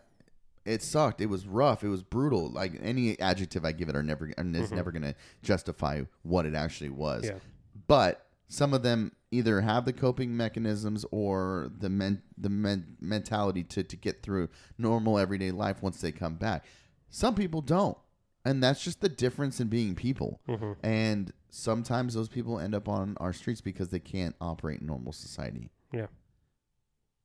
it 0.67 0.83
sucked. 0.83 1.21
It 1.21 1.27
was 1.27 1.47
rough. 1.47 1.83
It 1.83 1.87
was 1.87 2.03
brutal. 2.03 2.49
Like 2.49 2.73
any 2.81 3.19
adjective 3.19 3.63
I 3.65 3.71
give 3.71 3.89
it 3.89 3.95
are 3.95 4.03
never 4.03 4.31
and 4.37 4.55
is 4.55 4.71
never 4.71 4.91
going 4.91 5.03
to 5.03 5.15
justify 5.41 6.03
what 6.23 6.45
it 6.45 6.53
actually 6.53 6.89
was. 6.89 7.25
Yeah. 7.25 7.39
But 7.87 8.25
some 8.49 8.73
of 8.73 8.83
them 8.83 9.13
either 9.31 9.61
have 9.61 9.85
the 9.85 9.93
coping 9.93 10.35
mechanisms 10.35 11.05
or 11.11 11.69
the 11.79 11.89
men, 11.89 12.21
the 12.37 12.49
men, 12.49 12.97
mentality 12.99 13.63
to, 13.63 13.83
to 13.83 13.95
get 13.95 14.21
through 14.23 14.49
normal 14.77 15.17
everyday 15.17 15.51
life 15.51 15.81
once 15.81 15.99
they 16.01 16.11
come 16.11 16.35
back. 16.35 16.65
Some 17.09 17.35
people 17.35 17.61
don't. 17.61 17.97
And 18.45 18.63
that's 18.63 18.81
just 18.83 19.01
the 19.01 19.09
difference 19.09 19.59
in 19.59 19.67
being 19.67 19.95
people. 19.95 20.39
Mhm. 20.47 20.77
And 20.81 21.33
sometimes 21.49 22.13
those 22.13 22.29
people 22.29 22.59
end 22.59 22.73
up 22.75 22.87
on 22.87 23.17
our 23.19 23.33
streets 23.33 23.59
because 23.61 23.89
they 23.89 23.99
can't 23.99 24.35
operate 24.39 24.79
in 24.81 24.87
normal 24.87 25.11
society. 25.11 25.69
Yeah. 25.91 26.07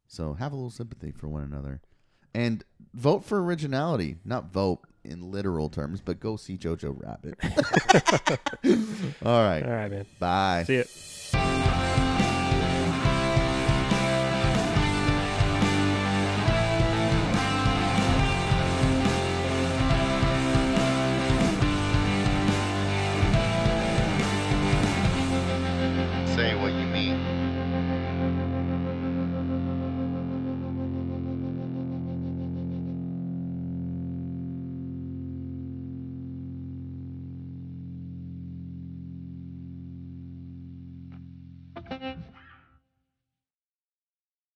So 0.06 0.35
have 0.35 0.52
a 0.52 0.56
little 0.56 0.70
sympathy 0.70 1.10
for 1.12 1.28
one 1.28 1.43
another. 1.43 1.81
And 2.34 2.64
vote 2.94 3.24
for 3.24 3.42
originality. 3.42 4.16
Not 4.24 4.52
vote 4.52 4.80
in 5.04 5.30
literal 5.30 5.68
terms, 5.68 6.00
but 6.00 6.20
go 6.20 6.36
see 6.36 6.56
Jojo 6.56 6.94
Rabbit. 6.96 7.38
All 9.24 9.42
right. 9.42 9.62
All 9.62 9.70
right, 9.70 9.90
man. 9.90 10.06
Bye. 10.18 10.64
See 10.66 10.76
it. 10.76 10.90